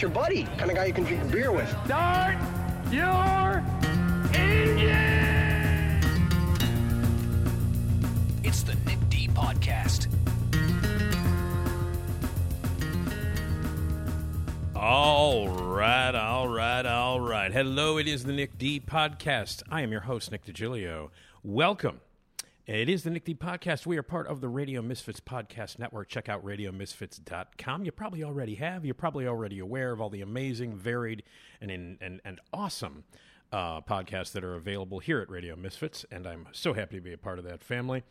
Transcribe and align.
your 0.00 0.10
buddy. 0.10 0.44
Kind 0.56 0.70
of 0.70 0.76
guy 0.76 0.84
you 0.86 0.92
can 0.94 1.04
drink 1.04 1.30
beer 1.30 1.52
with. 1.52 1.68
start 1.84 2.38
your 2.90 3.62
engine! 4.34 6.00
It's 8.42 8.62
the 8.62 8.74
Nick 8.86 8.98
D 9.10 9.28
Podcast. 9.28 10.08
All 14.74 15.48
right, 15.48 16.14
all 16.14 16.48
right, 16.48 16.86
all 16.86 17.20
right. 17.20 17.52
Hello, 17.52 17.98
it 17.98 18.08
is 18.08 18.24
the 18.24 18.32
Nick 18.32 18.56
D 18.56 18.80
Podcast. 18.80 19.62
I 19.70 19.82
am 19.82 19.92
your 19.92 20.02
host, 20.02 20.32
Nick 20.32 20.46
DiGilio. 20.46 21.10
Welcome. 21.42 22.00
It 22.70 22.88
is 22.88 23.02
the 23.02 23.10
Nick 23.10 23.24
D 23.24 23.34
Podcast. 23.34 23.84
We 23.84 23.98
are 23.98 24.02
part 24.04 24.28
of 24.28 24.40
the 24.40 24.48
Radio 24.48 24.80
Misfits 24.80 25.18
Podcast 25.18 25.80
Network. 25.80 26.08
Check 26.08 26.28
out 26.28 26.44
radiomisfits.com. 26.44 27.84
You 27.84 27.90
probably 27.90 28.22
already 28.22 28.54
have. 28.54 28.84
You're 28.84 28.94
probably 28.94 29.26
already 29.26 29.58
aware 29.58 29.90
of 29.90 30.00
all 30.00 30.08
the 30.08 30.20
amazing, 30.20 30.76
varied, 30.76 31.24
and, 31.60 31.68
and, 31.72 32.20
and 32.24 32.40
awesome 32.52 33.02
uh, 33.52 33.80
podcasts 33.80 34.30
that 34.34 34.44
are 34.44 34.54
available 34.54 35.00
here 35.00 35.18
at 35.18 35.28
Radio 35.28 35.56
Misfits. 35.56 36.06
And 36.12 36.28
I'm 36.28 36.46
so 36.52 36.72
happy 36.72 36.94
to 36.94 37.02
be 37.02 37.12
a 37.12 37.18
part 37.18 37.40
of 37.40 37.44
that 37.46 37.64
family. 37.64 38.04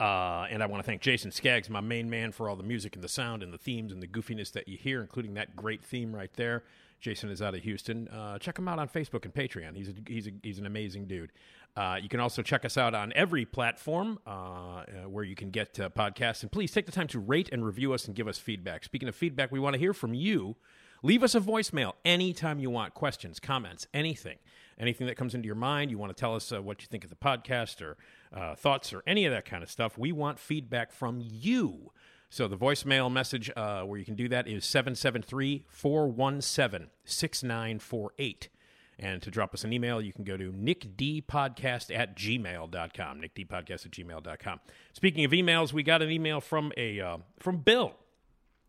Uh, 0.00 0.48
and 0.50 0.64
I 0.64 0.66
want 0.66 0.82
to 0.82 0.86
thank 0.86 1.00
Jason 1.00 1.30
Skaggs, 1.30 1.70
my 1.70 1.80
main 1.80 2.10
man, 2.10 2.32
for 2.32 2.48
all 2.48 2.56
the 2.56 2.64
music 2.64 2.96
and 2.96 3.04
the 3.04 3.08
sound 3.08 3.40
and 3.44 3.52
the 3.52 3.58
themes 3.58 3.92
and 3.92 4.02
the 4.02 4.08
goofiness 4.08 4.50
that 4.50 4.66
you 4.66 4.76
hear, 4.76 5.00
including 5.00 5.34
that 5.34 5.54
great 5.54 5.84
theme 5.84 6.12
right 6.12 6.32
there. 6.34 6.64
Jason 7.02 7.30
is 7.30 7.42
out 7.42 7.54
of 7.54 7.62
Houston. 7.62 8.06
Uh, 8.08 8.38
check 8.38 8.56
him 8.56 8.68
out 8.68 8.78
on 8.78 8.88
Facebook 8.88 9.24
and 9.24 9.34
Patreon. 9.34 9.76
He's 9.76 9.88
a, 9.88 9.92
he's 10.06 10.28
a, 10.28 10.30
he's 10.42 10.58
an 10.58 10.66
amazing 10.66 11.06
dude. 11.06 11.32
Uh, 11.74 11.98
you 12.00 12.08
can 12.08 12.20
also 12.20 12.42
check 12.42 12.64
us 12.64 12.76
out 12.76 12.94
on 12.94 13.12
every 13.14 13.46
platform 13.46 14.18
uh, 14.26 14.30
uh, 14.30 14.84
where 15.08 15.24
you 15.24 15.34
can 15.34 15.50
get 15.50 15.78
uh, 15.80 15.88
podcasts. 15.88 16.42
And 16.42 16.52
please 16.52 16.70
take 16.70 16.86
the 16.86 16.92
time 16.92 17.08
to 17.08 17.18
rate 17.18 17.48
and 17.50 17.64
review 17.64 17.94
us 17.94 18.06
and 18.06 18.14
give 18.14 18.28
us 18.28 18.38
feedback. 18.38 18.84
Speaking 18.84 19.08
of 19.08 19.14
feedback, 19.14 19.50
we 19.50 19.58
want 19.58 19.74
to 19.74 19.78
hear 19.78 19.94
from 19.94 20.12
you. 20.12 20.56
Leave 21.02 21.22
us 21.22 21.34
a 21.34 21.40
voicemail 21.40 21.94
anytime 22.04 22.60
you 22.60 22.70
want 22.70 22.94
questions, 22.94 23.40
comments, 23.40 23.86
anything. 23.94 24.38
Anything 24.78 25.06
that 25.06 25.16
comes 25.16 25.34
into 25.34 25.46
your 25.46 25.56
mind, 25.56 25.90
you 25.90 25.98
want 25.98 26.14
to 26.14 26.20
tell 26.20 26.34
us 26.34 26.52
uh, 26.52 26.60
what 26.60 26.82
you 26.82 26.88
think 26.88 27.04
of 27.04 27.10
the 27.10 27.16
podcast 27.16 27.80
or 27.80 27.96
uh, 28.32 28.54
thoughts 28.54 28.92
or 28.92 29.02
any 29.06 29.24
of 29.24 29.32
that 29.32 29.44
kind 29.44 29.62
of 29.62 29.70
stuff. 29.70 29.96
We 29.96 30.12
want 30.12 30.38
feedback 30.38 30.92
from 30.92 31.20
you. 31.22 31.90
So 32.28 32.48
the 32.48 32.56
voicemail 32.56 33.10
message 33.10 33.50
where 33.54 33.96
you 33.96 34.04
can 34.04 34.14
do 34.14 34.28
that 34.28 34.46
is 34.46 34.64
773 34.64 35.64
417 35.68 36.88
6948. 37.04 38.48
And 38.98 39.22
to 39.22 39.30
drop 39.30 39.54
us 39.54 39.64
an 39.64 39.72
email, 39.72 40.00
you 40.00 40.12
can 40.12 40.24
go 40.24 40.36
to 40.36 40.52
nickdpodcast 40.52 41.96
at 41.96 42.16
gmail.com. 42.16 43.20
Nickdpodcast 43.20 43.86
at 43.86 43.90
gmail.com. 43.90 44.60
Speaking 44.92 45.24
of 45.24 45.32
emails, 45.32 45.72
we 45.72 45.82
got 45.82 46.02
an 46.02 46.10
email 46.10 46.40
from 46.40 46.72
a 46.76 47.00
uh, 47.00 47.18
from 47.40 47.58
Bill 47.58 47.94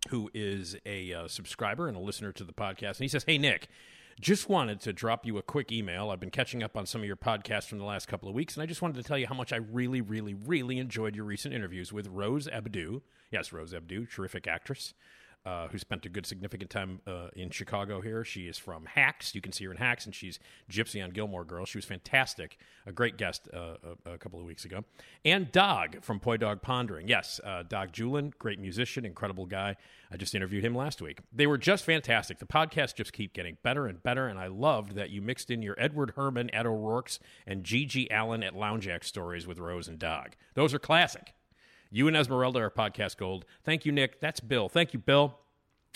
who 0.10 0.30
is 0.34 0.76
a 0.86 1.14
uh, 1.14 1.28
subscriber 1.28 1.88
and 1.88 1.96
a 1.96 2.00
listener 2.00 2.32
to 2.34 2.44
the 2.44 2.54
podcast. 2.54 2.98
And 2.98 3.00
he 3.00 3.08
says, 3.08 3.24
Hey, 3.26 3.38
Nick, 3.38 3.68
just 4.20 4.50
wanted 4.50 4.80
to 4.82 4.94
drop 4.94 5.26
you 5.26 5.38
a 5.38 5.42
quick 5.42 5.72
email. 5.72 6.10
I've 6.10 6.20
been 6.20 6.30
catching 6.30 6.64
up 6.64 6.78
on 6.78 6.86
some 6.86 7.02
of 7.02 7.08
your 7.08 7.16
podcasts 7.16 7.68
from 7.68 7.80
the 7.80 7.86
last 7.86 8.08
couple 8.08 8.30
of 8.30 8.36
weeks, 8.36 8.56
and 8.56 8.64
I 8.64 8.66
just 8.66 8.82
wanted 8.82 9.02
to 9.02 9.04
tell 9.04 9.18
you 9.18 9.28
how 9.28 9.36
much 9.36 9.52
I 9.52 9.58
really, 9.58 10.02
really, 10.02 10.34
really 10.34 10.78
enjoyed 10.78 11.16
your 11.16 11.26
recent 11.26 11.54
interviews 11.54 11.92
with 11.92 12.08
Rose 12.08 12.48
Abdoo. 12.48 13.02
Yes, 13.32 13.52
Rose 13.52 13.74
Abdoo, 13.74 14.06
terrific 14.06 14.48
actress. 14.48 14.94
Uh, 15.46 15.68
who 15.68 15.78
spent 15.78 16.06
a 16.06 16.10
good 16.10 16.26
significant 16.26 16.70
time 16.70 17.02
uh, 17.06 17.28
in 17.36 17.50
Chicago 17.50 18.00
here. 18.00 18.24
She 18.24 18.48
is 18.48 18.58
from 18.58 18.86
Hacks. 18.86 19.36
You 19.36 19.42
can 19.42 19.52
see 19.52 19.66
her 19.66 19.72
in 19.72 19.78
Hacks, 19.78 20.06
and 20.06 20.16
she's 20.16 20.40
Gypsy 20.72 21.04
on 21.04 21.10
Gilmore 21.10 21.44
Girls. 21.44 21.68
She 21.68 21.78
was 21.78 21.84
fantastic. 21.84 22.58
A 22.86 22.94
great 22.94 23.18
guest 23.18 23.50
uh, 23.54 23.76
a, 24.06 24.14
a 24.14 24.18
couple 24.18 24.40
of 24.40 24.46
weeks 24.46 24.64
ago. 24.64 24.86
And 25.26 25.52
Dog 25.52 26.02
from 26.02 26.22
Poi 26.22 26.38
Dog 26.38 26.62
Pondering. 26.62 27.10
Yes, 27.10 27.42
uh, 27.44 27.64
Dog 27.64 27.92
Julin, 27.92 28.32
great 28.40 28.58
musician, 28.58 29.04
incredible 29.04 29.46
guy. 29.46 29.76
I 30.10 30.16
just 30.16 30.34
interviewed 30.34 30.64
him 30.64 30.76
last 30.76 31.02
week. 31.02 31.20
They 31.34 31.46
were 31.46 31.58
just 31.58 31.84
fantastic. 31.84 32.40
The 32.40 32.46
podcasts 32.46 32.96
just 32.96 33.12
keep 33.12 33.34
getting 33.34 33.58
better 33.64 33.86
and 33.86 34.02
better, 34.02 34.28
and 34.28 34.40
I 34.40 34.48
loved 34.48 34.96
that 34.96 35.10
you 35.10 35.22
mixed 35.22 35.52
in 35.52 35.62
your 35.62 35.76
Edward 35.78 36.14
Herrmann 36.16 36.52
at 36.52 36.66
O'Rourke's 36.66 37.20
and 37.46 37.66
G.G. 37.66 38.08
Allin 38.12 38.44
at 38.44 38.56
Lounge 38.56 38.88
Ax 38.88 39.08
stories 39.08 39.46
with 39.46 39.60
Rose 39.60 39.90
and 39.90 40.00
Dog. 40.00 40.38
Those 40.54 40.74
are 40.74 40.80
classic. 40.80 41.34
You 41.94 42.08
and 42.08 42.18
Esmeralda 42.18 42.60
are 42.60 42.72
podcast 42.72 43.18
gold. 43.18 43.46
Thank 43.64 43.86
you, 43.86 43.92
Nick. 43.92 44.20
That's 44.20 44.40
Bill. 44.40 44.68
Thank 44.68 44.94
you, 44.94 45.00
Bill. 45.00 45.38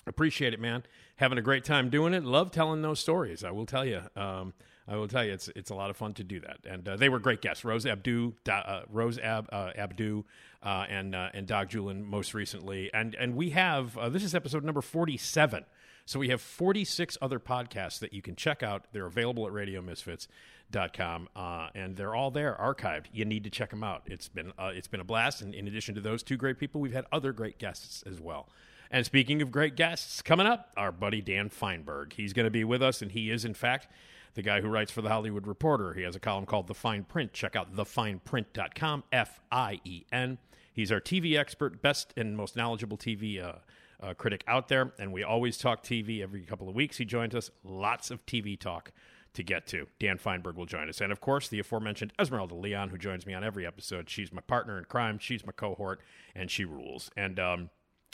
Appreciate 0.06 0.54
it, 0.54 0.60
man. 0.60 0.84
Having 1.16 1.40
a 1.40 1.42
great 1.42 1.64
time 1.64 1.90
doing 1.90 2.14
it. 2.14 2.24
Love 2.24 2.52
telling 2.52 2.84
those 2.84 3.00
stories. 3.00 3.44
I 3.44 3.50
will 3.50 3.66
tell 3.66 3.84
you. 3.84 4.02
Um, 4.16 4.54
I 4.88 4.96
will 4.96 5.08
tell 5.08 5.26
you, 5.26 5.34
it's 5.34 5.50
it's 5.56 5.72
a 5.72 5.76
lot 5.76 5.90
of 5.90 5.98
fun 5.98 6.14
to 6.14 6.24
do 6.24 6.40
that. 6.42 6.60
And 6.70 6.88
uh, 6.88 6.98
they 6.98 7.10
were 7.10 7.18
great 7.18 7.42
guests. 7.42 7.66
Rose 7.66 7.88
Abdoo, 7.88 8.34
uh, 8.48 8.82
Rose 8.92 9.18
Ab, 9.18 9.50
uh, 9.52 9.72
Abdoo, 9.76 10.22
uh, 10.62 10.86
and 10.88 11.16
uh, 11.16 11.30
and 11.34 11.48
Dog 11.48 11.70
Julin 11.70 12.04
most 12.04 12.36
recently. 12.36 12.92
And 12.94 13.16
and 13.16 13.36
we 13.36 13.50
have 13.50 13.98
uh, 13.98 14.08
this 14.10 14.24
is 14.24 14.36
episode 14.36 14.64
number 14.64 14.82
forty 14.82 15.18
seven. 15.18 15.66
So 16.08 16.20
we 16.20 16.30
have 16.30 16.40
46 16.40 17.18
other 17.22 17.38
podcasts 17.38 18.00
that 18.00 18.14
you 18.14 18.22
can 18.22 18.38
check 18.38 18.64
out. 18.64 18.86
They're 18.94 19.08
available 19.08 19.46
at 19.46 19.52
radiomisfits.com, 19.52 21.30
uh, 21.36 21.68
and 21.76 21.98
they're 21.98 22.16
all 22.16 22.32
there, 22.32 22.58
archived. 22.58 23.08
You 23.12 23.26
need 23.26 23.44
to 23.44 23.50
check 23.50 23.72
them 23.72 23.84
out. 23.84 24.04
It's 24.06 24.30
been 24.30 24.54
uh, 24.58 24.72
it's 24.74 24.88
been 24.88 25.02
a 25.02 25.04
blast. 25.04 25.42
And 25.42 25.54
in 25.54 25.68
addition 25.68 25.96
to 25.96 26.02
those 26.02 26.24
two 26.24 26.38
great 26.38 26.60
people, 26.60 26.80
we've 26.80 26.94
had 26.94 27.06
other 27.12 27.34
great 27.34 27.60
guests 27.60 28.06
as 28.08 28.22
well. 28.22 28.48
And 28.90 29.06
speaking 29.06 29.42
of 29.42 29.52
great 29.52 29.76
guests, 29.76 30.22
coming 30.22 30.48
up, 30.48 30.72
our 30.78 30.94
buddy 30.94 31.22
Dan 31.22 31.50
Fienberg. 31.50 32.14
He's 32.14 32.32
going 32.32 32.46
to 32.46 32.52
be 32.52 32.64
with 32.64 32.82
us, 32.82 33.02
and 33.02 33.12
he 33.12 33.30
is, 33.30 33.44
in 33.44 33.54
fact, 33.54 33.90
the 34.36 34.42
guy 34.42 34.62
who 34.62 34.70
writes 34.70 34.92
for 34.92 35.02
The 35.02 35.10
Hollywood 35.10 35.46
Reporter. 35.46 35.94
He 35.94 36.04
has 36.04 36.16
a 36.16 36.22
column 36.22 36.46
called 36.46 36.68
The 36.68 36.74
Fien 36.74 37.06
Print. 37.06 37.34
Check 37.34 37.58
out 37.58 37.76
thefienprint.com, 37.76 39.04
F 39.12 39.42
I 39.52 39.82
E 39.84 40.06
N. 40.14 40.38
He's 40.72 40.90
our 40.90 41.02
TV 41.02 41.38
expert, 41.38 41.82
best 41.82 42.14
and 42.16 42.38
most 42.38 42.56
knowledgeable 42.56 42.98
TV 42.98 43.44
uh, 43.44 43.58
uh, 44.02 44.14
critic 44.14 44.44
out 44.48 44.68
there, 44.68 44.94
and 45.00 45.12
we 45.12 45.24
always 45.24 45.58
talk 45.58 45.84
TV 45.84 46.22
every 46.22 46.42
couple 46.42 46.70
of 46.70 46.76
weeks. 46.76 46.98
He 46.98 47.06
joins 47.06 47.34
us. 47.36 47.50
Lots 47.64 48.12
of 48.12 48.26
TV 48.26 48.60
talk 48.60 48.92
to 49.34 49.44
get 49.44 49.68
to. 49.68 49.88
Dan 50.00 50.18
Fienberg 50.18 50.56
will 50.56 50.66
join 50.66 50.90
us. 50.90 51.02
And 51.02 51.12
of 51.12 51.22
course, 51.22 51.48
the 51.48 51.60
aforementioned 51.60 52.14
Esmeralda 52.20 52.56
Leon, 52.56 52.90
who 52.90 52.98
joins 52.98 53.26
me 53.26 53.34
on 53.34 53.44
every 53.44 53.66
episode. 53.66 54.10
She's 54.10 54.32
my 54.32 54.42
partner 54.42 54.78
in 54.78 54.86
crime, 54.86 55.20
she's 55.20 55.46
my 55.46 55.52
cohort, 55.52 56.02
and 56.36 56.50
she 56.50 56.66
rules. 56.66 57.12
And, 57.16 57.40
um, 57.40 57.70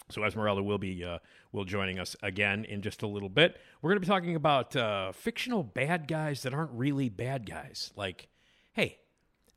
so 0.10 0.24
Esmeralda 0.24 0.62
will 0.62 0.78
be 0.78 1.04
uh, 1.04 1.20
will 1.52 1.64
joining 1.64 1.98
us 1.98 2.16
again 2.22 2.66
in 2.66 2.82
just 2.82 3.04
a 3.04 3.08
little 3.08 3.30
bit. 3.30 3.58
We're 3.82 3.92
going 3.92 4.02
to 4.02 4.06
be 4.06 4.12
talking 4.12 4.36
about 4.36 4.76
uh, 4.76 5.12
fictional 5.14 5.64
bad 5.64 6.08
guys 6.08 6.44
that 6.44 6.54
aren't 6.54 6.72
really 6.72 7.08
bad 7.08 7.46
guys. 7.46 7.92
Like, 7.96 8.28
hey, 8.74 9.00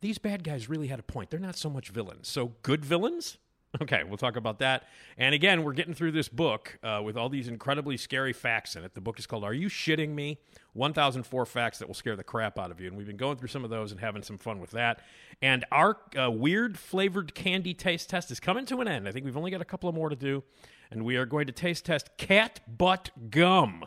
these 0.00 0.18
bad 0.18 0.44
guys 0.44 0.68
really 0.68 0.86
had 0.86 1.00
a 1.00 1.02
point. 1.02 1.30
They're 1.30 1.40
not 1.40 1.56
so 1.56 1.68
much 1.68 1.88
villains. 1.88 2.28
So 2.28 2.52
good 2.62 2.84
villains. 2.84 3.38
Okay, 3.82 4.02
we'll 4.04 4.16
talk 4.16 4.36
about 4.36 4.58
that. 4.60 4.84
And 5.18 5.34
again, 5.34 5.62
we're 5.62 5.72
getting 5.72 5.94
through 5.94 6.12
this 6.12 6.28
book 6.28 6.78
uh, 6.82 7.00
with 7.04 7.16
all 7.16 7.28
these 7.28 7.48
incredibly 7.48 7.96
scary 7.96 8.32
facts 8.32 8.76
in 8.76 8.84
it. 8.84 8.94
The 8.94 9.00
book 9.00 9.18
is 9.18 9.26
called 9.26 9.44
"Are 9.44 9.52
You 9.52 9.68
Shitting 9.68 10.14
Me?" 10.14 10.38
1004 10.72 11.46
facts 11.46 11.78
that 11.78 11.88
will 11.88 11.94
scare 11.94 12.16
the 12.16 12.24
crap 12.24 12.58
out 12.58 12.70
of 12.70 12.80
you. 12.80 12.88
And 12.88 12.96
we've 12.96 13.06
been 13.06 13.16
going 13.16 13.36
through 13.36 13.48
some 13.48 13.64
of 13.64 13.70
those 13.70 13.92
and 13.92 14.00
having 14.00 14.22
some 14.22 14.38
fun 14.38 14.60
with 14.60 14.70
that. 14.72 15.00
And 15.40 15.64
our 15.72 15.98
uh, 16.18 16.30
weird 16.30 16.78
flavored 16.78 17.34
candy 17.34 17.74
taste 17.74 18.10
test 18.10 18.30
is 18.30 18.40
coming 18.40 18.66
to 18.66 18.80
an 18.80 18.88
end. 18.88 19.08
I 19.08 19.12
think 19.12 19.24
we've 19.24 19.36
only 19.36 19.50
got 19.50 19.60
a 19.60 19.66
couple 19.66 19.88
of 19.88 19.94
more 19.94 20.08
to 20.08 20.16
do. 20.16 20.42
And 20.90 21.04
we 21.04 21.16
are 21.16 21.26
going 21.26 21.46
to 21.46 21.52
taste 21.52 21.86
test 21.86 22.16
cat 22.16 22.60
butt 22.66 23.10
gum 23.30 23.84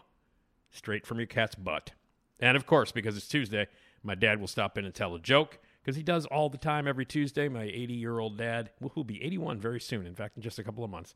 straight 0.69 1.05
from 1.05 1.17
your 1.17 1.27
cat's 1.27 1.55
butt. 1.55 1.91
And 2.39 2.57
of 2.57 2.65
course, 2.65 2.91
because 2.91 3.17
it's 3.17 3.27
Tuesday, 3.27 3.67
my 4.03 4.15
dad 4.15 4.39
will 4.39 4.47
stop 4.47 4.77
in 4.77 4.85
and 4.85 4.93
tell 4.93 5.15
a 5.15 5.19
joke 5.19 5.59
because 5.89 5.97
he 5.97 6.03
does 6.03 6.27
all 6.27 6.49
the 6.49 6.57
time 6.59 6.87
every 6.87 7.03
Tuesday. 7.05 7.49
My 7.49 7.63
80 7.63 7.95
year 7.95 8.19
old 8.19 8.37
dad, 8.37 8.69
who'll 8.93 9.03
be 9.03 9.23
81 9.23 9.59
very 9.59 9.79
soon, 9.79 10.05
in 10.05 10.13
fact, 10.13 10.37
in 10.37 10.43
just 10.43 10.59
a 10.59 10.63
couple 10.63 10.83
of 10.83 10.91
months, 10.91 11.15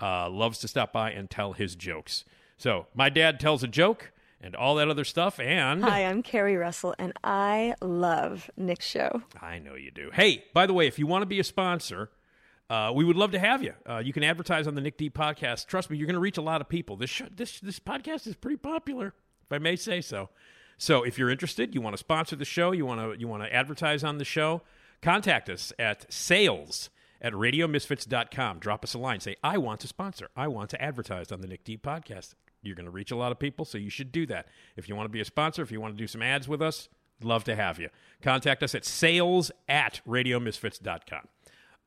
uh, 0.00 0.30
loves 0.30 0.60
to 0.60 0.68
stop 0.68 0.94
by 0.94 1.10
and 1.10 1.28
tell 1.28 1.52
his 1.52 1.76
jokes. 1.76 2.24
So 2.56 2.86
my 2.94 3.10
dad 3.10 3.38
tells 3.38 3.62
a 3.62 3.68
joke 3.68 4.12
and 4.40 4.56
all 4.56 4.76
that 4.76 4.88
other 4.88 5.04
stuff. 5.04 5.38
And 5.38 5.84
Hi, 5.84 6.06
I'm 6.06 6.22
Carrie 6.22 6.56
Russell, 6.56 6.94
and 6.98 7.12
I 7.22 7.74
love 7.82 8.50
Nick's 8.56 8.86
show. 8.86 9.20
I 9.42 9.58
know 9.58 9.74
you 9.74 9.90
do. 9.90 10.08
Hey, 10.10 10.46
by 10.54 10.64
the 10.64 10.72
way, 10.72 10.86
if 10.86 10.98
you 10.98 11.06
want 11.06 11.20
to 11.20 11.26
be 11.26 11.38
a 11.38 11.44
sponsor, 11.44 12.08
uh, 12.70 12.92
we 12.94 13.04
would 13.04 13.16
love 13.16 13.32
to 13.32 13.38
have 13.38 13.62
you. 13.62 13.74
Uh, 13.86 13.98
you 13.98 14.14
can 14.14 14.24
advertise 14.24 14.66
on 14.66 14.74
the 14.74 14.80
Nick 14.80 14.96
D 14.96 15.10
podcast. 15.10 15.66
Trust 15.66 15.90
me, 15.90 15.98
you're 15.98 16.06
going 16.06 16.14
to 16.14 16.20
reach 16.20 16.38
a 16.38 16.42
lot 16.42 16.62
of 16.62 16.68
people. 16.70 16.96
This 16.96 17.10
show, 17.10 17.26
this 17.30 17.60
this 17.60 17.78
podcast 17.78 18.26
is 18.26 18.36
pretty 18.36 18.56
popular, 18.56 19.12
if 19.42 19.52
I 19.52 19.58
may 19.58 19.76
say 19.76 20.00
so. 20.00 20.30
So, 20.84 21.02
if 21.02 21.18
you're 21.18 21.30
interested, 21.30 21.74
you 21.74 21.80
want 21.80 21.94
to 21.94 21.98
sponsor 21.98 22.36
the 22.36 22.44
show, 22.44 22.72
you 22.72 22.84
want 22.84 23.00
to 23.00 23.18
you 23.18 23.26
want 23.26 23.42
to 23.42 23.50
advertise 23.50 24.04
on 24.04 24.18
the 24.18 24.24
show, 24.24 24.60
contact 25.00 25.48
us 25.48 25.72
at 25.78 26.12
sales 26.12 26.90
at 27.22 27.32
radiomisfits.com. 27.32 28.58
Drop 28.58 28.84
us 28.84 28.92
a 28.92 28.98
line. 28.98 29.20
Say, 29.20 29.36
I 29.42 29.56
want 29.56 29.80
to 29.80 29.88
sponsor. 29.88 30.28
I 30.36 30.46
want 30.46 30.68
to 30.68 30.82
advertise 30.82 31.32
on 31.32 31.40
the 31.40 31.46
Nick 31.46 31.64
D 31.64 31.78
podcast. 31.78 32.34
You're 32.60 32.74
going 32.74 32.84
to 32.84 32.90
reach 32.90 33.10
a 33.10 33.16
lot 33.16 33.32
of 33.32 33.38
people, 33.38 33.64
so 33.64 33.78
you 33.78 33.88
should 33.88 34.12
do 34.12 34.26
that. 34.26 34.46
If 34.76 34.86
you 34.86 34.94
want 34.94 35.06
to 35.06 35.10
be 35.10 35.22
a 35.22 35.24
sponsor, 35.24 35.62
if 35.62 35.72
you 35.72 35.80
want 35.80 35.94
to 35.94 35.98
do 35.98 36.06
some 36.06 36.20
ads 36.20 36.48
with 36.48 36.60
us, 36.60 36.90
love 37.22 37.44
to 37.44 37.56
have 37.56 37.78
you. 37.78 37.88
Contact 38.20 38.62
us 38.62 38.74
at 38.74 38.84
sales 38.84 39.50
at 39.66 40.02
radiomisfits.com. 40.06 41.28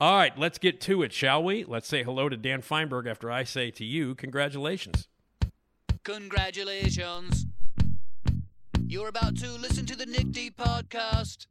All 0.01 0.17
right, 0.17 0.35
let's 0.39 0.57
get 0.57 0.81
to 0.81 1.03
it, 1.03 1.13
shall 1.13 1.43
we? 1.43 1.63
Let's 1.65 1.87
say 1.87 2.01
hello 2.01 2.29
to 2.29 2.35
Dan 2.35 2.63
Fienberg 2.63 3.07
after 3.07 3.29
I 3.29 3.43
say 3.43 3.69
to 3.69 3.85
you, 3.85 4.15
congratulations. 4.15 5.07
Congratulations. 6.03 7.45
You're 8.89 9.09
about 9.09 9.35
to 9.39 9.51
listen 9.51 9.85
to 9.87 9.97
the 9.97 10.05
Nick 10.05 10.31
D 10.31 10.49
podcast. 10.49 11.47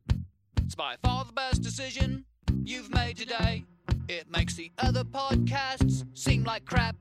It's 0.65 0.75
by 0.75 0.97
far 1.03 1.27
the 1.27 1.35
best 1.35 1.61
decision 1.61 2.25
you've 2.65 2.88
made 2.88 3.19
today. 3.19 3.65
It 4.09 4.31
makes 4.31 4.55
the 4.55 4.73
other 4.79 5.05
podcasts 5.05 6.06
seem 6.15 6.44
like 6.44 6.65
crap. 6.65 6.97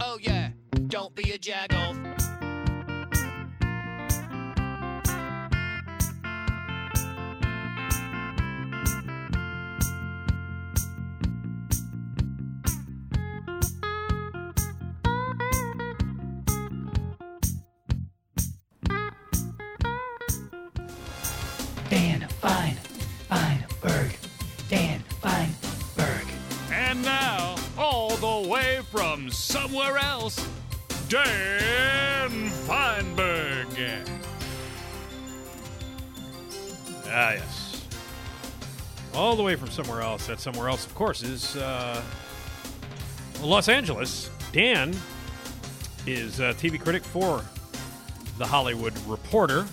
Oh, 0.00 0.18
yeah, 0.20 0.50
don't 0.88 1.14
be 1.14 1.30
a 1.30 1.38
jagoff. 1.38 2.39
Somewhere 29.30 29.96
else, 29.98 30.44
Dan 31.08 32.50
Fienberg. 32.66 34.08
Ah, 37.06 37.32
yes. 37.32 37.86
All 39.14 39.34
the 39.36 39.42
way 39.42 39.56
from 39.56 39.70
somewhere 39.70 40.00
else. 40.02 40.26
That 40.26 40.40
somewhere 40.40 40.68
else, 40.68 40.86
of 40.86 40.94
course, 40.94 41.22
is 41.22 41.56
uh, 41.56 42.02
Los 43.40 43.68
Angeles. 43.68 44.30
Dan 44.52 44.94
is 46.06 46.40
a 46.40 46.54
TV 46.54 46.80
critic 46.80 47.04
for 47.04 47.44
The 48.38 48.46
Hollywood 48.46 48.96
Reporter 49.06 49.66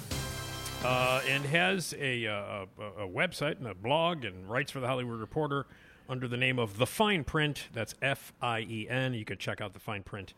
uh, 0.83 1.21
and 1.27 1.43
has 1.45 1.93
a, 1.99 2.27
uh, 2.27 2.65
a, 2.79 3.03
a 3.03 3.07
website 3.07 3.57
and 3.57 3.67
a 3.67 3.73
blog 3.75 4.23
and 4.23 4.49
writes 4.49 4.71
for 4.71 4.79
The 4.79 4.87
Hollywood 4.87 5.19
Reporter 5.19 5.65
under 6.09 6.27
the 6.27 6.37
name 6.37 6.59
of 6.59 6.77
The 6.77 6.85
Fien 6.85 7.23
Print. 7.25 7.67
That's 7.73 7.95
F 8.01 8.33
I 8.41 8.61
E 8.61 8.87
N. 8.89 9.13
You 9.13 9.25
can 9.25 9.37
check 9.37 9.61
out 9.61 9.73
thefienprint.com. 9.73 10.33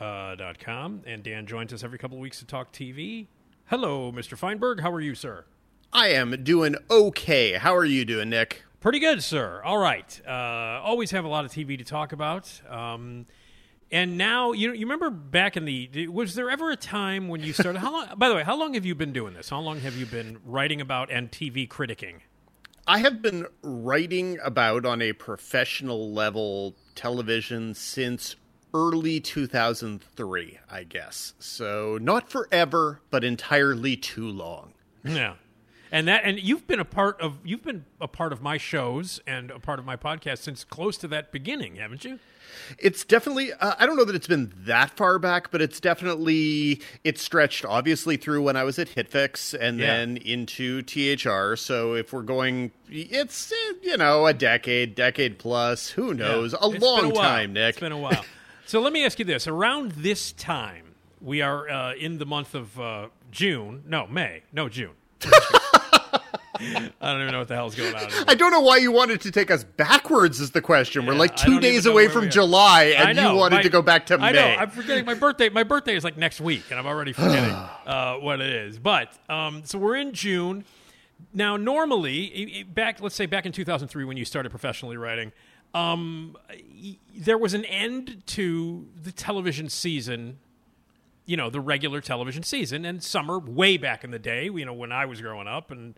Uh, 0.00 0.34
dot 0.34 0.58
com. 0.58 1.02
and 1.06 1.22
Dan 1.22 1.46
joins 1.46 1.72
us 1.72 1.84
every 1.84 1.98
couple 1.98 2.16
of 2.16 2.20
weeks 2.20 2.40
to 2.40 2.44
talk 2.44 2.72
TV. 2.72 3.28
Hello, 3.66 4.10
Mr. 4.10 4.36
Fienberg. 4.36 4.80
How 4.80 4.90
are 4.90 5.00
you, 5.00 5.14
sir? 5.14 5.44
I 5.92 6.08
am 6.08 6.42
doing 6.42 6.74
okay. 6.90 7.52
How 7.52 7.76
are 7.76 7.84
you 7.84 8.04
doing, 8.04 8.28
Nick? 8.28 8.64
Pretty 8.80 8.98
good, 8.98 9.22
sir. 9.22 9.62
All 9.64 9.78
right. 9.78 10.20
Uh, 10.26 10.30
always 10.82 11.12
have 11.12 11.24
a 11.24 11.28
lot 11.28 11.44
of 11.44 11.52
TV 11.52 11.78
to 11.78 11.84
talk 11.84 12.10
about. 12.12 12.60
Um, 12.68 13.26
and 13.92 14.18
now, 14.18 14.50
you 14.50 14.72
you 14.72 14.84
remember 14.84 15.10
back 15.10 15.56
in 15.56 15.64
the 15.64 16.08
was 16.08 16.34
there 16.34 16.50
ever 16.50 16.72
a 16.72 16.76
time 16.76 17.28
when 17.28 17.40
you 17.44 17.52
started? 17.52 17.78
How 17.78 17.92
long? 17.92 18.08
By 18.16 18.28
the 18.28 18.34
way, 18.34 18.42
how 18.42 18.56
long 18.56 18.74
have 18.74 18.84
you 18.84 18.96
been 18.96 19.12
doing 19.12 19.34
this? 19.34 19.48
How 19.48 19.60
long 19.60 19.78
have 19.80 19.96
you 19.96 20.06
been 20.06 20.38
writing 20.44 20.80
about 20.80 21.08
and 21.10 21.30
TV 21.30 21.68
criticking? 21.68 22.14
I 22.86 22.98
have 22.98 23.22
been 23.22 23.46
writing 23.62 24.38
about 24.42 24.84
on 24.84 25.00
a 25.00 25.14
professional 25.14 26.12
level 26.12 26.74
television 26.94 27.74
since 27.74 28.36
early 28.74 29.20
2003, 29.20 30.58
I 30.70 30.82
guess. 30.82 31.32
So 31.38 31.98
not 32.00 32.28
forever, 32.28 33.00
but 33.10 33.24
entirely 33.24 33.96
too 33.96 34.28
long. 34.28 34.74
Yeah. 35.02 35.34
And 35.90 36.08
that 36.08 36.24
and 36.24 36.38
you've 36.40 36.66
been 36.66 36.80
a 36.80 36.84
part 36.84 37.20
of 37.20 37.38
you've 37.44 37.62
been 37.62 37.84
a 38.00 38.08
part 38.08 38.32
of 38.32 38.42
my 38.42 38.58
shows 38.58 39.20
and 39.26 39.50
a 39.50 39.60
part 39.60 39.78
of 39.78 39.84
my 39.84 39.96
podcast 39.96 40.38
since 40.38 40.64
close 40.64 40.98
to 40.98 41.08
that 41.08 41.30
beginning, 41.30 41.76
haven't 41.76 42.04
you? 42.04 42.18
It's 42.78 43.04
definitely 43.04 43.52
uh, 43.52 43.74
I 43.78 43.86
don't 43.86 43.96
know 43.96 44.04
that 44.04 44.14
it's 44.14 44.26
been 44.26 44.52
that 44.66 44.90
far 44.96 45.18
back, 45.18 45.50
but 45.50 45.60
it's 45.60 45.80
definitely 45.80 46.80
it's 47.04 47.22
stretched 47.22 47.64
obviously 47.64 48.16
through 48.16 48.42
when 48.42 48.56
I 48.56 48.64
was 48.64 48.78
at 48.78 48.88
Hitfix 48.88 49.54
and 49.58 49.78
Yeah. 49.78 49.86
then 49.96 50.16
into 50.18 50.82
THR. 50.82 51.56
So 51.56 51.94
if 51.94 52.12
we're 52.12 52.22
going 52.22 52.72
it's 52.88 53.52
eh, 53.52 53.72
you 53.82 53.96
know 53.96 54.26
a 54.26 54.32
decade, 54.32 54.94
decade 54.94 55.38
plus, 55.38 55.90
who 55.90 56.14
knows? 56.14 56.52
Yeah. 56.52 56.66
A 56.68 56.70
It's 56.70 56.82
long 56.84 57.10
a 57.10 57.14
time, 57.14 57.52
Nick. 57.52 57.70
It's 57.70 57.80
been 57.80 57.92
a 57.92 57.98
while. 57.98 58.24
so 58.66 58.80
let 58.80 58.92
me 58.92 59.04
ask 59.04 59.18
you 59.18 59.24
this: 59.24 59.46
around 59.46 59.92
this 59.92 60.32
time, 60.32 60.94
we 61.20 61.42
are 61.42 61.68
uh, 61.68 61.94
in 61.94 62.18
the 62.18 62.26
month 62.26 62.54
of 62.54 62.80
uh, 62.80 63.08
June. 63.30 63.82
No, 63.86 64.06
May. 64.06 64.42
No, 64.52 64.68
June. 64.68 64.92
I 67.00 67.12
don't 67.12 67.20
even 67.22 67.32
know 67.32 67.38
what 67.40 67.48
the 67.48 67.54
hell's 67.54 67.74
going 67.74 67.94
on. 67.94 68.02
anymore. 68.02 68.24
I 68.28 68.34
don't 68.34 68.50
know 68.50 68.60
why 68.60 68.78
you 68.78 68.90
wanted 68.92 69.20
to 69.22 69.30
take 69.30 69.50
us 69.50 69.64
backwards. 69.64 70.40
Is 70.40 70.50
the 70.52 70.60
question? 70.62 71.06
We're 71.06 71.14
like 71.14 71.36
two 71.36 71.60
days 71.60 71.86
away 71.86 72.08
from. 72.08 72.30
July, 72.30 72.94
and 72.96 73.16
you 73.18 73.34
wanted 73.34 73.56
My- 73.56 73.62
to 73.62 73.68
go 73.68 73.82
back 73.82 74.06
to 74.06 74.14
I 74.14 74.32
May. 74.32 74.32
know. 74.32 74.46
I'm 74.60 74.70
forgetting 74.70 75.04
my 75.04 75.14
birthday. 75.14 75.48
My 75.48 75.62
birthday 75.62 75.94
is 75.96 76.04
like 76.04 76.16
next 76.16 76.40
week, 76.40 76.62
and 76.70 76.78
I'm 76.78 76.86
already 76.86 77.12
forgetting 77.14 77.50
uh, 77.50 78.14
what 78.16 78.40
it 78.40 78.50
is. 78.50 78.78
But 78.78 79.12
um, 79.28 79.62
so 79.64 79.78
we're 79.78 79.96
in 79.96 80.12
June 80.12 80.64
now. 81.32 81.56
Normally, 81.56 82.32
i- 82.34 82.60
i- 82.60 82.62
back 82.64 83.00
let's 83.02 83.14
say 83.14 83.26
back 83.26 83.46
in 83.46 83.52
2003 83.52 84.04
when 84.04 84.16
you 84.16 84.24
started 84.24 84.50
professionally 84.50 84.96
writing, 84.96 85.32
um, 85.74 86.36
there 87.16 87.38
was 87.38 87.54
an 87.54 87.64
end 87.66 88.22
to 88.26 88.88
the 89.02 89.12
television 89.12 89.68
season. 89.68 90.38
You 91.26 91.36
know, 91.38 91.48
the 91.48 91.60
regular 91.60 92.00
television 92.02 92.42
season 92.42 92.84
and 92.84 93.02
summer 93.02 93.38
way 93.38 93.76
back 93.78 94.04
in 94.04 94.10
the 94.10 94.18
day. 94.18 94.44
You 94.44 94.64
know, 94.66 94.74
when 94.74 94.92
I 94.92 95.06
was 95.06 95.20
growing 95.22 95.48
up 95.48 95.70
and 95.70 95.94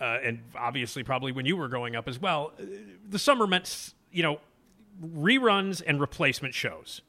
uh, 0.00 0.18
and 0.22 0.40
obviously 0.56 1.02
probably 1.02 1.32
when 1.32 1.46
you 1.46 1.56
were 1.56 1.68
growing 1.68 1.96
up 1.96 2.08
as 2.08 2.20
well, 2.20 2.52
uh, 2.58 2.64
the 3.08 3.18
summer 3.18 3.46
meant 3.46 3.94
you 4.10 4.22
know 4.22 4.40
reruns 5.02 5.82
and 5.86 6.00
replacement 6.00 6.54
shows. 6.54 7.00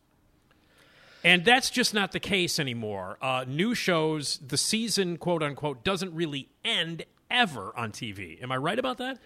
And 1.23 1.43
that's 1.43 1.71
just 1.71 1.93
not 1.93 2.11
the 2.11 2.19
case 2.19 2.59
anymore. 2.59 3.17
Uh, 3.19 3.45
new 3.47 3.73
shows, 3.73 4.39
the 4.45 4.57
season, 4.57 5.17
quote 5.17 5.41
unquote, 5.41 5.83
doesn't 5.83 6.13
really 6.13 6.49
end 6.63 7.03
ever 7.31 7.73
on 7.75 7.91
TV. 7.91 8.41
Am 8.43 8.51
I 8.51 8.57
right 8.57 8.77
about 8.77 8.99
that? 8.99 9.17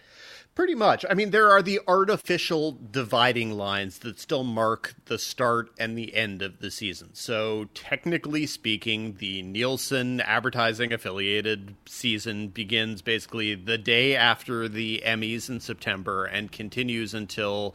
Pretty 0.59 0.75
much. 0.75 1.05
I 1.09 1.13
mean, 1.13 1.29
there 1.29 1.49
are 1.49 1.61
the 1.61 1.79
artificial 1.87 2.77
dividing 2.91 3.51
lines 3.53 3.99
that 3.99 4.19
still 4.19 4.43
mark 4.43 4.93
the 5.05 5.17
start 5.17 5.71
and 5.79 5.97
the 5.97 6.13
end 6.13 6.41
of 6.41 6.59
the 6.59 6.69
season. 6.69 7.11
So, 7.13 7.69
technically 7.73 8.45
speaking, 8.45 9.15
the 9.19 9.41
Nielsen 9.41 10.19
advertising 10.19 10.91
affiliated 10.91 11.75
season 11.85 12.49
begins 12.49 13.01
basically 13.01 13.55
the 13.55 13.77
day 13.77 14.17
after 14.17 14.67
the 14.67 15.01
Emmys 15.05 15.47
in 15.47 15.61
September 15.61 16.25
and 16.25 16.51
continues 16.51 17.13
until 17.13 17.73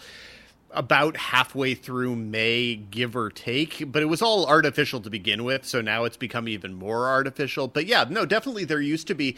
about 0.73 1.17
halfway 1.17 1.75
through 1.75 2.17
May, 2.17 2.75
give 2.75 3.17
or 3.17 3.31
take. 3.31 3.91
But 3.91 4.03
it 4.03 4.07
was 4.07 4.21
all 4.21 4.45
artificial 4.47 5.01
to 5.01 5.09
begin 5.09 5.45
with, 5.45 5.65
so 5.65 5.81
now 5.81 6.05
it's 6.05 6.19
become 6.19 6.49
even 6.49 6.75
more 6.75 7.09
artificial. 7.09 7.67
But 7.67 7.87
yeah, 7.87 8.05
no, 8.11 8.27
definitely 8.27 8.65
there 8.65 8.81
used 8.81 9.07
to 9.07 9.15
be 9.15 9.37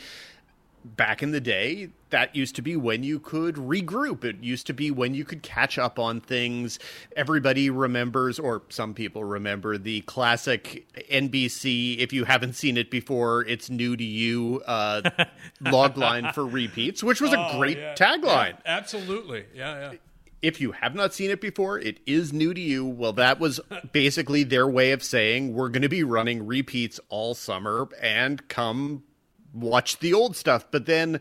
back 0.87 1.23
in 1.23 1.33
the 1.33 1.41
day, 1.41 1.89
that 2.11 2.35
used 2.37 2.55
to 2.57 2.63
be 2.63 2.77
when 2.77 3.03
you 3.03 3.19
could 3.19 3.57
regroup. 3.57 4.25
It 4.25 4.43
used 4.43 4.67
to 4.69 4.73
be 4.73 4.91
when 4.91 5.15
you 5.15 5.25
could 5.25 5.43
catch 5.43 5.79
up 5.79 5.99
on 5.99 6.21
things. 6.21 6.79
Everybody 7.17 7.69
remembers, 7.71 8.39
or 8.39 8.63
some 8.69 8.95
people 8.95 9.25
remember, 9.25 9.77
the 9.79 10.03
classic 10.03 10.87
NBC, 11.11 11.99
if 11.99 12.13
you 12.13 12.25
haven't 12.25 12.55
seen 12.55 12.77
it 12.77 12.91
before, 12.91 13.45
it's 13.45 13.69
new 13.69 13.97
to 13.97 14.05
you 14.05 14.63
uh, 14.67 15.03
log 15.61 15.97
line 15.97 16.33
for 16.33 16.47
repeats, 16.47 17.03
which 17.03 17.21
was 17.21 17.33
a 17.33 17.53
great 17.57 17.79
tagline. 17.97 18.57
absolutely. 18.65 19.45
Yeah, 19.55 19.93
yeah. 19.93 19.99
If 20.43 20.61
you 20.61 20.73
have 20.73 20.95
not 20.95 21.15
seen 21.15 21.31
it 21.31 21.41
before, 21.41 21.79
it 21.79 21.99
is 22.07 22.33
new 22.33 22.55
to 22.55 22.61
you. 22.61 22.85
Well, 22.85 23.15
that 23.15 23.41
was 23.41 23.59
basically 23.93 24.45
their 24.45 24.69
way 24.69 24.93
of 24.93 25.03
saying 25.03 25.55
we're 25.55 25.71
going 25.71 25.83
to 25.83 25.89
be 25.89 26.05
running 26.05 26.47
repeats 26.47 27.01
all 27.09 27.35
summer 27.35 27.89
and 28.01 28.47
come 28.49 29.03
watch 29.57 29.99
the 29.99 30.13
old 30.13 30.37
stuff. 30.37 30.67
But 30.71 30.87
then, 30.87 31.21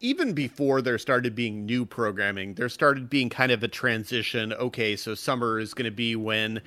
even 0.00 0.32
before 0.32 0.80
there 0.82 0.98
started 0.98 1.34
being 1.34 1.66
new 1.66 1.84
programming, 1.84 2.54
there 2.54 2.68
started 2.68 3.10
being 3.10 3.28
kind 3.28 3.52
of 3.52 3.62
a 3.62 3.68
transition. 3.68 4.52
Okay, 4.52 4.96
so 4.96 5.14
summer 5.14 5.58
is 5.60 5.74
going 5.74 5.84
to 5.84 5.90
be 5.90 6.16
when. 6.16 6.60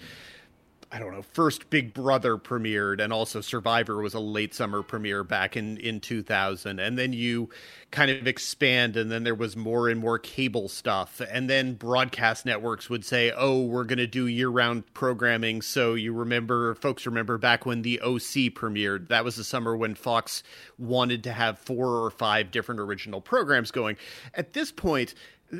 I 0.93 0.99
don't 0.99 1.11
know, 1.11 1.23
first 1.23 1.71
Big 1.71 1.91
Brother 1.91 2.37
premiered, 2.37 3.03
and 3.03 3.11
also 3.11 3.41
Survivor 3.41 3.99
was 3.99 4.13
a 4.13 4.19
late 4.19 4.53
summer 4.53 4.83
premiere 4.83 5.23
back 5.23 5.57
in, 5.57 5.77
in 5.77 5.99
2000. 5.99 6.79
And 6.79 6.99
then 6.99 7.13
you 7.13 7.49
kind 7.89 8.11
of 8.11 8.27
expand, 8.27 8.95
and 8.95 9.11
then 9.11 9.23
there 9.23 9.33
was 9.33 9.57
more 9.57 9.89
and 9.89 9.99
more 9.99 10.19
cable 10.19 10.69
stuff. 10.69 11.19
And 11.31 11.49
then 11.49 11.73
broadcast 11.73 12.45
networks 12.45 12.91
would 12.91 13.03
say, 13.03 13.31
oh, 13.35 13.63
we're 13.63 13.85
going 13.85 13.97
to 13.97 14.05
do 14.05 14.27
year 14.27 14.49
round 14.49 14.93
programming. 14.93 15.63
So 15.63 15.95
you 15.95 16.13
remember, 16.13 16.75
folks 16.75 17.07
remember 17.07 17.39
back 17.39 17.65
when 17.65 17.81
the 17.81 17.99
OC 17.99 18.53
premiered. 18.53 19.07
That 19.07 19.25
was 19.25 19.35
the 19.35 19.43
summer 19.43 19.75
when 19.75 19.95
Fox 19.95 20.43
wanted 20.77 21.23
to 21.23 21.33
have 21.33 21.57
four 21.57 22.03
or 22.03 22.11
five 22.11 22.51
different 22.51 22.79
original 22.79 23.19
programs 23.19 23.71
going. 23.71 23.97
At 24.35 24.53
this 24.53 24.71
point, 24.71 25.15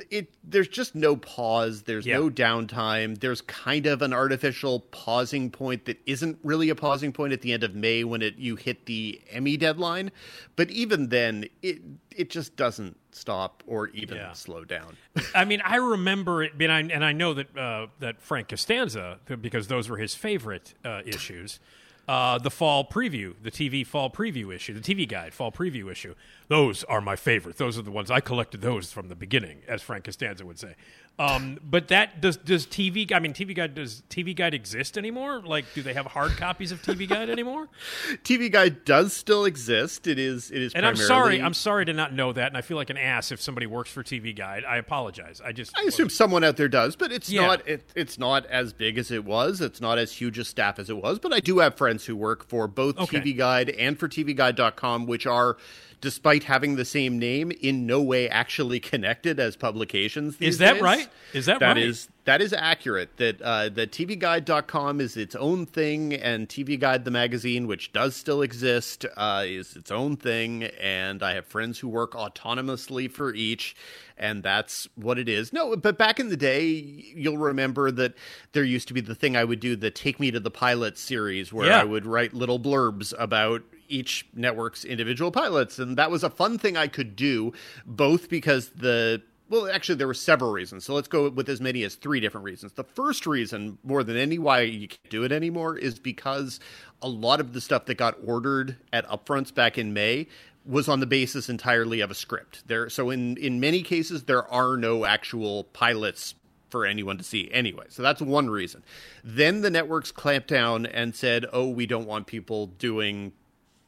it 0.10 0.34
there's 0.44 0.68
just 0.68 0.96
no 0.96 1.16
pause 1.16 1.84
there's 1.84 2.06
Yeah. 2.06 2.18
no 2.18 2.30
downtime 2.30 3.20
there's 3.20 3.42
kind 3.42 3.86
of 3.86 4.02
an 4.02 4.12
artificial 4.14 4.80
pausing 4.92 5.50
point 5.52 5.86
that 5.86 6.00
isn't 6.06 6.40
really 6.44 6.70
a 6.70 6.76
pausing 6.76 7.12
point 7.12 7.32
at 7.34 7.42
the 7.42 7.54
end 7.54 7.64
of 7.64 7.76
may 7.76 8.04
when 8.04 8.22
it 8.22 8.36
you 8.38 8.56
hit 8.56 8.86
the 8.88 9.22
emmy 9.30 9.56
deadline 9.58 10.12
but 10.56 10.72
even 10.72 11.10
then 11.10 11.46
it 11.62 11.82
it 12.16 12.30
just 12.30 12.56
doesn't 12.56 12.98
stop 13.12 13.64
or 13.68 13.90
even 13.90 14.18
Yeah. 14.18 14.34
slow 14.34 14.64
down 14.66 14.98
I 15.36 15.46
mean, 15.46 15.62
I 15.64 15.76
remember 15.76 16.42
it, 16.44 16.54
and 16.60 16.72
I, 16.72 16.80
and 16.80 17.06
I 17.06 17.12
know 17.12 17.36
that 17.36 17.56
uh, 17.56 17.88
that 18.00 18.20
Frank 18.20 18.50
Costanza, 18.50 19.20
because 19.42 19.68
those 19.68 19.88
were 19.90 19.98
his 19.98 20.16
favorite 20.16 20.74
uh, 20.84 21.02
issues. 21.06 21.60
Uh, 22.06 22.38
the 22.38 22.52
fall 22.52 22.84
preview, 22.84 23.34
the 23.42 23.52
TV 23.52 23.88
fall 23.88 24.10
preview 24.10 24.54
issue, 24.54 24.74
the 24.74 24.82
TV 24.82 25.08
guide 25.08 25.34
fall 25.34 25.52
preview 25.54 25.90
issue. 25.90 26.14
Those 26.50 26.84
are 26.84 27.00
my 27.00 27.16
favorite. 27.16 27.58
Those 27.58 27.78
are 27.78 27.82
the 27.82 27.92
ones 27.92 28.12
I 28.12 28.20
collected. 28.20 28.62
Those 28.62 28.92
from 28.92 29.08
the 29.08 29.16
beginning, 29.16 29.62
as 29.70 29.82
Frank 29.82 30.04
Costanza 30.04 30.46
would 30.46 30.60
say. 30.60 30.76
Um, 31.20 31.60
but 31.64 31.90
that 31.90 32.22
does 32.22 32.38
does 32.38 32.66
TV? 32.66 33.12
I 33.12 33.20
mean, 33.20 33.34
TV 33.34 33.56
guide 33.56 33.76
does 33.76 34.02
TV 34.10 34.36
guide 34.36 34.56
exist 34.56 34.98
anymore? 34.98 35.42
Like, 35.46 35.66
do 35.76 35.84
they 35.84 35.94
have 35.94 36.08
hard 36.08 36.32
copies 36.38 36.72
of 36.72 36.82
TV 36.82 37.08
guide 37.08 37.30
anymore? 37.30 37.68
tv 38.24 38.52
guide 38.52 38.84
does 38.84 39.14
still 39.14 39.46
exist 39.46 40.08
it 40.08 40.18
is 40.18 40.50
it 40.50 40.60
is 40.62 40.74
And 40.74 40.86
I'm 40.88 40.96
sorry, 40.96 41.40
I'm 41.40 41.54
sorry 41.54 41.86
to 41.86 41.94
not 41.94 42.14
know 42.14 42.34
that, 42.34 42.48
and 42.48 42.58
I 42.58 42.62
feel 42.62 42.78
like 42.78 42.90
an 42.90 42.98
ass 42.98 43.32
if 43.32 43.40
somebody 43.40 43.68
works 43.68 43.92
for 43.92 44.02
TV 44.04 44.36
Guide. 44.36 44.64
I 44.66 44.78
apologize. 44.78 45.40
I 45.46 45.52
just 45.52 45.78
I 45.78 45.84
assume 45.84 46.10
someone 46.10 46.44
out 46.44 46.58
there 46.58 46.68
does, 46.68 46.96
but 46.96 47.12
it's 47.12 47.30
Yeah. 47.30 47.46
not 47.46 47.68
it, 47.68 47.88
it's 47.96 48.18
not 48.18 48.48
as 48.48 48.74
big 48.74 48.98
as 48.98 49.12
it 49.12 49.24
was. 49.24 49.62
It's 49.62 49.80
not 49.80 50.00
as 50.00 50.12
huge 50.14 50.40
a 50.40 50.44
staff 50.44 50.80
as 50.80 50.90
it 50.90 50.98
was. 50.98 51.20
But 51.20 51.32
I 51.32 51.40
do 51.42 51.60
have 51.60 51.78
friends 51.78 52.06
who 52.06 52.16
work 52.16 52.48
for 52.48 52.68
both 52.68 52.98
Okay. 52.98 53.20
TV 53.20 53.38
Guide 53.38 53.70
and 53.70 54.00
for 54.00 54.08
TVGuide.com, 54.10 55.06
which 55.06 55.28
are, 55.28 55.58
despite 56.04 56.44
having 56.44 56.76
the 56.76 56.84
same 56.86 57.18
name, 57.18 57.50
in 57.62 57.88
no 57.88 58.02
way 58.02 58.28
actually 58.30 58.80
connected 58.92 59.40
as 59.40 59.56
publications. 59.56 60.36
these 60.38 60.50
Is 60.56 60.58
that 60.60 60.74
days. 60.74 60.82
right? 60.84 61.10
Is 61.34 61.46
that 61.48 61.60
That 61.62 61.78
right? 61.78 61.78
is 61.78 62.10
that 62.26 62.42
is 62.42 62.54
accurate. 62.54 63.16
That 63.18 63.42
uh, 63.42 63.70
that 63.70 63.92
TVGuide.com 63.92 65.02
is 65.02 65.18
its 65.18 65.36
own 65.36 65.66
thing, 65.66 66.14
and 66.14 66.48
TV 66.48 66.80
Guide 66.80 67.06
the 67.06 67.12
magazine, 67.12 67.68
which 67.68 67.92
does 67.94 68.16
still 68.16 68.42
exist, 68.42 69.06
uh, 69.18 69.44
is 69.48 69.76
its 69.76 69.92
own 69.92 70.18
thing. 70.18 70.64
And 70.82 71.24
I 71.24 71.34
have 71.34 71.46
friends 71.46 71.80
who 71.80 71.88
work 71.88 72.12
autonomously 72.14 73.10
for 73.12 73.34
each, 73.34 73.76
and 74.18 74.44
that's 74.44 74.88
what 74.96 75.18
it 75.20 75.28
is. 75.30 75.52
No, 75.54 75.76
but 75.76 75.98
back 75.98 76.20
in 76.20 76.30
the 76.30 76.38
day, 76.38 76.66
you'll 76.70 77.38
remember 77.38 77.92
that 77.92 78.14
there 78.52 78.64
used 78.64 78.88
to 78.90 78.94
be 78.94 79.02
the 79.02 79.16
thing 79.16 79.36
I 79.38 79.44
would 79.44 79.60
do, 79.60 79.76
the 79.76 79.92
Take 79.92 80.20
Me 80.20 80.32
to 80.32 80.40
the 80.40 80.52
Pilot 80.52 80.98
series, 80.98 81.52
where 81.54 81.68
Yeah. 81.68 81.82
I 81.82 81.84
would 81.84 82.06
write 82.06 82.34
little 82.34 82.60
blurbs 82.60 83.14
about 83.18 83.64
each 83.94 84.26
network's 84.34 84.84
individual 84.84 85.32
pilots, 85.32 85.80
and 85.80 85.98
that 85.98 86.12
was 86.12 86.24
a 86.24 86.30
fun 86.30 86.58
thing 86.58 86.76
I 86.76 86.88
could 86.88 87.16
do, 87.16 87.54
both 87.86 88.30
because 88.30 88.70
the 88.70 89.22
well, 89.50 89.70
actually, 89.70 89.96
there 89.96 90.08
were 90.08 90.16
several 90.16 90.52
reasons. 90.52 90.84
So 90.84 90.96
let's 90.96 91.08
go 91.08 91.30
with 91.30 91.48
as 91.48 91.62
many 91.62 91.84
as 91.84 91.94
three 91.94 92.20
different 92.20 92.44
reasons. 92.46 92.74
The 92.74 92.84
first 92.84 93.28
reason, 93.28 93.78
more 93.84 94.04
than 94.04 94.18
any, 94.18 94.40
why 94.40 94.62
you 94.62 94.88
can't 94.88 95.10
do 95.10 95.24
it 95.24 95.32
anymore 95.32 95.78
is 95.78 96.00
because 96.00 96.60
a 97.04 97.08
lot 97.08 97.40
of 97.40 97.54
the 97.54 97.62
stuff 97.62 97.86
that 97.86 97.96
got 97.96 98.18
ordered 98.26 98.78
at 98.92 99.08
upfronts 99.08 99.54
back 99.54 99.78
in 99.78 99.94
May 99.94 100.28
was 100.66 100.88
on 100.88 101.02
the 101.02 101.06
basis 101.06 101.50
entirely 101.50 102.00
of 102.00 102.10
a 102.10 102.16
script. 102.16 102.68
There, 102.68 102.90
so 102.90 103.10
in 103.10 103.38
in 103.38 103.60
many 103.60 103.84
cases, 103.84 104.24
there 104.24 104.48
are 104.48 104.78
no 104.78 105.06
actual 105.06 105.66
pilots 105.66 106.36
for 106.70 106.86
anyone 106.88 107.20
to 107.20 107.24
see 107.24 107.52
anyway. 107.52 107.86
So 107.90 108.02
that's 108.02 108.22
one 108.22 108.50
reason. 108.50 108.84
Then 109.24 109.62
the 109.62 109.70
networks 109.70 110.12
clamped 110.12 110.48
down 110.48 110.88
and 110.88 111.14
said, 111.14 111.46
"Oh, 111.54 111.70
we 111.70 111.86
don't 111.86 112.08
want 112.08 112.26
people 112.26 112.68
doing 112.68 113.34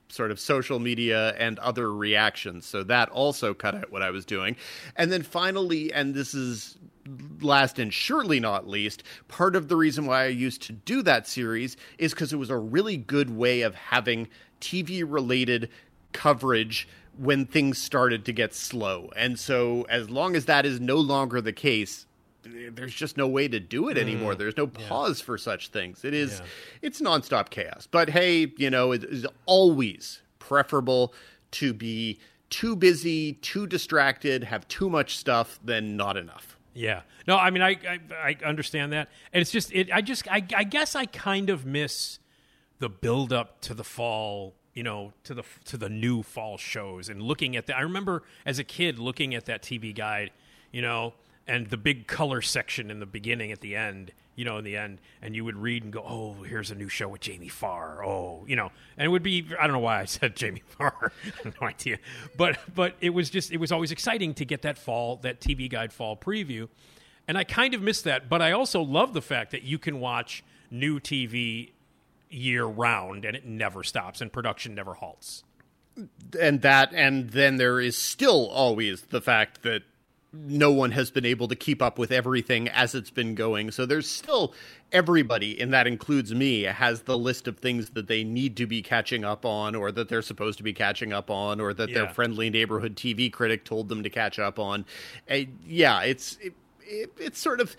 sort 0.07 0.31
of 0.31 0.39
social 0.39 0.79
media 0.79 1.35
and 1.37 1.59
other 1.59 1.93
reactions. 1.93 2.65
So 2.65 2.83
that 2.83 3.09
also 3.09 3.53
cut 3.53 3.75
out 3.75 3.91
what 3.91 4.01
I 4.01 4.11
was 4.11 4.25
doing. 4.25 4.55
And 4.95 5.11
then 5.11 5.23
finally, 5.23 5.91
and 5.91 6.13
this 6.13 6.33
is 6.33 6.77
last 7.41 7.79
and 7.79 7.93
surely 7.93 8.39
not 8.39 8.67
least, 8.67 9.03
part 9.27 9.55
of 9.55 9.67
the 9.67 9.75
reason 9.75 10.05
why 10.05 10.23
I 10.23 10.27
used 10.27 10.61
to 10.63 10.73
do 10.73 11.01
that 11.03 11.27
series 11.27 11.77
is 11.97 12.13
because 12.13 12.33
it 12.33 12.37
was 12.37 12.49
a 12.49 12.57
really 12.57 12.97
good 12.97 13.29
way 13.29 13.61
of 13.61 13.75
having 13.75 14.27
TV 14.61 15.03
related 15.05 15.69
coverage 16.13 16.87
when 17.17 17.45
things 17.45 17.77
started 17.77 18.25
to 18.25 18.33
get 18.33 18.53
slow. 18.53 19.09
And 19.15 19.39
so 19.39 19.83
as 19.89 20.09
long 20.09 20.35
as 20.35 20.45
that 20.45 20.65
is 20.65 20.79
no 20.79 20.97
longer 20.97 21.41
the 21.41 21.53
case, 21.53 22.04
there's 22.71 22.93
just 22.93 23.17
no 23.17 23.27
way 23.27 23.47
to 23.47 23.59
do 23.59 23.89
it 23.89 23.97
anymore. 23.97 24.33
Mm. 24.33 24.37
There's 24.37 24.57
no 24.57 24.67
pause 24.67 25.21
for 25.21 25.37
such 25.37 25.69
things. 25.69 26.05
It 26.05 26.13
is 26.13 26.41
it's 26.81 27.01
nonstop 27.01 27.49
chaos. 27.49 27.87
But 27.89 28.09
hey, 28.09 28.51
you 28.57 28.69
know, 28.69 28.91
it 28.91 29.03
is 29.03 29.25
always 29.45 30.21
preferable 30.39 31.13
to 31.51 31.73
be 31.73 32.19
too 32.49 32.75
busy, 32.75 33.33
too 33.33 33.67
distracted, 33.67 34.43
have 34.43 34.67
too 34.67 34.89
much 34.89 35.17
stuff 35.17 35.59
than 35.63 35.97
not 35.97 36.17
enough. 36.17 36.57
Yeah. 36.73 37.01
No, 37.27 37.37
I 37.37 37.49
mean, 37.49 37.63
I, 37.63 37.77
I 37.87 37.99
I 38.11 38.37
understand 38.45 38.93
that, 38.93 39.09
and 39.33 39.41
it's 39.41 39.51
just 39.51 39.73
it. 39.73 39.91
I 39.91 40.01
just 40.01 40.27
I, 40.31 40.45
I 40.55 40.63
guess 40.63 40.95
I 40.95 41.05
kind 41.05 41.49
of 41.49 41.65
miss 41.65 42.19
the 42.79 42.89
build 42.89 43.33
up 43.33 43.61
to 43.61 43.73
the 43.73 43.83
fall. 43.83 44.55
You 44.73 44.83
know, 44.83 45.13
to 45.23 45.33
the 45.33 45.43
to 45.65 45.77
the 45.77 45.87
new 45.87 46.21
fall 46.21 46.57
shows 46.57 47.07
and 47.07 47.21
looking 47.21 47.55
at 47.55 47.65
that. 47.67 47.77
I 47.77 47.81
remember 47.81 48.23
as 48.45 48.59
a 48.59 48.63
kid 48.65 48.99
looking 48.99 49.33
at 49.33 49.45
that 49.45 49.63
TV 49.63 49.95
guide. 49.95 50.31
You 50.71 50.81
know, 50.81 51.13
and 51.47 51.67
the 51.67 51.77
big 51.77 52.07
color 52.07 52.41
section 52.41 52.89
in 52.89 52.99
the 52.99 53.05
beginning 53.05 53.51
at 53.51 53.61
the 53.61 53.75
end. 53.75 54.11
You 54.35 54.43
know, 54.43 54.57
in 54.57 54.65
the 54.65 54.75
end, 54.75 54.99
and 55.21 55.33
you 55.33 55.45
would 55.45 55.55
read 55.55 55.83
and 55.83 55.93
go, 55.93 56.03
"Oh, 56.05 56.43
here's 56.43 56.69
a 56.69 56.75
new 56.75 56.89
show 56.89 57.07
with 57.07 57.21
Jamie 57.21 57.47
Farr." 57.47 58.03
Oh, 58.05 58.43
you 58.45 58.57
know, 58.57 58.69
and 58.97 59.05
it 59.05 59.09
would 59.09 59.23
be 59.23 59.47
I 59.57 59.63
don't 59.65 59.71
know 59.71 59.79
why 59.79 60.01
I 60.01 60.05
said 60.05 60.35
Jamie 60.41 60.63
Farr, 60.67 61.13
no 61.45 61.67
idea, 61.67 61.99
but 62.35 62.57
but 62.75 62.95
it 62.99 63.11
was 63.11 63.29
just 63.29 63.51
it 63.53 63.57
was 63.57 63.71
always 63.71 63.91
exciting 63.91 64.33
to 64.33 64.43
get 64.43 64.63
that 64.63 64.77
fall 64.77 65.15
that 65.17 65.39
TV 65.39 65.69
guide 65.69 65.93
fall 65.93 66.17
preview, 66.17 66.67
and 67.29 67.37
I 67.37 67.45
kind 67.45 67.73
of 67.73 67.81
miss 67.81 68.01
that. 68.01 68.27
But 68.27 68.41
I 68.41 68.51
also 68.51 68.81
love 68.81 69.13
the 69.13 69.21
fact 69.21 69.51
that 69.51 69.63
you 69.63 69.79
can 69.79 70.01
watch 70.01 70.43
new 70.69 70.99
TV 70.99 71.71
year 72.29 72.65
round 72.65 73.23
and 73.25 73.35
it 73.35 73.45
never 73.45 73.83
stops 73.83 74.19
and 74.21 74.31
production 74.33 74.75
never 74.75 74.95
halts. 74.95 75.43
and 76.39 76.61
that 76.61 76.91
and 76.93 77.29
then 77.29 77.55
there 77.55 77.79
is 77.79 77.97
still 77.97 78.49
always 78.49 79.03
the 79.03 79.21
fact 79.21 79.61
that 79.63 79.83
no 80.35 80.71
one 80.71 80.91
has 80.91 81.11
been 81.11 81.25
able 81.25 81.47
to 81.47 81.55
keep 81.55 81.81
up 81.81 81.97
with 81.97 82.11
everything 82.11 82.67
as 82.69 82.95
it's 82.95 83.09
been 83.09 83.35
going. 83.35 83.71
So 83.71 83.85
there's 83.85 84.09
still 84.09 84.53
everybody 84.91 85.59
and 85.59 85.73
that 85.73 85.87
includes 85.87 86.33
me 86.33 86.63
has 86.63 87.01
the 87.03 87.17
list 87.17 87.47
of 87.47 87.57
things 87.57 87.91
that 87.91 88.07
they 88.07 88.23
need 88.23 88.55
to 88.57 88.67
be 88.67 88.81
catching 88.81 89.25
up 89.25 89.45
on 89.45 89.75
or 89.75 89.91
that 89.91 90.09
they're 90.09 90.21
supposed 90.21 90.57
to 90.57 90.63
be 90.63 90.73
catching 90.73 91.11
up 91.11 91.29
on 91.29 91.59
or 91.59 91.73
that 91.73 91.93
their 91.93 92.07
friendly 92.09 92.49
neighborhood 92.49 92.95
tv 92.95 93.31
critic 93.31 93.65
told 93.65 93.89
them 93.89 94.03
to 94.03 94.09
catch 94.09 94.37
up 94.39 94.59
on. 94.59 94.85
Uh, 95.29 95.39
yeah 95.65 96.01
it's 96.01 96.37
it, 96.41 96.53
it, 96.81 97.11
it's 97.17 97.39
sort 97.39 97.59
of 97.59 97.75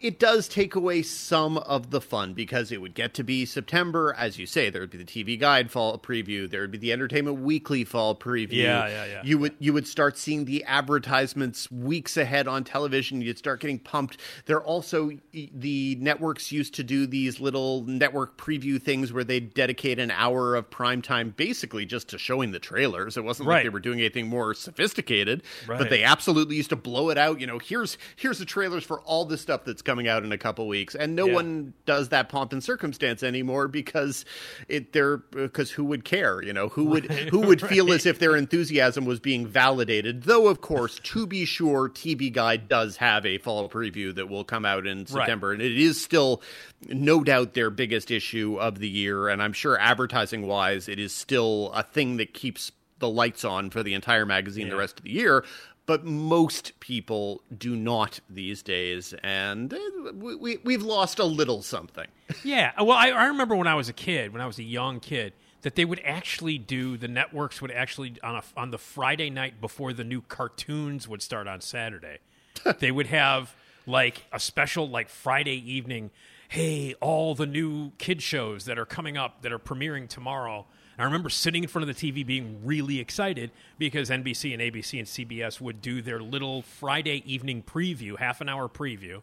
it 0.00 0.18
does 0.18 0.48
take 0.48 0.74
away 0.74 1.02
some 1.02 1.58
of 1.58 1.90
the 1.90 2.00
fun 2.00 2.32
because 2.34 2.70
it 2.70 2.80
would 2.80 2.94
get 2.94 3.14
to 3.14 3.24
be 3.24 3.44
September, 3.44 4.14
as 4.16 4.38
you 4.38 4.46
say. 4.46 4.70
There 4.70 4.80
would 4.82 4.90
be 4.90 4.98
the 4.98 5.04
TV 5.04 5.38
Guide 5.38 5.70
fall 5.70 5.98
preview. 5.98 6.48
There 6.48 6.60
would 6.60 6.70
be 6.70 6.78
the 6.78 6.92
Entertainment 6.92 7.40
Weekly 7.40 7.84
fall 7.84 8.14
preview. 8.14 8.52
Yeah, 8.52 8.86
yeah, 8.88 9.04
yeah. 9.06 9.22
You 9.24 9.38
would 9.38 9.54
you 9.58 9.72
would 9.72 9.86
start 9.86 10.16
seeing 10.18 10.44
the 10.44 10.64
advertisements 10.64 11.70
weeks 11.70 12.16
ahead 12.16 12.46
on 12.48 12.64
television. 12.64 13.20
You'd 13.22 13.38
start 13.38 13.60
getting 13.60 13.78
pumped. 13.78 14.18
There 14.46 14.62
also 14.62 15.10
the 15.32 15.96
networks 16.00 16.52
used 16.52 16.74
to 16.74 16.84
do 16.84 17.06
these 17.06 17.40
little 17.40 17.82
network 17.84 18.36
preview 18.36 18.80
things 18.82 19.12
where 19.12 19.24
they 19.24 19.40
dedicate 19.40 19.98
an 19.98 20.10
hour 20.10 20.54
of 20.54 20.70
prime 20.70 21.02
time 21.02 21.34
basically 21.36 21.86
just 21.86 22.08
to 22.08 22.18
showing 22.18 22.52
the 22.52 22.58
trailers. 22.58 23.16
It 23.16 23.24
wasn't 23.24 23.48
like 23.48 23.62
they 23.64 23.68
were 23.68 23.80
doing 23.80 23.98
anything 24.00 24.28
more 24.28 24.54
sophisticated, 24.54 25.42
Right. 25.66 25.78
but 25.78 25.90
they 25.90 26.04
absolutely 26.04 26.56
used 26.56 26.70
to 26.70 26.76
blow 26.76 27.10
it 27.10 27.18
out. 27.18 27.40
You 27.40 27.46
know, 27.46 27.58
here's 27.58 27.98
here's 28.16 28.38
the 28.38 28.44
trailers 28.44 28.84
for 28.84 29.00
all 29.00 29.24
the 29.24 29.38
stuff 29.38 29.64
that's 29.64 29.82
coming 29.88 30.06
out 30.06 30.22
in 30.22 30.32
a 30.32 30.36
couple 30.36 30.68
weeks, 30.68 30.94
and 30.94 31.16
no 31.16 31.26
Yeah. 31.26 31.32
one 31.32 31.72
does 31.86 32.10
that 32.10 32.28
pomp 32.28 32.52
and 32.52 32.62
circumstance 32.62 33.22
anymore 33.22 33.68
because 33.68 34.26
it 34.68 34.92
they're 34.92 35.16
because 35.16 35.70
who 35.70 35.84
would 35.86 36.04
care? 36.04 36.42
You 36.42 36.52
know, 36.52 36.68
who 36.68 36.84
would 36.84 37.06
who 37.30 37.40
would 37.40 37.62
feel 37.62 37.90
as 37.90 38.04
if 38.04 38.18
their 38.18 38.36
enthusiasm 38.36 39.06
was 39.06 39.18
being 39.18 39.46
validated? 39.46 40.24
Though, 40.24 40.48
of 40.48 40.60
course, 40.60 41.00
to 41.04 41.26
be 41.26 41.46
sure, 41.46 41.88
TV 41.88 42.30
Guide 42.30 42.68
does 42.68 42.98
have 42.98 43.24
a 43.24 43.38
fall 43.38 43.66
preview 43.70 44.14
that 44.14 44.28
will 44.28 44.44
come 44.44 44.66
out 44.66 44.86
in 44.86 45.06
September, 45.06 45.52
and 45.52 45.62
it 45.62 45.78
is 45.78 45.98
still 45.98 46.42
no 46.86 47.24
doubt 47.24 47.54
their 47.54 47.70
biggest 47.70 48.10
issue 48.10 48.58
of 48.60 48.80
the 48.80 48.88
year, 48.90 49.28
and 49.28 49.42
I'm 49.42 49.54
sure 49.54 49.78
advertising 49.80 50.46
wise, 50.46 50.86
it 50.86 50.98
is 50.98 51.14
still 51.14 51.72
a 51.74 51.82
thing 51.82 52.18
that 52.18 52.34
keeps 52.34 52.72
the 52.98 53.08
lights 53.08 53.44
on 53.44 53.70
for 53.70 53.84
the 53.84 53.94
entire 53.94 54.26
magazine 54.26 54.68
the 54.68 54.76
rest 54.76 54.98
of 54.98 55.04
the 55.04 55.10
year. 55.12 55.44
But 55.88 56.04
most 56.04 56.78
people 56.80 57.40
do 57.56 57.74
not 57.74 58.20
these 58.28 58.62
days, 58.62 59.14
and 59.22 59.74
we, 60.12 60.34
we, 60.34 60.56
we've 60.58 60.82
lost 60.82 61.18
a 61.18 61.24
little 61.24 61.62
something. 61.62 62.06
Yeah. 62.44 62.72
Well, 62.78 62.92
I, 62.92 63.08
I 63.08 63.28
remember 63.28 63.56
when 63.56 63.66
I 63.66 63.74
was 63.74 63.88
a 63.88 63.94
kid, 63.94 64.34
when 64.34 64.42
I 64.42 64.46
was 64.46 64.58
a 64.58 64.62
young 64.62 65.00
kid, 65.00 65.32
that 65.62 65.76
they 65.76 65.86
would 65.86 66.02
actually 66.04 66.58
do 66.58 66.98
the 66.98 67.08
networks 67.08 67.62
would 67.62 67.70
actually 67.70 68.16
on 68.22 68.36
a, 68.36 68.42
on 68.54 68.70
the 68.70 68.76
Friday 68.76 69.30
night 69.30 69.62
before 69.62 69.94
the 69.94 70.04
new 70.04 70.20
cartoons 70.20 71.08
would 71.08 71.22
start 71.22 71.48
on 71.48 71.62
Saturday. 71.62 72.18
they 72.80 72.90
would 72.90 73.06
have 73.06 73.54
like 73.86 74.26
a 74.30 74.38
special 74.38 74.90
like 74.90 75.08
Friday 75.08 75.56
evening. 75.72 76.10
Hey, 76.50 76.94
all 77.00 77.34
the 77.34 77.46
new 77.46 77.92
kid 77.96 78.20
shows 78.20 78.66
that 78.66 78.78
are 78.78 78.86
coming 78.86 79.16
up 79.16 79.40
that 79.40 79.52
are 79.52 79.58
premiering 79.58 80.06
tomorrow. 80.06 80.66
I 80.98 81.04
remember 81.04 81.28
sitting 81.28 81.62
in 81.62 81.68
front 81.68 81.88
of 81.88 81.96
the 81.96 82.12
TV 82.12 82.26
being 82.26 82.60
really 82.64 82.98
excited 82.98 83.52
because 83.78 84.10
NBC 84.10 84.52
and 84.52 84.60
ABC 84.60 84.98
and 84.98 85.06
CBS 85.06 85.60
would 85.60 85.80
do 85.80 86.02
their 86.02 86.20
little 86.20 86.62
Friday 86.62 87.22
evening 87.24 87.62
preview, 87.62 88.18
half 88.18 88.40
an 88.40 88.48
hour 88.48 88.68
preview, 88.68 89.22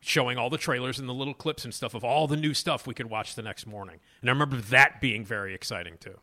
showing 0.00 0.36
all 0.36 0.50
the 0.50 0.58
trailers 0.58 0.98
and 0.98 1.08
the 1.08 1.14
little 1.14 1.34
clips 1.34 1.64
and 1.64 1.72
stuff 1.72 1.94
of 1.94 2.02
all 2.02 2.26
the 2.26 2.36
new 2.36 2.52
stuff 2.52 2.88
we 2.88 2.94
could 2.94 3.08
watch 3.08 3.36
the 3.36 3.42
next 3.42 3.66
morning. 3.66 4.00
And 4.20 4.28
I 4.28 4.32
remember 4.32 4.56
that 4.56 5.00
being 5.00 5.24
very 5.24 5.54
exciting 5.54 5.96
too. 6.00 6.18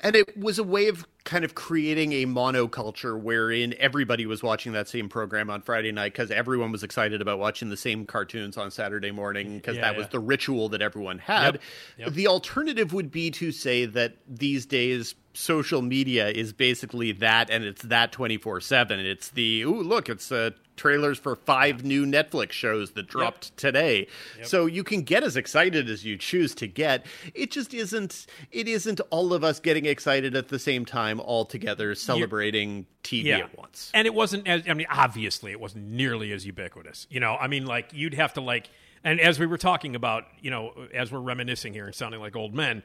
And 0.00 0.16
it 0.16 0.36
was 0.36 0.58
a 0.58 0.64
way 0.64 0.88
of 0.88 1.06
kind 1.24 1.44
of 1.44 1.54
creating 1.54 2.12
a 2.12 2.26
monoculture 2.26 3.18
wherein 3.20 3.74
everybody 3.78 4.26
was 4.26 4.42
watching 4.42 4.72
that 4.72 4.88
same 4.88 5.08
program 5.08 5.50
on 5.50 5.62
Friday 5.62 5.92
night 5.92 6.12
because 6.12 6.30
everyone 6.30 6.70
was 6.72 6.82
excited 6.82 7.20
about 7.22 7.38
watching 7.38 7.70
the 7.70 7.76
same 7.76 8.04
cartoons 8.06 8.56
on 8.56 8.70
Saturday 8.70 9.10
morning 9.10 9.56
because 9.56 9.76
Yeah, 9.76 9.82
that 9.82 9.92
yeah. 9.92 9.98
was 9.98 10.08
the 10.08 10.20
ritual 10.20 10.68
that 10.70 10.82
everyone 10.82 11.18
had. 11.18 11.54
Yep, 11.54 11.62
yep. 11.98 12.12
The 12.12 12.26
alternative 12.26 12.92
would 12.92 13.10
be 13.10 13.30
to 13.32 13.52
say 13.52 13.86
that 13.86 14.16
these 14.28 14.66
days 14.66 15.14
social 15.34 15.82
media 15.82 16.28
is 16.28 16.52
basically 16.52 17.12
that 17.12 17.50
and 17.50 17.64
it's 17.64 17.82
that 17.82 18.12
24/7 18.12 18.90
it's 19.04 19.30
the 19.30 19.62
ooh 19.62 19.82
look 19.82 20.08
it's 20.08 20.30
uh, 20.30 20.50
trailers 20.76 21.18
for 21.18 21.36
five 21.36 21.84
new 21.84 22.04
Netflix 22.04 22.52
shows 22.52 22.92
that 22.92 23.06
dropped 23.06 23.56
today. 23.56 24.06
So 24.42 24.66
you 24.66 24.82
can 24.84 25.02
get 25.02 25.22
as 25.22 25.36
excited 25.36 25.88
as 25.88 26.04
you 26.04 26.16
choose 26.16 26.54
to 26.56 26.66
get. 26.66 27.06
It 27.34 27.50
just 27.50 27.74
isn't 27.74 28.26
it 28.50 28.68
isn't 28.68 29.00
all 29.10 29.32
of 29.32 29.44
us 29.44 29.60
getting 29.60 29.86
excited 29.86 30.34
at 30.34 30.48
the 30.48 30.58
same 30.58 30.84
time 30.84 31.20
all 31.20 31.44
together 31.44 31.94
celebrating 31.94 32.86
TV 33.02 33.26
at 33.44 33.56
once. 33.56 33.90
And 33.94 34.06
it 34.06 34.14
wasn't 34.14 34.48
as 34.48 34.62
I 34.68 34.74
mean, 34.74 34.86
obviously 34.90 35.52
it 35.52 35.60
wasn't 35.60 35.86
nearly 35.86 36.32
as 36.32 36.44
ubiquitous. 36.46 37.06
You 37.10 37.20
know, 37.20 37.36
I 37.36 37.46
mean 37.46 37.66
like 37.66 37.92
you'd 37.92 38.14
have 38.14 38.34
to 38.34 38.40
like 38.40 38.68
and 39.04 39.20
as 39.20 39.38
we 39.38 39.44
were 39.44 39.58
talking 39.58 39.94
about, 39.94 40.24
you 40.40 40.50
know, 40.50 40.72
as 40.94 41.12
we're 41.12 41.20
reminiscing 41.20 41.74
here 41.74 41.84
and 41.84 41.94
sounding 41.94 42.20
like 42.20 42.34
old 42.34 42.54
men, 42.54 42.82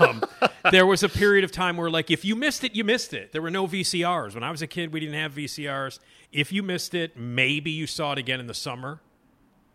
um, 0.00 0.22
there 0.72 0.84
was 0.84 1.04
a 1.04 1.08
period 1.08 1.44
of 1.44 1.52
time 1.52 1.76
where, 1.76 1.88
like, 1.88 2.10
if 2.10 2.24
you 2.24 2.34
missed 2.34 2.64
it, 2.64 2.74
you 2.74 2.82
missed 2.82 3.14
it. 3.14 3.30
There 3.30 3.40
were 3.40 3.52
no 3.52 3.68
VCRs. 3.68 4.34
When 4.34 4.42
I 4.42 4.50
was 4.50 4.62
a 4.62 4.66
kid, 4.66 4.92
we 4.92 4.98
didn't 4.98 5.14
have 5.14 5.32
VCRs. 5.32 6.00
If 6.32 6.52
you 6.52 6.64
missed 6.64 6.92
it, 6.94 7.16
maybe 7.16 7.70
you 7.70 7.86
saw 7.86 8.12
it 8.12 8.18
again 8.18 8.40
in 8.40 8.48
the 8.48 8.54
summer, 8.54 9.00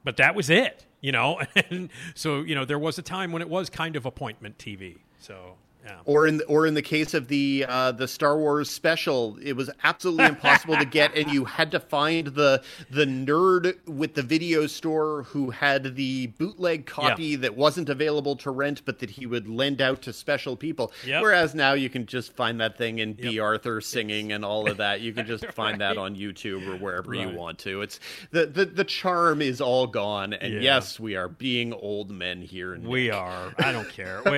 but 0.03 0.17
that 0.17 0.35
was 0.35 0.49
it, 0.49 0.85
you 0.99 1.13
know? 1.13 1.39
And 1.69 1.89
so, 2.13 2.41
you 2.41 2.55
know, 2.55 2.65
there 2.65 2.79
was 2.79 2.97
a 2.99 3.01
time 3.01 3.31
when 3.31 3.41
it 3.41 3.49
was 3.49 3.69
kind 3.69 3.95
of 3.95 4.05
appointment 4.05 4.57
TV. 4.57 4.97
So, 5.17 5.55
yeah. 5.85 5.97
or 6.05 6.27
in 6.27 6.41
or 6.47 6.65
in 6.65 6.73
the 6.73 6.81
case 6.81 7.13
of 7.13 7.27
the 7.27 7.65
uh, 7.67 7.91
the 7.91 8.07
Star 8.07 8.37
Wars 8.37 8.69
special, 8.69 9.37
it 9.41 9.53
was 9.53 9.69
absolutely 9.83 10.25
impossible 10.25 10.77
to 10.77 10.85
get, 10.85 11.15
and 11.15 11.31
you 11.31 11.45
had 11.45 11.71
to 11.71 11.79
find 11.79 12.27
the 12.27 12.63
the 12.89 13.05
nerd 13.05 13.75
with 13.87 14.13
the 14.15 14.23
video 14.23 14.67
store 14.67 15.23
who 15.23 15.51
had 15.51 15.95
the 15.95 16.27
bootleg 16.27 16.85
copy 16.85 17.23
Yeah. 17.25 17.37
that 17.37 17.55
wasn't 17.55 17.89
available 17.89 18.35
to 18.37 18.51
rent, 18.51 18.81
but 18.85 18.99
that 18.99 19.11
he 19.11 19.25
would 19.25 19.47
lend 19.47 19.81
out 19.81 20.01
to 20.03 20.13
special 20.13 20.55
people. 20.55 20.91
Yep. 21.05 21.21
Whereas 21.21 21.55
now 21.55 21.73
you 21.73 21.89
can 21.89 22.05
just 22.05 22.33
find 22.35 22.59
that 22.61 22.77
thing 22.77 22.99
in 22.99 23.13
Bea 23.13 23.39
Arthur 23.39 23.81
singing 23.81 24.31
and 24.31 24.43
all 24.43 24.69
of 24.69 24.77
that. 24.77 25.01
You 25.01 25.13
can 25.13 25.25
just 25.25 25.45
find 25.53 25.79
that 25.81 25.97
on 25.97 26.15
YouTube 26.15 26.67
or 26.67 26.77
wherever 26.77 27.13
you 27.13 27.29
want 27.29 27.59
to. 27.59 27.81
It's 27.81 27.99
the, 28.31 28.45
the 28.45 28.65
the 28.65 28.83
charm 28.83 29.41
is 29.41 29.61
all 29.61 29.87
gone, 29.87 30.33
and 30.33 30.53
Yeah. 30.53 30.59
yes, 30.61 30.99
we 30.99 31.15
are 31.15 31.29
being 31.29 31.73
old 31.73 32.09
men 32.11 32.41
here. 32.41 32.73
And 32.73 32.85
We 32.85 33.09
are. 33.11 33.53
I 33.59 33.71
don't 33.71 33.89
care. 33.89 34.21
Uh, 34.27 34.31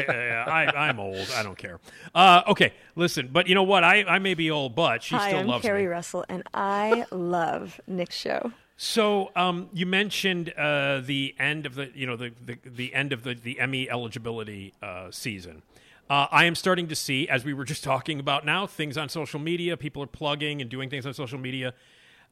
I, 0.49 0.87
I'm 0.87 0.99
old. 0.99 1.27
I 1.37 1.43
don't 1.43 1.57
care. 1.57 1.79
Uh, 2.15 2.41
okay, 2.47 2.73
listen. 2.95 3.29
But 3.31 3.47
you 3.47 3.55
know 3.55 3.63
what? 3.63 3.83
I, 3.83 4.03
I 4.03 4.19
may 4.19 4.33
be 4.33 4.49
old, 4.49 4.75
but 4.75 5.03
she 5.03 5.15
Hi, 5.15 5.29
still 5.29 5.39
I'm 5.41 5.47
loves 5.47 5.61
Carrie 5.61 5.83
me. 5.83 5.87
Russell, 5.87 6.25
and 6.27 6.43
I 6.53 7.05
love 7.11 7.79
Nick's 7.87 8.15
show. 8.17 8.51
So 8.75 9.31
um, 9.35 9.69
you 9.73 9.85
mentioned 9.85 10.53
uh, 10.57 11.01
the 11.01 11.35
end 11.39 11.65
of 11.65 11.75
the 11.75 11.91
you 11.95 12.05
know 12.05 12.15
the 12.15 12.31
the, 12.43 12.57
the 12.65 12.93
end 12.93 13.13
of 13.13 13.23
the, 13.23 13.33
the 13.33 13.59
Emmy 13.59 13.89
eligibility 13.89 14.73
uh, 14.81 15.11
season. 15.11 15.61
Uh, 16.09 16.27
I 16.31 16.45
am 16.45 16.55
starting 16.55 16.87
to 16.87 16.95
see, 16.95 17.27
as 17.27 17.43
we 17.43 17.53
were 17.53 17.65
just 17.65 17.83
talking 17.83 18.19
about 18.19 18.45
now, 18.45 18.65
things 18.65 18.97
on 18.97 19.09
social 19.09 19.39
media. 19.41 19.75
People 19.75 20.01
are 20.03 20.07
plugging 20.07 20.61
and 20.61 20.69
doing 20.69 20.89
things 20.89 21.05
on 21.05 21.13
social 21.13 21.37
media. 21.37 21.73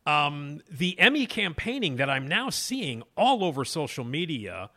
Um, 0.06 0.62
the 0.72 0.98
Emmy 1.00 1.26
campaigning 1.26 1.98
that 1.98 2.10
I'm 2.10 2.28
now 2.28 2.50
seeing 2.50 3.04
all 3.18 3.44
over 3.44 3.66
social 3.66 4.06
media, 4.06 4.70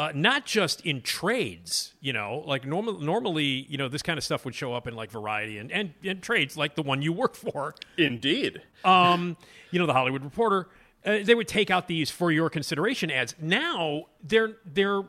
uh, 0.00 0.12
not 0.14 0.46
just 0.46 0.80
in 0.80 1.02
trades, 1.02 1.92
you 2.00 2.10
know, 2.10 2.42
like 2.46 2.66
normal, 2.66 2.98
normally, 3.00 3.66
you 3.68 3.76
know, 3.76 3.86
this 3.86 4.00
kind 4.00 4.16
of 4.16 4.24
stuff 4.24 4.46
would 4.46 4.54
show 4.54 4.72
up 4.72 4.86
in 4.86 4.96
like 4.96 5.10
Variety 5.10 5.58
and, 5.58 5.70
and, 5.70 5.92
and 6.02 6.22
trades 6.22 6.56
like 6.56 6.74
the 6.74 6.80
one 6.80 7.02
you 7.02 7.12
work 7.12 7.36
for 7.36 7.74
Indeed. 7.98 8.62
um, 8.82 9.36
you 9.70 9.78
know, 9.78 9.84
the 9.84 9.92
Hollywood 9.92 10.24
Reporter, 10.24 10.68
uh, 11.04 11.18
they 11.22 11.34
would 11.34 11.48
take 11.48 11.70
out 11.70 11.86
these 11.86 12.10
for 12.10 12.32
your 12.32 12.48
consideration 12.48 13.10
ads. 13.10 13.34
Now 13.38 14.06
they're 14.26 14.52
they're 14.64 15.02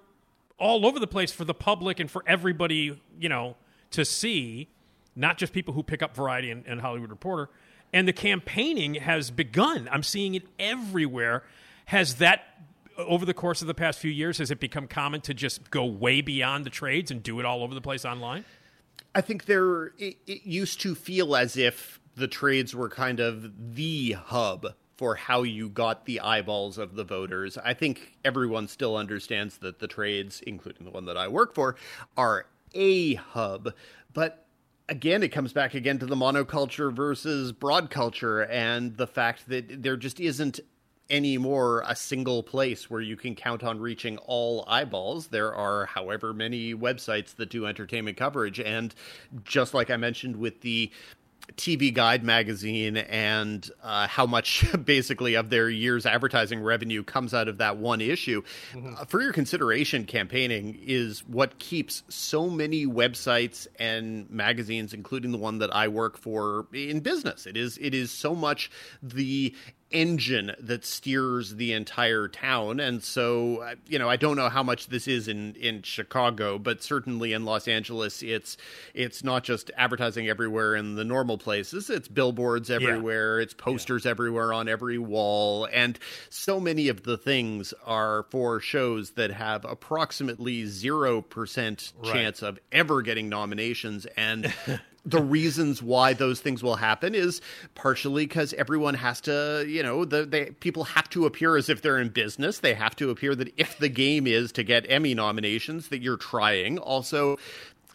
all 0.57 0.85
over 0.85 0.99
the 0.99 1.07
place 1.07 1.31
for 1.31 1.45
the 1.45 1.53
public 1.53 2.01
and 2.01 2.11
for 2.11 2.21
everybody, 2.27 2.99
you 3.17 3.29
know, 3.29 3.55
to 3.91 4.03
see, 4.03 4.67
not 5.15 5.37
just 5.37 5.53
people 5.53 5.73
who 5.73 5.83
pick 5.83 6.03
up 6.03 6.13
Variety 6.17 6.51
and, 6.51 6.65
and 6.67 6.81
Hollywood 6.81 7.11
Reporter. 7.11 7.49
And 7.93 8.09
the 8.09 8.13
campaigning 8.13 8.95
has 8.95 9.31
begun. 9.31 9.87
I'm 9.89 10.03
seeing 10.03 10.35
it 10.35 10.43
everywhere. 10.59 11.43
Has 11.85 12.15
that 12.15 12.43
over 12.97 13.25
the 13.25 13.33
course 13.33 13.61
of 13.61 13.67
the 13.67 13.73
past 13.73 13.99
few 13.99 14.11
years 14.11 14.37
has 14.37 14.51
it 14.51 14.59
become 14.59 14.87
common 14.87 15.21
to 15.21 15.33
just 15.33 15.69
go 15.71 15.85
way 15.85 16.21
beyond 16.21 16.65
the 16.65 16.69
trades 16.69 17.11
and 17.11 17.23
do 17.23 17.39
it 17.39 17.45
all 17.45 17.63
over 17.63 17.73
the 17.73 17.81
place 17.81 18.05
online? 18.05 18.45
I 19.13 19.21
think 19.21 19.45
there 19.45 19.87
it, 19.97 20.17
it 20.27 20.45
used 20.45 20.81
to 20.81 20.95
feel 20.95 21.35
as 21.35 21.57
if 21.57 21.99
the 22.15 22.27
trades 22.27 22.75
were 22.75 22.89
kind 22.89 23.19
of 23.19 23.75
the 23.75 24.13
hub 24.13 24.67
for 24.97 25.15
how 25.15 25.43
you 25.43 25.67
got 25.67 26.05
the 26.05 26.19
eyeballs 26.19 26.77
of 26.77 26.95
the 26.95 27.03
voters. 27.03 27.57
I 27.57 27.73
think 27.73 28.17
everyone 28.23 28.67
still 28.67 28.95
understands 28.95 29.57
that 29.59 29.79
the 29.79 29.87
trades, 29.87 30.41
including 30.45 30.85
the 30.85 30.91
one 30.91 31.05
that 31.05 31.17
I 31.17 31.27
work 31.27 31.55
for, 31.55 31.75
are 32.15 32.45
a 32.73 33.15
hub, 33.15 33.73
but 34.13 34.45
again 34.87 35.23
it 35.23 35.29
comes 35.29 35.53
back 35.53 35.73
again 35.73 35.97
to 35.99 36.05
the 36.05 36.15
monoculture 36.15 36.93
versus 36.93 37.51
broad 37.51 37.89
culture 37.89 38.41
and 38.41 38.97
the 38.97 39.07
fact 39.07 39.47
that 39.47 39.81
there 39.81 39.97
just 39.97 40.19
isn't 40.19 40.59
anymore 41.09 41.83
a 41.87 41.95
single 41.95 42.43
place 42.43 42.89
where 42.89 43.01
you 43.01 43.15
can 43.15 43.35
count 43.35 43.63
on 43.63 43.79
reaching 43.79 44.17
all 44.19 44.63
eyeballs. 44.67 45.27
There 45.27 45.53
are 45.53 45.85
however 45.85 46.33
many 46.33 46.73
websites 46.73 47.35
that 47.35 47.49
do 47.49 47.65
entertainment 47.65 48.17
coverage. 48.17 48.59
And 48.59 48.93
just 49.43 49.73
like 49.73 49.89
I 49.89 49.97
mentioned 49.97 50.37
with 50.37 50.61
the 50.61 50.91
TV 51.55 51.93
Guide 51.93 52.23
magazine 52.23 52.97
and 52.97 53.69
uh, 53.83 54.07
how 54.07 54.25
much 54.25 54.65
basically 54.85 55.35
of 55.35 55.49
their 55.49 55.69
year's 55.69 56.05
advertising 56.05 56.61
revenue 56.61 57.03
comes 57.03 57.33
out 57.33 57.47
of 57.47 57.57
that 57.57 57.77
one 57.77 58.01
issue. 58.01 58.41
Uh, 58.75 59.05
for 59.05 59.21
your 59.21 59.33
consideration, 59.33 60.05
campaigning 60.05 60.79
is 60.81 61.25
what 61.27 61.59
keeps 61.59 62.03
so 62.09 62.49
many 62.49 62.85
websites 62.85 63.67
and 63.79 64.29
magazines, 64.29 64.93
including 64.93 65.31
the 65.31 65.37
one 65.37 65.59
that 65.59 65.73
I 65.75 65.87
work 65.87 66.17
for, 66.17 66.67
in 66.73 66.99
business. 67.01 67.45
It 67.45 67.57
is 67.57 67.77
it 67.79 67.93
is 67.93 68.11
so 68.11 68.35
much 68.35 68.71
the 69.01 69.53
engine 69.91 70.53
that 70.59 70.85
steers 70.85 71.55
the 71.55 71.73
entire 71.73 72.27
town. 72.27 72.79
And 72.79 73.03
so 73.03 73.57
uh, 73.57 73.75
you 73.87 73.99
know 73.99 74.09
I 74.09 74.15
don't 74.15 74.37
know 74.37 74.49
how 74.49 74.63
much 74.63 74.87
this 74.87 75.07
is 75.07 75.27
in 75.27 75.55
in 75.55 75.81
Chicago 75.81 76.57
but 76.57 76.81
certainly 76.81 77.33
in 77.33 77.45
Los 77.45 77.67
Angeles 77.67 78.23
it's 78.23 78.57
it's 78.93 79.23
not 79.23 79.43
just 79.43 79.71
advertising 79.77 80.27
everywhere 80.27 80.75
in 80.75 80.95
the 80.95 81.03
normal 81.03 81.37
places. 81.37 81.89
It's 81.89 82.07
billboards 82.07 82.69
everywhere. 82.69 83.39
It's 83.39 83.53
posters 83.53 84.05
everywhere 84.05 84.53
on 84.53 84.67
every 84.67 84.97
wall. 84.97 85.67
And 85.71 85.97
so 86.29 86.59
many 86.59 86.87
of 86.87 87.03
the 87.03 87.17
things 87.17 87.73
are 87.85 88.23
for 88.29 88.59
shows 88.59 89.11
that 89.11 89.31
have 89.31 89.65
approximately 89.65 90.63
0% 90.63 91.93
chance 92.03 92.41
of 92.41 92.59
ever 92.71 93.01
getting 93.01 93.29
nominations. 93.29 94.05
And 94.17 94.53
the 95.05 95.21
reasons 95.21 95.81
why 95.81 96.13
those 96.13 96.41
things 96.41 96.61
will 96.61 96.75
happen 96.75 97.15
is 97.15 97.41
partially 97.73 98.25
because 98.27 98.53
everyone 98.53 98.93
has 98.93 99.19
to, 99.21 99.65
you 99.67 99.81
know, 99.81 100.05
the 100.05 100.25
they, 100.25 100.45
people 100.45 100.83
have 100.83 101.09
to 101.09 101.25
appear 101.25 101.57
as 101.57 101.69
if 101.69 101.81
they're 101.81 101.97
in 101.97 102.09
business. 102.09 102.59
They 102.59 102.75
have 102.75 102.95
to 102.97 103.09
appear 103.09 103.33
that 103.35 103.51
if 103.57 103.77
the 103.77 103.89
game 103.89 104.27
is 104.27 104.51
to 104.53 104.63
get 104.63 104.85
Emmy 104.89 105.15
nominations, 105.15 105.87
that 105.87 106.01
you're 106.01 106.17
trying. 106.17 106.77
Also, 106.77 107.37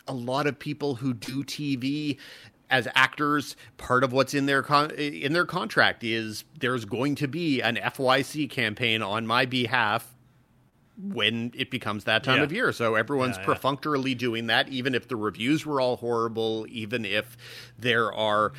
a 0.08 0.14
lot 0.14 0.46
of 0.46 0.58
people 0.58 0.96
who 0.96 1.14
do 1.14 1.44
TV 1.44 2.18
as 2.68 2.88
actors, 2.96 3.54
part 3.76 4.02
of 4.02 4.12
what's 4.12 4.34
in 4.34 4.46
their 4.46 4.62
con- 4.62 4.90
in 4.90 5.32
their 5.32 5.46
contract 5.46 6.02
is 6.02 6.44
there's 6.58 6.84
going 6.84 7.14
to 7.14 7.28
be 7.28 7.60
an 7.60 7.76
FYC 7.76 8.50
campaign 8.50 9.02
on 9.02 9.26
my 9.26 9.46
behalf 9.46 10.15
when 10.98 11.52
it 11.54 11.70
becomes 11.70 12.04
that 12.04 12.24
time 12.24 12.38
Yeah. 12.38 12.44
of 12.44 12.52
year. 12.52 12.72
So 12.72 12.94
everyone's 12.94 13.36
Yeah, 13.36 13.42
yeah. 13.42 13.46
perfunctorily 13.46 14.14
doing 14.14 14.46
that, 14.46 14.68
even 14.70 14.94
if 14.94 15.08
the 15.08 15.16
reviews 15.16 15.66
were 15.66 15.80
all 15.80 15.96
horrible, 15.96 16.66
even 16.70 17.04
if 17.04 17.36
there 17.78 18.12
are. 18.12 18.52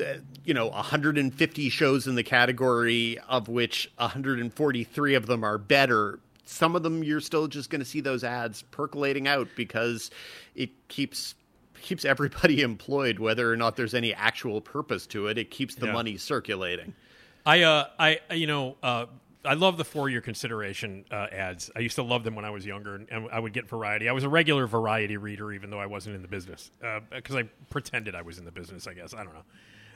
uh, 0.00 0.14
You 0.44 0.52
know, 0.54 0.66
150 0.68 1.68
shows 1.70 2.06
in 2.06 2.16
the 2.16 2.22
category, 2.24 3.16
of 3.28 3.48
which 3.48 3.90
143 3.96 5.14
of 5.14 5.26
them 5.26 5.44
are 5.44 5.56
better. 5.56 6.18
Some 6.44 6.74
of 6.76 6.82
them 6.82 7.02
you're 7.04 7.20
still 7.20 7.46
just 7.48 7.70
going 7.70 7.80
to 7.80 7.84
see 7.86 8.00
those 8.00 8.24
ads 8.24 8.62
percolating 8.62 9.26
out 9.28 9.48
because 9.56 10.10
it 10.54 10.70
keeps 10.88 11.34
keeps 11.80 12.04
everybody 12.04 12.60
employed, 12.70 13.18
whether 13.18 13.50
or 13.52 13.56
not 13.56 13.76
there's 13.76 13.94
any 13.94 14.12
actual 14.12 14.60
purpose 14.60 15.06
to 15.06 15.28
it. 15.28 15.38
It 15.38 15.50
keeps 15.50 15.74
the 15.76 15.86
money 15.86 16.16
circulating. 16.16 16.92
I, 17.46 17.62
uh, 17.62 17.86
I, 17.98 18.20
you 18.32 18.46
know, 18.46 18.76
uh, 18.82 19.06
I 19.44 19.54
love 19.54 19.76
the 19.76 19.84
for 19.84 20.08
your 20.08 20.20
consideration 20.20 21.04
uh, 21.10 21.26
ads. 21.30 21.70
I 21.76 21.80
used 21.80 21.96
to 21.96 22.02
love 22.02 22.24
them 22.24 22.34
when 22.34 22.44
I 22.44 22.50
was 22.50 22.64
younger, 22.64 22.94
and, 22.94 23.08
and 23.10 23.28
I 23.30 23.38
would 23.38 23.52
get 23.52 23.68
Variety. 23.68 24.08
I 24.08 24.12
was 24.12 24.24
a 24.24 24.28
regular 24.28 24.66
Variety 24.66 25.16
reader, 25.16 25.52
even 25.52 25.70
though 25.70 25.80
I 25.80 25.86
wasn't 25.86 26.16
in 26.16 26.22
the 26.22 26.28
business, 26.28 26.70
because 27.10 27.36
I 27.36 27.44
pretended 27.70 28.14
I 28.14 28.22
was 28.22 28.38
in 28.38 28.44
the 28.44 28.52
business. 28.52 28.86
I 28.86 28.94
guess 28.94 29.14
I 29.14 29.24
don't 29.24 29.34
know. 29.34 29.44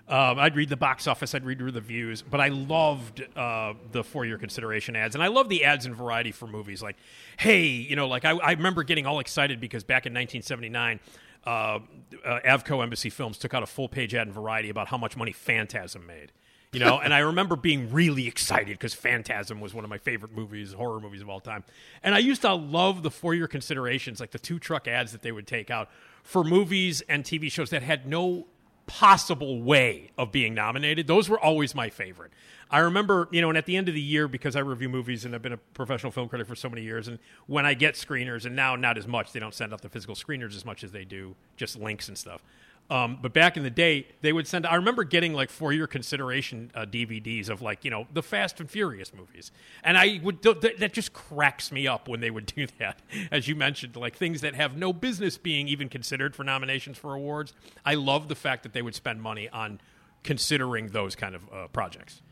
Um, 0.09 0.39
I'd 0.39 0.57
read 0.57 0.71
the 0.71 0.77
box 0.77 1.07
office, 1.07 1.35
I'd 1.35 1.45
read 1.45 1.59
the 1.59 1.65
reviews, 1.65 2.23
but 2.23 2.41
I 2.41 2.49
loved 2.49 3.23
uh, 3.37 3.75
the 3.93 4.03
for 4.03 4.25
your 4.25 4.39
consideration 4.39 4.97
ads. 4.97 5.15
And 5.15 5.23
I 5.23 5.27
love 5.27 5.51
the 5.51 5.65
ads 5.65 5.85
in 5.85 5.95
Variety 5.95 6.33
for 6.33 6.47
movies. 6.47 6.83
Like, 6.83 6.97
hey, 7.37 7.67
you 7.67 7.95
know, 7.95 8.09
like 8.09 8.25
I, 8.25 8.31
I 8.31 8.53
remember 8.53 8.85
getting 8.85 9.07
all 9.07 9.21
excited 9.21 9.61
because 9.61 9.85
back 9.85 10.07
in 10.07 10.15
1979, 10.15 11.01
uh, 11.45 11.51
uh, 11.51 11.81
Avco 12.25 12.83
Embassy 12.83 13.11
Films 13.11 13.37
took 13.37 13.53
out 13.53 13.63
a 13.63 13.67
full 13.67 13.89
page 13.89 14.15
ad 14.15 14.27
in 14.29 14.33
Variety 14.33 14.71
about 14.71 14.89
how 14.89 14.97
much 14.97 15.15
money 15.15 15.33
Phantasm 15.33 16.07
made. 16.07 16.33
You 16.73 16.81
know, 16.81 17.01
and 17.01 17.15
I 17.15 17.21
remember 17.21 17.57
being 17.57 17.91
really 17.91 18.27
excited 18.27 18.69
because 18.69 18.93
Phantasm 18.93 19.59
was 19.59 19.73
one 19.73 19.85
of 19.85 19.91
my 19.91 19.97
favorite 19.97 20.33
movies, 20.33 20.75
horror 20.75 21.01
movies 21.01 21.23
of 21.23 21.31
all 21.31 21.41
time. 21.41 21.65
And 22.03 22.15
I 22.15 22.19
used 22.19 22.43
to 22.43 22.53
love 22.53 23.03
the 23.03 23.11
for 23.11 23.35
your 23.35 23.49
considerations, 23.49 24.21
like 24.21 24.33
the 24.33 24.39
two 24.39 24.59
truck 24.59 24.87
ads 24.87 25.13
that 25.13 25.23
they 25.23 25.33
would 25.33 25.47
take 25.47 25.71
out 25.71 25.89
for 26.23 26.45
movies 26.45 27.01
and 27.09 27.25
TV 27.25 27.51
shows 27.51 27.71
that 27.71 27.83
had 27.83 28.07
no 28.07 28.47
possible 28.87 29.63
way 29.63 30.11
of 30.19 30.31
being 30.31 30.55
nominated. 30.55 31.07
Those 31.07 31.29
were 31.29 31.39
always 31.39 31.75
my 31.75 31.89
favorite. 31.89 32.33
I 32.71 32.81
remember, 32.81 33.29
you 33.31 33.41
know, 33.41 33.49
and 33.49 33.57
at 33.57 33.67
the 33.67 33.77
end 33.77 33.89
of 33.89 33.95
the 33.95 34.01
year, 34.01 34.29
because 34.29 34.57
I 34.57 34.61
review 34.61 34.89
movies 34.89 35.25
and 35.25 35.35
I've 35.35 35.43
been 35.43 35.53
a 35.53 35.59
professional 35.59 36.13
film 36.13 36.29
critic 36.29 36.47
for 36.47 36.55
so 36.55 36.69
many 36.69 36.83
years, 36.83 37.09
and 37.09 37.19
when 37.47 37.65
I 37.65 37.75
get 37.75 37.95
screeners, 37.95 38.45
and 38.45 38.55
now 38.57 38.77
not 38.77 38.99
as 38.99 39.07
much, 39.07 39.33
they 39.33 39.41
don't 39.41 39.55
send 39.55 39.73
out 39.73 39.81
the 39.81 39.89
physical 39.89 40.15
screeners 40.15 40.55
as 40.55 40.65
much 40.65 40.85
as 40.85 40.93
they 40.93 41.05
do 41.05 41.35
just 41.57 41.79
links 41.79 42.09
and 42.09 42.19
stuff. 42.19 42.43
Um, 42.91 43.19
but 43.21 43.35
back 43.35 43.59
in 43.59 43.65
the 43.65 43.71
day, 43.71 44.07
they 44.23 44.33
would 44.33 44.47
send. 44.47 44.67
I 44.67 44.77
remember 44.77 45.05
getting 45.05 45.35
like 45.35 45.51
for 45.51 45.75
your 45.75 45.87
consideration 45.87 46.71
uh, 46.75 46.87
DVDs 46.87 47.51
of 47.51 47.61
like 47.61 47.85
you 47.85 47.91
know 47.91 48.07
the 48.15 48.23
Fast 48.23 48.61
and 48.61 48.71
Furious 48.71 49.13
movies, 49.13 49.53
and 49.85 49.99
I 49.99 50.21
would 50.23 50.43
th- 50.43 50.79
that 50.79 50.95
just 50.95 51.13
cracks 51.13 51.71
me 51.71 51.87
up 51.87 52.09
when 52.09 52.21
they 52.21 52.31
would 52.31 52.47
do 52.47 52.67
that. 52.79 53.01
As 53.31 53.47
you 53.47 53.55
mentioned, 53.55 53.97
like 53.97 54.17
things 54.17 54.41
that 54.41 54.55
have 54.55 54.77
no 54.77 54.95
business 54.95 55.37
being 55.37 55.69
even 55.69 55.91
considered 55.91 56.35
for 56.35 56.45
nominations 56.45 56.97
for 56.97 57.15
awards. 57.15 57.53
I 57.85 57.95
love 57.95 58.29
the 58.29 58.35
fact 58.35 58.63
that 58.63 58.73
they 58.73 58.81
would 58.81 58.95
spend 58.95 59.21
money 59.21 59.51
on 59.51 59.81
considering 60.23 60.89
those 60.89 61.15
kind 61.15 61.35
of 61.35 61.43
uh, 61.53 61.69
projects. 61.69 62.23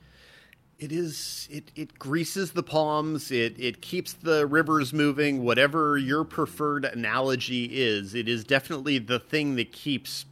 It 0.79 0.91
is 0.91 1.49
it 1.51 1.71
it 1.77 1.99
greases 1.99 2.53
the 2.53 2.63
palms, 2.63 3.31
it 3.31 3.57
it 3.59 3.83
keeps 3.83 4.15
the 4.15 4.47
rivers 4.47 4.95
moving, 4.95 5.45
whatever 5.45 5.99
your 5.99 6.25
preferred 6.25 6.87
analogy 6.87 7.67
is. 7.67 8.15
It 8.15 8.27
is 8.27 8.43
definitely 8.43 8.99
the 8.99 9.19
thing 9.19 9.57
that 9.57 9.73
keeps 9.73 10.25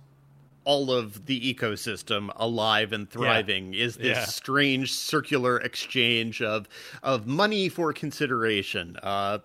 all 0.64 0.90
of 0.90 1.26
the 1.26 1.54
ecosystem 1.54 2.30
alive 2.36 2.92
and 2.92 3.08
thriving 3.08 3.72
yeah. 3.72 3.84
is 3.84 3.96
this 3.96 4.16
yeah. 4.16 4.24
strange 4.24 4.92
circular 4.92 5.58
exchange 5.58 6.42
of 6.42 6.68
of 7.02 7.26
money 7.26 7.68
for 7.68 7.92
consideration. 7.92 8.96
Uh, 9.02 9.38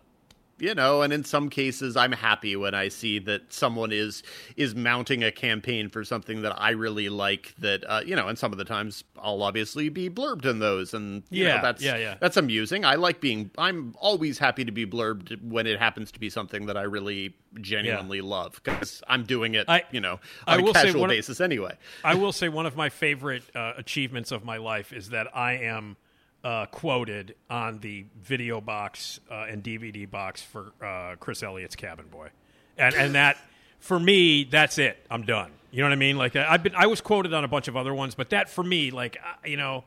you 0.60 0.76
know, 0.76 1.02
and 1.02 1.12
in 1.12 1.24
some 1.24 1.50
cases, 1.50 1.96
I'm 1.96 2.12
happy 2.12 2.56
when 2.56 2.74
I 2.74 2.88
see 2.88 3.20
that 3.20 3.52
someone 3.52 3.92
is 3.92 4.24
is 4.56 4.76
mounting 4.76 5.24
a 5.24 5.32
campaign 5.32 5.90
for 5.90 6.04
something 6.04 6.42
that 6.42 6.60
I 6.60 6.72
really 6.72 7.10
like. 7.10 7.56
That 7.60 7.84
uh, 7.88 8.02
you 8.06 8.16
know, 8.16 8.28
and 8.28 8.38
some 8.38 8.52
of 8.52 8.58
the 8.58 8.66
times 8.66 9.04
I'll 9.18 9.44
obviously 9.44 9.90
be 9.90 10.10
blurbed 10.10 10.46
in 10.46 10.60
those, 10.60 10.94
and 10.94 11.24
yeah, 11.30 11.56
know, 11.56 11.62
that's 11.62 11.84
yeah, 11.84 11.98
yeah. 11.98 12.16
that's 12.20 12.38
amusing. 12.38 12.86
I 12.86 12.96
like 12.96 13.22
being. 13.22 13.52
I'm 13.58 13.96
always 14.00 14.38
happy 14.38 14.66
to 14.66 14.72
be 14.72 14.86
blurbed 14.86 15.42
when 15.44 15.68
it 15.68 15.80
happens 15.80 16.12
to 16.12 16.20
be 16.20 16.30
something 16.30 16.66
that 16.68 16.78
I 16.78 16.84
really 16.84 17.36
genuinely 17.62 18.20
yeah. 18.20 18.24
love 18.24 18.62
because 18.64 19.02
I'm 19.08 19.24
doing 19.24 19.56
it, 19.56 19.68
I, 19.68 19.84
you 19.92 20.02
know, 20.02 20.20
on 20.48 20.60
a 20.60 20.74
casual 20.74 21.08
basis 21.08 21.40
of, 21.40 21.44
anyway. 21.46 21.78
I 22.04 22.16
will 22.16 22.32
say 22.32 22.50
one 22.50 22.66
of 22.66 22.76
my 22.76 22.90
favorite 22.90 23.44
uh, 23.56 23.74
achievements 23.78 24.32
of 24.32 24.44
my 24.44 24.58
life 24.58 24.94
is 24.94 25.10
that 25.10 25.36
I 25.36 25.54
am 25.54 25.98
uh, 26.44 26.66
quoted 26.68 27.36
on 27.50 27.80
the 27.80 28.06
video 28.22 28.62
box 28.62 29.20
uh, 29.30 29.46
and 29.50 29.64
DVD 29.64 30.10
box 30.10 30.42
for 30.42 30.72
uh, 30.82 31.16
Chris 31.20 31.44
Elliott's 31.44 31.76
Cabin 31.76 32.08
Boy, 32.08 32.30
and 32.78 32.96
and 32.96 33.16
that 33.16 33.38
for 33.80 34.00
me 34.00 34.44
that's 34.46 34.78
it. 34.78 34.98
I'm 35.10 35.24
done. 35.24 35.52
You 35.72 35.80
know 35.82 35.88
what 35.88 35.94
I 35.94 35.98
mean? 35.98 36.18
Like 36.18 36.36
I've 36.36 36.64
been 36.64 36.76
I 36.76 36.88
was 36.88 37.02
quoted 37.02 37.34
on 37.34 37.44
a 37.44 37.48
bunch 37.48 37.68
of 37.68 37.76
other 37.78 37.94
ones, 37.94 38.16
but 38.16 38.30
that 38.30 38.50
for 38.50 38.64
me, 38.64 38.92
like 38.92 39.18
you 39.46 39.58
know, 39.58 39.84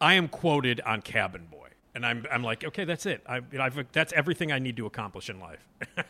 I 0.00 0.14
am 0.14 0.28
quoted 0.28 0.80
on 0.80 1.02
Cabin 1.02 1.46
Boy, 1.50 1.63
and 1.94 2.04
I'm 2.04 2.26
I'm 2.30 2.42
like 2.42 2.64
okay, 2.64 2.84
that's 2.84 3.06
it. 3.06 3.22
I, 3.26 3.40
I've 3.58 3.86
that's 3.92 4.12
everything 4.12 4.52
I 4.52 4.58
need 4.58 4.76
to 4.78 4.86
accomplish 4.86 5.30
in 5.30 5.40
life. 5.40 5.66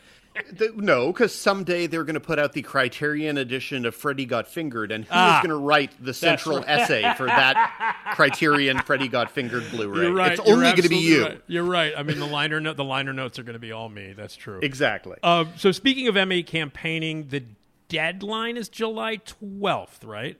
The, 0.51 0.73
no, 0.75 1.13
because 1.13 1.33
someday 1.33 1.87
they're 1.87 2.03
going 2.03 2.15
to 2.15 2.21
put 2.21 2.41
out 2.41 2.55
the 2.55 2.63
Criterion 2.63 3.39
edition 3.39 3.87
of 3.87 3.95
Freddy 3.95 4.27
Got 4.27 4.49
Fingered, 4.49 4.91
and 4.91 5.05
who's 5.05 5.13
ah, 5.13 5.41
going 5.41 5.51
to 5.51 5.65
write 5.65 5.93
the 6.05 6.13
central 6.13 6.59
right. 6.59 6.69
essay 6.69 7.15
for 7.17 7.27
that 7.27 8.11
Criterion 8.17 8.81
Freddy 8.81 9.07
Got 9.07 9.31
Fingered 9.31 9.63
Blu-ray? 9.71 10.09
Right. 10.09 10.33
It's 10.33 10.41
only 10.41 10.65
going 10.71 10.83
to 10.83 10.89
be 10.89 10.97
you. 10.97 11.23
Right. 11.23 11.41
You're 11.47 11.63
right. 11.63 11.95
I 11.97 12.03
mean, 12.03 12.19
the 12.19 12.27
liner 12.27 12.61
no- 12.61 12.73
the 12.73 12.83
liner 12.83 13.13
notes 13.13 13.39
are 13.39 13.45
going 13.45 13.55
to 13.55 13.61
be 13.61 13.71
all 13.71 13.89
me. 13.89 14.13
That's 14.13 14.35
true. 14.35 14.59
Exactly. 14.61 15.19
Uh, 15.23 15.45
so 15.57 15.71
speaking 15.71 16.09
of 16.09 16.17
Emmy 16.17 16.43
campaigning, 16.43 17.29
the 17.29 17.45
deadline 17.89 18.57
is 18.57 18.69
July 18.69 19.19
12th, 19.19 20.05
right? 20.05 20.37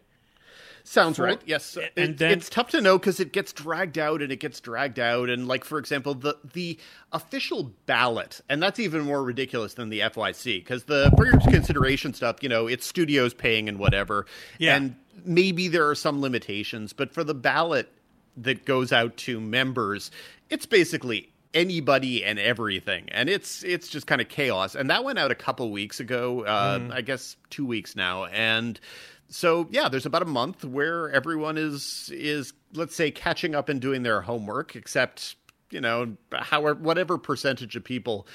Sounds 0.87 1.19
right. 1.19 1.41
Yes, 1.47 1.77
and 1.77 1.91
it, 1.97 2.19
then, 2.19 2.33
it's 2.33 2.51
tough 2.51 2.69
to 2.71 2.81
know 2.83 2.99
because 2.99 3.19
it 3.19 3.33
gets 3.33 3.55
dragged 3.55 3.99
out 3.99 4.21
and 4.21 4.31
it 4.31 4.37
gets 4.37 4.61
dragged 4.61 4.99
out, 4.99 5.31
and 5.31 5.49
like 5.49 5.65
for 5.65 5.79
example, 5.79 6.15
the 6.15 6.37
the 6.53 6.79
official 7.11 7.73
ballot, 7.87 8.43
and 8.51 8.63
that's 8.63 8.79
even 8.79 9.01
more 9.01 9.25
ridiculous 9.25 9.75
than 9.75 9.89
the 9.89 10.01
FYC 10.01 10.59
because 10.59 10.85
the 10.85 11.11
for 11.17 11.25
your 11.25 11.41
consideration 11.41 12.13
stuff, 12.13 12.43
you 12.43 12.51
know, 12.51 12.67
it's 12.67 12.87
studios 12.87 13.33
paying 13.33 13.67
and 13.67 13.79
whatever, 13.79 14.27
yeah. 14.59 14.77
and 14.77 14.95
maybe 15.25 15.69
there 15.69 15.89
are 15.89 15.95
some 15.95 16.21
limitations, 16.21 16.93
but 16.93 17.11
for 17.11 17.25
the 17.25 17.35
ballot 17.35 17.91
that 18.37 18.67
goes 18.67 18.93
out 18.93 19.17
to 19.17 19.41
members, 19.41 20.11
it's 20.51 20.67
basically 20.67 21.33
anybody 21.55 22.25
and 22.25 22.39
everything. 22.39 23.09
And 23.11 23.29
it's 23.29 23.63
it's 23.65 23.89
just 23.89 24.07
kind 24.07 24.21
of 24.21 24.29
chaos. 24.29 24.75
And 24.75 24.91
that 24.91 25.05
went 25.05 25.19
out 25.19 25.31
a 25.31 25.35
couple 25.35 25.71
weeks 25.71 26.01
ago 26.01 26.45
uh, 26.45 26.79
mm. 26.79 26.93
i 26.93 27.01
guess 27.01 27.37
two 27.51 27.65
weeks 27.65 27.97
now. 27.97 28.27
And 28.27 28.79
so 29.29 29.69
yeah, 29.71 29.89
there's 29.89 30.07
about 30.07 30.23
a 30.23 30.27
month 30.27 30.65
where 30.65 31.11
everyone 31.11 31.57
is 31.57 32.11
is 32.13 32.53
let's 32.75 32.95
say 32.95 33.11
catching 33.11 33.55
up 33.55 33.69
and 33.69 33.81
doing 33.81 34.03
their 34.03 34.21
homework, 34.21 34.77
except 34.77 35.37
you 35.71 35.81
know, 35.81 36.17
however 36.33 36.79
whatever 36.81 37.19
percentage 37.19 37.77
of 37.77 37.85
people 37.85 38.27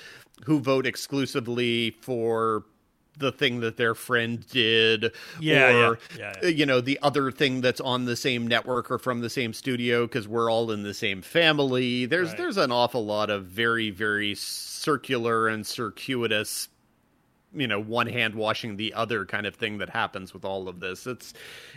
who 0.45 0.59
vote 0.59 0.85
exclusively 0.85 1.91
for 2.01 2.63
the 3.19 3.31
thing 3.31 3.59
that 3.59 3.77
their 3.77 3.93
friend 3.93 4.45
did 4.47 5.13
yeah, 5.39 5.87
or 5.87 5.99
yeah. 6.17 6.33
Yeah, 6.41 6.47
you 6.49 6.65
know 6.65 6.81
the 6.81 6.99
other 7.01 7.31
thing 7.31 7.61
that's 7.61 7.81
on 7.81 8.05
the 8.05 8.15
same 8.15 8.47
network 8.47 8.89
or 8.89 8.97
from 8.97 9.21
the 9.21 9.29
same 9.29 9.53
studio 9.53 10.05
because 10.05 10.27
we're 10.27 10.51
all 10.51 10.71
in 10.71 10.83
the 10.83 10.93
same 10.93 11.21
family 11.21 12.05
there's 12.05 12.29
right. 12.29 12.37
there's 12.37 12.57
an 12.57 12.71
awful 12.71 13.05
lot 13.05 13.29
of 13.29 13.45
very 13.45 13.89
very 13.89 14.35
circular 14.35 15.47
and 15.47 15.67
circuitous 15.67 16.69
you 17.53 17.67
know 17.67 17.79
one 17.79 18.07
hand 18.07 18.35
washing 18.35 18.77
the 18.77 18.93
other 18.93 19.25
kind 19.25 19.45
of 19.45 19.55
thing 19.55 19.79
that 19.79 19.89
happens 19.89 20.33
with 20.33 20.45
all 20.45 20.67
of 20.67 20.79
this 20.79 21.07
it's 21.07 21.33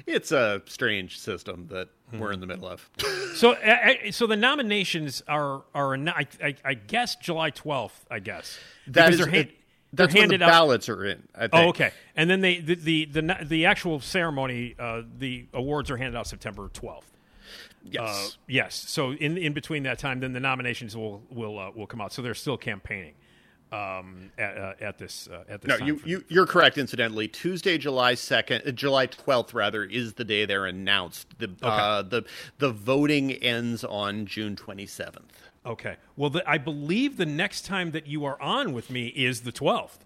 it's 0.07 0.33
a 0.33 0.61
strange 0.67 1.19
system 1.19 1.67
that 1.71 1.89
hmm. 2.11 2.19
we're 2.19 2.33
in 2.33 2.41
the 2.41 2.47
middle 2.47 2.69
of 2.69 2.89
so 3.35 3.53
uh, 3.53 3.95
so 4.11 4.27
the 4.27 4.37
nominations 4.37 5.23
are 5.29 5.63
are 5.75 5.97
I, 5.97 6.27
I, 6.43 6.55
I 6.65 6.75
guess 6.75 7.17
July 7.17 7.51
12th 7.51 7.93
I 8.11 8.19
guess 8.19 8.59
that 8.89 9.13
is, 9.15 9.19
they're, 9.19 9.35
it, 9.35 9.53
that's 9.93 10.15
when 10.15 10.29
the 10.29 10.39
ballots 10.39 10.89
are 10.89 11.05
in 11.05 11.23
oh 11.53 11.69
okay 11.69 11.93
and 12.17 12.31
then 12.31 12.41
they 12.41 12.61
the 12.61 12.75
the 12.75 13.05
the, 13.07 13.37
the 13.43 13.67
actual 13.67 14.01
ceremony 14.01 14.75
uh, 14.79 15.03
the 15.19 15.47
awards 15.53 15.91
are 15.91 15.97
handed 15.97 16.17
out 16.17 16.27
September 16.27 16.69
12th 16.69 17.03
Yes. 17.85 18.03
Uh, 18.03 18.37
yes. 18.47 18.75
So 18.89 19.13
in 19.13 19.37
in 19.37 19.53
between 19.53 19.83
that 19.85 19.99
time, 19.99 20.21
then 20.21 20.33
the 20.33 20.41
nominations 20.41 20.97
will 20.97 21.23
will 21.31 21.59
uh, 21.59 21.71
will 21.73 21.87
come 21.87 22.01
out. 22.01 22.13
So 22.13 22.23
they're 22.23 22.35
still 22.35 22.57
campaigning 22.57 23.15
um, 23.73 24.31
at, 24.39 24.59
uh, 24.59 24.73
at, 24.81 24.99
this 24.99 25.29
uh, 25.29 25.45
at 25.49 25.63
this. 25.63 25.81
No, 25.81 25.87
you, 25.87 26.01
you 26.05 26.25
you're 26.29 26.47
correct. 26.47 26.79
Incidentally, 26.79 27.27
Tuesday, 27.27 27.79
July 27.79 28.15
second, 28.15 28.63
uh, 28.67 28.71
July 28.71 29.07
twelfth, 29.07 29.55
rather, 29.55 29.83
is 29.85 30.15
the 30.15 30.25
day 30.25 30.45
they're 30.45 30.67
announced. 30.67 31.39
The 31.39 31.47
okay. 31.47 31.57
uh, 31.63 32.03
the 32.03 32.25
the 32.59 32.71
voting 32.71 33.33
ends 33.33 33.83
on 33.83 34.27
June 34.27 34.57
twenty 34.57 34.87
seventh. 34.87 35.42
Okay. 35.65 35.97
Well, 36.17 36.31
the, 36.31 36.49
I 36.49 36.59
believe 36.59 37.17
the 37.17 37.27
next 37.27 37.65
time 37.67 37.93
that 37.93 38.07
you 38.07 38.25
are 38.25 38.41
on 38.41 38.73
with 38.73 38.91
me 38.91 39.09
is 39.09 39.43
the 39.43 39.53
twelfth. 39.53 40.05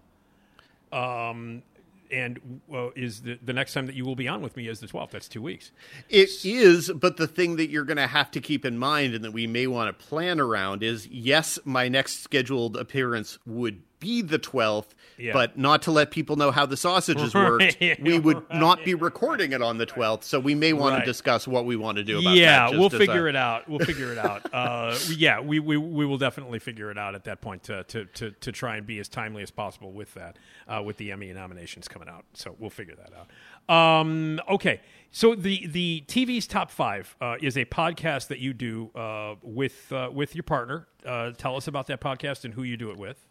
Um, 0.91 1.63
and 2.11 2.61
uh, 2.73 2.89
is 2.95 3.21
the, 3.21 3.39
the 3.43 3.53
next 3.53 3.73
time 3.73 3.85
that 3.87 3.95
you 3.95 4.05
will 4.05 4.15
be 4.15 4.27
on 4.27 4.41
with 4.41 4.55
me 4.55 4.67
is 4.67 4.79
the 4.79 4.87
12th. 4.87 5.11
That's 5.11 5.27
two 5.27 5.41
weeks. 5.41 5.71
It 6.09 6.29
is, 6.43 6.91
but 6.91 7.17
the 7.17 7.27
thing 7.27 7.57
that 7.57 7.69
you're 7.69 7.83
going 7.83 7.97
to 7.97 8.07
have 8.07 8.31
to 8.31 8.39
keep 8.39 8.65
in 8.65 8.77
mind 8.77 9.13
and 9.13 9.23
that 9.23 9.31
we 9.31 9.47
may 9.47 9.67
want 9.67 9.97
to 9.97 10.05
plan 10.05 10.39
around 10.39 10.83
is 10.83 11.07
yes, 11.07 11.59
my 11.65 11.87
next 11.87 12.23
scheduled 12.23 12.77
appearance 12.77 13.39
would 13.45 13.81
be 13.99 14.21
the 14.21 14.37
12th, 14.39 14.87
Yeah. 15.17 15.33
but 15.33 15.57
not 15.57 15.81
to 15.83 15.91
let 15.91 16.11
people 16.11 16.35
know 16.35 16.51
how 16.51 16.65
the 16.65 16.77
sausages 16.77 17.33
worked. 17.35 17.77
We 17.99 18.19
would 18.19 18.43
not 18.53 18.85
be 18.85 18.93
recording 18.93 19.53
it 19.53 19.61
on 19.61 19.77
the 19.77 19.85
12th, 19.85 20.23
so 20.23 20.39
we 20.39 20.53
may 20.55 20.73
want 20.73 20.93
Right. 20.93 20.99
to 20.99 21.05
discuss 21.05 21.47
what 21.47 21.65
we 21.65 21.75
want 21.75 21.97
to 21.97 22.03
do 22.03 22.19
about 22.19 22.35
yeah, 22.35 22.69
that. 22.69 22.77
we'll 22.79 22.89
figure 22.89 23.25
a- 23.25 23.29
it 23.29 23.35
out. 23.35 23.67
We'll 23.67 23.79
figure 23.79 24.11
it 24.11 24.17
out. 24.17 24.53
Uh, 24.53 24.95
yeah, 25.15 25.39
we, 25.39 25.59
we 25.59 25.77
we 25.77 26.05
will 26.05 26.17
definitely 26.17 26.59
figure 26.59 26.91
it 26.91 26.97
out 26.97 27.15
at 27.15 27.23
that 27.25 27.41
point 27.41 27.63
to 27.63 27.83
to, 27.85 28.05
to, 28.05 28.31
to 28.31 28.51
try 28.51 28.77
and 28.77 28.85
be 28.85 28.99
as 28.99 29.07
timely 29.09 29.41
as 29.43 29.51
possible 29.51 29.91
with 29.91 30.13
that, 30.13 30.37
uh, 30.67 30.81
with 30.83 30.97
the 30.97 31.11
Emmy 31.11 31.31
nominations 31.33 31.87
coming 31.87 32.07
out. 32.09 32.25
So 32.33 32.55
we'll 32.59 32.69
figure 32.69 32.95
that 32.95 33.11
out. 33.17 33.27
Um, 33.69 34.39
okay, 34.49 34.81
so 35.11 35.35
the 35.35 35.67
the 35.67 36.03
TV's 36.07 36.47
top 36.47 36.71
five 36.71 37.15
uh, 37.19 37.35
is 37.41 37.57
a 37.57 37.65
podcast 37.65 38.27
that 38.27 38.39
you 38.39 38.53
do 38.53 38.91
uh, 38.95 39.35
with 39.41 39.91
uh, 39.91 40.09
with 40.13 40.35
your 40.35 40.43
partner. 40.43 40.87
Uh, 41.05 41.31
tell 41.31 41.55
us 41.55 41.67
about 41.67 41.87
that 41.87 41.99
podcast 42.01 42.45
and 42.45 42.53
who 42.53 42.63
you 42.63 42.77
do 42.77 42.91
it 42.91 42.97
with. 42.97 43.25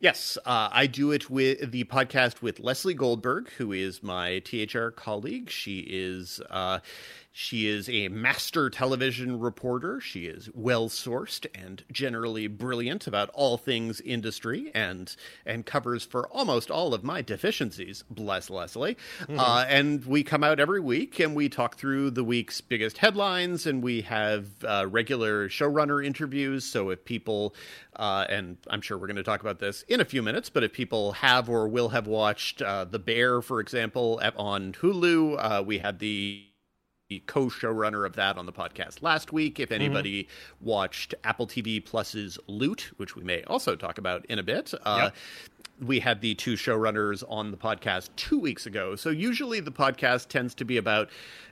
Yes, 0.00 0.38
uh, 0.44 0.68
I 0.70 0.86
do 0.86 1.12
it 1.12 1.30
with 1.30 1.70
the 1.70 1.84
podcast 1.84 2.42
with 2.42 2.60
Lesley 2.60 2.94
Goldberg, 2.94 3.50
who 3.50 3.72
is 3.72 4.02
my 4.02 4.40
THR 4.40 4.88
colleague. 4.88 5.50
She 5.50 5.80
is 5.88 6.40
uh, 6.50 6.80
she 7.40 7.68
is 7.68 7.88
a 7.88 8.08
master 8.08 8.68
television 8.68 9.38
reporter. 9.38 10.00
She 10.00 10.26
is 10.26 10.50
well 10.54 10.88
sourced 10.88 11.46
and 11.54 11.84
generally 11.92 12.48
brilliant 12.48 13.06
about 13.06 13.30
all 13.32 13.56
things 13.56 14.00
industry, 14.00 14.72
and 14.74 15.14
and 15.46 15.64
covers 15.64 16.02
for 16.02 16.26
almost 16.30 16.68
all 16.68 16.94
of 16.94 17.04
my 17.04 17.22
deficiencies. 17.22 18.02
Bless 18.10 18.50
Lesley. 18.50 18.96
Uh, 19.28 19.64
and 19.68 20.04
we 20.04 20.24
come 20.24 20.42
out 20.42 20.58
every 20.58 20.80
week 20.80 21.20
and 21.20 21.36
we 21.36 21.48
talk 21.48 21.76
through 21.76 22.10
the 22.10 22.24
week's 22.24 22.60
biggest 22.60 22.98
headlines, 22.98 23.68
and 23.68 23.84
we 23.84 24.00
have 24.00 24.46
uh, 24.64 24.84
regular 24.90 25.48
showrunner 25.48 26.04
interviews. 26.04 26.64
So 26.64 26.90
if 26.90 27.04
people 27.04 27.54
uh, 27.94 28.26
and 28.28 28.56
I'm 28.68 28.80
sure 28.80 28.98
we're 28.98 29.06
going 29.06 29.14
to 29.14 29.22
talk 29.22 29.42
about 29.42 29.60
this 29.60 29.82
in 29.82 30.00
a 30.00 30.04
few 30.04 30.24
minutes, 30.24 30.50
but 30.50 30.64
if 30.64 30.72
people 30.72 31.12
have 31.12 31.48
or 31.48 31.68
will 31.68 31.90
have 31.90 32.08
watched 32.08 32.62
uh, 32.62 32.84
The 32.84 32.98
Bear, 32.98 33.42
for 33.42 33.60
example, 33.60 34.18
at- 34.24 34.36
on 34.36 34.72
Hulu, 34.72 35.36
uh, 35.38 35.62
we 35.62 35.78
had 35.78 36.00
the 36.00 36.47
the 37.08 37.22
co-showrunner 37.26 38.04
of 38.04 38.16
that 38.16 38.36
on 38.36 38.44
the 38.44 38.52
podcast 38.52 39.02
last 39.02 39.32
week. 39.32 39.58
If 39.58 39.72
anybody 39.72 40.28
watched 40.60 41.14
Apple 41.24 41.46
TV 41.46 41.82
Plus's 41.82 42.38
Loot, 42.46 42.90
which 42.98 43.16
we 43.16 43.24
may 43.24 43.42
also 43.44 43.76
talk 43.76 43.96
about 43.96 44.26
in 44.26 44.38
a 44.38 44.42
bit, 44.42 44.74
uh, 44.84 45.10
we 45.80 46.00
had 46.00 46.20
the 46.20 46.34
two 46.34 46.54
showrunners 46.54 47.22
on 47.28 47.50
the 47.50 47.56
podcast 47.56 48.10
two 48.16 48.38
weeks 48.38 48.66
ago. 48.66 48.96
So 48.96 49.10
usually 49.10 49.60
the 49.60 49.70
podcast 49.70 50.28
tends 50.28 50.54
to 50.56 50.64
be 50.64 50.76
about 50.76 51.08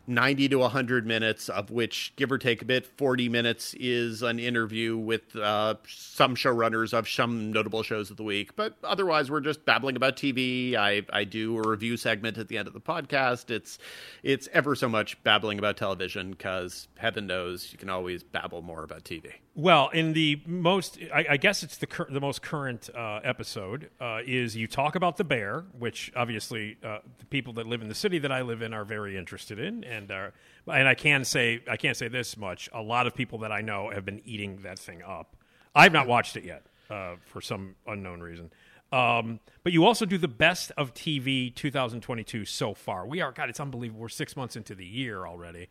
90 0.09 0.49
to 0.51 0.59
100 0.59 1.07
minutes, 1.07 1.49
of 1.49 1.71
which, 1.71 2.13
give 2.17 2.31
or 2.31 2.39
take 2.39 2.63
a 2.63 2.65
bit, 2.65 2.87
40 2.87 3.29
minutes 3.29 3.75
is 3.75 4.23
an 4.23 4.39
interview 4.39 4.97
with 4.97 5.35
uh, 5.37 5.75
some 5.87 6.37
showrunners 6.37 6.93
of 6.93 7.09
some 7.09 7.53
notable 7.53 7.83
shows 7.83 8.11
of 8.11 8.17
the 8.17 8.23
week. 8.23 8.55
But 8.55 8.77
otherwise, 8.85 9.31
we're 9.31 9.41
just 9.41 9.65
babbling 9.65 9.97
about 9.97 10.17
TV. 10.17 10.77
I, 10.77 11.03
I 11.13 11.25
do 11.25 11.59
a 11.59 11.69
review 11.69 11.97
segment 11.97 12.39
at 12.39 12.49
the 12.49 12.59
end 12.59 12.69
of 12.69 12.75
the 12.75 12.81
podcast. 12.81 13.51
It's 13.51 13.79
it's 14.23 14.49
ever 14.53 14.75
so 14.75 14.89
much 14.89 15.23
babbling 15.25 15.59
about 15.59 15.77
television 15.77 16.31
because 16.31 16.89
heaven 16.97 17.27
knows 17.27 17.73
you 17.73 17.79
can 17.79 17.91
always 17.91 18.23
babble 18.23 18.63
more 18.63 18.85
about 18.85 19.05
TV. 19.05 19.33
Well, 19.59 19.89
in 19.89 20.13
the 20.13 20.43
most, 20.45 20.99
I, 21.15 21.25
I 21.31 21.37
guess 21.39 21.63
it's 21.63 21.79
the 21.79 21.87
cur- 21.87 22.09
the 22.11 22.21
most 22.21 22.43
current 22.43 22.91
uh, 22.95 23.21
episode 23.25 23.89
uh, 23.99 24.19
is 24.23 24.55
you 24.55 24.67
talk 24.67 24.97
about 24.97 25.17
the 25.17 25.25
bear, 25.25 25.65
which 25.79 26.13
obviously 26.15 26.77
uh, 26.85 26.99
the 27.19 27.25
people 27.25 27.55
that 27.55 27.67
live 27.67 27.81
in 27.81 27.89
the 27.89 27.95
city 27.95 28.19
that 28.19 28.31
I 28.31 28.43
live 28.43 28.61
in 28.61 28.75
are 28.75 28.85
very 28.85 29.17
interested 29.17 29.59
in, 29.59 29.83
and 29.85 30.11
are, 30.11 30.35
and 30.67 30.87
I 30.87 30.95
can 30.95 31.25
say 31.25 31.63
I 31.71 31.79
can't 31.79 31.97
say 31.97 32.09
this 32.09 32.37
much: 32.37 32.69
a 32.75 32.83
lot 32.83 33.07
of 33.07 33.15
people 33.15 33.39
that 33.39 33.51
I 33.51 33.63
know 33.63 33.89
have 33.89 34.05
been 34.05 34.21
eating 34.27 34.59
that 34.63 34.79
thing 34.79 35.03
up. 35.03 35.35
I've 35.75 35.93
not 35.93 36.07
watched 36.07 36.37
it 36.37 36.45
yet 36.45 36.67
uh, 36.91 37.15
for 37.25 37.41
some 37.41 37.77
unknown 37.87 38.21
reason. 38.21 38.51
Um, 38.93 39.41
but 39.63 39.73
you 39.73 39.87
also 39.87 40.05
do 40.05 40.19
the 40.19 40.29
best 40.29 40.71
of 40.77 40.93
TV 40.93 41.55
2022 41.55 42.45
so 42.45 42.75
far. 42.75 43.07
We 43.07 43.23
are 43.23 43.33
God, 43.33 43.49
it's 43.49 43.59
unbelievable. 43.59 44.03
We're 44.03 44.11
six 44.11 44.37
months 44.37 44.55
into 44.55 44.75
the 44.75 44.87
year 44.87 45.27
already 45.27 45.69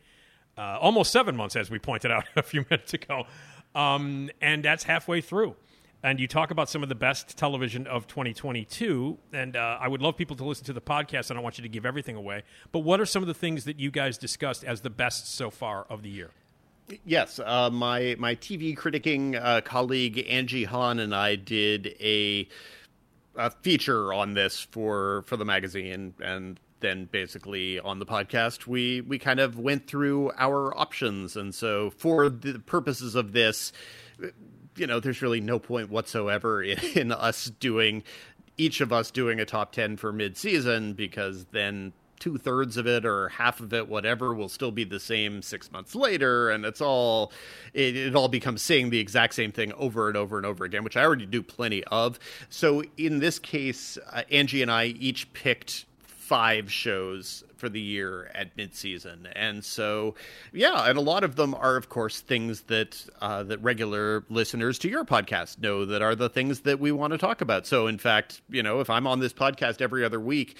uh, 0.57 0.77
almost 0.79 1.11
seven 1.11 1.35
months, 1.35 1.55
as 1.55 1.69
we 1.69 1.79
pointed 1.79 2.11
out 2.11 2.25
a 2.35 2.43
few 2.43 2.65
minutes 2.69 2.93
ago. 2.93 3.25
Um, 3.75 4.29
and 4.41 4.63
that's 4.63 4.83
halfway 4.83 5.21
through. 5.21 5.55
And 6.01 6.19
you 6.19 6.27
talk 6.27 6.51
about 6.51 6.69
some 6.69 6.83
of 6.83 6.89
the 6.89 6.95
best 6.95 7.35
television 7.35 7.87
of 7.87 8.07
2022. 8.07 9.17
And 9.33 9.55
uh, 9.55 9.79
I 9.81 9.87
would 9.87 10.01
love 10.01 10.15
people 10.15 10.35
to 10.35 10.45
listen 10.45 10.65
to 10.65 10.73
the 10.73 10.81
podcast. 10.81 11.31
I 11.31 11.33
don't 11.33 11.43
want 11.43 11.57
you 11.57 11.63
to 11.63 11.69
give 11.69 11.85
everything 11.85 12.15
away. 12.15 12.43
But 12.71 12.79
what 12.79 13.01
are 13.01 13.05
some 13.05 13.23
of 13.23 13.27
the 13.27 13.33
things 13.33 13.65
that 13.65 13.79
you 13.79 13.91
guys 13.91 14.17
discussed 14.17 14.63
as 14.63 14.81
the 14.81 14.89
best 14.89 15.35
so 15.35 15.49
far 15.49 15.85
of 15.89 16.03
the 16.03 16.09
year? 16.09 16.29
Yes, 17.03 17.39
uh, 17.43 17.71
my 17.71 18.15
my 18.19 18.35
TV 18.35 18.77
critiquing 18.77 19.43
uh, 19.43 19.61
colleague 19.61 20.23
Angie 20.29 20.65
Han 20.65 20.99
and 20.99 21.15
I 21.15 21.35
did 21.35 21.95
a, 21.99 22.47
a 23.35 23.49
feature 23.49 24.13
on 24.13 24.35
this 24.35 24.59
for 24.59 25.23
for 25.23 25.35
the 25.35 25.45
magazine, 25.45 26.13
and 26.21 26.59
then 26.85 27.05
basically 27.11 27.79
on 27.79 27.99
the 27.99 28.05
podcast 28.05 28.67
we 28.67 29.01
we 29.01 29.17
kind 29.17 29.39
of 29.39 29.57
went 29.59 29.87
through 29.87 30.31
our 30.37 30.77
options, 30.77 31.35
and 31.35 31.53
so 31.53 31.89
for 31.89 32.29
the 32.29 32.59
purposes 32.59 33.15
of 33.15 33.31
this, 33.33 33.71
you 34.77 34.87
know, 34.87 34.99
there's 34.99 35.21
really 35.21 35.41
no 35.41 35.59
point 35.59 35.89
whatsoever 35.89 36.61
in, 36.61 36.77
in 36.95 37.11
us 37.11 37.45
doing 37.59 38.03
each 38.57 38.81
of 38.81 38.93
us 38.93 39.11
doing 39.11 39.39
a 39.39 39.45
top 39.45 39.73
10 39.73 39.97
for 39.97 40.13
mid-season 40.13 40.93
because 40.93 41.45
then 41.51 41.91
two 42.19 42.37
thirds 42.37 42.77
of 42.77 42.87
it 42.87 43.05
or 43.05 43.27
half 43.29 43.59
of 43.59 43.73
it 43.73 43.89
whatever 43.89 44.33
will 44.33 44.47
still 44.47 44.71
be 44.71 44.85
the 44.85 44.99
same 44.99 45.41
six 45.41 45.71
months 45.71 45.95
later. 45.95 46.49
And 46.49 46.65
it's 46.65 46.81
all 46.81 47.31
it, 47.73 47.95
it 47.95 48.15
all 48.15 48.29
becomes 48.29 48.61
saying 48.61 48.89
the 48.89 48.99
exact 48.99 49.33
same 49.33 49.51
thing 49.51 49.73
over 49.73 50.07
and 50.07 50.15
over 50.15 50.37
and 50.37 50.45
over 50.45 50.63
again 50.63 50.83
which 50.83 50.95
i 50.95 51.03
already 51.03 51.25
do 51.25 51.43
plenty 51.43 51.83
of. 51.85 52.17
So 52.49 52.83
in 52.97 53.19
this 53.19 53.39
case 53.39 53.97
uh, 54.13 54.23
angie 54.31 54.61
and 54.61 54.71
i 54.71 54.85
each 54.85 55.31
picked 55.33 55.85
five 56.27 56.71
shows 56.71 57.43
for 57.57 57.69
the 57.69 57.79
year 57.79 58.29
at 58.35 58.55
midseason, 58.57 59.27
and 59.35 59.63
so 59.63 60.15
yeah, 60.51 60.89
and 60.89 60.97
a 60.97 61.01
lot 61.01 61.23
of 61.23 61.35
them 61.35 61.53
are, 61.55 61.75
of 61.77 61.89
course, 61.89 62.19
things 62.19 62.61
that 62.63 63.05
uh, 63.21 63.43
that 63.43 63.61
regular 63.61 64.23
listeners 64.29 64.79
to 64.79 64.89
your 64.89 65.05
podcast 65.05 65.59
know 65.59 65.85
that 65.85 66.01
are 66.01 66.15
the 66.15 66.29
things 66.29 66.61
that 66.61 66.79
we 66.79 66.91
want 66.91 67.11
to 67.11 67.17
talk 67.17 67.41
about. 67.41 67.65
So, 67.67 67.87
in 67.87 67.97
fact, 67.97 68.41
you 68.49 68.63
know, 68.63 68.79
if 68.79 68.89
I'm 68.89 69.07
on 69.07 69.19
this 69.19 69.33
podcast 69.33 69.81
every 69.81 70.03
other 70.03 70.19
week 70.19 70.57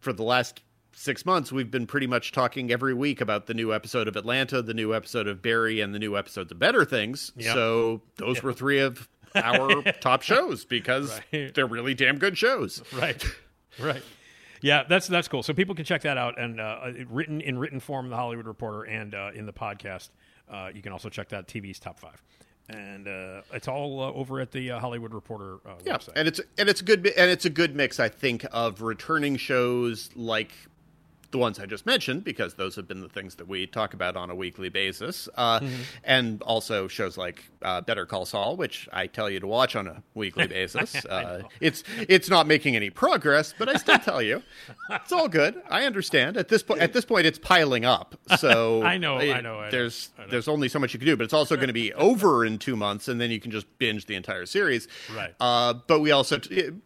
for 0.00 0.12
the 0.12 0.22
last 0.24 0.60
six 0.92 1.24
months, 1.26 1.52
we've 1.52 1.70
been 1.70 1.86
pretty 1.86 2.06
much 2.06 2.32
talking 2.32 2.70
every 2.72 2.94
week 2.94 3.20
about 3.20 3.46
the 3.46 3.54
new 3.54 3.72
episode 3.72 4.08
of 4.08 4.16
Atlanta, 4.16 4.62
the 4.62 4.74
new 4.74 4.94
episode 4.94 5.26
of 5.28 5.42
Barry, 5.42 5.80
and 5.80 5.94
the 5.94 5.98
new 5.98 6.16
episodes 6.16 6.50
of 6.50 6.58
Better 6.58 6.84
Things. 6.84 7.32
Yeah. 7.36 7.54
So 7.54 8.02
those 8.16 8.42
were 8.42 8.52
three 8.52 8.78
of 8.80 9.08
our 9.34 9.82
top 10.00 10.22
shows 10.22 10.64
because 10.64 11.20
Right. 11.32 11.54
they're 11.54 11.66
really 11.66 11.94
damn 11.94 12.18
good 12.18 12.36
shows. 12.38 12.82
Right, 12.94 13.22
right. 13.78 14.02
Yeah, 14.62 14.84
that's 14.88 15.06
that's 15.06 15.28
cool. 15.28 15.42
So 15.42 15.52
people 15.54 15.74
can 15.74 15.84
check 15.84 16.02
that 16.02 16.16
out 16.18 16.38
and 16.38 16.60
uh, 16.60 16.90
written 17.08 17.40
in 17.40 17.58
written 17.58 17.80
form, 17.80 18.08
the 18.08 18.16
Hollywood 18.16 18.46
Reporter, 18.46 18.82
and 18.84 19.14
uh, 19.14 19.30
in 19.34 19.46
the 19.46 19.52
podcast. 19.52 20.10
Uh, 20.50 20.70
you 20.74 20.82
can 20.82 20.92
also 20.92 21.08
check 21.08 21.28
that 21.30 21.48
TV's 21.48 21.78
top 21.80 21.98
five, 21.98 22.22
and 22.68 23.08
uh, 23.08 23.42
it's 23.52 23.66
all 23.68 24.00
uh, 24.00 24.12
over 24.12 24.40
at 24.40 24.52
the 24.52 24.70
uh, 24.70 24.78
Hollywood 24.80 25.12
Reporter 25.12 25.56
uh, 25.66 25.74
Yeah, 25.84 25.96
website. 25.98 26.12
and 26.16 26.28
it's 26.28 26.40
and 26.58 26.68
it's 26.68 26.80
a 26.80 26.84
good 26.84 27.06
and 27.06 27.30
it's 27.30 27.44
a 27.44 27.50
good 27.50 27.74
mix, 27.74 27.98
I 27.98 28.08
think, 28.08 28.46
of 28.52 28.80
returning 28.82 29.36
shows 29.36 30.10
like 30.14 30.52
the 31.30 31.38
ones 31.38 31.58
I 31.58 31.66
just 31.66 31.86
mentioned, 31.86 32.24
because 32.24 32.54
those 32.54 32.76
have 32.76 32.86
been 32.86 33.00
the 33.00 33.08
things 33.08 33.34
that 33.36 33.48
we 33.48 33.66
talk 33.66 33.94
about 33.94 34.16
on 34.16 34.30
a 34.30 34.34
weekly 34.34 34.68
basis, 34.68 35.28
uh, 35.36 35.60
Mm-hmm. 35.60 35.82
and 36.04 36.42
also 36.42 36.86
shows 36.88 37.16
like 37.16 37.44
uh, 37.62 37.80
Better 37.80 38.06
Call 38.06 38.24
Saul, 38.26 38.56
which 38.56 38.88
I 38.92 39.06
tell 39.06 39.28
you 39.30 39.40
to 39.40 39.46
watch 39.46 39.74
on 39.76 39.86
a 39.86 40.02
weekly 40.14 40.46
basis. 40.58 40.94
uh, 41.06 41.42
it's 41.60 41.82
it's 42.08 42.28
not 42.30 42.46
making 42.46 42.76
any 42.76 42.90
progress, 42.90 43.54
but 43.58 43.68
I 43.68 43.74
still 43.76 43.98
tell 43.98 44.20
you, 44.22 44.42
it's 44.90 45.12
all 45.12 45.28
good. 45.28 45.60
I 45.70 45.84
understand 45.84 46.36
at 46.36 46.48
this 46.48 46.62
point. 46.62 46.80
At 46.80 46.92
this 46.92 47.04
point, 47.04 47.26
it's 47.26 47.38
piling 47.38 47.84
up. 47.84 48.14
So 48.38 48.82
I 48.84 48.98
know, 48.98 49.18
it- 49.18 49.32
I 49.32 49.40
know, 49.40 49.58
I 49.58 49.64
know, 49.66 49.70
there's 49.70 50.10
I 50.18 50.22
know. 50.22 50.28
there's 50.30 50.48
only 50.48 50.68
so 50.68 50.78
much 50.78 50.92
you 50.92 50.98
can 50.98 51.06
do, 51.06 51.16
but 51.16 51.24
it's 51.24 51.32
also 51.34 51.56
going 51.56 51.68
to 51.68 51.72
be 51.72 51.92
over 51.94 52.44
in 52.44 52.58
two 52.58 52.76
months, 52.76 53.08
and 53.08 53.20
then 53.20 53.30
you 53.30 53.40
can 53.40 53.50
just 53.50 53.66
binge 53.78 54.06
the 54.06 54.14
entire 54.14 54.46
series. 54.46 54.88
Right. 55.14 55.34
Uh, 55.40 55.74
but 55.86 56.00
we 56.00 56.10
also, 56.12 56.38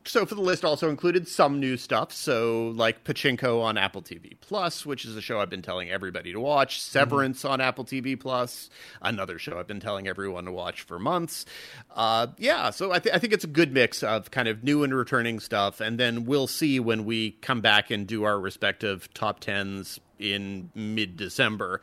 so 0.05 0.24
for 0.26 0.35
the 0.35 0.40
list, 0.40 0.64
also 0.64 0.88
included 0.88 1.29
some 1.29 1.61
new 1.61 1.76
stuff. 1.76 2.12
So 2.12 2.72
like 2.76 3.05
Pachinko 3.05 3.62
on 3.62 3.76
Apple 3.79 4.03
TV 4.03 4.30
Plus, 4.40 4.85
which 4.85 5.05
is 5.05 5.16
a 5.16 5.21
show 5.21 5.40
I've 5.40 5.51
been 5.51 5.62
telling 5.62 5.90
everybody 5.90 6.33
to 6.33 6.40
watch. 6.40 6.81
Severance 6.81 7.45
on 7.45 7.61
Apple 7.61 7.85
TV 7.85 8.19
Plus, 8.19 8.71
another 9.03 9.38
show 9.38 9.59
I've 9.59 9.66
been 9.66 9.81
telling 9.81 10.09
everyone 10.09 10.45
to 10.45 10.53
watch 10.53 10.83
for 10.83 10.99
months. 10.99 11.47
Uh, 11.95 12.29
yeah, 12.38 12.71
so 12.71 12.93
I, 12.93 12.99
th- 12.99 13.14
I 13.14 13.19
think 13.19 13.33
it's 13.33 13.45
a 13.45 13.49
good 13.49 13.73
mix 13.73 14.03
of 14.03 14.31
kind 14.31 14.49
of 14.49 14.62
new 14.64 14.83
and 14.83 14.95
returning 14.95 15.40
stuff, 15.40 15.81
and 15.81 15.99
then 15.99 16.25
we'll 16.25 16.47
see 16.47 16.81
when 16.81 17.05
we 17.05 17.33
come 17.33 17.61
back 17.61 17.90
and 17.90 18.07
do 18.07 18.25
our 18.25 18.38
respective 18.38 19.12
top 19.14 19.40
tens 19.40 20.01
in 20.19 20.71
mid 20.75 21.16
December 21.16 21.81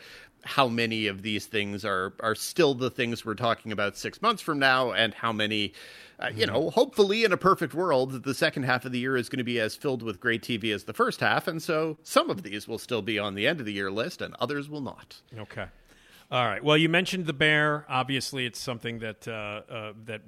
how 0.47 0.67
many 0.67 1.07
of 1.07 1.23
these 1.23 1.45
things 1.45 1.83
are 1.83 2.13
are 2.21 2.35
still 2.35 2.73
the 2.73 2.89
things 2.89 3.25
we're 3.25 3.33
talking 3.33 3.71
about 3.71 3.97
six 3.97 4.21
months 4.21 4.41
from 4.41 4.59
now, 4.59 4.93
and 4.93 5.13
how 5.13 5.33
many, 5.33 5.73
uh, 6.19 6.29
you 6.33 6.47
know, 6.47 6.69
hopefully 6.71 7.23
in 7.23 7.31
a 7.31 7.37
perfect 7.37 7.73
world, 7.73 8.23
the 8.23 8.33
second 8.33 8.63
half 8.63 8.85
of 8.85 8.91
the 8.91 8.99
year 8.99 9.15
is 9.15 9.29
going 9.29 9.37
to 9.37 9.43
be 9.43 9.59
as 9.59 9.75
filled 9.75 10.01
with 10.01 10.19
great 10.19 10.41
TV 10.41 10.73
as 10.73 10.85
the 10.85 10.93
first 10.93 11.19
half, 11.19 11.47
and 11.47 11.61
so 11.61 11.97
some 12.03 12.29
of 12.29 12.43
these 12.43 12.67
will 12.67 12.79
still 12.79 13.01
be 13.01 13.19
on 13.19 13.35
the 13.35 13.45
end 13.45 13.59
of 13.59 13.65
the 13.65 13.73
year 13.73 13.91
list, 13.91 14.21
and 14.21 14.35
others 14.39 14.69
will 14.69 14.81
not. 14.81 15.21
Okay. 15.37 15.65
All 16.31 16.45
right. 16.45 16.63
Well, 16.63 16.77
you 16.77 16.89
mentioned 16.89 17.25
the 17.25 17.33
bear. 17.33 17.85
Obviously, 17.87 18.45
it's 18.45 18.59
something 18.59 18.99
that 18.99 19.27
uh, 19.27 19.61
uh, 19.71 19.93
that 20.05 20.21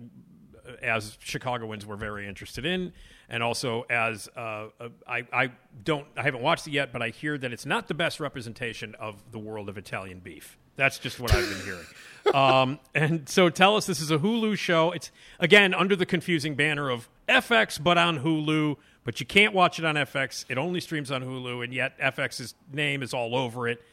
as 0.81 1.17
Chicagoans 1.19 1.85
were 1.85 1.95
very 1.95 2.27
interested 2.27 2.65
in, 2.65 2.93
and 3.27 3.43
also 3.43 3.85
as 3.89 4.29
uh, 4.37 4.67
uh, 4.79 4.89
I, 5.07 5.25
I 5.33 5.51
don't 5.83 6.07
I 6.15 6.23
haven't 6.23 6.41
watched 6.41 6.67
it 6.67 6.71
yet, 6.71 6.93
but 6.93 7.01
I 7.01 7.09
hear 7.09 7.37
that 7.37 7.51
it's 7.51 7.65
not 7.65 7.87
the 7.87 7.93
best 7.93 8.19
representation 8.19 8.95
of 8.95 9.31
the 9.31 9.39
world 9.39 9.69
of 9.69 9.77
Italian 9.77 10.19
beef. 10.19 10.57
That's 10.79 10.97
just 10.97 11.19
what 11.19 11.35
I've 11.35 11.49
been 11.49 11.61
hearing. 11.65 11.85
Um, 12.33 12.79
and 12.95 13.27
so 13.27 13.49
tell 13.49 13.75
us, 13.75 13.85
this 13.85 13.99
is 13.99 14.11
a 14.11 14.17
Hulu 14.17 14.57
show. 14.57 14.91
It's 14.91 15.11
again 15.39 15.73
under 15.73 15.93
the 15.93 16.05
confusing 16.05 16.55
banner 16.55 16.89
of 16.89 17.09
FX, 17.27 17.83
but 17.83 17.97
on 17.97 18.19
Hulu. 18.19 18.77
But 19.03 19.19
you 19.19 19.25
can't 19.25 19.53
watch 19.53 19.77
it 19.79 19.83
on 19.83 19.95
FX. 19.95 20.45
It 20.47 20.57
only 20.57 20.79
streams 20.79 21.11
on 21.11 21.21
Hulu, 21.21 21.65
and 21.65 21.73
yet 21.73 21.99
FX's 21.99 22.55
name 22.71 23.03
is 23.03 23.13
all 23.13 23.35
over 23.35 23.67
it. 23.67 23.83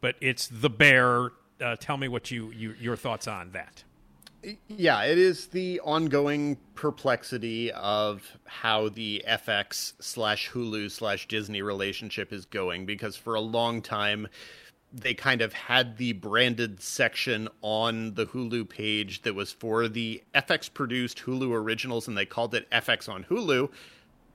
But 0.00 0.16
it's 0.22 0.46
The 0.46 0.70
Bear. 0.70 1.32
Uh, 1.60 1.76
tell 1.78 1.98
me 1.98 2.08
what 2.08 2.30
you, 2.30 2.50
you 2.52 2.74
your 2.80 2.96
thoughts 2.96 3.28
on 3.28 3.50
that. 3.50 3.84
Yeah, 4.68 5.02
it 5.02 5.18
is 5.18 5.48
the 5.48 5.80
ongoing 5.80 6.56
perplexity 6.74 7.70
of 7.72 8.38
how 8.46 8.88
the 8.88 9.22
FX 9.28 9.92
slash 10.00 10.50
Hulu 10.50 10.90
slash 10.90 11.28
Disney 11.28 11.60
relationship 11.60 12.32
is 12.32 12.46
going 12.46 12.86
because 12.86 13.14
for 13.16 13.34
a 13.34 13.40
long 13.40 13.82
time 13.82 14.26
they 14.92 15.14
kind 15.14 15.40
of 15.40 15.52
had 15.52 15.96
the 15.98 16.12
branded 16.12 16.82
section 16.82 17.48
on 17.62 18.14
the 18.14 18.26
Hulu 18.26 18.68
page 18.68 19.22
that 19.22 19.34
was 19.34 19.52
for 19.52 19.88
the 19.88 20.22
FX 20.34 20.72
produced 20.72 21.18
Hulu 21.18 21.52
originals 21.52 22.08
and 22.08 22.16
they 22.16 22.26
called 22.26 22.54
it 22.54 22.68
FX 22.70 23.08
on 23.08 23.24
Hulu. 23.24 23.70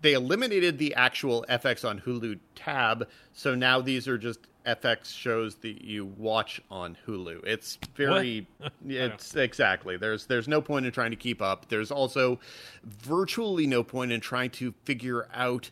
They 0.01 0.13
eliminated 0.13 0.77
the 0.77 0.93
actual 0.95 1.45
FX 1.49 1.87
on 1.87 2.01
Hulu 2.01 2.39
tab, 2.53 3.07
so 3.33 3.55
now 3.55 3.81
these 3.81 4.07
are 4.07 4.17
just 4.17 4.39
FX 4.65 5.15
shows 5.15 5.55
that 5.55 5.83
you 5.83 6.05
watch 6.05 6.61
on 6.71 6.97
Hulu. 7.07 7.43
It's 7.45 7.77
very 7.95 8.47
it's 8.87 9.35
exactly. 9.35 9.97
There's 9.97 10.25
there's 10.25 10.47
no 10.47 10.61
point 10.61 10.85
in 10.85 10.91
trying 10.91 11.11
to 11.11 11.17
keep 11.17 11.41
up. 11.41 11.69
There's 11.69 11.91
also 11.91 12.39
virtually 12.83 13.67
no 13.67 13.83
point 13.83 14.11
in 14.11 14.21
trying 14.21 14.51
to 14.51 14.73
figure 14.83 15.27
out 15.33 15.69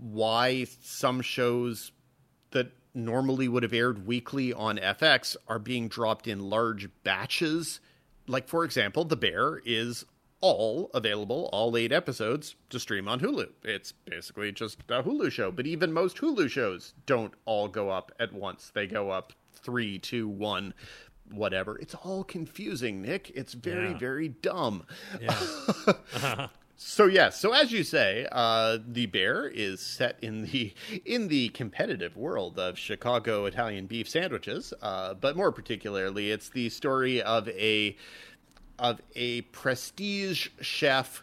why 0.00 0.66
some 0.82 1.20
shows 1.20 1.92
that 2.50 2.72
normally 2.94 3.48
would 3.48 3.62
have 3.62 3.72
aired 3.72 4.06
weekly 4.06 4.52
on 4.52 4.78
FX 4.78 5.36
are 5.48 5.58
being 5.58 5.88
dropped 5.88 6.26
in 6.26 6.40
large 6.50 6.88
batches. 7.04 7.80
Like 8.26 8.48
for 8.48 8.64
example, 8.64 9.04
The 9.04 9.16
Bear 9.16 9.60
is 9.64 10.04
all 10.42 10.90
available, 10.94 11.50
all 11.52 11.76
eight 11.76 11.92
episodes, 11.92 12.56
to 12.70 12.80
stream 12.80 13.06
on 13.08 13.20
Hulu. 13.20 13.50
It's 13.62 13.92
basically 13.92 14.52
just 14.52 14.80
a 14.88 15.02
Hulu 15.02 15.30
show, 15.30 15.50
but 15.52 15.66
even 15.66 15.92
most 15.92 16.16
Hulu 16.16 16.48
shows 16.48 16.94
don't 17.06 17.34
all 17.44 17.68
go 17.68 17.90
up 17.90 18.10
at 18.18 18.32
once. 18.32 18.70
They 18.74 18.86
go 18.86 19.10
up 19.10 19.32
three, 19.52 19.98
two, 19.98 20.26
one, 20.28 20.72
whatever. 21.30 21.78
It's 21.78 21.94
all 21.94 22.24
confusing, 22.24 23.02
Nick. 23.02 23.30
It's 23.34 23.52
very, 23.52 23.90
Yeah. 23.90 23.98
very 23.98 24.28
dumb. 24.28 24.84
Yeah. 25.20 25.38
Uh-huh. 25.86 26.48
So 26.82 27.04
yes, 27.04 27.38
so 27.38 27.52
as 27.52 27.72
you 27.72 27.84
say, 27.84 28.26
uh, 28.32 28.78
the 28.88 29.04
bear 29.04 29.46
is 29.46 29.80
set 29.80 30.16
in 30.22 30.46
the 30.46 30.72
in 31.04 31.28
the 31.28 31.50
competitive 31.50 32.16
world 32.16 32.58
of 32.58 32.78
Chicago 32.78 33.44
Italian 33.44 33.84
beef 33.84 34.08
sandwiches, 34.08 34.72
uh, 34.80 35.12
but 35.12 35.36
more 35.36 35.52
particularly, 35.52 36.30
it's 36.30 36.48
the 36.48 36.70
story 36.70 37.20
of 37.20 37.46
a 37.50 37.94
of 38.78 38.98
a 39.14 39.42
prestige 39.42 40.48
chef 40.62 41.22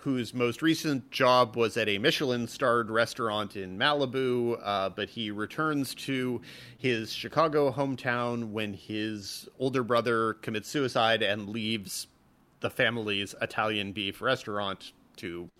whose 0.00 0.34
most 0.34 0.60
recent 0.60 1.10
job 1.10 1.56
was 1.56 1.78
at 1.78 1.88
a 1.88 1.96
Michelin 1.96 2.46
starred 2.46 2.90
restaurant 2.90 3.56
in 3.56 3.78
Malibu, 3.78 4.60
uh, 4.62 4.90
but 4.90 5.08
he 5.08 5.30
returns 5.30 5.94
to 5.94 6.42
his 6.76 7.10
Chicago 7.10 7.72
hometown 7.72 8.50
when 8.50 8.74
his 8.74 9.48
older 9.58 9.82
brother 9.82 10.34
commits 10.34 10.68
suicide 10.68 11.22
and 11.22 11.48
leaves 11.48 12.08
the 12.62 12.70
family's 12.70 13.34
Italian 13.42 13.92
beef 13.92 14.22
restaurant 14.22 14.92
to 15.16 15.50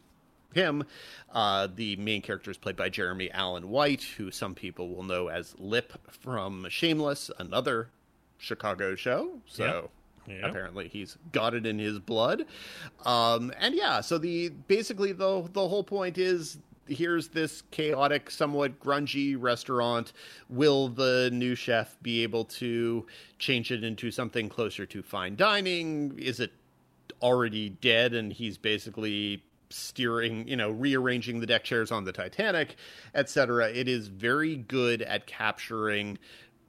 him. 0.55 0.85
Uh, 1.33 1.69
the 1.75 1.97
main 1.97 2.23
character 2.23 2.51
is 2.51 2.57
played 2.59 2.77
by 2.77 2.89
Jeremy 2.89 3.31
Allen 3.31 3.69
White, 3.69 4.03
who 4.17 4.31
some 4.31 4.55
people 4.55 4.89
will 4.89 5.03
know 5.03 5.29
as 5.29 5.55
Lip 5.59 5.93
from 6.11 6.67
Shameless, 6.71 7.31
another 7.39 7.89
Chicago 8.39 8.95
show. 8.95 9.41
So 9.47 9.91
Yep. 10.27 10.39
Yep. 10.41 10.51
apparently 10.51 10.89
he's 10.89 11.19
got 11.33 11.53
it 11.55 11.67
in 11.67 11.79
his 11.79 11.99
blood. 11.99 12.47
Um, 13.05 13.53
and 13.59 13.75
yeah, 13.75 14.01
so 14.01 14.19
the 14.19 14.51
basically 14.69 15.13
the 15.13 15.49
the 15.53 15.69
whole 15.69 15.85
point 15.85 16.17
is 16.17 16.59
here's 16.87 17.29
this 17.29 17.63
chaotic, 17.71 18.31
somewhat 18.31 18.79
grungy 18.81 19.37
restaurant. 19.39 20.13
Will 20.49 20.89
the 20.89 21.31
new 21.33 21.55
chef 21.55 21.97
be 22.03 22.23
able 22.23 22.45
to 22.45 23.07
change 23.39 23.71
it 23.73 23.85
into 23.85 24.11
something 24.11 24.49
closer 24.49 24.85
to 24.87 25.03
fine 25.03 25.37
dining? 25.37 26.19
Is 26.19 26.41
it 26.41 26.53
already 27.23 27.71
dead 27.71 28.15
and 28.15 28.33
he's 28.33 28.59
basically 28.59 29.45
steering, 29.71 30.47
you 30.47 30.57
know, 30.57 30.71
rearranging 30.71 31.41
the 31.41 31.47
deck 31.47 31.65
chairs 31.65 31.91
on 31.91 32.05
the 32.05 32.13
Titanic, 32.13 32.77
etc. 33.15 33.71
It 33.71 33.89
is 33.89 34.09
very 34.09 34.57
good 34.57 35.03
at 35.03 35.27
capturing 35.27 36.19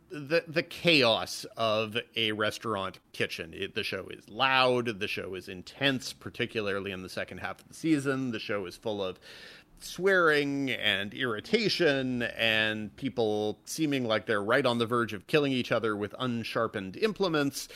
the 0.09 0.43
the 0.47 0.63
chaos 0.63 1.45
of 1.57 1.97
a 2.15 2.31
restaurant 2.33 2.99
kitchen. 3.13 3.51
It, 3.53 3.73
the 3.73 3.83
show 3.83 4.07
is 4.09 4.29
loud, 4.29 4.99
the 4.99 5.07
show 5.07 5.33
is 5.33 5.49
intense, 5.49 6.13
particularly 6.13 6.91
in 6.91 7.01
the 7.01 7.09
second 7.09 7.39
half 7.39 7.59
of 7.59 7.67
the 7.67 7.73
season. 7.73 8.31
The 8.31 8.39
show 8.39 8.65
is 8.67 8.75
full 8.75 9.03
of 9.03 9.19
swearing 9.79 10.71
and 10.71 11.13
irritation 11.13 12.23
and 12.37 12.95
people 12.95 13.59
seeming 13.65 14.05
like 14.05 14.25
they're 14.25 14.43
right 14.43 14.65
on 14.65 14.77
the 14.77 14.85
verge 14.85 15.13
of 15.13 15.27
killing 15.27 15.51
each 15.51 15.71
other 15.71 15.97
with 15.97 16.15
unsharpened 16.19 16.95
implements. 16.97 17.67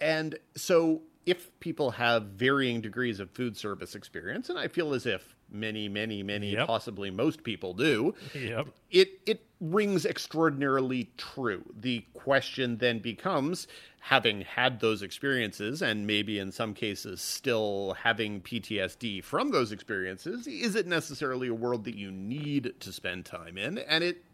And 0.00 0.38
so 0.54 1.02
if 1.28 1.50
people 1.60 1.90
have 1.90 2.22
varying 2.24 2.80
degrees 2.80 3.20
of 3.20 3.30
food 3.30 3.54
service 3.56 3.94
experience, 3.94 4.48
and 4.48 4.58
I 4.58 4.66
feel 4.68 4.94
as 4.94 5.04
if 5.04 5.34
many, 5.50 5.88
many, 5.88 6.22
many, 6.22 6.52
Yep. 6.52 6.66
possibly 6.66 7.10
most 7.10 7.42
people 7.42 7.74
do, 7.74 8.14
Yep. 8.34 8.68
it 8.90 9.20
it 9.26 9.44
rings 9.60 10.06
extraordinarily 10.06 11.10
true. 11.18 11.64
The 11.78 12.04
question 12.14 12.78
then 12.78 13.00
becomes, 13.00 13.66
having 14.00 14.40
had 14.42 14.80
those 14.80 15.02
experiences, 15.02 15.82
and 15.82 16.06
maybe 16.06 16.38
in 16.38 16.50
some 16.52 16.72
cases 16.74 17.20
still 17.20 17.94
having 18.04 18.40
PTSD 18.40 19.20
from 19.22 19.50
those 19.50 19.70
experiences, 19.72 20.46
is 20.46 20.74
it 20.76 20.86
necessarily 20.86 21.48
a 21.48 21.54
world 21.54 21.84
that 21.84 21.96
you 21.96 22.10
need 22.10 22.72
to 22.80 22.92
spend 22.92 23.24
time 23.26 23.58
in? 23.58 23.78
And 23.78 24.02
it 24.04 24.24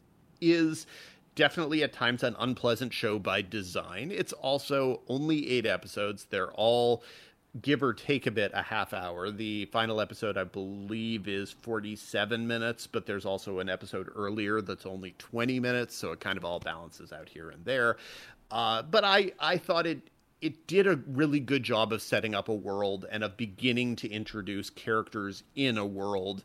is 0.40 0.86
definitely 1.34 1.82
at 1.82 1.92
times 1.92 2.22
an 2.22 2.36
unpleasant 2.38 2.92
show 2.92 3.18
by 3.18 3.42
design. 3.42 4.10
It's 4.10 4.32
also 4.32 5.00
only 5.08 5.50
eight 5.50 5.66
episodes. 5.66 6.26
They're 6.30 6.52
all 6.52 7.02
give 7.62 7.82
or 7.82 7.92
take 7.92 8.26
a 8.26 8.30
bit 8.30 8.50
a 8.54 8.62
half 8.62 8.92
hour. 8.92 9.30
The 9.30 9.66
final 9.66 10.00
episode, 10.00 10.36
I 10.36 10.44
believe, 10.44 11.28
is 11.28 11.52
47 11.52 12.46
minutes, 12.46 12.86
but 12.86 13.06
there's 13.06 13.24
also 13.24 13.60
an 13.60 13.68
episode 13.68 14.10
earlier 14.14 14.60
that's 14.60 14.86
only 14.86 15.14
20 15.18 15.60
minutes, 15.60 15.94
so 15.96 16.10
it 16.12 16.20
kind 16.20 16.36
of 16.36 16.44
all 16.44 16.58
balances 16.58 17.12
out 17.12 17.28
here 17.28 17.50
and 17.50 17.64
there. 17.64 17.96
Uh, 18.50 18.82
but 18.82 19.04
I, 19.04 19.32
I 19.38 19.58
thought 19.58 19.86
it 19.86 20.10
it 20.40 20.66
did 20.66 20.86
a 20.86 20.96
really 21.06 21.40
good 21.40 21.62
job 21.62 21.90
of 21.90 22.02
setting 22.02 22.34
up 22.34 22.50
a 22.50 22.54
world 22.54 23.06
and 23.10 23.24
of 23.24 23.34
beginning 23.34 23.96
to 23.96 24.10
introduce 24.10 24.68
characters 24.68 25.42
in 25.54 25.78
a 25.78 25.86
world 25.86 26.44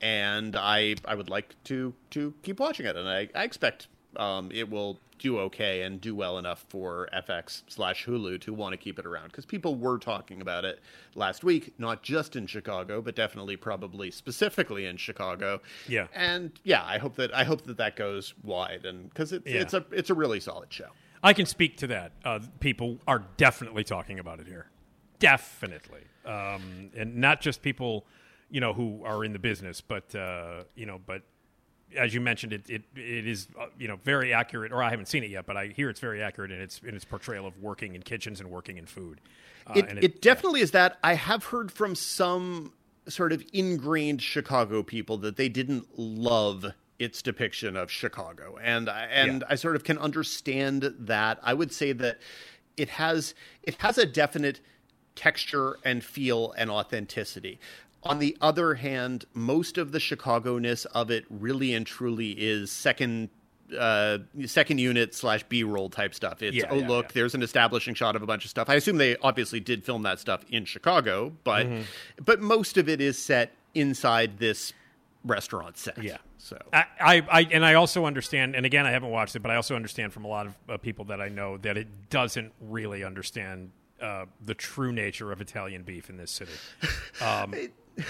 and 0.00 0.54
I 0.56 0.96
I 1.04 1.14
would 1.14 1.30
like 1.30 1.54
to 1.64 1.94
to 2.10 2.34
keep 2.42 2.60
watching 2.60 2.86
it, 2.86 2.96
and 2.96 3.08
I, 3.08 3.28
I 3.34 3.44
expect 3.44 3.88
um, 4.18 4.50
it 4.52 4.68
will 4.70 4.98
do 5.18 5.38
okay 5.40 5.82
and 5.82 6.00
do 6.00 6.14
well 6.14 6.38
enough 6.38 6.64
for 6.68 7.08
FX 7.12 7.62
slash 7.66 8.06
Hulu 8.06 8.40
to 8.42 8.52
want 8.54 8.72
to 8.72 8.76
keep 8.76 8.98
it 9.00 9.06
around 9.06 9.28
because 9.28 9.44
people 9.44 9.74
were 9.74 9.98
talking 9.98 10.40
about 10.40 10.64
it 10.64 10.80
last 11.16 11.42
week, 11.42 11.74
not 11.78 12.02
just 12.04 12.36
in 12.36 12.46
Chicago, 12.46 13.02
but 13.02 13.16
definitely 13.16 13.56
probably 13.56 14.10
specifically 14.12 14.86
in 14.86 14.96
Chicago. 14.96 15.60
Yeah. 15.88 16.06
and 16.14 16.52
yeah, 16.62 16.84
I 16.84 16.98
hope 16.98 17.16
that 17.16 17.34
I 17.34 17.42
hope 17.44 17.62
that 17.62 17.78
that 17.78 17.96
goes 17.96 18.34
wide, 18.44 18.84
and 18.84 19.08
because 19.08 19.32
it's 19.32 19.46
Yeah. 19.46 19.60
it's 19.60 19.74
a 19.74 19.84
it's 19.90 20.10
a 20.10 20.14
really 20.14 20.38
solid 20.40 20.72
show. 20.72 20.88
I 21.20 21.32
can 21.32 21.46
speak 21.46 21.76
to 21.78 21.88
that. 21.88 22.12
Uh, 22.24 22.38
people 22.60 22.98
are 23.08 23.24
definitely 23.36 23.82
talking 23.82 24.20
about 24.20 24.38
it 24.38 24.46
here, 24.46 24.70
definitely, 25.18 26.02
um, 26.24 26.90
and 26.96 27.16
not 27.16 27.40
just 27.40 27.60
people, 27.62 28.06
you 28.50 28.60
know, 28.60 28.72
who 28.72 29.02
are 29.04 29.24
in 29.24 29.32
the 29.32 29.38
business, 29.40 29.80
but 29.80 30.14
uh, 30.14 30.62
you 30.76 30.86
know, 30.86 31.00
but 31.04 31.22
as 31.96 32.14
you 32.14 32.20
mentioned, 32.20 32.52
it 32.52 32.68
it, 32.68 32.82
it 32.96 33.26
is 33.26 33.48
uh, 33.58 33.66
you 33.78 33.88
know 33.88 33.96
very 34.04 34.32
accurate. 34.32 34.72
Or 34.72 34.82
I 34.82 34.90
haven't 34.90 35.06
seen 35.06 35.24
it 35.24 35.30
yet, 35.30 35.46
but 35.46 35.56
I 35.56 35.68
hear 35.68 35.88
it's 35.90 36.00
very 36.00 36.22
accurate 36.22 36.50
in 36.50 36.60
its 36.60 36.80
in 36.84 36.94
its 36.94 37.04
portrayal 37.04 37.46
of 37.46 37.58
working 37.58 37.94
in 37.94 38.02
kitchens 38.02 38.40
and 38.40 38.50
working 38.50 38.76
in 38.78 38.86
food. 38.86 39.20
Uh, 39.66 39.74
it, 39.76 39.88
and 39.88 39.98
it, 40.02 40.22
definitely 40.22 40.60
is 40.60 40.70
that. 40.72 40.98
I 41.02 41.14
have 41.14 41.44
heard 41.44 41.70
from 41.70 41.94
some 41.94 42.72
sort 43.06 43.32
of 43.32 43.42
ingrained 43.52 44.22
Chicago 44.22 44.82
people 44.82 45.16
that 45.18 45.36
they 45.36 45.48
didn't 45.48 45.98
love 45.98 46.66
its 46.98 47.22
depiction 47.22 47.76
of 47.76 47.90
Chicago, 47.90 48.58
and 48.62 48.88
I, 48.88 49.04
and 49.04 49.40
Yeah. 49.42 49.46
I 49.50 49.54
sort 49.54 49.76
of 49.76 49.84
can 49.84 49.98
understand 49.98 50.94
that. 50.98 51.38
I 51.42 51.54
would 51.54 51.72
say 51.72 51.92
that 51.92 52.18
it 52.76 52.90
has 52.90 53.34
it 53.62 53.76
has 53.78 53.98
a 53.98 54.06
definite 54.06 54.60
texture 55.14 55.78
and 55.84 56.04
feel 56.04 56.52
and 56.56 56.70
authenticity. 56.70 57.58
On 58.04 58.18
the 58.20 58.36
other 58.40 58.74
hand, 58.74 59.24
most 59.34 59.76
of 59.76 59.92
the 59.92 60.00
Chicago-ness 60.00 60.84
of 60.86 61.10
it 61.10 61.24
really 61.28 61.74
and 61.74 61.84
truly 61.86 62.30
is 62.30 62.70
second 62.70 63.28
uh, 63.78 64.18
second 64.46 64.78
unit 64.78 65.14
slash 65.14 65.42
B 65.44 65.62
roll 65.62 65.90
type 65.90 66.14
stuff. 66.14 66.42
It's 66.42 66.56
Yeah, 66.56 66.68
oh 66.70 66.76
yeah, 66.76 66.88
look, 66.88 67.06
yeah. 67.06 67.10
there's 67.14 67.34
an 67.34 67.42
establishing 67.42 67.94
shot 67.94 68.16
of 68.16 68.22
a 68.22 68.26
bunch 68.26 68.44
of 68.44 68.50
stuff. 68.50 68.70
I 68.70 68.76
assume 68.76 68.96
they 68.96 69.16
obviously 69.18 69.60
did 69.60 69.84
film 69.84 70.02
that 70.04 70.18
stuff 70.20 70.42
in 70.48 70.64
Chicago, 70.64 71.32
but 71.44 71.66
Mm-hmm. 71.66 71.82
but 72.24 72.40
most 72.40 72.78
of 72.78 72.88
it 72.88 73.00
is 73.02 73.18
set 73.18 73.52
inside 73.74 74.38
this 74.38 74.72
restaurant 75.24 75.76
set. 75.76 76.02
Yeah. 76.02 76.16
So 76.38 76.56
I, 76.72 76.84
I, 77.00 77.26
I 77.30 77.40
and 77.50 77.62
I 77.64 77.74
also 77.74 78.06
understand, 78.06 78.54
and 78.56 78.64
again, 78.64 78.86
I 78.86 78.90
haven't 78.92 79.10
watched 79.10 79.36
it, 79.36 79.40
but 79.40 79.50
I 79.50 79.56
also 79.56 79.74
understand 79.76 80.12
from 80.14 80.24
a 80.24 80.28
lot 80.28 80.46
of 80.46 80.54
uh, 80.68 80.76
people 80.78 81.04
that 81.06 81.20
I 81.20 81.28
know 81.28 81.58
that 81.58 81.76
it 81.76 82.08
doesn't 82.08 82.52
really 82.62 83.04
understand 83.04 83.72
uh, 84.00 84.24
the 84.42 84.54
true 84.54 84.92
nature 84.92 85.30
of 85.30 85.40
Italian 85.42 85.82
beef 85.82 86.08
in 86.08 86.16
this 86.16 86.30
city. 86.30 86.52
Um, 87.20 87.52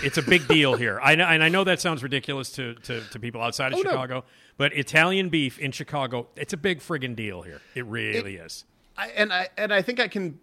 it's 0.02 0.18
a 0.18 0.22
big 0.22 0.46
deal 0.48 0.74
here. 0.74 1.00
I 1.02 1.14
know, 1.14 1.24
and 1.24 1.42
I 1.42 1.48
know 1.48 1.64
that 1.64 1.80
sounds 1.80 2.02
ridiculous 2.02 2.50
to, 2.52 2.74
to, 2.74 3.00
to 3.00 3.18
people 3.18 3.42
outside 3.42 3.72
of 3.72 3.78
Oh, 3.78 3.82
no. 3.82 3.90
Chicago, 3.90 4.24
but 4.56 4.72
Italian 4.72 5.28
beef 5.28 5.58
in 5.58 5.72
Chicago, 5.72 6.28
it's 6.36 6.52
a 6.52 6.56
big 6.56 6.80
friggin' 6.80 7.16
deal 7.16 7.42
here. 7.42 7.60
It 7.74 7.86
really 7.86 8.36
is. 8.36 8.64
I, 8.96 9.08
and 9.08 9.32
I 9.32 9.48
and 9.56 9.72
I 9.72 9.82
think 9.82 10.00
I 10.00 10.08
can. 10.08 10.40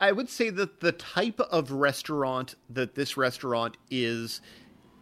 I 0.00 0.12
would 0.12 0.28
say 0.28 0.50
that 0.50 0.80
the 0.80 0.92
type 0.92 1.40
of 1.40 1.70
restaurant 1.72 2.54
that 2.70 2.94
this 2.94 3.16
restaurant 3.16 3.76
is 3.90 4.40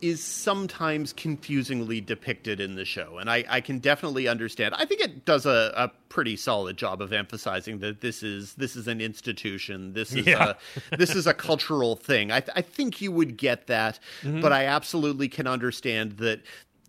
is 0.01 0.23
sometimes 0.23 1.13
confusingly 1.13 2.01
depicted 2.01 2.61
in 2.61 2.75
the 2.75 2.85
show, 2.85 3.19
and 3.19 3.31
I, 3.31 3.45
I 3.49 3.61
can 3.61 3.79
definitely 3.79 4.29
understand. 4.29 4.75
I 4.75 4.85
think 4.85 5.01
it 5.01 5.25
does 5.25 5.47
a, 5.47 5.73
a 5.77 5.91
pretty 6.09 6.37
solid 6.37 6.77
job 6.77 7.01
of 7.03 7.13
emphasizing 7.13 7.79
that 7.81 8.01
this 8.01 8.23
is 8.23 8.55
this 8.55 8.77
is 8.77 8.89
an 8.89 9.01
institution. 9.01 9.93
This 9.93 10.13
is 10.13 10.27
Yeah. 10.27 10.55
a 10.93 10.97
this 10.97 11.15
is 11.15 11.27
a 11.27 11.35
cultural 11.35 11.97
thing. 11.97 12.31
I, 12.31 12.41
th- 12.41 12.53
I 12.57 12.63
think 12.63 13.01
you 13.01 13.11
would 13.13 13.37
get 13.37 13.67
that, 13.69 13.99
but 14.23 14.53
I 14.53 14.67
absolutely 14.67 15.29
can 15.29 15.47
understand 15.47 16.19
that 16.19 16.41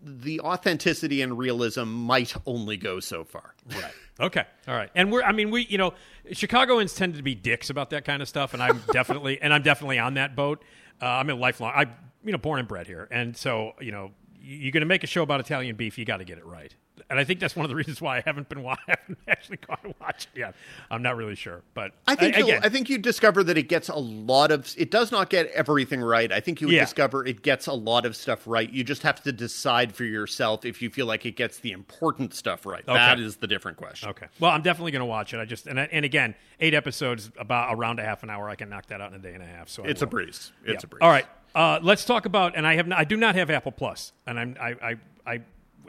the 0.02 0.40
authenticity 0.40 1.22
and 1.22 1.36
realism 1.36 1.84
might 1.88 2.32
only 2.46 2.76
go 2.76 3.00
so 3.00 3.24
far. 3.24 3.54
Right. 3.74 3.92
Okay. 4.20 4.44
All 4.68 4.74
right. 4.74 4.90
And 4.94 5.10
we're 5.10 5.22
I 5.22 5.32
mean 5.32 5.50
we 5.50 5.66
you 5.66 5.78
know 5.78 5.94
Chicagoans 6.32 6.94
tend 6.94 7.14
to 7.16 7.22
be 7.22 7.34
dicks 7.34 7.70
about 7.70 7.90
that 7.90 8.04
kind 8.04 8.22
of 8.22 8.28
stuff 8.28 8.54
and 8.54 8.62
I'm 8.62 8.82
definitely 8.92 9.40
and 9.40 9.52
I'm 9.52 9.62
definitely 9.62 9.98
on 9.98 10.14
that 10.14 10.36
boat. 10.36 10.62
Uh, 11.00 11.06
I'm 11.06 11.30
a 11.30 11.34
lifelong 11.34 11.72
I 11.74 11.86
you 12.24 12.32
know 12.32 12.38
born 12.38 12.58
and 12.58 12.68
bred 12.68 12.86
here. 12.86 13.08
And 13.10 13.36
so, 13.36 13.72
you 13.80 13.92
know, 13.92 14.12
you're 14.40 14.72
going 14.72 14.80
to 14.82 14.86
make 14.86 15.04
a 15.04 15.08
show 15.08 15.22
about 15.22 15.40
Italian 15.40 15.76
beef, 15.76 15.98
you 15.98 16.04
got 16.04 16.18
to 16.18 16.24
get 16.24 16.38
it 16.38 16.46
right. 16.46 16.74
And 17.10 17.18
I 17.18 17.22
think 17.24 17.38
that's 17.38 17.54
one 17.54 17.64
of 17.64 17.70
the 17.70 17.76
reasons 17.82 18.00
why 18.00 18.18
I 18.18 18.22
haven't 18.26 18.48
been 18.48 18.58
I 18.66 18.76
haven't 18.88 19.18
actually 19.28 19.58
gone 19.58 19.78
to 19.84 19.94
watch 20.00 20.26
it 20.34 20.38
yet. 20.38 20.54
I'm 20.90 21.00
not 21.00 21.16
really 21.16 21.36
sure, 21.36 21.62
but 21.74 21.92
I 22.08 22.14
think 22.16 22.36
you'll, 22.36 22.48
again, 22.48 22.60
I 22.64 22.68
think 22.68 22.90
you 22.90 22.98
discover 22.98 23.44
that 23.44 23.56
it 23.56 23.68
gets 23.68 23.88
a 23.88 23.94
lot 23.96 24.50
of. 24.50 24.74
It 24.76 24.90
does 24.90 25.12
not 25.12 25.30
get 25.30 25.46
everything 25.52 26.00
right. 26.00 26.30
I 26.32 26.40
think 26.40 26.60
you 26.60 26.66
would 26.66 26.74
Yeah. 26.74 26.84
discover 26.84 27.24
it 27.24 27.42
gets 27.42 27.66
a 27.68 27.72
lot 27.72 28.04
of 28.04 28.16
stuff 28.16 28.42
right. 28.46 28.68
You 28.68 28.82
just 28.84 29.02
have 29.04 29.22
to 29.22 29.32
decide 29.32 29.94
for 29.94 30.04
yourself 30.04 30.64
if 30.64 30.82
you 30.82 30.90
feel 30.90 31.06
like 31.06 31.24
it 31.24 31.36
gets 31.36 31.60
the 31.60 31.70
important 31.72 32.34
stuff 32.34 32.66
right. 32.66 32.82
Okay. 32.82 32.94
That 32.94 33.20
is 33.20 33.36
the 33.36 33.46
different 33.46 33.76
question. 33.78 34.08
Okay. 34.10 34.26
Well, 34.40 34.50
I'm 34.50 34.62
definitely 34.62 34.92
going 34.92 35.00
to 35.00 35.06
watch 35.06 35.32
it. 35.32 35.38
I 35.38 35.44
just 35.44 35.66
and 35.68 35.78
I, 35.80 35.88
and 35.92 36.04
again, 36.04 36.34
eight 36.60 36.74
episodes 36.74 37.30
about 37.38 37.72
around 37.74 38.00
a 38.00 38.04
half 38.04 38.22
an 38.24 38.30
hour. 38.30 38.48
I 38.48 38.56
can 38.56 38.68
knock 38.68 38.86
that 38.86 39.00
out 39.00 39.10
in 39.12 39.16
a 39.18 39.22
day 39.22 39.34
and 39.34 39.42
a 39.42 39.46
half. 39.46 39.68
So 39.68 39.84
I 39.84 39.88
It's 39.88 40.02
a 40.02 40.06
breeze. 40.06 40.52
It's 40.64 40.82
Yeah. 40.82 40.86
a 40.86 40.86
breeze. 40.88 41.00
All 41.02 41.10
right. 41.10 41.26
Uh, 41.54 41.78
let's 41.82 42.04
talk 42.04 42.26
about. 42.26 42.56
And 42.56 42.66
I 42.66 42.74
have. 42.76 42.86
Not, 42.86 42.98
I 42.98 43.04
do 43.04 43.16
not 43.16 43.34
have 43.34 43.50
Apple 43.50 43.72
Plus, 43.72 44.12
and 44.26 44.38
I'm. 44.38 44.56
I, 44.60 44.68
I. 44.82 44.96
I. 45.26 45.40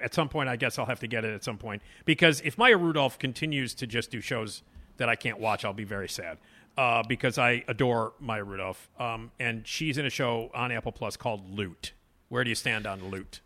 At 0.02 0.14
some 0.14 0.30
point, 0.30 0.48
I 0.48 0.56
guess 0.56 0.80
I'll 0.80 0.86
have 0.86 1.02
to 1.02 1.08
get 1.08 1.26
it 1.26 1.34
at 1.34 1.44
some 1.44 1.58
point 1.58 1.82
because 2.06 2.40
if 2.46 2.58
Maya 2.58 2.78
Rudolph 2.78 3.20
continues 3.20 3.74
to 3.76 3.86
just 3.86 4.12
do 4.12 4.22
shows 4.22 4.64
that 4.96 5.10
I 5.10 5.16
can't 5.16 5.40
watch, 5.40 5.66
I'll 5.66 5.74
be 5.74 5.84
very 5.84 6.08
sad. 6.08 6.38
Uh, 6.78 7.04
because 7.04 7.38
I 7.38 7.66
adore 7.68 8.14
Maya 8.22 8.46
Rudolph, 8.46 8.88
um, 8.98 9.32
and 9.38 9.68
she's 9.68 9.98
in 9.98 10.06
a 10.06 10.10
show 10.10 10.50
on 10.54 10.72
Apple 10.72 10.94
Plus 10.94 11.18
called 11.18 11.54
Loot. 11.54 11.92
Where 12.30 12.46
do 12.46 12.50
you 12.50 12.56
stand 12.56 12.88
on 12.88 13.10
Loot? 13.10 13.42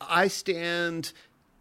I 0.00 0.28
stand 0.28 1.12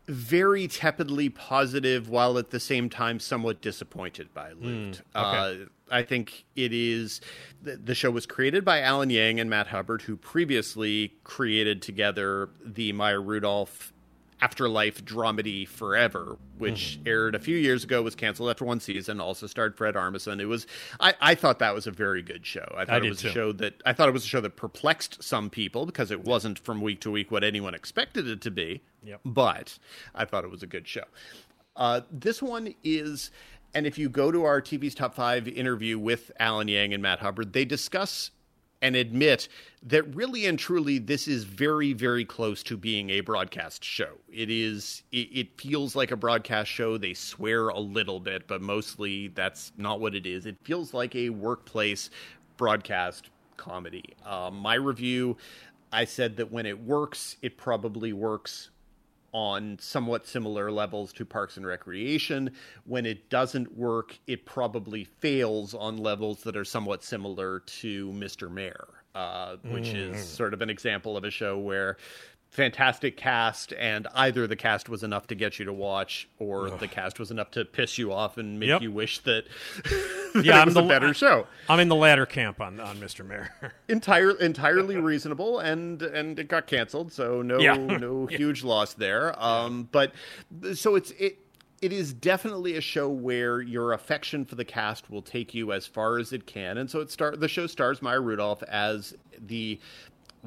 very 0.08 0.68
tepidly 0.68 1.30
positive 1.30 2.10
while 2.10 2.38
at 2.38 2.52
the 2.52 2.60
same 2.60 2.90
time 2.90 3.20
somewhat 3.20 3.62
disappointed 3.62 4.34
by 4.34 4.52
Loot. 4.52 5.02
uh, 5.14 5.54
I 5.90 6.04
think 6.04 6.46
it 6.56 6.74
is 6.74 7.22
the, 7.62 7.78
the 7.78 7.96
show 7.96 8.12
was 8.12 8.26
created 8.26 8.66
by 8.66 8.82
Alan 8.82 9.10
Yang 9.10 9.40
and 9.40 9.50
Matt 9.50 9.68
Hubbard, 9.68 10.04
who 10.04 10.18
previously 10.18 11.14
created 11.24 11.82
together 11.82 12.50
the 12.64 12.94
Maya 12.94 13.20
Rudolph 13.20 13.94
Afterlife 14.40 15.04
dramedy 15.04 15.68
Forever, 15.68 16.38
which 16.60 17.00
aired 17.08 17.34
a 17.34 17.40
few 17.40 17.58
years 17.58 17.84
ago, 17.84 18.04
was 18.04 18.14
canceled 18.14 18.50
after 18.50 18.66
one 18.66 18.80
season, 18.80 19.20
also 19.20 19.48
starred 19.48 19.76
Fred 19.76 19.96
Armisen. 19.96 20.40
It 20.40 20.46
was 20.46 20.68
I, 21.00 21.16
I 21.20 21.36
thought 21.36 21.58
that 21.60 21.74
was 21.74 21.88
a 21.88 21.92
very 21.92 22.22
good 22.22 22.46
show. 22.46 22.66
I 22.78 22.86
thought 22.86 23.02
did 23.02 23.08
it 23.08 23.10
was 23.10 23.22
too. 23.22 23.30
a 23.30 23.32
show 23.32 23.52
that 23.54 23.82
I 23.86 23.94
thought 23.94 24.10
it 24.10 24.14
was 24.14 24.24
a 24.24 24.28
show 24.28 24.42
that 24.42 24.56
perplexed 24.56 25.24
some 25.24 25.50
people 25.50 25.88
because 25.88 26.12
it 26.12 26.24
wasn't 26.24 26.60
from 26.60 26.82
week 26.82 27.02
to 27.02 27.12
week 27.12 27.32
what 27.32 27.44
anyone 27.44 27.74
expected 27.74 28.28
it 28.28 28.42
to 28.42 28.52
be. 28.52 28.84
Yep. 29.04 29.22
But 29.26 29.80
I 30.14 30.26
thought 30.26 30.44
it 30.44 30.52
was 30.52 30.62
a 30.62 30.68
good 30.68 30.88
show. 30.88 31.06
Uh, 31.76 32.02
this 32.12 32.42
one 32.42 32.74
is, 32.84 33.32
and 33.74 33.86
if 33.88 33.98
you 33.98 34.10
go 34.10 34.32
to 34.32 34.44
our 34.44 34.62
TV's 34.62 34.96
Top 34.96 35.16
Five 35.16 35.48
interview 35.48 35.98
with 35.98 36.32
Alan 36.40 36.68
Yang 36.68 36.94
and 36.94 37.04
Matt 37.04 37.20
Hubbard, 37.20 37.54
they 37.54 37.66
discuss 37.66 38.32
and 38.82 38.96
admit 38.96 39.48
that 39.84 40.16
really 40.16 40.46
and 40.46 40.60
truly 40.60 41.00
this 41.00 41.28
is 41.28 41.44
very 41.44 41.94
very 41.94 42.26
close 42.26 42.64
to 42.64 42.78
being 42.78 43.10
a 43.10 43.22
broadcast 43.22 43.84
show. 43.84 44.18
It 44.32 44.50
is 44.50 45.04
it, 45.12 45.30
it 45.32 45.62
feels 45.62 45.96
like 45.96 46.12
a 46.12 46.18
broadcast 46.18 46.70
show. 46.70 46.98
They 46.98 47.14
swear 47.14 47.70
a 47.70 47.80
little 47.80 48.20
bit 48.20 48.48
but 48.48 48.62
mostly 48.62 49.30
that's 49.30 49.72
not 49.78 50.00
what 50.00 50.16
it 50.16 50.26
is. 50.26 50.46
It 50.46 50.58
feels 50.64 50.94
like 50.94 51.16
a 51.16 51.30
workplace 51.30 52.10
broadcast 52.58 53.30
comedy. 53.58 54.16
Uh, 54.26 54.52
my 54.52 54.76
review 54.76 55.38
i 55.92 56.04
said 56.04 56.36
that 56.36 56.52
when 56.52 56.66
it 56.66 56.78
works 56.84 57.38
it 57.42 57.58
probably 57.58 58.12
works 58.12 58.70
on 59.32 59.78
somewhat 59.80 60.26
similar 60.26 60.72
levels 60.72 61.14
to 61.14 61.26
Parks 61.26 61.58
and 61.58 61.66
Recreation. 61.66 62.52
When 62.86 63.06
it 63.06 63.30
doesn't 63.30 63.78
work, 63.78 64.18
it 64.28 64.46
probably 64.46 65.04
fails 65.04 65.74
on 65.74 65.98
levels 65.98 66.44
that 66.44 66.56
are 66.56 66.66
somewhat 66.66 67.04
similar 67.04 67.60
to 67.60 68.12
Mr. 68.12 68.50
Mayor, 68.52 68.88
uh, 69.16 69.58
which 69.64 69.90
is 69.90 70.28
sort 70.28 70.54
of 70.54 70.62
an 70.62 70.70
example 70.70 71.18
of 71.18 71.24
a 71.24 71.32
show 71.32 71.58
where 71.58 71.98
fantastic 72.50 73.18
cast 73.18 73.74
and 73.74 74.08
either 74.16 74.48
the 74.48 74.56
cast 74.56 74.90
was 74.90 75.04
enough 75.04 75.28
to 75.28 75.36
get 75.36 75.60
you 75.60 75.66
to 75.66 75.74
watch 75.74 76.28
or 76.40 76.70
the 76.72 76.88
cast 76.88 77.20
was 77.20 77.30
enough 77.30 77.52
to 77.52 77.64
piss 77.66 77.98
you 77.98 78.12
off 78.12 78.38
and 78.38 78.60
make 78.60 78.70
Yep. 78.70 78.82
you 78.82 78.92
wish 78.92 79.20
that, 79.20 79.46
that 79.84 80.42
Yeah, 80.46 80.58
it 80.58 80.62
I'm 80.62 80.66
was 80.68 80.74
the 80.76 80.84
a 80.84 80.88
better 80.88 81.14
show 81.14 81.46
I'm 81.70 81.80
in 81.80 81.90
the 81.90 81.96
latter 81.96 82.26
camp 82.26 82.60
on 82.62 82.80
on 82.80 82.98
Mr. 82.98 83.26
Mayor. 83.26 83.52
entire 83.90 84.32
entirely 84.32 84.98
reasonable 84.98 85.60
and 85.60 86.02
and 86.02 86.40
it 86.40 86.48
got 86.48 86.68
canceled 86.68 87.12
so 87.12 87.42
no 87.42 87.60
Yeah. 87.60 87.76
no 87.76 88.26
huge 88.32 88.64
loss 88.64 88.94
there 88.94 89.38
um 89.44 89.90
but 89.92 90.14
so 90.74 90.96
it's 90.96 91.12
it 91.12 91.40
it 91.80 91.94
is 91.94 92.12
definitely 92.12 92.76
a 92.76 92.82
show 92.82 93.08
where 93.08 93.62
your 93.62 93.94
affection 93.94 94.46
for 94.46 94.56
the 94.56 94.66
cast 94.66 95.12
will 95.12 95.22
take 95.22 95.54
you 95.54 95.72
as 95.74 95.86
far 95.86 96.18
as 96.18 96.34
it 96.34 96.48
can 96.48 96.80
and 96.80 96.90
so 96.90 97.02
it 97.02 97.12
start 97.12 97.40
the 97.40 97.48
show 97.48 97.68
stars 97.68 98.02
Maya 98.02 98.20
Rudolph 98.20 98.64
as 98.64 99.14
the 99.38 99.80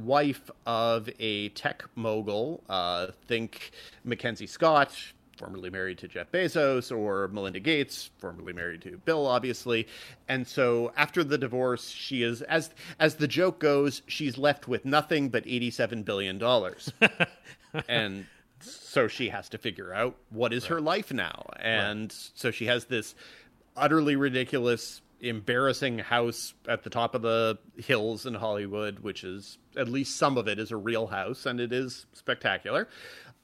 wife 0.04 0.50
of 0.66 1.08
a 1.18 1.48
tech 1.50 1.84
mogul 1.94 2.62
uh 2.68 3.08
think 3.26 3.70
Mackenzie 4.04 4.46
Scott 4.46 4.92
formerly 5.40 5.70
married 5.70 5.96
to 5.96 6.06
Jeff 6.06 6.30
Bezos, 6.30 6.94
or 6.94 7.26
Melinda 7.28 7.60
Gates, 7.60 8.10
formerly 8.18 8.52
married 8.52 8.82
to 8.82 8.98
Bill, 9.06 9.26
obviously. 9.26 9.88
And 10.28 10.46
so 10.46 10.92
after 10.98 11.24
the 11.24 11.38
divorce, 11.38 11.88
she 11.88 12.22
is, 12.22 12.42
as 12.42 12.70
as 12.98 13.14
the 13.14 13.26
joke 13.26 13.58
goes, 13.58 14.02
she's 14.06 14.36
left 14.36 14.68
with 14.68 14.84
nothing 14.84 15.30
but 15.30 15.44
eighty-seven 15.46 16.02
billion 16.02 16.36
dollars, 16.36 16.92
and 17.88 18.26
so 18.60 19.08
she 19.08 19.30
has 19.30 19.48
to 19.48 19.58
figure 19.58 19.94
out 19.94 20.14
what 20.28 20.52
is 20.52 20.66
her 20.66 20.80
life 20.80 21.10
now. 21.10 21.46
And 21.58 22.12
so 22.34 22.50
she 22.50 22.66
has 22.66 22.84
this 22.84 23.14
utterly 23.76 24.16
ridiculous. 24.16 25.00
Embarrassing 25.20 25.98
house 25.98 26.54
at 26.68 26.82
the 26.82 26.90
top 26.90 27.14
of 27.14 27.22
the 27.22 27.58
hills 27.76 28.26
in 28.26 28.34
Hollywood, 28.34 29.00
which 29.00 29.24
is 29.24 29.58
at 29.76 29.88
least 29.88 30.16
some 30.16 30.38
of 30.38 30.48
it 30.48 30.58
is 30.58 30.70
a 30.70 30.76
real 30.76 31.06
house 31.06 31.46
and 31.46 31.60
it 31.60 31.72
is 31.72 32.06
spectacular. 32.12 32.88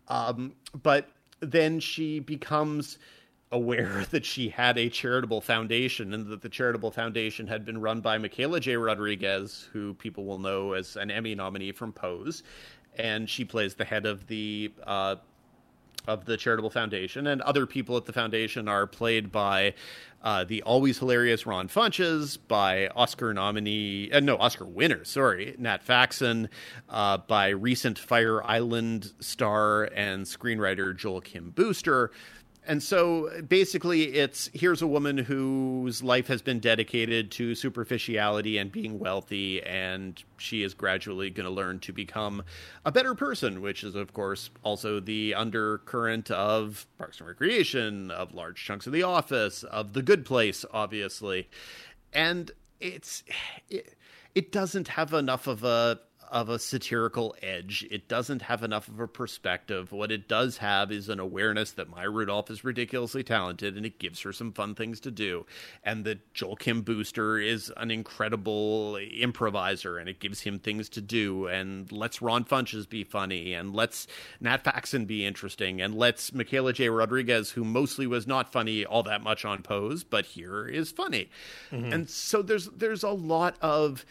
Um, 0.09 0.55
but 0.83 1.09
then 1.41 1.81
she 1.81 2.21
becomes 2.21 2.99
aware 3.53 4.05
that 4.11 4.25
she 4.25 4.49
had 4.49 4.79
a 4.79 4.89
charitable 4.89 5.41
foundation 5.41 6.13
and 6.15 6.27
that 6.27 6.43
the 6.43 6.49
charitable 6.49 6.91
foundation 6.91 7.47
had 7.47 7.65
been 7.65 7.81
run 7.81 8.01
by 8.01 8.19
Michaela 8.19 8.61
J. 8.61 8.77
Rodriguez, 8.77 9.69
who 9.73 9.95
people 9.95 10.25
will 10.25 10.39
know 10.39 10.73
as 10.73 10.97
an 10.97 11.11
Emmy 11.11 11.35
nominee 11.35 11.73
from 11.73 11.93
Pose. 11.93 12.43
And 12.99 13.29
she 13.29 13.45
plays 13.45 13.75
the 13.75 13.85
head 13.85 14.07
of 14.07 14.27
the 14.27 14.73
uh, 14.87 15.17
of 16.07 16.25
the 16.25 16.37
charitable 16.37 16.71
foundation, 16.71 17.27
and 17.27 17.41
other 17.43 17.67
people 17.67 17.97
at 17.97 18.05
the 18.05 18.13
foundation 18.13 18.69
are 18.69 18.87
played 18.87 19.33
by 19.33 19.75
uh, 20.23 20.45
the 20.45 20.63
always 20.63 20.99
hilarious 20.99 21.47
Ron 21.47 21.69
Funches, 21.69 22.37
by 22.49 22.89
Oscar 22.89 23.33
nominee, 23.33 24.11
uh, 24.11 24.21
no 24.21 24.37
Oscar 24.39 24.65
winner, 24.65 25.05
sorry, 25.05 25.55
Nat 25.59 25.83
Faxon, 25.85 26.49
uh, 26.89 27.19
by 27.19 27.49
recent 27.51 27.99
Fire 27.99 28.43
Island 28.43 29.13
star 29.21 29.85
and 29.85 30.25
screenwriter 30.25 30.97
Joel 30.97 31.21
Kim 31.21 31.51
Booster, 31.51 32.11
And 32.69 32.83
so 32.83 33.31
basically, 33.43 34.15
it's 34.15 34.51
here's 34.53 34.83
a 34.83 34.87
woman 34.89 35.19
whose 35.19 36.03
life 36.03 36.27
has 36.27 36.43
been 36.43 36.59
dedicated 36.59 37.31
to 37.33 37.55
superficiality 37.55 38.59
and 38.59 38.73
being 38.73 38.99
wealthy, 38.99 39.63
and 39.63 40.21
she 40.37 40.65
is 40.65 40.75
gradually 40.75 41.31
going 41.31 41.47
to 41.47 41.51
learn 41.51 41.79
to 41.81 41.93
become 41.93 42.43
a 42.85 42.91
better 42.91 43.15
person, 43.15 43.63
which 43.63 43.85
is, 43.85 43.95
of 43.95 44.13
course, 44.13 44.51
also 44.65 44.99
the 44.99 45.33
undercurrent 45.35 46.31
of 46.33 46.87
Parks 46.99 47.21
and 47.21 47.29
Recreation, 47.29 48.11
of 48.11 48.35
large 48.35 48.63
chunks 48.65 48.87
of 48.89 48.93
The 48.93 49.05
Office, 49.05 49.63
of 49.63 49.93
The 49.93 50.03
Good 50.03 50.25
Place, 50.25 50.65
obviously. 50.73 51.49
And 52.13 52.51
it's. 52.81 53.23
It, 53.69 53.95
it 54.35 54.53
doesn't 54.53 54.89
have 54.89 55.15
enough 55.15 55.47
of 55.47 55.65
a 55.65 55.99
of 56.31 56.49
a 56.49 56.59
satirical 56.59 57.35
edge. 57.43 57.87
It 57.91 58.09
doesn't 58.09 58.43
have 58.43 58.63
enough 58.63 58.89
of 58.89 59.01
a 59.01 59.09
perspective. 59.09 59.93
What 59.93 60.11
it 60.11 60.29
does 60.29 60.59
have 60.59 60.91
is 60.91 61.09
an 61.09 61.21
awareness 61.21 61.73
that 61.73 61.89
Maya 61.89 62.11
Rudolph 62.11 62.51
is 62.51 62.65
ridiculously 62.65 63.23
talented 63.23 63.77
and 63.77 63.87
it 63.87 63.99
gives 63.99 64.21
her 64.21 64.33
some 64.33 64.53
fun 64.53 64.75
things 64.75 65.01
to 65.01 65.11
do. 65.11 65.47
And 65.85 66.05
that 66.05 66.35
Joel 66.35 66.57
Kim 66.57 66.83
Booster 66.83 67.39
is 67.39 67.73
an 67.77 67.91
incredible 67.91 68.97
improviser 68.97 69.99
and 69.99 70.09
it 70.09 70.21
gives 70.21 70.41
him 70.41 70.59
things 70.59 70.89
to 70.91 71.01
do. 71.01 71.47
And 71.47 71.91
lets 71.93 72.21
Ron 72.21 72.45
Funches 72.45 72.89
be 72.89 73.05
funny 73.05 73.53
and 73.53 73.75
lets 73.75 74.07
Nat 74.41 74.65
Faxon 74.65 75.07
be 75.07 75.25
interesting 75.25 75.81
and 75.81 75.95
lets 75.95 76.33
Michaela 76.33 76.73
J. 76.73 76.89
Rodriguez, 76.89 77.51
who 77.51 77.65
mostly 77.65 78.07
was 78.07 78.27
not 78.27 78.53
funny 78.53 78.85
all 78.85 79.03
that 79.05 79.23
much 79.23 79.45
on 79.45 79.63
Pose, 79.63 80.05
but 80.05 80.27
here 80.27 80.67
is 80.67 80.91
funny. 80.91 81.31
Mm-hmm. 81.71 81.93
And 81.93 82.11
so 82.11 82.43
there's 82.43 82.67
there's 82.69 83.03
a 83.03 83.11
lot 83.11 83.57
of 83.61 84.05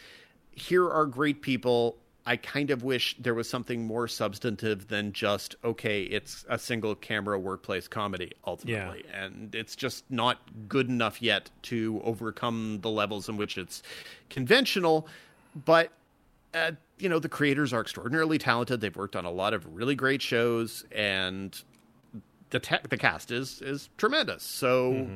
here 0.52 0.88
are 0.90 1.06
great 1.06 1.42
people 1.42 1.98
I 2.26 2.36
kind 2.36 2.70
of 2.70 2.82
wish 2.82 3.16
there 3.20 3.34
was 3.34 3.48
something 3.48 3.86
more 3.86 4.08
substantive 4.08 4.88
than 4.88 5.12
just 5.12 5.54
okay, 5.62 6.02
it's 6.02 6.44
a 6.48 6.58
single 6.58 6.96
camera 6.96 7.38
workplace 7.38 7.86
comedy 7.86 8.32
ultimately, 8.44 9.04
and 9.14 9.54
it's 9.54 9.76
just 9.76 10.04
not 10.10 10.38
good 10.68 10.88
enough 10.88 11.22
yet 11.22 11.50
to 11.62 12.00
overcome 12.04 12.80
the 12.82 12.90
levels 12.90 13.28
in 13.28 13.36
which 13.36 13.56
it's 13.56 13.82
conventional. 14.28 15.06
But 15.64 15.92
uh, 16.52 16.72
you 16.98 17.08
know, 17.08 17.20
the 17.20 17.28
creators 17.28 17.72
are 17.72 17.80
extraordinarily 17.80 18.38
talented. 18.38 18.80
They've 18.80 18.96
worked 18.96 19.14
on 19.14 19.24
a 19.24 19.30
lot 19.30 19.54
of 19.54 19.64
really 19.74 19.94
great 19.94 20.20
shows, 20.20 20.84
and 20.90 21.58
the 22.50 22.58
tech, 22.58 22.88
the 22.88 22.98
cast 22.98 23.30
is 23.30 23.62
is 23.62 23.88
tremendous. 23.96 24.42
So. 24.42 25.08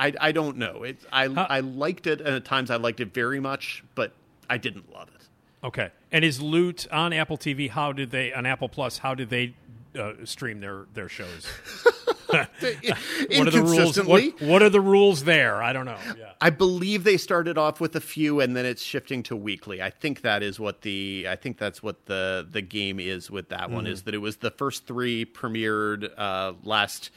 I, 0.00 0.12
I 0.20 0.30
don't 0.30 0.58
know. 0.58 0.84
It, 0.84 0.98
I 1.12 1.24
I 1.24 1.58
liked 1.58 2.06
it, 2.06 2.20
and 2.20 2.28
at 2.28 2.44
times 2.44 2.70
I 2.70 2.76
liked 2.76 3.00
it 3.00 3.12
very 3.12 3.40
much, 3.40 3.82
but 3.96 4.12
I 4.48 4.56
didn't 4.56 4.92
love 4.92 5.08
it. 5.08 5.17
Okay. 5.62 5.90
And 6.12 6.24
is 6.24 6.40
Loot 6.40 6.86
on 6.90 7.12
Apple 7.12 7.36
TV? 7.36 7.68
How 7.68 7.92
did 7.92 8.10
they 8.10 8.32
on 8.32 8.46
Apple 8.46 8.68
Plus? 8.68 8.98
How 8.98 9.14
did 9.14 9.30
they 9.30 9.54
uh, 9.98 10.12
stream 10.24 10.60
their 10.60 10.86
their 10.94 11.08
shows? 11.08 11.46
what 12.28 12.38
are 12.40 13.50
the 13.50 13.62
rules? 13.62 14.02
What, 14.02 14.40
what 14.40 14.62
are 14.62 14.68
the 14.68 14.80
rules 14.80 15.24
there? 15.24 15.62
I 15.62 15.72
don't 15.72 15.86
know. 15.86 15.98
Yeah. 16.18 16.32
I 16.40 16.50
believe 16.50 17.04
they 17.04 17.16
started 17.16 17.58
off 17.58 17.80
with 17.80 17.96
a 17.96 18.00
few, 18.00 18.40
and 18.40 18.54
then 18.54 18.66
it's 18.66 18.82
shifting 18.82 19.22
to 19.24 19.36
weekly. 19.36 19.82
I 19.82 19.90
think 19.90 20.22
that 20.22 20.42
is 20.42 20.60
what 20.60 20.82
the 20.82 21.26
I 21.28 21.36
think 21.36 21.58
that's 21.58 21.82
what 21.82 22.06
the 22.06 22.46
the 22.48 22.62
game 22.62 23.00
is 23.00 23.30
with 23.30 23.48
that 23.48 23.70
one 23.70 23.86
is 23.86 24.02
that 24.02 24.14
it 24.14 24.18
was 24.18 24.36
the 24.36 24.50
first 24.50 24.86
three 24.86 25.24
premiered 25.24 26.10
uh, 26.16 26.52
last 26.62 27.10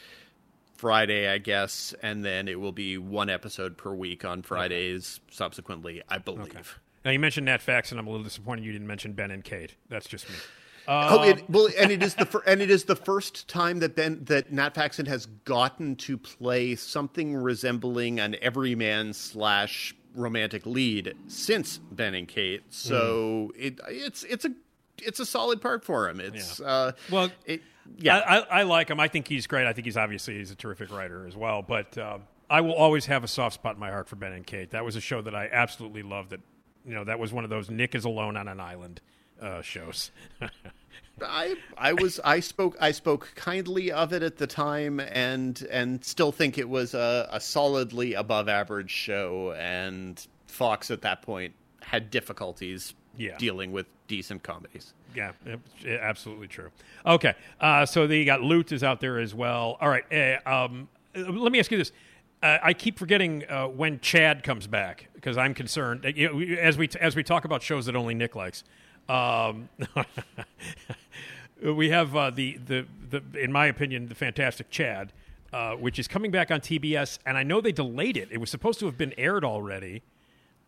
Friday, 0.76 1.28
I 1.30 1.38
guess, 1.38 1.94
and 2.02 2.26
then 2.26 2.48
it 2.48 2.60
will 2.60 2.72
be 2.72 2.98
one 2.98 3.30
episode 3.30 3.78
per 3.78 3.94
week 3.94 4.26
on 4.26 4.42
Fridays 4.42 5.20
subsequently. 5.30 6.02
I 6.10 6.18
believe. 6.18 6.80
Now 7.04 7.12
you 7.12 7.20
mentioned 7.20 7.46
Nat 7.46 7.62
Fax, 7.62 7.92
and 7.92 8.00
I'm 8.00 8.08
a 8.08 8.10
little 8.10 8.24
disappointed 8.24 8.64
you 8.66 8.72
didn't 8.72 8.88
mention 8.88 9.14
Ben 9.14 9.32
and 9.32 9.44
Kate. 9.44 9.76
That's 9.90 10.08
just 10.08 10.30
me. 10.30 10.36
oh, 10.88 11.24
it, 11.24 11.50
well, 11.50 11.70
and 11.80 11.92
it 11.92 12.04
is 12.04 12.16
the 12.16 12.26
fir- 12.26 12.44
and 12.46 12.62
it 12.62 12.70
is 12.70 12.86
the 12.86 12.96
first 12.96 13.48
time 13.48 13.80
that 13.80 13.96
Ben 13.96 14.24
that 14.26 14.52
Nat 14.52 14.76
Faxon 14.76 15.06
has 15.08 15.26
gotten 15.46 15.96
to 15.98 16.18
play 16.18 16.76
something 16.76 17.36
resembling 17.36 18.20
an 18.20 18.36
everyman 18.42 19.14
slash 19.14 19.96
romantic 20.16 20.66
lead 20.66 21.16
since 21.28 21.78
Ben 21.78 22.14
and 22.14 22.28
Kate. 22.28 22.64
So 22.70 23.52
it 23.56 23.80
it's 23.90 24.24
it's 24.24 24.46
a 24.46 24.52
it's 25.02 25.20
a 25.20 25.26
solid 25.26 25.62
part 25.62 25.84
for 25.84 26.10
him. 26.10 26.20
It's 26.20 26.60
uh, 26.60 26.92
Well, 27.10 27.30
it, 27.46 27.62
yeah. 27.98 28.18
I, 28.18 28.38
I, 28.38 28.60
I 28.60 28.64
like 28.64 28.90
him. 28.90 29.00
I 29.00 29.08
think 29.08 29.28
he's 29.28 29.48
great. 29.48 29.66
I 29.68 29.74
think 29.74 29.86
he's 29.86 29.98
obviously 29.98 30.38
he's 30.38 30.52
a 30.52 30.56
terrific 30.56 30.92
writer 30.92 31.26
as 31.26 31.36
well. 31.36 31.62
But 31.62 31.98
uh, 31.98 32.20
I 32.50 32.62
will 32.62 32.74
always 32.74 33.06
have 33.08 33.24
a 33.24 33.28
soft 33.28 33.56
spot 33.56 33.76
in 33.76 33.80
my 33.80 33.90
heart 33.90 34.08
for 34.08 34.16
Ben 34.16 34.34
and 34.34 34.46
Kate. 34.46 34.72
That 34.72 34.86
was 34.86 34.96
a 34.96 35.02
show 35.02 35.22
that 35.22 35.34
I 35.36 35.50
absolutely 35.52 36.04
loved. 36.04 36.32
That 36.32 36.42
you 36.86 36.94
know 36.94 37.04
that 37.04 37.20
was 37.20 37.32
one 37.34 37.44
of 37.44 37.50
those 37.50 37.70
Nick 37.70 37.96
is 37.96 38.06
alone 38.06 38.38
on 38.38 38.48
an 38.48 38.60
island 38.60 39.02
uh, 39.42 39.62
shows. 39.62 40.12
I 41.24 41.56
I 41.78 41.94
was 41.94 42.20
I 42.24 42.40
spoke 42.40 42.76
I 42.82 42.92
spoke 42.92 43.32
kindly 43.36 43.92
of 43.92 44.12
it 44.14 44.24
at 44.24 44.38
the 44.38 44.48
time 44.48 45.00
and 45.00 45.62
and 45.72 46.04
still 46.04 46.32
think 46.32 46.58
it 46.58 46.68
was 46.68 46.94
a, 46.94 47.30
a 47.32 47.40
solidly 47.40 48.14
above 48.16 48.50
average 48.50 48.90
show 48.90 49.54
and 49.54 50.26
Fox 50.48 50.90
at 50.90 51.02
that 51.04 51.22
point 51.22 51.54
had 51.82 52.10
difficulties 52.10 52.94
Yeah. 53.18 53.38
dealing 53.38 53.72
with 53.72 53.86
decent 54.08 54.42
comedies. 54.44 54.94
Yeah, 55.16 55.34
it- 55.46 55.60
it- 55.84 56.00
absolutely 56.02 56.48
true. 56.48 56.70
Okay, 57.06 57.34
uh, 57.60 57.86
so 57.86 58.08
they 58.08 58.26
got 58.26 58.42
Loot 58.42 58.72
is 58.72 58.84
out 58.84 59.00
there 59.02 59.20
as 59.20 59.36
well. 59.36 59.78
All 59.80 59.90
right, 59.90 60.06
uh, 60.12 60.50
um, 60.50 60.88
let 61.16 61.52
me 61.52 61.60
ask 61.60 61.70
you 61.72 61.78
this: 61.78 61.92
uh, 62.42 62.58
I 62.62 62.74
keep 62.74 62.98
forgetting 62.98 63.44
uh, 63.50 63.68
when 63.68 64.00
Chad 64.00 64.44
comes 64.44 64.68
back 64.68 65.10
because 65.14 65.38
I'm 65.38 65.54
concerned. 65.54 66.06
uh, 66.06 66.10
as 66.10 66.78
we 66.78 66.90
as 67.00 67.16
we 67.16 67.24
talk 67.24 67.46
about 67.46 67.62
shows 67.62 67.86
that 67.86 67.96
only 67.96 68.14
Nick 68.16 68.36
likes. 68.36 68.64
Um, 69.08 69.70
we 71.64 71.90
have 71.90 72.16
uh, 72.16 72.30
the, 72.32 72.58
the 72.58 72.86
the 73.10 73.24
in 73.40 73.52
my 73.52 73.68
opinion 73.68 74.08
the 74.08 74.16
fantastic 74.16 74.70
Chad, 74.70 75.14
uh, 75.54 75.74
which 75.74 76.00
is 76.00 76.08
coming 76.08 76.32
back 76.32 76.52
on 76.52 76.62
TBS, 76.62 77.20
and 77.26 77.38
I 77.38 77.44
know 77.44 77.62
they 77.62 77.72
delayed 77.72 78.18
it. 78.18 78.30
It 78.32 78.40
was 78.40 78.50
supposed 78.50 78.80
to 78.80 78.86
have 78.86 78.98
been 78.98 79.14
aired 79.18 79.46
already. 79.46 80.04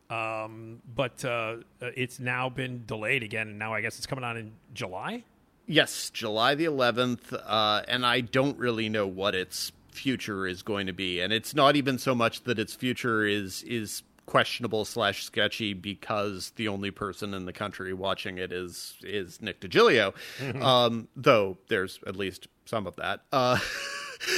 Um, 0.10 0.82
but 0.94 1.26
uh, 1.26 1.58
it's 1.82 2.20
now 2.20 2.50
been 2.50 2.84
delayed 2.86 3.24
again, 3.24 3.48
and 3.48 3.58
now 3.58 3.74
I 3.74 3.82
guess 3.82 3.98
it's 3.98 4.06
coming 4.06 4.24
on 4.24 4.38
in 4.38 4.52
July. 4.74 5.24
Yes, 5.66 6.10
July 6.12 6.56
the 6.56 6.66
11th, 6.66 7.34
uh, 7.46 7.82
and 7.88 8.06
I 8.06 8.20
don't 8.20 8.60
really 8.60 8.90
know 8.90 9.08
what 9.08 9.34
its 9.34 9.72
future 9.94 10.46
is 10.46 10.62
going 10.64 10.88
to 10.88 10.94
be, 10.94 11.22
and 11.22 11.32
it's 11.32 11.56
not 11.56 11.76
even 11.76 11.98
so 11.98 12.14
much 12.14 12.44
that 12.44 12.60
its 12.60 12.74
future 12.74 13.26
is 13.26 13.64
is 13.64 14.04
questionable 14.26 14.86
slash 14.86 15.24
sketchy 15.26 15.74
because 15.74 16.52
the 16.56 16.68
only 16.68 16.90
person 16.92 17.34
in 17.34 17.46
the 17.46 17.52
country 17.54 17.94
watching 17.94 18.38
it 18.38 18.52
is 18.52 18.96
is 19.04 19.42
Nick 19.42 19.60
DiGilio, 19.62 20.14
um, 20.62 21.08
though 21.16 21.58
there's 21.68 22.00
at 22.08 22.16
least 22.16 22.48
some 22.66 22.88
of 22.88 22.96
that. 22.98 23.22
Uh, 23.32 23.58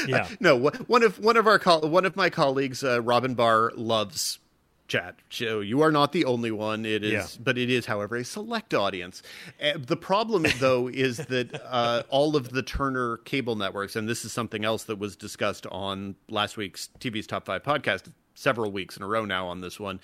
Yeah. 0.07 0.27
no, 0.39 0.55
one 0.57 1.03
of 1.03 1.19
one 1.19 1.37
of 1.37 1.45
our 1.45 1.59
one 1.81 2.05
of 2.05 2.15
my 2.15 2.31
colleagues, 2.31 2.83
uh, 2.83 3.01
Robyn 3.03 3.35
Bahr, 3.35 3.71
loves 3.75 4.39
Chad. 4.87 5.15
So 5.29 5.61
you 5.61 5.81
are 5.81 5.91
not 5.91 6.11
the 6.11 6.25
only 6.25 6.51
one. 6.51 6.85
It 6.85 7.03
is, 7.03 7.11
Yeah. 7.11 7.25
but 7.43 7.57
it 7.57 7.69
is, 7.69 7.85
however, 7.87 8.17
a 8.17 8.23
select 8.23 8.73
audience. 8.73 9.23
Uh, 9.61 9.73
the 9.77 9.95
problem, 9.97 10.45
though, 10.59 10.87
is 10.93 11.17
that 11.17 11.59
uh, 11.65 12.03
all 12.09 12.35
of 12.35 12.49
the 12.49 12.61
Turner 12.61 13.17
cable 13.17 13.55
networks, 13.55 13.95
and 13.95 14.07
this 14.07 14.23
is 14.25 14.31
something 14.31 14.63
else 14.63 14.83
that 14.83 14.99
was 14.99 15.15
discussed 15.15 15.65
on 15.67 16.15
last 16.29 16.55
week's 16.57 16.89
TV's 16.99 17.25
Top 17.27 17.45
Five 17.45 17.63
podcast, 17.63 18.11
several 18.35 18.71
weeks 18.71 18.95
in 18.97 19.03
a 19.03 19.07
row 19.07 19.25
now 19.25 19.47
on 19.47 19.61
this 19.61 19.79
one. 19.79 19.99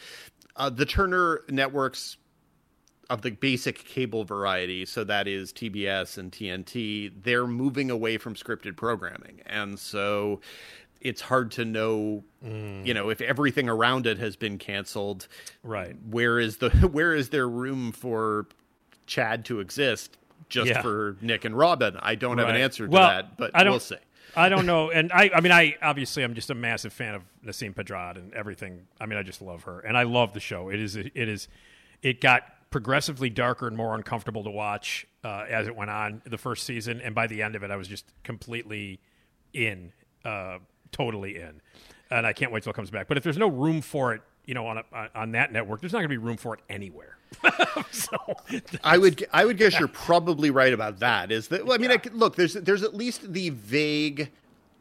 Uh, 0.55 0.69
the 0.69 0.85
Turner 0.85 1.41
networks 1.49 2.17
of 3.09 3.21
the 3.23 3.29
basic 3.31 3.83
cable 3.83 4.23
variety, 4.23 4.85
so 4.85 5.03
that 5.03 5.27
is 5.27 5.51
TBS 5.51 6.17
and 6.17 6.31
TNT, 6.31 7.11
they're 7.23 7.45
moving 7.45 7.91
away 7.91 8.17
from 8.17 8.35
scripted 8.35 8.77
programming. 8.77 9.41
And 9.45 9.77
so 9.77 10.39
it's 11.01 11.21
hard 11.21 11.51
to 11.51 11.65
know, 11.65 12.23
you 12.43 12.93
know, 12.93 13.09
if 13.09 13.21
everything 13.21 13.67
around 13.67 14.07
it 14.07 14.17
has 14.19 14.35
been 14.35 14.57
canceled, 14.57 15.27
Right. 15.63 15.95
where 16.09 16.39
is 16.39 16.57
the 16.57 16.69
where 16.91 17.13
is 17.13 17.29
there 17.29 17.47
room 17.49 17.91
for 17.91 18.47
Chad 19.07 19.45
to 19.45 19.59
exist 19.59 20.17
just 20.49 20.69
Yeah. 20.69 20.81
for 20.81 21.17
Nick 21.21 21.43
and 21.45 21.57
Robyn? 21.57 21.97
I 22.01 22.15
don't 22.15 22.37
have 22.37 22.49
an 22.49 22.55
answer 22.55 22.85
to 22.85 22.91
Well, 22.91 23.07
that, 23.09 23.37
but 23.37 23.51
I 23.53 23.63
don't, 23.63 23.73
we'll 23.73 23.79
see. 23.79 23.95
I 24.35 24.47
don't 24.49 24.65
know, 24.67 24.89
and 24.91 25.11
I, 25.11 25.29
I 25.35 25.41
mean, 25.41 25.51
I 25.51 25.75
obviously 25.81 26.23
I'm 26.23 26.35
just 26.35 26.49
a 26.49 26.55
massive 26.55 26.93
fan 26.93 27.15
of 27.15 27.23
Nasim 27.45 27.73
Pedrad 27.75 28.15
and 28.17 28.33
everything. 28.33 28.87
I 28.99 29.05
mean, 29.05 29.17
I 29.19 29.23
just 29.23 29.41
love 29.41 29.63
her, 29.63 29.79
and 29.81 29.97
I 29.97 30.03
love 30.03 30.33
the 30.33 30.39
show. 30.39 30.69
It 30.69 30.79
is, 30.79 30.95
it 30.95 31.11
is, 31.15 31.47
it 32.01 32.21
got 32.21 32.43
progressively 32.69 33.29
darker 33.29 33.67
and 33.67 33.75
more 33.75 33.93
uncomfortable 33.95 34.43
to 34.45 34.49
watch 34.49 35.05
uh, 35.25 35.45
as 35.49 35.67
it 35.67 35.75
went 35.75 35.89
on 35.91 36.21
the 36.25 36.37
first 36.37 36.63
season, 36.65 37.01
and 37.01 37.13
by 37.13 37.27
the 37.27 37.41
end 37.41 37.55
of 37.55 37.63
it, 37.63 37.71
I 37.71 37.75
was 37.75 37.87
just 37.89 38.05
completely 38.23 39.01
in, 39.53 39.91
uh, 40.23 40.59
totally 40.91 41.37
in, 41.37 41.61
and 42.09 42.25
I 42.25 42.33
can't 42.33 42.51
wait 42.51 42.63
till 42.63 42.71
it 42.71 42.75
comes 42.75 42.91
back. 42.91 43.07
But 43.07 43.17
if 43.17 43.23
there's 43.23 43.37
no 43.37 43.47
room 43.47 43.81
for 43.81 44.13
it, 44.13 44.21
you 44.45 44.53
know, 44.53 44.67
on 44.67 44.77
a, 44.79 45.09
on- 45.15 45.31
that 45.31 45.51
network, 45.51 45.81
there's 45.81 45.93
not 45.93 45.99
going 45.99 46.09
to 46.09 46.13
be 46.13 46.17
room 46.17 46.37
for 46.37 46.53
it 46.55 46.61
anywhere. 46.69 47.17
so, 47.91 48.17
I 48.83 48.97
would 48.97 49.25
I 49.31 49.45
would 49.45 49.57
guess 49.57 49.79
you're 49.79 49.87
probably 49.87 50.49
right 50.49 50.73
about 50.73 50.99
that. 50.99 51.31
Is 51.31 51.47
that 51.49 51.65
well, 51.65 51.73
I 51.73 51.77
mean, 51.77 51.91
I 51.91 51.99
look, 52.11 52.35
there's 52.35 52.53
there's 52.53 52.83
at 52.83 52.93
least 52.93 53.31
the 53.31 53.49
vague 53.51 54.31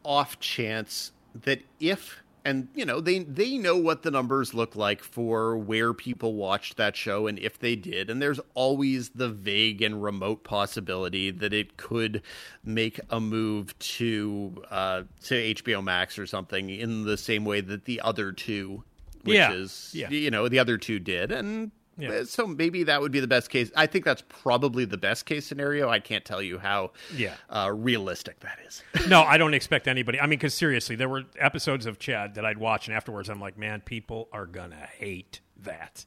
off 0.03 0.39
chance 0.39 1.11
that 1.43 1.61
if 1.79 2.20
and 2.43 2.67
you 2.73 2.85
know 2.85 2.99
they 2.99 3.19
they 3.19 3.57
know 3.57 3.77
what 3.77 4.03
the 4.03 4.11
numbers 4.11 4.53
look 4.53 4.75
like 4.75 5.03
for 5.03 5.55
where 5.57 5.93
people 5.93 6.33
watched 6.33 6.77
that 6.77 6.95
show 6.95 7.27
and 7.27 7.37
if 7.39 7.59
they 7.59 7.75
did 7.75 8.09
and 8.09 8.21
there's 8.21 8.39
always 8.53 9.09
the 9.09 9.29
vague 9.29 9.81
and 9.81 10.01
remote 10.01 10.43
possibility 10.43 11.29
that 11.31 11.53
it 11.53 11.77
could 11.77 12.21
make 12.63 12.99
a 13.09 13.19
move 13.19 13.77
to 13.79 14.63
uh 14.71 15.03
to 15.23 15.53
HBO 15.55 15.83
Max 15.83 16.17
or 16.17 16.25
something 16.25 16.69
in 16.69 17.03
the 17.05 17.17
same 17.17 17.45
way 17.45 17.61
that 17.61 17.85
the 17.85 18.01
other 18.01 18.31
two 18.31 18.83
which 19.23 19.35
Yeah, 19.35 19.53
is 19.53 19.91
yeah. 19.93 20.09
you 20.09 20.31
know 20.31 20.47
the 20.47 20.59
other 20.59 20.77
two 20.77 20.99
did 20.99 21.31
and 21.31 21.71
Yeah. 22.01 22.09
uh, 22.09 22.25
so 22.25 22.47
maybe 22.47 22.83
that 22.83 22.99
would 23.01 23.11
be 23.11 23.19
the 23.19 23.27
best 23.27 23.49
case 23.49 23.71
i 23.75 23.85
think 23.85 24.03
that's 24.05 24.23
probably 24.27 24.85
the 24.85 24.97
best 24.97 25.25
case 25.25 25.45
scenario 25.45 25.89
i 25.89 25.99
can't 25.99 26.25
tell 26.25 26.41
you 26.41 26.57
how 26.57 26.91
Yeah. 27.15 27.35
uh, 27.49 27.71
realistic 27.73 28.39
that 28.41 28.57
is 28.65 28.83
no, 29.07 29.21
I 29.23 29.37
don't 29.37 29.53
expect 29.53 29.87
anybody. 29.87 30.19
I 30.19 30.23
mean, 30.23 30.37
because 30.39 30.53
seriously, 30.53 30.95
there 30.95 31.09
were 31.09 31.23
episodes 31.39 31.85
of 31.85 31.97
Chad 31.99 32.35
that 32.35 32.45
I'd 32.45 32.57
watch, 32.57 32.87
and 32.87 32.95
afterwards, 32.95 33.29
I'm 33.29 33.39
like, 33.39 33.57
man, 33.57 33.81
people 33.81 34.27
are 34.33 34.45
gonna 34.45 34.87
hate 34.97 35.39
that. 35.63 36.05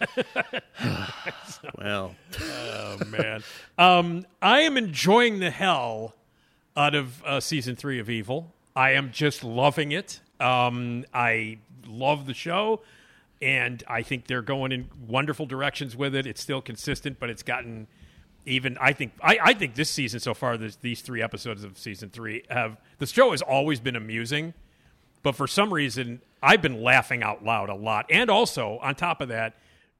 well 1.78 2.14
Oh 2.40 2.98
man, 3.06 3.42
um, 3.78 4.26
I 4.40 4.60
am 4.60 4.76
enjoying 4.76 5.38
the 5.40 5.50
hell 5.50 6.14
out 6.76 6.94
of 6.94 7.22
uh, 7.24 7.40
season 7.40 7.76
three 7.76 7.98
of 7.98 8.08
Evil. 8.10 8.52
I 8.74 8.92
am 8.92 9.10
just 9.12 9.44
loving 9.44 9.92
it. 9.92 10.20
Um, 10.40 11.04
I 11.12 11.58
love 11.86 12.26
the 12.26 12.34
show, 12.34 12.80
and 13.42 13.82
I 13.88 14.02
think 14.02 14.28
they're 14.28 14.40
going 14.40 14.72
in 14.72 14.88
wonderful 15.06 15.46
directions 15.46 15.96
with 15.96 16.14
it. 16.14 16.26
It's 16.26 16.40
still 16.40 16.62
consistent, 16.62 17.18
but 17.18 17.28
it's 17.28 17.42
gotten 17.42 17.88
even. 18.46 18.78
I 18.80 18.92
think 18.92 19.12
I, 19.20 19.38
I 19.42 19.54
think 19.54 19.74
this 19.74 19.90
season 19.90 20.20
so 20.20 20.32
far, 20.32 20.56
this, 20.56 20.76
these 20.76 21.02
three 21.02 21.20
episodes 21.20 21.64
of 21.64 21.76
season 21.76 22.08
three 22.08 22.44
have 22.48 22.78
the 22.98 23.06
show 23.06 23.32
has 23.32 23.42
always 23.42 23.80
been 23.80 23.96
amusing, 23.96 24.54
but 25.22 25.34
for 25.34 25.46
some 25.46 25.74
reason 25.74 26.22
I've 26.42 26.62
been 26.62 26.82
laughing 26.82 27.22
out 27.22 27.44
loud 27.44 27.68
a 27.68 27.74
lot, 27.74 28.06
and 28.08 28.30
also 28.30 28.78
on 28.80 28.94
top 28.94 29.20
of 29.20 29.28
that. 29.28 29.54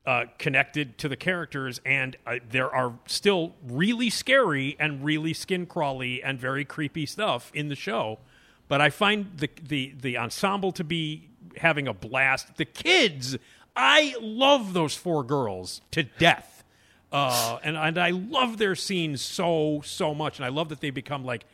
Uh, 0.04 0.24
connected 0.36 0.98
to 0.98 1.08
the 1.08 1.14
characters, 1.14 1.80
and 1.86 2.16
uh, 2.26 2.34
there 2.50 2.68
are 2.74 2.98
still 3.06 3.54
really 3.62 4.10
scary 4.10 4.74
and 4.80 5.04
really 5.04 5.32
skin 5.32 5.64
crawly 5.64 6.20
and 6.20 6.40
very 6.40 6.64
creepy 6.64 7.06
stuff 7.06 7.52
in 7.54 7.68
the 7.68 7.76
show. 7.76 8.18
But 8.66 8.80
I 8.80 8.90
find 8.90 9.30
the 9.36 9.48
the 9.62 9.94
the 10.00 10.18
ensemble 10.18 10.72
to 10.72 10.82
be 10.82 11.28
having 11.58 11.88
a 11.88 11.94
blast. 11.94 12.56
The 12.56 12.64
kids, 12.64 13.36
I 13.76 14.14
love 14.20 14.72
those 14.72 14.94
four 14.94 15.22
girls 15.24 15.80
to 15.92 16.02
death, 16.02 16.64
uh, 17.10 17.58
and 17.62 17.76
and 17.76 17.98
I 17.98 18.10
love 18.10 18.58
their 18.58 18.74
scenes 18.74 19.20
so 19.22 19.82
so 19.84 20.14
much, 20.14 20.38
and 20.38 20.46
I 20.46 20.48
love 20.48 20.68
that 20.68 20.80
they 20.80 20.90
become 20.90 21.24
like 21.24 21.44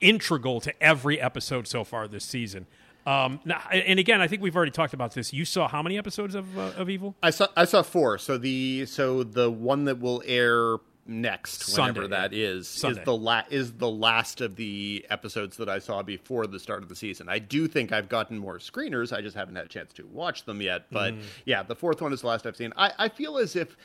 integral 0.00 0.60
to 0.60 0.82
every 0.82 1.20
episode 1.20 1.66
so 1.66 1.84
far 1.84 2.08
this 2.08 2.24
season. 2.24 2.66
Um, 3.06 3.40
now, 3.44 3.60
and 3.70 3.98
again, 3.98 4.20
I 4.22 4.28
think 4.28 4.40
we've 4.40 4.56
already 4.56 4.70
talked 4.70 4.94
about 4.94 5.12
this. 5.12 5.32
You 5.32 5.44
saw 5.44 5.68
how 5.68 5.82
many 5.82 5.98
episodes 5.98 6.34
of 6.34 6.56
uh, 6.58 6.72
of 6.76 6.88
Evil? 6.88 7.14
I 7.22 7.30
saw 7.30 7.48
I 7.56 7.66
saw 7.66 7.82
four. 7.82 8.18
So 8.18 8.38
the 8.38 8.86
so 8.86 9.22
the 9.22 9.50
one 9.50 9.84
that 9.84 10.00
will 10.00 10.22
air 10.26 10.76
next, 11.06 11.68
whenever 11.76 12.02
Sunday, 12.02 12.08
that 12.16 12.32
yeah. 12.32 12.46
is, 12.46 12.68
Sunday. 12.68 13.00
is 13.00 13.04
the 13.04 13.16
la- 13.16 13.42
is 13.50 13.72
the 13.74 13.90
last 13.90 14.40
of 14.40 14.56
the 14.56 15.04
episodes 15.10 15.56
that 15.58 15.68
I 15.68 15.78
saw 15.78 16.02
before 16.02 16.46
the 16.46 16.58
start 16.58 16.82
of 16.82 16.88
the 16.88 16.96
season. 16.96 17.28
I 17.28 17.38
do 17.38 17.66
think 17.68 17.92
I've 17.92 18.08
gotten 18.08 18.38
more 18.38 18.58
screeners. 18.58 19.12
I 19.16 19.20
just 19.20 19.36
haven't 19.36 19.56
had 19.56 19.66
a 19.66 19.68
chance 19.68 19.92
to 19.94 20.06
watch 20.06 20.44
them 20.44 20.60
yet. 20.62 20.86
But 20.90 21.14
Mm. 21.14 21.22
yeah, 21.44 21.62
the 21.62 21.74
fourth 21.76 22.00
one 22.00 22.12
is 22.12 22.22
the 22.22 22.26
last 22.28 22.46
I've 22.46 22.56
seen. 22.56 22.72
I, 22.76 22.92
I 22.98 23.08
feel 23.08 23.36
as 23.38 23.54
if 23.56 23.76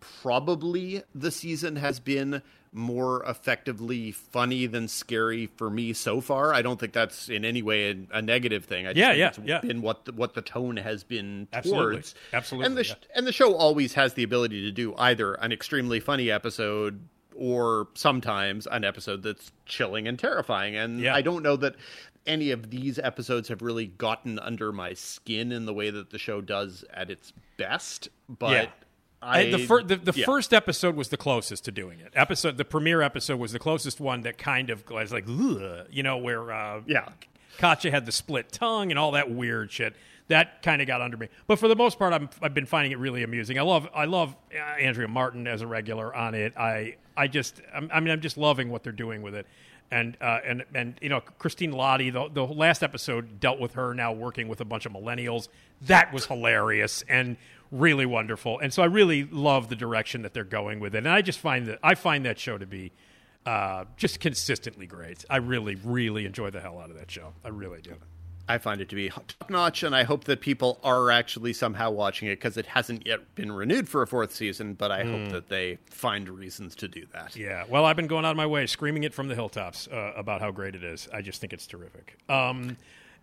probably 0.00 1.02
the 1.14 1.30
season 1.30 1.76
has 1.76 1.98
been 2.00 2.42
more 2.72 3.22
effectively 3.24 4.12
funny 4.12 4.66
than 4.66 4.88
scary 4.88 5.46
for 5.56 5.70
me 5.70 5.92
so 5.92 6.20
far. 6.20 6.52
I 6.52 6.62
don't 6.62 6.78
think 6.78 6.92
that's 6.92 7.28
in 7.28 7.44
any 7.44 7.62
way 7.62 7.90
a, 7.90 8.18
a 8.18 8.22
negative 8.22 8.64
thing. 8.64 8.86
I 8.86 8.90
just 8.92 8.98
Yeah, 8.98 9.08
think 9.08 9.18
yeah, 9.48 9.56
it's 9.56 9.64
yeah. 9.64 9.68
been 9.68 9.82
what 9.82 10.04
the, 10.04 10.12
what 10.12 10.34
the 10.34 10.42
tone 10.42 10.76
has 10.76 11.02
been 11.04 11.48
Absolutely. 11.52 11.94
towards. 11.94 12.14
Absolutely, 12.32 12.66
And 12.66 12.76
the 12.76 12.84
yeah. 12.84 12.94
and 13.14 13.26
the 13.26 13.32
show 13.32 13.54
always 13.54 13.94
has 13.94 14.14
the 14.14 14.22
ability 14.22 14.62
to 14.62 14.70
do 14.70 14.94
either 14.96 15.34
an 15.34 15.52
extremely 15.52 16.00
funny 16.00 16.30
episode 16.30 17.00
or 17.34 17.88
sometimes 17.94 18.66
an 18.66 18.84
episode 18.84 19.22
that's 19.22 19.52
chilling 19.64 20.08
and 20.08 20.18
terrifying. 20.18 20.76
And 20.76 21.00
Yeah. 21.00 21.14
I 21.14 21.22
don't 21.22 21.42
know 21.42 21.56
that 21.56 21.76
any 22.26 22.50
of 22.50 22.68
these 22.70 22.98
episodes 22.98 23.48
have 23.48 23.62
really 23.62 23.86
gotten 23.86 24.38
under 24.40 24.72
my 24.72 24.92
skin 24.92 25.52
in 25.52 25.64
the 25.64 25.72
way 25.72 25.88
that 25.90 26.10
the 26.10 26.18
show 26.18 26.40
does 26.40 26.84
at 26.92 27.10
its 27.10 27.32
best. 27.56 28.08
But 28.28 28.50
Yeah. 28.52 28.66
I, 29.20 29.40
I, 29.40 29.50
the, 29.50 29.58
fir- 29.58 29.82
the, 29.82 29.96
the 29.96 30.12
yeah. 30.14 30.26
first 30.26 30.54
episode 30.54 30.94
was 30.94 31.08
the 31.08 31.16
closest 31.16 31.64
to 31.64 31.72
doing 31.72 31.98
it. 32.00 32.12
Episode 32.14 32.56
the 32.56 32.64
premiere 32.64 33.02
episode 33.02 33.38
was 33.40 33.52
the 33.52 33.58
closest 33.58 33.98
one 34.00 34.20
that 34.22 34.38
kind 34.38 34.70
of 34.70 34.88
was 34.88 35.12
like, 35.12 35.26
you 35.26 36.02
know, 36.02 36.16
where 36.18 36.52
uh, 36.52 36.80
Yeah. 36.86 37.08
Katja 37.58 37.90
had 37.90 38.06
the 38.06 38.12
split 38.12 38.52
tongue 38.52 38.90
and 38.90 38.98
all 38.98 39.12
that 39.12 39.30
weird 39.30 39.72
shit. 39.72 39.94
That 40.28 40.62
kind 40.62 40.80
of 40.80 40.86
got 40.86 41.00
under 41.00 41.16
me. 41.16 41.28
But 41.48 41.58
for 41.58 41.66
the 41.66 41.74
most 41.74 41.98
part, 41.98 42.12
I'm, 42.12 42.28
I've 42.40 42.54
been 42.54 42.66
finding 42.66 42.92
it 42.92 42.98
really 42.98 43.22
amusing. 43.24 43.58
I 43.58 43.62
love 43.62 43.88
I 43.94 44.04
love 44.04 44.36
uh, 44.54 44.58
Andrea 44.58 45.08
Martin 45.08 45.46
as 45.48 45.62
a 45.62 45.66
regular 45.66 46.14
on 46.14 46.34
it. 46.34 46.56
I 46.56 46.96
I 47.16 47.26
just 47.26 47.60
I'm, 47.74 47.90
I 47.92 47.98
mean 48.00 48.10
I'm 48.10 48.20
just 48.20 48.36
loving 48.36 48.68
what 48.70 48.84
they're 48.84 48.92
doing 48.92 49.22
with 49.22 49.34
it. 49.34 49.46
And 49.90 50.16
uh, 50.20 50.38
and 50.44 50.64
and 50.74 50.94
you 51.00 51.08
know 51.08 51.20
Christine 51.38 51.72
Lahti, 51.72 52.12
the 52.12 52.28
the 52.28 52.44
last 52.46 52.82
episode 52.82 53.40
dealt 53.40 53.58
with 53.58 53.72
her 53.72 53.94
now 53.94 54.12
working 54.12 54.46
with 54.46 54.60
a 54.60 54.64
bunch 54.66 54.84
of 54.86 54.92
millennials. 54.92 55.48
That 55.82 56.12
was 56.12 56.26
hilarious 56.26 57.02
and 57.08 57.36
really 57.70 58.06
wonderful. 58.06 58.58
And 58.58 58.72
so 58.72 58.82
I 58.82 58.86
really 58.86 59.24
love 59.24 59.68
the 59.68 59.76
direction 59.76 60.22
that 60.22 60.34
they're 60.34 60.44
going 60.44 60.80
with 60.80 60.94
it. 60.94 60.98
And 60.98 61.08
I 61.08 61.22
just 61.22 61.38
find 61.38 61.66
that 61.66 61.78
I 61.82 61.94
find 61.94 62.24
that 62.24 62.38
show 62.38 62.58
to 62.58 62.66
be 62.66 62.92
uh, 63.46 63.84
just 63.96 64.20
consistently 64.20 64.86
great. 64.86 65.24
I 65.30 65.36
really, 65.36 65.76
really 65.76 66.26
enjoy 66.26 66.50
the 66.50 66.60
hell 66.60 66.78
out 66.78 66.90
of 66.90 66.96
that 66.98 67.10
show. 67.10 67.34
I 67.44 67.48
really 67.48 67.80
do. 67.80 67.94
I 68.50 68.56
find 68.56 68.80
it 68.80 68.88
to 68.88 68.94
be 68.94 69.10
top 69.10 69.50
notch, 69.50 69.82
and 69.82 69.94
I 69.94 70.04
hope 70.04 70.24
that 70.24 70.40
people 70.40 70.80
are 70.82 71.10
actually 71.10 71.52
somehow 71.52 71.90
watching 71.90 72.28
it 72.28 72.36
because 72.36 72.56
it 72.56 72.64
hasn't 72.64 73.06
yet 73.06 73.34
been 73.34 73.52
renewed 73.52 73.90
for 73.90 74.00
a 74.00 74.06
fourth 74.06 74.34
season. 74.34 74.72
But 74.72 74.90
I 74.90 75.04
hope 75.04 75.32
that 75.32 75.48
they 75.50 75.78
find 75.90 76.26
reasons 76.28 76.74
to 76.76 76.88
do 76.88 77.04
that. 77.12 77.36
Yeah. 77.36 77.64
Well, 77.68 77.84
I've 77.84 77.96
been 77.96 78.06
going 78.06 78.24
out 78.24 78.30
of 78.30 78.38
my 78.38 78.46
way 78.46 78.66
screaming 78.66 79.04
it 79.04 79.12
from 79.12 79.28
the 79.28 79.34
hilltops 79.34 79.86
uh, 79.88 80.12
about 80.16 80.40
how 80.40 80.50
great 80.50 80.74
it 80.74 80.82
is. 80.82 81.08
I 81.12 81.20
just 81.20 81.42
think 81.42 81.52
it's 81.52 81.66
terrific. 81.66 82.16
Um, 82.30 82.78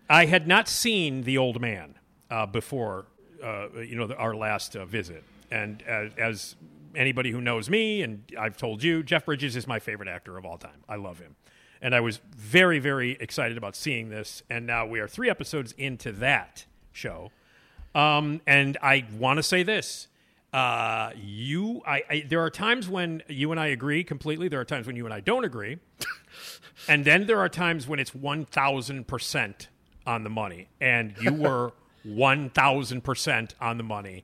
I 0.07 0.25
had 0.27 0.47
not 0.47 0.67
seen 0.67 1.23
The 1.23 1.39
Old 1.39 1.59
Man 1.59 1.95
uh, 2.29 2.45
before, 2.45 3.05
uh, 3.43 3.67
you 3.79 3.95
know, 3.95 4.07
the, 4.07 4.15
our 4.15 4.35
last 4.35 4.75
uh, 4.75 4.85
visit. 4.85 5.23
And 5.51 5.81
as, 5.83 6.11
as 6.17 6.55
anybody 6.95 7.31
who 7.31 7.41
knows 7.41 7.69
me, 7.69 8.01
and 8.01 8.23
I've 8.39 8.57
told 8.57 8.83
you, 8.83 9.03
Jeff 9.03 9.25
Bridges 9.25 9.55
is 9.55 9.67
my 9.67 9.79
favorite 9.79 10.09
actor 10.09 10.37
of 10.37 10.45
all 10.45 10.57
time. 10.57 10.83
I 10.87 10.95
love 10.95 11.19
him. 11.19 11.35
And 11.81 11.93
I 11.93 11.99
was 11.99 12.19
very, 12.35 12.79
very 12.79 13.11
excited 13.19 13.57
about 13.57 13.75
seeing 13.75 14.09
this. 14.09 14.43
And 14.49 14.65
now 14.65 14.85
we 14.85 14.99
are 14.99 15.07
three 15.07 15.29
episodes 15.29 15.73
into 15.77 16.11
that 16.13 16.65
show. 16.91 17.31
Um, 17.93 18.41
and 18.47 18.77
I 18.81 19.05
want 19.17 19.37
to 19.37 19.43
say 19.43 19.63
this. 19.63 20.07
Uh, 20.55 21.11
you, 21.17 21.81
I, 21.85 22.03
I, 22.09 22.25
there 22.27 22.41
are 22.41 22.49
times 22.49 22.87
when 22.87 23.23
you 23.27 23.51
and 23.51 23.59
I 23.59 23.67
agree 23.67 24.05
completely. 24.05 24.47
There 24.47 24.59
are 24.61 24.65
times 24.65 24.87
when 24.87 24.95
you 24.95 25.03
and 25.03 25.13
I 25.13 25.19
don't 25.19 25.43
agree, 25.43 25.79
and 26.87 27.03
then 27.03 27.27
there 27.27 27.39
are 27.39 27.49
times 27.49 27.89
when 27.89 27.99
it's 27.99 28.15
one 28.15 28.45
thousand 28.45 29.05
percent 29.05 29.67
on 30.07 30.23
the 30.23 30.29
money, 30.29 30.69
and 30.79 31.13
you 31.19 31.33
were 31.33 31.73
one 32.05 32.49
thousand 32.49 33.03
percent 33.03 33.55
on 33.59 33.77
the 33.77 33.83
money 33.83 34.23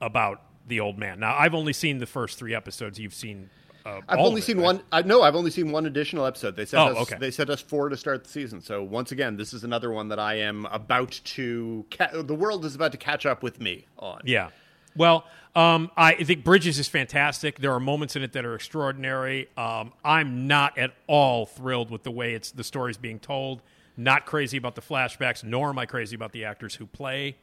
about 0.00 0.40
the 0.68 0.80
old 0.80 0.98
man. 0.98 1.20
Now, 1.20 1.36
I've 1.36 1.54
only 1.54 1.72
seen 1.72 1.98
the 1.98 2.06
first 2.06 2.38
three 2.38 2.54
episodes. 2.54 2.98
You've 2.98 3.14
seen. 3.14 3.50
Uh, 3.84 4.00
I've 4.08 4.18
only 4.18 4.40
it, 4.40 4.44
seen 4.44 4.56
right? 4.56 4.64
one. 4.64 4.82
I 4.90 5.02
no, 5.02 5.22
I've 5.22 5.36
only 5.36 5.50
seen 5.50 5.70
one 5.70 5.86
additional 5.86 6.26
episode. 6.26 6.56
They 6.56 6.64
sent 6.64 6.82
Oh, 6.82 6.92
us. 6.92 7.02
okay. 7.02 7.16
They 7.20 7.30
sent 7.30 7.50
us 7.50 7.60
four 7.60 7.88
to 7.88 7.96
start 7.96 8.24
the 8.24 8.30
season. 8.30 8.60
So 8.60 8.82
once 8.82 9.12
again, 9.12 9.36
this 9.36 9.52
is 9.54 9.62
another 9.62 9.92
one 9.92 10.08
that 10.08 10.18
I 10.18 10.34
am 10.40 10.66
about 10.66 11.20
to. 11.24 11.84
Ca- 11.96 12.22
the 12.22 12.34
world 12.34 12.64
is 12.64 12.74
about 12.74 12.90
to 12.92 12.98
catch 12.98 13.26
up 13.26 13.42
with 13.44 13.60
me 13.60 13.86
on. 13.98 14.22
Yeah. 14.24 14.48
Well, 14.96 15.24
um, 15.54 15.90
I 15.96 16.14
think 16.24 16.42
Bridges 16.42 16.78
is 16.78 16.88
fantastic. 16.88 17.58
There 17.60 17.72
are 17.72 17.78
moments 17.80 18.16
in 18.16 18.22
it 18.22 18.32
that 18.32 18.44
are 18.44 18.54
extraordinary. 18.54 19.48
Um, 19.56 19.92
I'm 20.04 20.46
not 20.46 20.76
at 20.78 20.94
all 21.06 21.46
thrilled 21.46 21.90
with 21.90 22.02
the 22.02 22.10
way 22.10 22.34
it's 22.34 22.50
the 22.50 22.64
story's 22.64 22.96
being 22.96 23.18
told. 23.20 23.62
Not 23.96 24.26
crazy 24.26 24.56
about 24.56 24.74
the 24.74 24.82
flashbacks, 24.82 25.42
nor 25.42 25.70
am 25.70 25.78
I 25.78 25.86
crazy 25.86 26.14
about 26.14 26.32
the 26.32 26.44
actors 26.44 26.74
who 26.74 26.86
play 26.86 27.36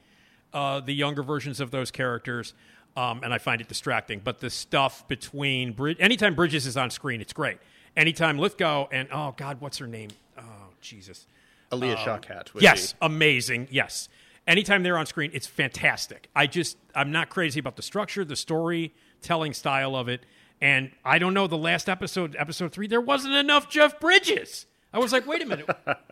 uh, 0.53 0.79
the 0.79 0.93
younger 0.93 1.23
versions 1.23 1.59
of 1.59 1.71
those 1.71 1.91
characters. 1.91 2.53
Um, 2.95 3.21
and 3.23 3.33
I 3.33 3.39
find 3.39 3.59
it 3.59 3.67
distracting. 3.67 4.21
But 4.23 4.39
the 4.39 4.51
stuff 4.51 5.07
between 5.07 5.73
Brid- 5.73 5.99
anytime 5.99 6.35
Bridges 6.35 6.67
is 6.67 6.77
on 6.77 6.91
screen, 6.91 7.21
it's 7.21 7.33
great. 7.33 7.57
Anytime 7.97 8.37
Lithgow 8.37 8.87
and 8.91 9.07
oh 9.11 9.33
God, 9.35 9.61
what's 9.61 9.79
her 9.79 9.87
name? 9.87 10.09
Oh 10.37 10.43
Jesus. 10.79 11.25
Alia 11.71 11.95
Shawkat. 11.95 12.49
Yes, 12.59 12.93
be- 12.93 12.99
amazing. 13.01 13.67
Yes. 13.71 14.09
Anytime 14.45 14.83
they're 14.83 14.97
on 14.97 15.05
screen, 15.05 15.31
it's 15.33 15.47
fantastic. 15.47 16.29
I 16.35 16.47
just, 16.47 16.77
I'm 16.93 17.11
not 17.11 17.29
crazy 17.29 17.59
about 17.59 17.77
the 17.77 17.81
structure, 17.81 18.25
the 18.25 18.35
storytelling 18.35 19.53
style 19.53 19.95
of 19.95 20.09
it. 20.09 20.25
And 20.61 20.91
I 21.03 21.17
don't 21.17 21.33
know, 21.33 21.47
the 21.47 21.57
last 21.57 21.89
episode, 21.89 22.35
episode 22.37 22.73
three, 22.73 22.87
there 22.87 23.01
wasn't 23.01 23.33
enough 23.33 23.69
Jeff 23.69 23.99
Bridges. 23.99 24.65
I 24.93 24.99
was 24.99 25.11
like, 25.11 25.25
wait 25.25 25.41
a 25.41 25.45
minute, 25.45 25.69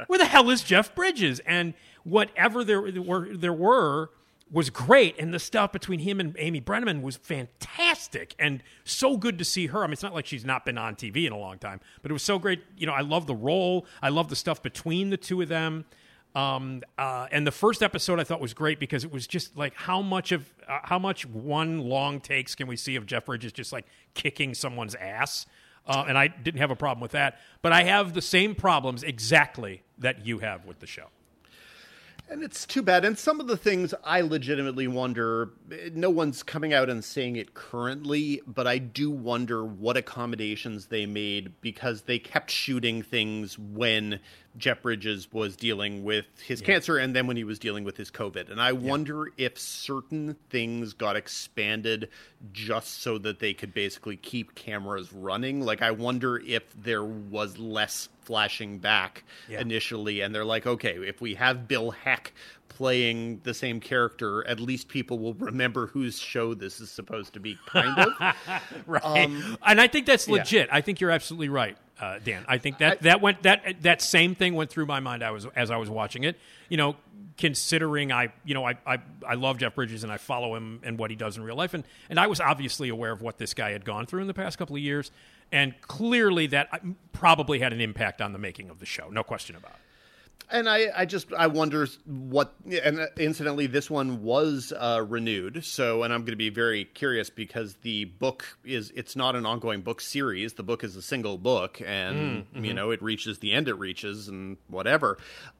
where 0.07 0.19
the 0.19 0.25
hell 0.25 0.49
is 0.49 0.63
Jeff 0.63 0.95
Bridges? 0.95 1.39
And 1.45 1.73
whatever 2.03 2.63
there 2.63 2.81
were, 2.81 3.29
there 3.35 3.53
were 3.53 4.09
was 4.51 4.69
great. 4.69 5.17
And 5.17 5.33
the 5.33 5.39
stuff 5.39 5.71
between 5.71 5.99
him 5.99 6.19
and 6.19 6.35
Amy 6.37 6.59
Brenneman 6.59 7.01
was 7.01 7.15
fantastic 7.15 8.35
and 8.37 8.61
so 8.83 9.17
good 9.17 9.37
to 9.39 9.45
see 9.45 9.67
her. 9.67 9.83
I 9.83 9.87
mean, 9.87 9.93
it's 9.93 10.03
not 10.03 10.13
like 10.13 10.25
she's 10.25 10.45
not 10.45 10.65
been 10.65 10.77
on 10.77 10.95
TV 10.95 11.25
in 11.25 11.31
a 11.31 11.37
long 11.37 11.57
time, 11.57 11.79
but 12.01 12.11
it 12.11 12.13
was 12.13 12.23
so 12.23 12.37
great. 12.37 12.61
You 12.77 12.85
know, 12.85 12.93
I 12.93 13.01
love 13.01 13.27
the 13.27 13.35
role. 13.35 13.85
I 14.01 14.09
love 14.09 14.29
the 14.29 14.35
stuff 14.35 14.61
between 14.61 15.09
the 15.09 15.17
two 15.17 15.41
of 15.41 15.47
them. 15.47 15.85
Um, 16.33 16.81
uh, 16.97 17.27
and 17.31 17.45
the 17.45 17.51
first 17.51 17.83
episode 17.83 18.19
I 18.19 18.23
thought 18.23 18.39
was 18.39 18.53
great 18.53 18.79
because 18.79 19.03
it 19.03 19.11
was 19.11 19.27
just 19.27 19.57
like 19.57 19.73
how 19.75 20.01
much 20.01 20.31
of 20.31 20.49
uh, 20.67 20.79
how 20.83 20.97
much 20.97 21.25
one 21.25 21.79
long 21.79 22.21
takes 22.21 22.55
can 22.55 22.67
we 22.67 22.77
see 22.77 22.95
of 22.95 23.05
Jeff 23.05 23.25
Bridges 23.25 23.51
just 23.51 23.73
like 23.73 23.85
kicking 24.13 24.53
someone's 24.53 24.95
ass. 24.95 25.45
Uh, 25.85 26.05
and 26.07 26.17
I 26.17 26.27
didn't 26.27 26.59
have 26.59 26.71
a 26.71 26.75
problem 26.75 27.01
with 27.01 27.11
that, 27.11 27.39
but 27.61 27.71
I 27.71 27.83
have 27.83 28.13
the 28.13 28.21
same 28.21 28.55
problems 28.55 29.03
exactly 29.03 29.81
that 29.97 30.25
you 30.25 30.39
have 30.39 30.65
with 30.65 30.79
the 30.79 30.87
show. 30.87 31.07
And 32.31 32.43
it's 32.43 32.65
too 32.65 32.81
bad. 32.81 33.03
And 33.03 33.19
some 33.19 33.41
of 33.41 33.47
the 33.47 33.57
things 33.57 33.93
I 34.05 34.21
legitimately 34.21 34.87
wonder, 34.87 35.49
no 35.93 36.09
one's 36.09 36.43
coming 36.43 36.73
out 36.73 36.89
and 36.89 37.03
saying 37.03 37.35
it 37.35 37.53
currently, 37.53 38.41
but 38.47 38.67
I 38.67 38.77
do 38.77 39.11
wonder 39.11 39.65
what 39.65 39.97
accommodations 39.97 40.85
they 40.85 41.05
made 41.05 41.51
because 41.59 42.03
they 42.03 42.19
kept 42.19 42.49
shooting 42.49 43.01
things 43.01 43.59
when 43.59 44.21
Jeff 44.57 44.81
Bridges 44.81 45.31
was 45.31 45.55
dealing 45.55 46.03
with 46.03 46.25
his 46.45 46.61
cancer 46.61 46.97
and 46.97 47.15
then 47.15 47.25
when 47.27 47.37
he 47.37 47.43
was 47.43 47.57
dealing 47.59 47.83
with 47.83 47.97
his 47.97 48.11
COVID. 48.11 48.49
And 48.51 48.61
I 48.61 48.73
wonder 48.73 49.27
if 49.37 49.57
certain 49.57 50.35
things 50.49 50.93
got 50.93 51.15
expanded 51.15 52.09
just 52.51 53.01
so 53.01 53.17
that 53.19 53.39
they 53.39 53.53
could 53.53 53.73
basically 53.73 54.17
keep 54.17 54.53
cameras 54.55 55.13
running. 55.13 55.61
Like, 55.61 55.81
I 55.81 55.91
wonder 55.91 56.37
if 56.39 56.63
there 56.81 57.03
was 57.03 57.57
less 57.57 58.09
flashing 58.21 58.79
back 58.79 59.23
Yeah. 59.47 59.61
initially, 59.61 60.21
and 60.21 60.33
they're 60.35 60.45
like, 60.45 60.67
okay, 60.67 60.95
if 60.97 61.21
we 61.21 61.35
have 61.35 61.67
Bill 61.67 61.91
Heck 61.91 62.33
playing 62.69 63.41
the 63.43 63.53
same 63.53 63.79
character, 63.79 64.45
at 64.47 64.59
least 64.59 64.87
people 64.87 65.19
will 65.19 65.33
remember 65.35 65.87
whose 65.87 66.17
show 66.19 66.53
this 66.53 66.79
is 66.79 66.89
supposed 66.89 67.33
to 67.33 67.39
be, 67.39 67.57
kind 67.67 67.97
of. 67.99 68.35
right? 68.87 69.03
Um, 69.03 69.57
and 69.65 69.79
I 69.81 69.87
think 69.87 70.05
that's 70.05 70.27
yeah. 70.27 70.35
legit. 70.35 70.69
I 70.71 70.81
think 70.81 70.99
you're 71.01 71.11
absolutely 71.11 71.49
right, 71.49 71.77
uh, 72.01 72.17
Dan. 72.23 72.43
I 72.47 72.57
think 72.57 72.79
that 72.79 73.03
that 73.03 73.21
went 73.21 73.43
that 73.43 73.81
that 73.81 74.01
same 74.01 74.33
thing 74.33 74.55
went 74.55 74.71
through 74.71 74.87
my 74.87 74.99
mind. 74.99 75.23
I 75.23 75.31
was 75.31 75.45
as 75.55 75.69
I 75.69 75.77
was 75.77 75.89
watching 75.89 76.23
it. 76.23 76.37
You 76.67 76.77
know, 76.77 76.95
considering 77.37 78.11
I 78.11 78.33
you 78.43 78.55
know 78.55 78.65
I 78.65 78.75
I, 78.85 78.97
I 79.25 79.35
love 79.35 79.59
Jeff 79.59 79.75
Bridges 79.75 80.03
and 80.03 80.11
I 80.11 80.17
follow 80.17 80.55
him 80.55 80.79
and 80.83 80.97
what 80.97 81.11
he 81.11 81.15
does 81.15 81.37
in 81.37 81.43
real 81.43 81.55
life, 81.55 81.75
and 81.75 81.83
and 82.09 82.19
I 82.19 82.27
was 82.27 82.41
obviously 82.41 82.89
aware 82.89 83.11
of 83.11 83.21
what 83.21 83.37
this 83.37 83.53
guy 83.53 83.71
had 83.71 83.85
gone 83.85 84.07
through 84.07 84.21
in 84.21 84.27
the 84.27 84.33
past 84.33 84.57
couple 84.57 84.75
of 84.75 84.81
years, 84.81 85.11
and 85.51 85.79
clearly 85.81 86.47
that 86.47 86.69
uh, 86.71 86.79
probably 87.13 87.59
had 87.59 87.71
an 87.71 87.81
impact 87.81 88.19
on 88.19 88.33
the 88.33 88.39
making 88.39 88.71
of 88.71 88.79
the 88.79 88.85
show. 88.87 89.09
No 89.09 89.23
question 89.23 89.55
about 89.55 89.73
it. 89.73 89.90
And 90.49 90.67
I, 90.67 90.87
I 90.95 91.05
just 91.05 91.31
I 91.33 91.47
wonder 91.47 91.87
what 92.05 92.53
and 92.83 92.99
uh, 92.99 93.07
incidentally 93.17 93.67
this 93.67 93.89
one 93.89 94.23
was 94.23 94.73
uh, 94.77 95.03
renewed. 95.07 95.63
So 95.63 96.03
and 96.03 96.13
I'm 96.13 96.21
going 96.21 96.31
to 96.31 96.35
be 96.35 96.49
very 96.49 96.85
curious 96.85 97.29
because 97.29 97.75
the 97.83 98.05
book 98.05 98.57
is 98.65 98.91
it's 98.95 99.15
not 99.15 99.35
an 99.35 99.45
ongoing 99.45 99.81
book 99.81 100.01
series. 100.01 100.53
The 100.53 100.63
book 100.63 100.83
is 100.83 100.95
a 100.95 101.01
single 101.01 101.37
book 101.37 101.81
and 101.85 102.45
you 102.53 102.73
know 102.73 102.91
it 102.91 103.01
reaches 103.01 103.39
the 103.39 103.53
end 103.53 103.67
it 103.67 103.75
reaches 103.75 104.27
and 104.27 104.57
whatever. 104.67 105.17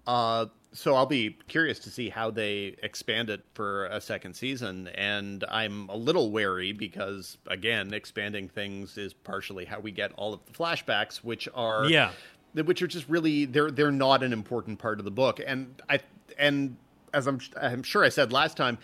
Uh, 0.08 0.48
so 0.74 0.96
I'll 0.96 1.06
be 1.06 1.38
curious 1.50 1.80
to 1.80 1.90
see 1.90 2.08
how 2.10 2.32
they 2.32 2.78
expand 2.82 3.30
it 3.30 3.44
for 3.54 3.88
a 3.88 4.00
second 4.00 4.36
season. 4.36 4.88
And 4.88 5.44
I'm 5.50 5.90
a 5.90 5.98
little 5.98 6.32
wary 6.32 6.72
because 6.72 7.38
again 7.48 7.94
expanding 7.94 8.48
things 8.48 8.98
is 8.98 9.14
partially 9.14 9.66
how 9.66 9.80
we 9.80 9.92
get 9.92 10.12
all 10.14 10.34
of 10.34 10.46
the 10.46 10.52
flashbacks 10.54 11.18
which 11.18 11.48
are 11.54 11.86
Yeah. 11.86 12.12
Which 12.54 12.82
are 12.82 12.88
just 12.88 13.08
really 13.10 13.46
they're 13.46 13.72
they're 13.72 13.92
not 13.92 14.24
an 14.24 14.34
important 14.34 14.80
part 14.80 15.00
of 15.00 15.06
the 15.06 15.12
book. 15.12 15.40
And 15.46 15.82
i 15.90 16.00
and 16.38 16.78
as 17.14 17.28
i'm 17.28 17.40
i'm 17.62 17.84
sure 17.84 18.06
i 18.06 18.10
said 18.10 18.32
last 18.32 18.56
time 18.56 18.78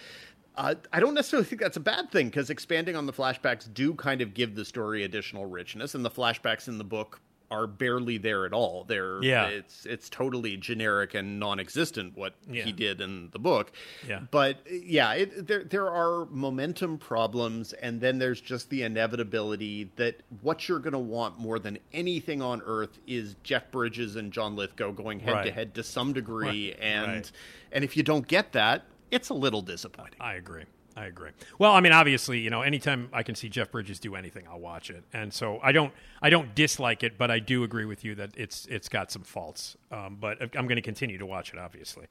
uh, 0.58 0.74
I 0.92 1.00
don't 1.00 1.14
necessarily 1.14 1.46
think 1.46 1.62
that's 1.62 1.78
a 1.78 1.82
bad 1.82 2.12
thing 2.12 2.28
because 2.28 2.50
expanding 2.50 2.96
on 2.96 3.06
the 3.06 3.14
flashbacks 3.14 3.72
do 3.72 3.94
kind 3.94 4.22
of 4.22 4.34
give 4.34 4.56
the 4.56 4.66
story 4.66 5.04
additional 5.04 5.46
richness, 5.46 5.94
and 5.94 6.04
the 6.04 6.10
flashbacks 6.10 6.68
in 6.68 6.80
the 6.80 6.84
book 6.84 7.22
are 7.50 7.66
barely 7.68 8.18
there 8.18 8.46
at 8.46 8.52
all. 8.54 8.84
They're 8.84 9.24
Yeah. 9.24 9.48
it's 9.48 9.86
it's 9.86 10.10
totally 10.10 10.58
generic 10.58 11.14
and 11.14 11.40
non-existent 11.40 12.18
what 12.18 12.34
Yeah. 12.50 12.64
he 12.64 12.72
did 12.74 13.00
in 13.00 13.30
the 13.32 13.40
book. 13.40 13.72
Yeah. 14.08 14.22
But 14.32 14.58
yeah, 14.70 15.14
it, 15.14 15.48
there 15.48 15.64
there 15.64 15.90
are 15.90 16.26
momentum 16.26 16.98
problems, 16.98 17.72
and 17.74 18.02
then 18.02 18.18
there's 18.20 18.42
just 18.42 18.70
the 18.70 18.84
inevitability 18.84 19.92
that 19.96 20.22
what 20.42 20.68
you're 20.68 20.80
going 20.80 20.92
to 20.94 21.00
want 21.00 21.40
more 21.40 21.58
than 21.60 21.78
anything 21.94 22.42
on 22.42 22.62
earth 22.66 23.00
is 23.08 23.36
Jeff 23.44 23.72
Bridges 23.72 24.16
and 24.18 24.34
John 24.34 24.56
Lithgow 24.56 24.92
going 24.92 25.20
head 25.22 25.44
to 25.44 25.52
head 25.52 25.74
to 25.76 25.84
some 25.84 26.14
degree, 26.14 26.72
Right. 26.72 26.80
and 26.82 27.12
Right. 27.12 27.32
and 27.72 27.84
if 27.84 27.96
you 27.96 28.04
don't 28.04 28.28
get 28.28 28.52
that, 28.52 28.86
it's 29.10 29.30
a 29.30 29.34
little 29.34 29.62
disappointing. 29.62 30.20
I 30.20 30.34
agree. 30.34 30.64
I 30.98 31.06
agree. 31.06 31.30
Well, 31.60 31.74
I 31.74 31.80
mean, 31.80 31.92
obviously, 31.92 32.40
you 32.40 32.50
know, 32.50 32.64
anytime 32.64 33.10
I 33.14 33.22
can 33.22 33.36
see 33.36 33.50
Jeff 33.50 33.72
Bridges 33.72 34.00
do 34.00 34.16
anything, 34.16 34.48
I'll 34.50 34.60
watch 34.60 34.90
it. 34.90 35.04
And 35.14 35.32
so 35.32 35.60
I 35.62 35.72
don't, 35.72 35.94
I 36.24 36.32
don't 36.32 36.56
dislike 36.56 37.04
it, 37.04 37.20
but 37.20 37.30
I 37.30 37.38
do 37.38 37.64
agree 37.64 37.86
with 37.86 38.04
you 38.04 38.16
that 38.16 38.32
it's, 38.36 38.66
it's 38.66 38.90
got 38.90 39.12
some 39.12 39.22
faults. 39.22 39.78
Um, 39.92 40.18
but 40.20 40.42
I'm 40.42 40.66
going 40.66 40.78
to 40.78 40.82
continue 40.82 41.20
to 41.20 41.26
watch 41.28 41.54
it, 41.54 41.60
obviously, 41.60 42.08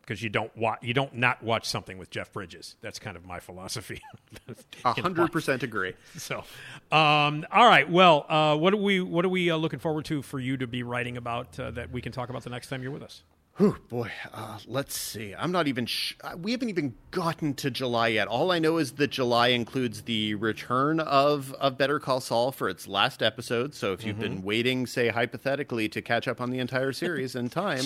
because 0.00 0.22
you 0.22 0.28
don't 0.28 0.56
watch, 0.56 0.78
you 0.80 0.94
don't 0.94 1.12
not 1.12 1.42
watch 1.42 1.68
something 1.68 1.98
with 1.98 2.08
Jeff 2.08 2.32
Bridges. 2.32 2.76
That's 2.82 3.00
kind 3.00 3.16
of 3.16 3.26
my 3.26 3.40
philosophy. 3.40 4.00
A 4.84 4.92
hundred 5.02 5.32
percent 5.32 5.64
agree. 5.64 5.94
So, 6.16 6.44
um, 6.92 7.44
all 7.50 7.66
right. 7.66 7.90
Well, 7.90 8.26
uh, 8.28 8.56
what 8.56 8.74
are 8.74 8.76
we, 8.76 9.00
what 9.00 9.24
are 9.24 9.28
we 9.28 9.50
uh, 9.50 9.56
looking 9.56 9.80
forward 9.80 10.04
to 10.04 10.22
for 10.22 10.38
you 10.38 10.56
to 10.58 10.68
be 10.68 10.84
writing 10.84 11.16
about 11.16 11.58
uh, 11.58 11.72
that 11.72 11.90
we 11.90 12.00
can 12.00 12.12
talk 12.12 12.30
about 12.30 12.44
the 12.44 12.50
next 12.50 12.68
time 12.68 12.80
you're 12.80 12.92
with 12.92 13.02
us? 13.02 13.24
Whew, 13.58 13.76
boy, 13.88 14.10
uh, 14.32 14.58
let's 14.68 14.96
see. 14.96 15.34
I'm 15.34 15.50
not 15.50 15.66
even. 15.66 15.84
Sh- 15.84 16.14
uh, 16.22 16.36
we 16.40 16.52
haven't 16.52 16.68
even 16.68 16.94
gotten 17.10 17.54
to 17.54 17.72
July 17.72 18.06
yet. 18.08 18.28
All 18.28 18.52
I 18.52 18.60
know 18.60 18.78
is 18.78 18.92
that 18.92 19.10
July 19.10 19.48
includes 19.48 20.02
the 20.02 20.36
return 20.36 21.00
of 21.00 21.52
of 21.54 21.76
Better 21.76 21.98
Call 21.98 22.20
Saul 22.20 22.52
for 22.52 22.68
its 22.68 22.86
last 22.86 23.20
episode. 23.20 23.74
So 23.74 23.92
if 23.92 24.04
you've 24.04 24.14
Mm-hmm. 24.14 24.22
been 24.22 24.42
waiting, 24.42 24.86
say 24.86 25.08
hypothetically, 25.08 25.88
to 25.88 26.00
catch 26.00 26.28
up 26.28 26.40
on 26.40 26.50
the 26.50 26.60
entire 26.60 26.92
series 26.92 27.34
in 27.34 27.48
time, 27.50 27.82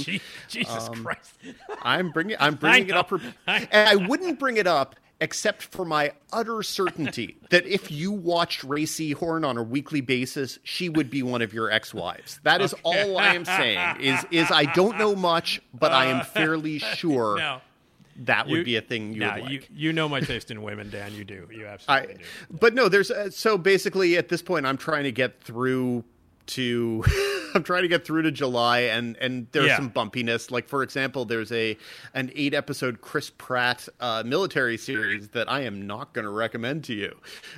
Jesus 0.48 0.88
Um, 0.88 1.04
Christ. 1.04 1.38
I'm 1.82 2.10
bringing 2.10 2.36
I'm 2.38 2.54
bringing 2.56 2.90
it 2.90 2.94
up. 2.96 3.10
I- 3.48 3.66
and 3.72 3.88
I 3.88 3.96
wouldn't 4.06 4.38
bring 4.38 4.58
it 4.58 4.66
up 4.66 4.94
except 5.22 5.62
for 5.62 5.84
my 5.84 6.12
utter 6.32 6.62
certainty 6.62 7.36
that 7.50 7.64
if 7.66 7.90
you 7.90 8.12
watched 8.12 8.64
Ray 8.64 8.84
Horn 9.12 9.44
on 9.44 9.56
a 9.56 9.62
weekly 9.62 10.00
basis, 10.02 10.58
she 10.64 10.88
would 10.88 11.08
be 11.08 11.22
one 11.22 11.40
of 11.40 11.54
your 11.54 11.70
ex-wives. 11.70 12.40
That 12.42 12.60
is 12.60 12.74
all 12.82 13.18
I 13.18 13.28
am 13.34 13.44
saying. 13.44 14.00
Is 14.00 14.24
is 14.30 14.50
I 14.50 14.64
don't 14.64 14.98
know 14.98 15.14
much, 15.14 15.62
but 15.72 15.92
I 15.92 16.06
am 16.06 16.24
fairly 16.24 16.78
sure 16.98 17.38
No. 17.38 17.60
that 18.24 18.46
would 18.48 18.58
You- 18.58 18.64
be 18.64 18.76
a 18.76 18.82
thing 18.82 19.12
you 19.14 19.20
Nah, 19.20 19.34
would 19.36 19.42
like. 19.44 19.52
you 19.52 19.62
you 19.74 19.92
know 19.92 20.08
my 20.08 20.20
taste 20.20 20.50
in 20.50 20.62
women, 20.62 20.90
Dan. 20.90 21.14
You 21.14 21.24
do. 21.24 21.48
You 21.50 21.66
I, 21.66 21.70
absolutely 21.70 22.14
do. 22.14 22.56
but 22.60 22.74
no, 22.74 22.88
there's 22.88 23.10
uh, 23.10 23.30
so 23.30 23.56
basically 23.56 24.16
at 24.18 24.28
this 24.28 24.42
point, 24.42 24.66
I'm 24.66 24.76
trying 24.76 25.04
to 25.04 25.12
get 25.12 25.40
through 25.40 26.04
to. 26.54 27.04
I'm 27.54 27.62
trying 27.64 27.82
to 27.82 27.88
get 27.88 28.06
through 28.06 28.22
to 28.22 28.30
July, 28.30 28.80
and 28.80 29.14
and 29.18 29.46
there's 29.52 29.66
Yeah. 29.66 29.76
some 29.76 29.90
bumpiness. 29.90 30.50
Like 30.50 30.68
for 30.68 30.82
example, 30.82 31.26
there's 31.26 31.52
a 31.52 31.76
an 32.14 32.30
eight 32.34 32.54
episode 32.54 33.02
Chris 33.02 33.28
Pratt 33.28 33.86
uh, 34.00 34.22
military 34.24 34.78
series 34.78 35.28
that 35.28 35.50
I 35.52 35.60
am 35.60 35.86
not 35.86 36.14
going 36.14 36.24
to 36.24 36.30
recommend 36.30 36.84
to 36.84 36.94
you. 36.94 37.14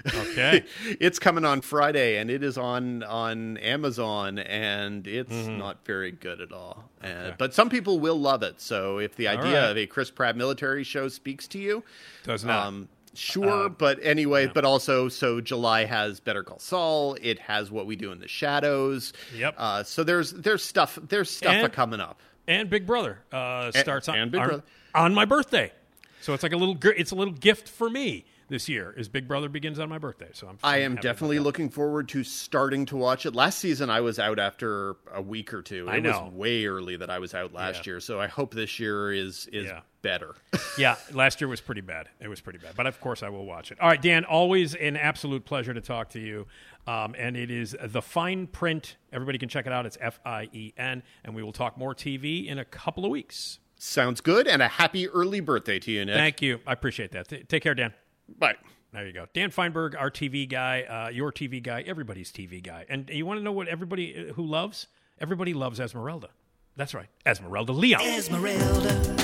Okay. 0.07 0.65
it's 1.01 1.21
coming 1.21 1.45
on 1.45 1.61
Friday, 1.61 2.17
and 2.19 2.29
it 2.29 2.43
is 2.43 2.59
on 2.59 3.05
on 3.05 3.57
Amazon, 3.59 4.39
and 4.41 5.07
it's 5.07 5.47
not 5.47 5.85
very 5.85 6.11
good 6.11 6.41
at 6.41 6.51
all. 6.53 6.85
Mm-hmm. 7.03 7.27
Okay. 7.27 7.35
But 7.39 7.55
some 7.55 7.69
people 7.69 8.01
will 8.01 8.19
love 8.19 8.43
it. 8.43 8.61
So 8.61 8.99
if 8.99 9.15
the 9.15 9.29
idea 9.29 9.63
right. 9.63 9.71
of 9.71 9.77
a 9.77 9.87
Chris 9.87 10.11
Pratt 10.11 10.37
military 10.37 10.83
show 10.83 11.07
speaks 11.09 11.47
to 11.49 11.59
you, 11.59 11.85
Does 12.25 12.45
not. 12.45 12.67
um, 12.67 12.89
sure, 13.15 13.69
but 13.69 13.99
anyway, 14.03 14.47
but 14.47 14.65
also, 14.65 15.09
so 15.09 15.41
July 15.41 15.85
has 15.85 16.21
Better 16.21 16.43
Call 16.43 16.59
Saul. 16.59 17.17
It 17.23 17.39
has 17.39 17.71
What 17.71 17.87
We 17.87 17.97
Do 17.97 18.13
in 18.13 18.19
the 18.21 18.29
Shadows. 18.29 19.13
Yep. 19.35 19.55
Uh, 19.57 19.83
so 19.83 20.05
there's 20.05 20.33
there's 20.33 20.65
stuff 20.65 20.99
there's 21.09 21.31
stuff 21.31 21.53
And- 21.55 21.73
coming 21.73 22.01
up. 22.01 22.21
and 22.47 22.69
Big 22.69 22.87
Brother 22.87 23.19
uh, 23.33 23.71
starts 23.73 24.09
on, 24.09 24.19
and 24.19 24.31
Big 24.31 24.41
on- 24.41 24.47
Brother. 24.49 24.63
on 24.95 25.15
my 25.15 25.25
birthday. 25.25 25.73
So 26.21 26.33
it's 26.35 26.43
like 26.43 26.53
a 26.53 26.57
little 26.57 26.77
it's 26.97 27.11
a 27.11 27.15
little 27.15 27.35
gift 27.35 27.69
for 27.69 27.89
me 27.91 28.25
this 28.49 28.69
year. 28.69 28.95
Is 28.97 29.09
Big 29.09 29.29
Brother 29.29 29.49
begins 29.49 29.79
on 29.79 29.89
my 29.91 29.99
birthday. 29.99 30.29
So 30.33 30.49
I'm 30.49 30.59
I 30.65 30.79
am 30.79 30.97
definitely 30.97 31.39
looking 31.39 31.69
forward 31.69 32.09
to 32.11 32.25
starting 32.25 32.87
to 32.87 32.97
watch 32.97 33.27
it. 33.27 33.35
Last 33.35 33.59
season, 33.59 33.91
I 33.91 34.01
was 34.01 34.19
out 34.19 34.39
after 34.39 34.97
a 35.13 35.21
week 35.21 35.53
or 35.53 35.61
two. 35.63 35.87
It 35.89 35.91
I 35.93 35.99
know. 36.01 36.23
was 36.25 36.33
way 36.33 36.65
early 36.67 36.97
that 36.97 37.11
I 37.11 37.19
was 37.19 37.35
out 37.35 37.53
last 37.53 37.87
Yeah. 37.87 37.93
year. 37.93 38.01
So 38.01 38.21
I 38.21 38.27
hope 38.27 38.55
this 38.55 38.79
year 38.81 39.13
is 39.13 39.49
is 39.53 39.67
Yeah. 39.67 39.81
Better. 40.05 40.35
Yeah, 40.77 40.97
last 41.13 41.41
year 41.41 41.47
was 41.47 41.61
pretty 41.61 41.83
bad. 41.83 42.09
It 42.21 42.27
was 42.27 42.41
pretty 42.41 42.59
bad, 42.59 42.75
but 42.77 42.87
of 42.89 43.01
course 43.01 43.23
I 43.23 43.29
will 43.29 43.47
watch 43.47 43.71
it. 43.71 43.79
All 43.81 43.89
right, 43.89 44.03
Dan, 44.03 44.25
always 44.25 44.75
an 44.75 44.97
absolute 44.97 45.45
pleasure 45.45 45.73
to 45.73 45.81
talk 45.81 46.11
to 46.11 46.19
you. 46.19 46.49
Um, 46.89 47.15
and 47.17 47.37
it 47.37 47.49
is 47.49 47.77
the 47.81 48.03
Fien 48.03 48.51
Print. 48.51 48.97
Everybody 49.13 49.39
can 49.39 49.49
check 49.49 49.67
it 49.69 49.73
out. 49.73 49.87
It's 49.87 49.97
F 50.01 50.19
I 50.27 50.49
E 50.53 50.73
N, 50.77 51.05
and 51.25 51.33
we 51.33 51.45
will 51.45 51.53
talk 51.53 51.79
more 51.79 51.95
TV 51.95 52.49
in 52.49 52.59
a 52.59 52.65
couple 52.65 53.05
of 53.05 53.13
weeks. 53.13 53.61
Sounds 53.77 54.21
good, 54.21 54.49
and 54.49 54.63
a 54.63 54.67
happy 54.69 55.09
early 55.09 55.39
birthday 55.39 55.79
to 55.79 55.93
you, 55.93 56.05
Nick. 56.05 56.17
Thank 56.17 56.43
you. 56.43 56.59
I 56.67 56.73
appreciate 56.73 57.13
that. 57.13 57.29
T- 57.29 57.45
take 57.45 57.63
care, 57.63 57.75
Dan. 57.75 57.95
Bye. 58.39 58.57
There 58.93 59.07
you 59.07 59.13
go. 59.13 59.27
Dan 59.33 59.51
Fienberg, 59.51 59.95
our 59.97 60.11
TV 60.11 60.49
guy, 60.49 60.83
uh, 60.83 61.09
your 61.11 61.31
TV 61.31 61.63
guy, 61.63 61.83
everybody's 61.83 62.33
TV 62.33 62.61
guy. 62.61 62.85
And 62.89 63.09
you 63.11 63.27
want 63.27 63.39
to 63.39 63.45
know 63.45 63.53
what 63.53 63.69
everybody 63.69 64.29
uh, 64.31 64.33
who 64.33 64.45
loves? 64.45 64.89
Everybody 65.21 65.55
loves 65.55 65.79
Esmeralda. 65.79 66.31
That's 66.77 66.95
right. 66.95 67.09
Esmeralda 67.25 67.73
Leon. 67.73 68.01
Esmeralda 68.03 69.24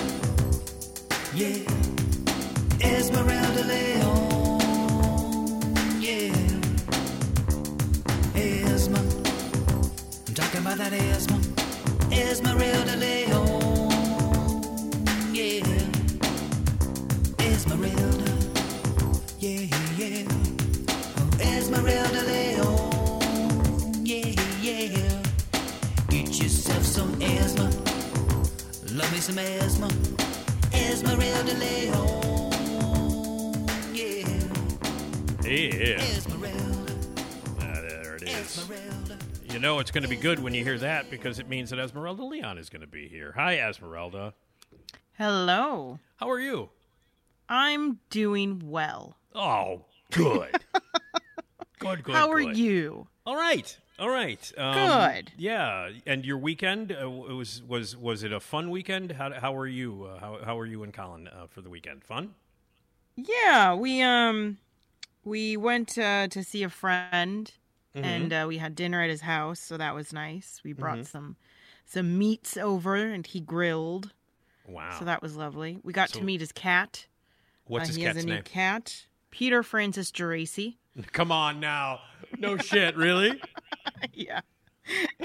yeah. 1.35 1.59
Esmeralda 2.81 3.65
Leon, 3.65 4.61
yeah. 6.01 6.33
Esma, 8.35 8.99
I'm 10.27 10.35
talking 10.35 10.61
about 10.61 10.79
that 10.79 10.93
Esma. 10.93 11.39
Esmeralda 12.11 12.97
Leon, 12.97 13.91
yeah. 15.33 15.87
Esmeralda, 17.39 18.33
yeah, 19.39 19.67
yeah. 19.97 20.25
Oh, 21.19 21.31
Esmeralda 21.41 22.23
Leon, 22.25 24.05
yeah, 24.05 24.35
yeah. 24.61 25.23
Get 26.09 26.29
yourself 26.41 26.85
some 26.85 27.15
Esma. 27.21 27.71
Love 28.93 29.13
me 29.13 29.21
some 29.21 29.37
Esma. 29.37 30.10
Esmeralda 31.03 31.55
Leon. 31.55 32.51
Yeah, 33.95 34.29
Yeah. 35.49 36.01
Esmeralda, 36.03 36.95
Ah, 37.59 37.81
there 37.89 38.17
it 38.17 38.23
is. 38.25 38.59
Esmeralda. 38.59 39.17
You 39.51 39.59
know 39.61 39.79
it's 39.79 39.91
going 39.91 40.03
to 40.03 40.09
be 40.11 40.17
good 40.17 40.41
when 40.41 40.53
you 40.53 40.63
hear 40.63 40.77
that 40.79 41.09
because 41.11 41.39
it 41.39 41.49
means 41.49 41.71
that 41.71 41.79
Esmeralda 41.79 42.23
Leon 42.23 42.59
is 42.59 42.69
going 42.69 42.83
to 42.83 42.87
be 42.87 43.09
here. 43.09 43.33
Hi, 43.35 43.59
Esmeralda. 43.61 44.35
Hello. 45.17 45.99
How 46.17 46.29
are 46.29 46.39
you? 46.41 46.69
I'm 47.49 47.99
doing 48.11 48.61
well. 48.67 49.17
Oh, 49.35 49.87
good. 50.13 50.51
good, 51.79 52.03
good. 52.05 52.15
How 52.15 52.31
are 52.31 52.41
you? 52.41 53.09
All 53.25 53.37
right. 53.37 53.75
All 54.01 54.09
right. 54.09 54.51
Um, 54.57 54.75
Good. 54.75 55.33
Yeah. 55.37 55.91
And 56.07 56.25
your 56.25 56.39
weekend 56.39 56.91
uh, 56.91 57.09
was 57.11 57.63
was 57.63 57.97
was 57.97 58.23
it 58.23 58.33
a 58.33 58.41
fun 58.41 58.71
weekend? 58.71 59.13
How 59.13 59.33
how 59.39 59.53
were 59.53 59.67
you? 59.67 60.05
Uh, 60.05 60.19
how 60.19 60.39
how 60.45 60.57
were 60.57 60.67
you 60.67 60.83
and 60.83 60.93
Colin 60.93 61.29
uh, 61.29 61.47
for 61.49 61.61
the 61.61 61.69
weekend? 61.69 62.03
Fun. 62.03 62.35
Yeah, 63.17 63.75
we 63.75 64.01
um 64.03 64.57
we 65.25 65.57
went 65.59 65.99
uh, 65.99 66.29
to 66.29 66.43
see 66.43 66.63
a 66.63 66.71
friend 66.71 67.53
Mm-hmm. 67.93 68.05
and 68.05 68.33
uh, 68.33 68.45
we 68.47 68.59
had 68.59 68.77
dinner 68.77 69.03
at 69.03 69.11
his 69.11 69.23
house, 69.23 69.59
so 69.59 69.77
that 69.77 69.97
was 69.97 70.13
nice. 70.13 70.61
We 70.65 70.73
brought 70.73 71.07
some 71.07 71.35
some 71.87 72.17
meats 72.19 72.57
over 72.57 72.95
and 72.95 73.27
he 73.27 73.41
grilled, 73.41 74.13
Wow. 74.69 74.95
so 74.97 75.05
that 75.07 75.21
was 75.21 75.35
lovely. 75.35 75.81
We 75.83 75.93
got 75.93 76.11
So- 76.11 76.21
to 76.21 76.25
meet 76.25 76.39
his 76.41 76.53
cat. 76.53 77.09
What's 77.65 77.87
Uh, 77.87 77.87
his 77.89 77.97
he 77.97 78.03
cat's 78.05 78.15
has 78.15 78.25
a 78.25 78.27
new 78.29 78.35
name? 78.35 78.43
cat, 78.45 79.07
Peter 79.33 79.65
Francis 79.65 80.13
Geraci. 80.13 80.77
Come 81.11 81.33
on 81.33 81.59
now. 81.59 82.01
No 82.49 82.57
shit. 82.57 82.97
Really? 82.97 83.41
yeah. 84.15 84.41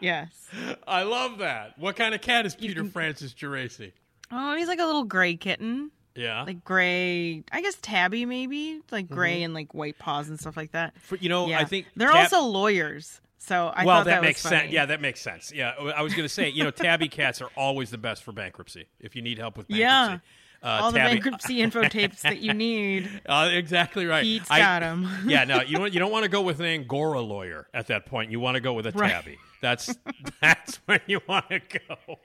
yes. 0.00 0.48
I 0.86 1.02
love 1.02 1.38
that. 1.38 1.78
What 1.78 1.96
kind 1.96 2.14
of 2.14 2.20
cat 2.20 2.46
is 2.46 2.54
Peter 2.54 2.80
can- 2.82 2.90
Francis 2.90 3.34
Geraci? 3.34 3.92
Oh, 4.32 4.56
he's 4.56 4.68
like 4.68 4.78
a 4.80 4.84
little 4.86 5.04
gray 5.04 5.36
kitten. 5.36 5.90
Yeah. 6.16 6.42
like 6.42 6.64
gray 6.64 7.44
i 7.52 7.62
guess 7.62 7.76
tabby 7.80 8.26
maybe 8.26 8.80
like 8.90 9.08
gray 9.08 9.44
and 9.44 9.54
like 9.54 9.72
white 9.74 9.96
paws 9.96 10.28
and 10.28 10.40
stuff 10.40 10.56
like 10.56 10.72
that 10.72 10.92
For- 11.02 11.14
you 11.16 11.28
know, 11.28 11.46
yeah 11.46 11.58
Mm-hmm. 11.58 11.64
I 11.64 11.68
think 11.68 11.86
they're 11.94 12.08
tab- 12.10 12.32
also 12.32 12.42
lawyers 12.46 13.20
so 13.38 13.72
i 13.74 13.84
well, 13.86 13.98
thought 13.98 14.06
that, 14.06 14.22
makes 14.22 14.40
sense. 14.40 14.72
Yeah, 14.72 14.86
that 14.86 15.00
makes 15.00 15.20
sense. 15.20 15.52
Yeah, 15.52 15.70
I 15.70 16.02
was 16.02 16.12
going 16.12 16.24
to 16.24 16.28
say, 16.28 16.48
you 16.50 16.64
know, 16.64 16.72
tabby 16.72 17.08
cats 17.08 17.40
are 17.40 17.48
always 17.56 17.90
the 17.90 17.96
best 17.96 18.24
for 18.24 18.32
bankruptcy. 18.32 18.86
If 18.98 19.14
you 19.16 19.22
need 19.22 19.38
help 19.38 19.56
with 19.56 19.68
bankruptcy, 19.68 19.80
Yeah. 19.82 20.18
Uh, 20.62 20.80
all 20.82 20.92
the 20.92 20.98
bankruptcy 20.98 21.60
info 21.62 21.82
tapes 21.88 22.22
that 22.22 22.38
you 22.40 22.52
need 22.54 23.08
Uh, 23.26 23.48
exactly 23.52 24.06
right. 24.06 24.22
Pete's 24.22 24.50
I- 24.50 24.58
got 24.58 24.82
'em. 24.82 25.08
yeah, 25.26 25.44
no, 25.44 25.62
you 25.62 25.76
don't. 25.78 25.92
You 25.92 26.00
don't 26.00 26.12
want 26.12 26.24
to 26.24 26.28
go 26.30 26.42
with 26.42 26.60
an 26.60 26.66
Angora 26.66 27.20
lawyer 27.20 27.66
at 27.74 27.86
that 27.88 28.06
point. 28.06 28.30
You 28.30 28.40
want 28.40 28.56
to 28.56 28.60
go 28.60 28.72
with 28.74 28.86
a 28.86 28.92
Right. 28.92 29.10
tabby. 29.12 29.38
That's 29.62 29.94
that's 30.40 30.76
where 30.86 31.00
you 31.06 31.20
want 31.28 31.48
to 31.50 31.60
go. 31.60 32.16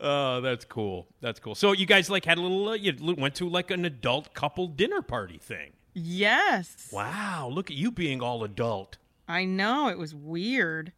Oh, 0.00 0.40
that's 0.40 0.64
cool. 0.64 1.06
That's 1.20 1.40
cool. 1.40 1.54
So 1.54 1.72
you 1.72 1.86
guys 1.86 2.10
like 2.10 2.24
had 2.24 2.38
a 2.38 2.40
little. 2.40 2.68
Uh, 2.68 2.74
you 2.74 2.94
went 3.16 3.34
to 3.36 3.48
like 3.48 3.70
an 3.70 3.84
adult 3.84 4.34
couple 4.34 4.66
dinner 4.68 5.02
party 5.02 5.38
thing. 5.38 5.72
yes 5.94 6.88
Wow, 6.92 7.48
look 7.52 7.70
at 7.70 7.76
you 7.76 7.90
being 7.90 8.20
all 8.22 8.44
adult. 8.44 8.98
i 9.28 9.44
know 9.44 9.88
it 9.88 9.98
was 9.98 10.14
weird 10.14 10.92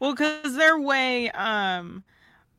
well 0.00 0.12
because 0.14 0.56
they're 0.56 0.80
way 0.80 1.30
um 1.30 2.02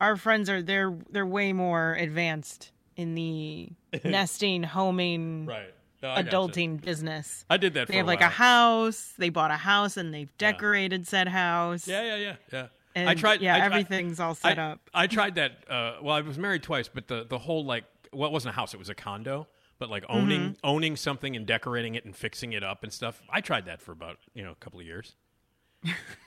our 0.01 0.15
friends 0.17 0.49
are 0.49 0.61
they're 0.61 0.95
they're 1.09 1.25
way 1.25 1.53
more 1.53 1.93
advanced 1.93 2.71
in 2.95 3.15
the 3.15 3.69
nesting 4.03 4.63
homing 4.63 5.45
Right. 5.45 5.73
No, 6.03 6.09
I 6.11 6.21
gotcha. 6.21 6.35
adulting 6.37 6.81
business 6.81 7.45
I 7.49 7.57
did 7.57 7.73
that. 7.75 7.87
they 7.87 7.93
for 7.93 7.97
have 7.97 8.05
a 8.05 8.07
like 8.07 8.19
while. 8.19 8.29
a 8.29 8.31
house 8.31 9.13
they 9.17 9.29
bought 9.29 9.51
a 9.51 9.55
house 9.57 9.97
and 9.97 10.13
they've 10.13 10.35
decorated 10.37 11.07
said 11.07 11.27
house 11.27 11.87
Yeah, 11.87 12.03
yeah, 12.03 12.15
yeah, 12.17 12.35
yeah. 12.51 12.67
And, 12.95 13.09
I 13.09 13.13
tried. 13.15 13.41
yeah 13.41 13.55
I 13.55 13.59
everything's 13.65 14.19
all 14.19 14.35
set 14.35 14.57
I, 14.59 14.71
up 14.71 14.89
I 14.93 15.07
tried 15.07 15.35
that. 15.35 15.51
Uh, 15.69 15.95
well, 16.01 16.15
I 16.15 16.21
was 16.21 16.37
married 16.37 16.63
twice, 16.63 16.87
but 16.87 17.07
the 17.07 17.25
the 17.27 17.37
whole 17.39 17.65
like, 17.65 17.83
well, 18.13 18.29
it 18.29 18.31
wasn't 18.33 18.53
a 18.53 18.55
house; 18.55 18.73
it 18.73 18.77
was 18.77 18.87
a 18.89 18.95
condo. 18.95 19.47
But 19.79 19.89
like 19.89 20.05
owning 20.07 20.39
Mm-hmm. 20.41 20.53
owning 20.63 20.95
something 20.95 21.35
and 21.35 21.45
decorating 21.45 21.95
it 21.95 22.05
and 22.05 22.15
fixing 22.15 22.53
it 22.53 22.63
up 22.63 22.83
and 22.83 22.93
stuff. 22.93 23.21
I 23.29 23.41
tried 23.41 23.65
that 23.65 23.81
for 23.81 23.91
about 23.91 24.19
you 24.33 24.43
know 24.45 24.51
a 24.51 24.55
couple 24.55 24.79
of 24.79 24.85
years. 24.85 25.15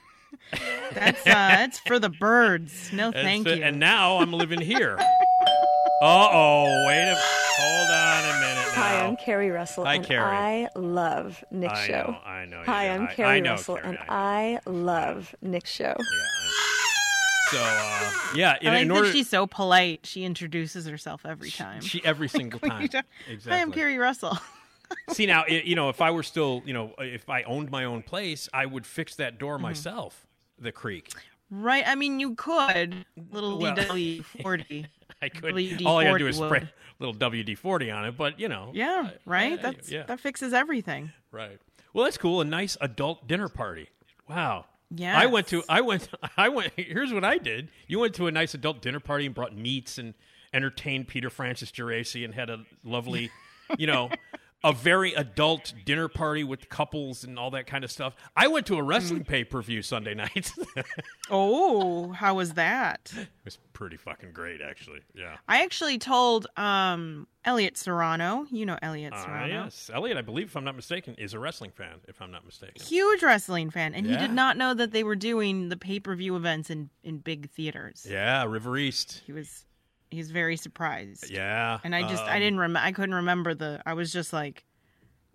That's 0.95 1.21
uh, 1.21 1.25
that's 1.31 1.79
for 1.81 1.99
the 1.99 2.09
birds. 2.09 2.91
No, 2.93 3.07
And 3.07 3.15
thank 3.15 3.47
so- 3.49 3.55
you. 3.55 3.63
And 3.63 3.79
now 3.79 4.19
I'm 4.19 4.33
living 4.33 4.61
here. 4.61 4.97
uh 6.03 6.05
oh! 6.33 6.85
Wait 6.87 7.11
a 7.11 7.17
hold 7.61 7.91
on 7.91 8.25
a 8.25 8.41
minute 8.41 8.73
now. 8.75 8.83
Hi, 8.83 9.05
I'm 9.07 9.17
Carrie 9.17 9.51
Russell, 9.51 9.85
Hi, 9.85 9.95
and 9.97 10.05
Carrie. 10.07 10.23
I 10.25 10.69
love 10.77 11.43
Nick's 11.51 11.75
I 11.75 11.87
show. 11.87 11.93
know, 12.13 12.19
I 12.25 12.45
know 12.47 12.63
Hi, 12.67 12.87
do. 12.87 12.93
I'm 12.95 13.03
I- 13.09 13.15
Carrie 13.15 13.29
I 13.29 13.41
know, 13.41 13.51
Russell, 13.53 13.77
Carrie, 13.77 13.89
and 13.89 13.99
I 14.09 14.61
I 14.67 14.71
love 14.71 15.35
Nick's 15.43 15.71
show. 15.71 15.95
Yeah. 15.99 16.05
So 17.51 17.59
uh, 17.61 18.11
yeah, 18.35 18.57
in, 18.61 18.69
I 18.69 18.73
like 18.73 18.83
in 18.83 18.89
that 18.89 19.13
she's 19.13 19.29
so 19.29 19.47
polite. 19.47 20.01
She 20.05 20.25
introduces 20.25 20.87
herself 20.87 21.25
every 21.27 21.51
time. 21.51 21.81
she 21.81 22.03
every 22.05 22.29
single 22.39 22.61
time. 22.61 22.83
Exactly. 22.83 23.53
Hi, 23.53 23.61
I'm 23.61 23.73
Carrie 23.73 23.99
Russell. 23.99 24.39
See 25.11 25.27
now, 25.27 25.45
i 25.49 25.63
you 25.65 25.75
know, 25.75 25.89
if 25.89 26.01
I 26.01 26.11
were 26.11 26.23
still, 26.23 26.63
you 26.65 26.73
know, 26.75 26.93
if 26.99 27.29
I 27.29 27.43
owned 27.43 27.71
my 27.71 27.85
own 27.85 28.03
place, 28.03 28.49
I 28.53 28.67
would 28.67 28.87
fix 28.87 29.15
that 29.17 29.35
Mm-hmm. 29.35 29.39
door 29.39 29.59
myself. 29.59 30.27
The 30.59 30.73
creek. 30.73 31.13
right? 31.51 31.85
I 31.87 31.95
mean, 31.95 32.19
you 32.21 32.35
could 32.35 33.05
little 33.31 33.59
Well- 33.59 33.75
DW 33.77 34.25
forty. 34.25 34.87
I 35.23 35.29
could. 35.29 35.55
WD-40 35.55 35.87
all 35.87 35.99
I 35.99 36.05
gotta 36.05 36.19
do 36.19 36.27
is 36.29 36.39
would. 36.39 36.47
spray 36.49 36.69
little 37.01 37.15
WD 37.15 37.57
forty 37.59 37.91
on 37.91 38.05
it, 38.07 38.17
but 38.17 38.39
you 38.41 38.49
know. 38.49 38.71
Yeah, 38.75 39.11
right. 39.27 39.53
yeah, 39.53 39.57
That's 39.63 39.91
yeah. 39.91 40.03
that 40.05 40.21
fixes 40.21 40.53
everything. 40.53 41.13
Right. 41.33 41.59
Well, 41.93 42.05
that's 42.05 42.19
cool. 42.19 42.41
A 42.41 42.45
nice 42.45 42.77
adult 42.81 43.27
dinner 43.27 43.49
party. 43.49 43.89
Wow. 44.29 44.67
Yeah. 44.91 45.19
I 45.19 45.27
went 45.27 45.47
to. 45.49 45.63
I 45.69 45.81
went. 45.81 46.09
I 46.37 46.49
went. 46.51 46.73
Here's 46.77 47.13
what 47.13 47.25
I 47.25 47.39
did. 47.39 47.69
You 47.87 47.99
went 47.99 48.15
to 48.17 48.27
a 48.27 48.31
nice 48.33 48.55
adult 48.55 48.81
dinner 48.83 49.01
party 49.01 49.27
and 49.27 49.35
brought 49.35 49.57
meats 49.57 49.99
and 49.99 50.15
entertained 50.53 51.09
Peter 51.09 51.31
Francis 51.31 51.71
Geraci 51.71 52.25
and 52.25 52.35
had 52.35 52.49
a 52.51 52.65
lovely, 52.85 53.31
you 53.77 53.87
know, 53.87 54.09
a 54.65 54.73
very 54.73 55.15
adult 55.15 55.73
dinner 55.85 56.09
party 56.09 56.43
with 56.43 56.69
couples 56.69 57.23
and 57.23 57.39
all 57.39 57.51
that 57.53 57.67
kind 57.67 57.85
of 57.85 57.93
stuff. 57.93 58.17
I 58.37 58.49
went 58.49 58.67
to 58.67 58.77
a 58.77 58.83
wrestling 58.83 59.21
Mm-hmm. 59.21 59.31
pay 59.31 59.45
per 59.45 59.63
view 59.63 59.83
Sunday 59.83 60.15
night. 60.15 60.53
Oh, 61.31 62.11
how 62.13 62.35
was 62.37 62.55
that? 62.55 63.13
It 63.15 63.29
was 63.45 63.59
pretty 63.75 63.97
fucking 63.99 64.33
great, 64.33 64.61
actually. 64.63 65.01
Yeah. 65.15 65.37
I 65.47 65.63
actually 65.63 65.99
told 65.99 66.47
um 66.57 67.27
Elliot 67.45 67.77
Serrano. 67.77 68.47
You 68.51 68.65
know 68.67 68.79
Elliot 68.81 69.13
Ah, 69.15 69.25
Serrano. 69.25 69.65
yes. 69.65 69.91
Elliot, 69.93 70.17
I 70.17 70.23
believe, 70.23 70.47
if 70.47 70.57
I'm 70.57 70.65
not 70.65 70.75
mistaken, 70.77 71.15
is 71.19 71.35
a 71.35 71.39
wrestling 71.39 71.71
fan. 71.71 71.97
If 72.09 72.21
I'm 72.23 72.31
not 72.31 72.47
mistaken. 72.47 72.83
Huge 72.83 73.23
wrestling 73.23 73.71
fan, 73.71 73.95
and 73.95 74.07
he 74.07 74.17
did 74.17 74.33
not 74.33 74.57
know 74.57 74.73
that 74.75 74.93
they 74.93 75.05
were 75.05 75.17
doing 75.17 75.69
the 75.69 75.77
pay 75.77 76.01
per 76.01 76.15
view 76.15 76.35
events 76.37 76.71
in 76.71 76.89
in 77.05 77.19
big 77.19 77.51
theaters. 77.51 78.07
Yeah, 78.09 78.45
River 78.45 78.77
East. 78.79 79.23
He 79.27 79.33
was 79.33 79.65
he's 80.11 80.31
very 80.31 80.57
surprised. 80.57 81.31
Yeah. 81.31 81.79
And 81.85 81.95
I 81.95 82.03
just 82.09 82.23
I 82.25 82.35
um, 82.37 82.41
didn't 82.41 82.59
remember 82.59 82.81
I 82.87 82.93
couldn't 82.93 83.15
remember 83.15 83.55
the 83.55 83.81
I 83.87 83.95
was 83.95 84.13
just 84.13 84.33
like 84.33 84.65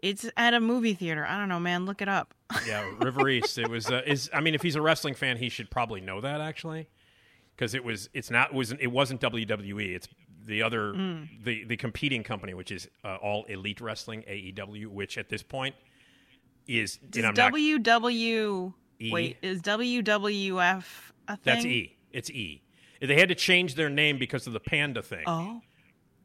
it's 0.02 0.30
at 0.36 0.54
a 0.54 0.60
movie 0.60 0.94
theater. 0.94 1.26
I 1.26 1.38
don't 1.38 1.48
know, 1.50 1.60
man. 1.62 1.86
Look 1.86 2.02
it 2.02 2.10
up. 2.10 2.34
yeah, 2.68 2.84
River 3.00 3.30
East. 3.30 3.58
It 3.58 3.70
was. 3.70 3.90
Uh, 3.90 4.02
is 4.06 4.30
I 4.34 4.42
mean, 4.42 4.54
if 4.54 4.62
he's 4.62 4.76
a 4.76 4.82
wrestling 4.82 5.14
fan, 5.16 5.38
he 5.38 5.48
should 5.48 5.70
probably 5.72 6.02
know 6.02 6.20
that 6.20 6.42
actually, 6.42 6.90
because 7.56 7.74
it 7.74 7.84
was. 7.86 8.10
It's 8.14 8.30
not. 8.30 8.50
it 8.50 8.54
wasn't 8.54 8.82
it 8.82 8.88
wasn't 8.92 9.22
WWE. 9.22 9.96
It's 9.96 10.10
the 10.46 10.62
other 10.62 10.92
Mm. 10.94 11.44
the 11.46 11.64
the 11.64 11.78
competing 11.78 12.22
company, 12.22 12.54
which 12.54 12.70
is 12.70 12.90
uh, 13.06 13.16
All 13.16 13.46
Elite 13.46 13.80
Wrestling 13.80 14.24
AEW, 14.28 14.88
which 14.88 15.18
at 15.18 15.30
this 15.30 15.42
point 15.42 15.74
is. 16.68 17.00
and 17.02 17.16
Is 17.16 17.24
I'm 17.24 17.34
not- 17.34 17.54
WW 17.54 18.74
E? 19.00 19.10
Wait, 19.12 19.38
is 19.42 19.62
WWF 19.62 20.84
a 21.28 21.38
thing? 21.38 21.40
that's 21.44 21.66
E. 21.66 21.96
It's 22.12 22.30
E. 22.30 22.62
They 23.08 23.20
had 23.20 23.30
to 23.30 23.36
change 23.36 23.76
their 23.76 23.90
name 23.90 24.18
because 24.18 24.48
of 24.48 24.54
the 24.54 24.60
panda 24.60 25.02
thing. 25.02 25.24
Oh. 25.28 25.62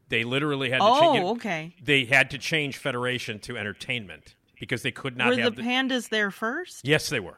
They 0.07 0.23
literally 0.23 0.69
had 0.69 0.77
to 0.79 0.83
Oh, 0.85 1.13
change. 1.13 1.25
okay. 1.37 1.75
They 1.83 2.05
had 2.05 2.31
to 2.31 2.37
change 2.37 2.77
federation 2.77 3.39
to 3.41 3.57
entertainment 3.57 4.35
because 4.59 4.81
they 4.81 4.91
could 4.91 5.15
not 5.17 5.35
Were 5.35 5.41
have 5.41 5.55
the 5.55 5.61
pandas 5.61 6.09
there 6.09 6.31
first? 6.31 6.87
Yes, 6.87 7.09
they 7.09 7.19
were. 7.19 7.37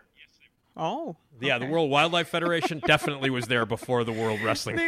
Oh. 0.77 1.17
Yeah, 1.41 1.57
the. 1.57 1.65
World 1.65 1.89
Wildlife 1.89 2.29
Federation 2.29 2.79
definitely 2.87 3.29
was 3.29 3.47
there 3.47 3.65
before 3.65 4.03
the 4.05 4.13
World 4.13 4.41
Wrestling. 4.41 4.79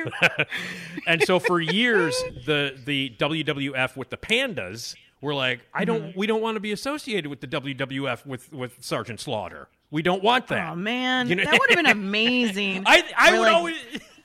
and 1.08 1.22
so 1.24 1.40
for 1.40 1.60
years, 1.60 2.16
the 2.46 2.78
the 2.86 3.14
WWF 3.20 3.98
with 3.98 4.10
the 4.10 4.18
pandas 4.18 4.96
were 5.20 5.34
like, 5.34 5.62
I 5.74 5.84
don't, 5.86 6.02
Mm-hmm. 6.04 6.20
we 6.20 6.28
don't 6.28 6.42
want 6.42 6.56
to 6.56 6.60
be 6.62 6.72
associated 6.72 7.28
with 7.28 7.42
the 7.42 7.48
WWF 7.48 8.26
with 8.26 8.52
with 8.54 8.82
Sergeant 8.84 9.20
Slaughter. 9.20 9.68
We 9.92 10.02
don't 10.02 10.24
want 10.24 10.48
that. 10.48 10.72
Oh 10.72 10.76
man, 10.76 11.28
You 11.28 11.36
know- 11.36 11.44
that 11.44 11.60
would 11.60 11.70
have 11.70 11.78
been 11.78 11.86
amazing. 12.04 12.84
I 12.86 13.04
I 13.18 13.32
would 13.34 13.42
like, 13.42 13.54
always 13.54 13.76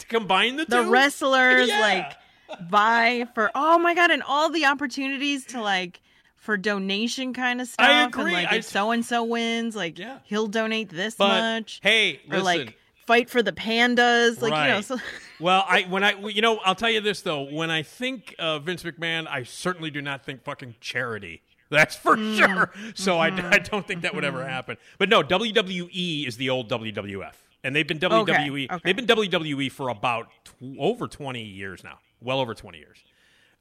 combine 0.08 0.56
the, 0.56 0.64
the 0.64 0.82
two. 0.82 0.90
wrestlers 0.90 1.68
Yeah. 1.68 1.80
like 1.80 2.60
vie 2.70 3.26
for 3.34 3.50
oh 3.54 3.78
my 3.78 3.94
god, 3.94 4.10
and 4.10 4.22
all 4.22 4.50
the 4.50 4.64
opportunities 4.66 5.44
to 5.46 5.60
like 5.60 6.00
for 6.36 6.56
donation 6.56 7.34
kind 7.34 7.60
of 7.60 7.68
stuff. 7.68 7.86
I 7.86 8.04
agree. 8.04 8.24
And 8.24 8.32
like 8.32 8.52
I- 8.52 8.56
if 8.56 8.64
so 8.64 8.90
and 8.90 9.04
so 9.04 9.24
wins, 9.24 9.76
like 9.76 9.98
Yeah. 9.98 10.18
he'll 10.24 10.46
donate 10.46 10.88
this 10.88 11.14
But 11.14 11.28
much. 11.28 11.80
hey, 11.82 12.20
or 12.30 12.38
listen. 12.38 12.44
like 12.44 12.78
fight 13.06 13.28
for 13.30 13.42
the 13.42 13.52
pandas, 13.52 14.40
like 14.40 14.52
you 14.52 14.72
know. 14.72 14.80
So 14.80 14.98
well, 15.40 15.64
I 15.68 15.82
when 15.82 16.02
I 16.04 16.18
you 16.28 16.40
know 16.42 16.58
I'll 16.64 16.74
tell 16.74 16.90
you 16.90 17.00
this 17.00 17.22
though 17.22 17.42
when 17.42 17.70
I 17.70 17.82
think 17.82 18.34
uh, 18.38 18.58
Vince 18.60 18.82
McMahon, 18.82 19.26
I 19.28 19.42
certainly 19.42 19.90
do 19.90 20.00
not 20.00 20.24
think 20.24 20.42
fucking 20.44 20.76
charity. 20.80 21.42
That's 21.70 21.94
for 21.96 22.16
Mm. 22.16 22.38
sure. 22.38 22.70
So 22.94 23.16
Mm-hmm. 23.16 23.46
I, 23.46 23.56
I 23.56 23.58
don't 23.58 23.86
think 23.86 24.00
that 24.02 24.14
would 24.14 24.24
ever 24.24 24.42
happen. 24.46 24.78
But 24.96 25.10
no, 25.10 25.22
WWE 25.22 26.26
is 26.26 26.38
the 26.38 26.48
old 26.48 26.70
WWF. 26.70 27.34
And 27.64 27.74
they've 27.74 27.86
been 27.86 28.02
Okay, 28.02 28.32
WWE. 28.32 28.70
okay. 28.70 28.80
They've 28.84 28.96
been 28.96 29.06
WWE 29.06 29.70
for 29.70 29.88
about 29.88 30.28
tw- 30.44 30.78
over 30.78 31.06
twenty 31.08 31.44
years 31.44 31.82
now, 31.84 31.98
well 32.20 32.40
over 32.40 32.54
twenty 32.54 32.78
years. 32.78 32.98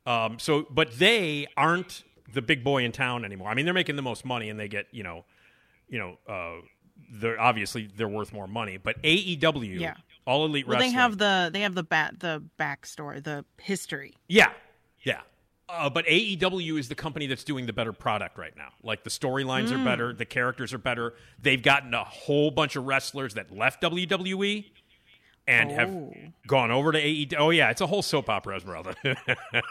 Um, 0.06 0.40
so, 0.40 0.66
but 0.70 0.98
they 1.00 1.48
aren't 1.58 2.04
the 2.34 2.42
big 2.42 2.64
boy 2.64 2.84
in 2.84 2.92
town 2.92 3.26
anymore. 3.26 3.50
I 3.50 3.54
mean, 3.54 3.66
they're 3.66 3.74
making 3.74 3.96
the 3.98 4.02
most 4.02 4.24
money, 4.26 4.50
and 4.50 4.60
they 4.60 4.68
get 4.68 4.88
you 4.92 5.04
know, 5.04 5.26
you 5.90 6.00
know, 6.00 6.18
uh, 6.28 6.62
they're 7.12 7.40
obviously 7.40 7.90
they're 7.96 8.08
worth 8.08 8.32
more 8.34 8.48
money. 8.48 8.78
But 8.78 9.02
AEW, 9.04 9.80
Yeah. 9.80 9.96
All 10.26 10.46
Elite 10.46 10.68
Well, 10.68 10.76
Wrestling, 10.78 10.92
they 10.92 10.96
have 10.98 11.18
the 11.18 11.50
they 11.54 11.62
have 11.62 11.74
the 11.76 11.84
bat 11.84 12.20
the 12.20 12.44
backstory, 12.60 13.24
the 13.24 13.46
history. 13.62 14.14
yeah, 14.28 14.52
yeah. 15.04 15.22
Uh, 15.70 15.90
but 15.90 16.06
AEW 16.06 16.80
is 16.80 16.88
the 16.88 16.96
company 16.96 17.28
that's 17.28 17.44
doing 17.44 17.66
the 17.66 17.74
better 17.74 17.92
product 17.92 18.38
right 18.38 18.56
now. 18.56 18.70
Like 18.84 19.04
the 19.04 19.10
storylines 19.10 19.68
Mm. 19.68 19.82
are 19.82 19.84
better, 19.84 20.14
the 20.14 20.26
characters 20.26 20.74
are 20.74 20.78
better. 20.78 21.14
They've 21.42 21.62
gotten 21.62 21.94
a 21.94 22.04
whole 22.06 22.52
bunch 22.52 22.76
of 22.78 22.86
wrestlers 22.86 23.34
that 23.34 23.54
left 23.56 23.82
WWE 23.82 24.72
and 25.46 25.70
have 25.72 25.90
Oh. 25.90 26.14
gone 26.48 26.72
over 26.72 26.94
to 26.94 26.98
AEW. 26.98 27.36
Oh 27.38 27.50
yeah, 27.50 27.70
it's 27.70 27.82
a 27.82 27.88
whole 27.88 28.02
soap 28.02 28.30
opera, 28.30 28.56
Esmeralda. 28.56 28.96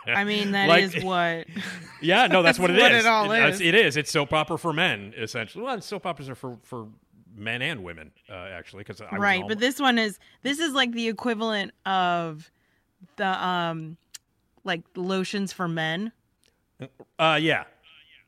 I 0.06 0.24
mean, 0.24 0.52
that 0.52 0.68
Like- 0.70 0.84
is 0.84 1.02
what. 1.02 1.46
yeah, 2.02 2.26
no, 2.26 2.42
that's, 2.42 2.58
That's 2.58 2.58
what 2.60 2.70
it 2.70 2.76
is. 2.76 2.82
what 2.82 2.92
it 2.92 3.06
all 3.06 3.32
it's- 3.32 3.54
is. 3.54 3.60
It 3.62 3.74
is. 3.74 3.96
It's 3.96 4.10
soap 4.10 4.32
opera 4.34 4.58
for 4.58 4.72
men, 4.74 5.14
essentially. 5.16 5.64
Well, 5.64 5.80
soap 5.80 6.04
operas 6.06 6.28
are 6.28 6.34
for 6.34 6.58
for 6.62 6.88
men 7.34 7.62
and 7.62 7.82
women, 7.82 8.10
uh, 8.30 8.34
actually. 8.34 8.84
Because 8.84 9.00
right, 9.12 9.44
but 9.48 9.58
this 9.60 9.80
one 9.80 9.98
is 9.98 10.18
this 10.42 10.58
is 10.58 10.72
like 10.74 10.92
the 10.92 11.08
equivalent 11.08 11.72
of 11.86 12.50
the 13.16 13.26
um 13.46 13.96
like 14.66 14.82
lotions 14.94 15.52
for 15.52 15.68
men, 15.68 16.12
uh, 17.18 17.38
yeah. 17.40 17.64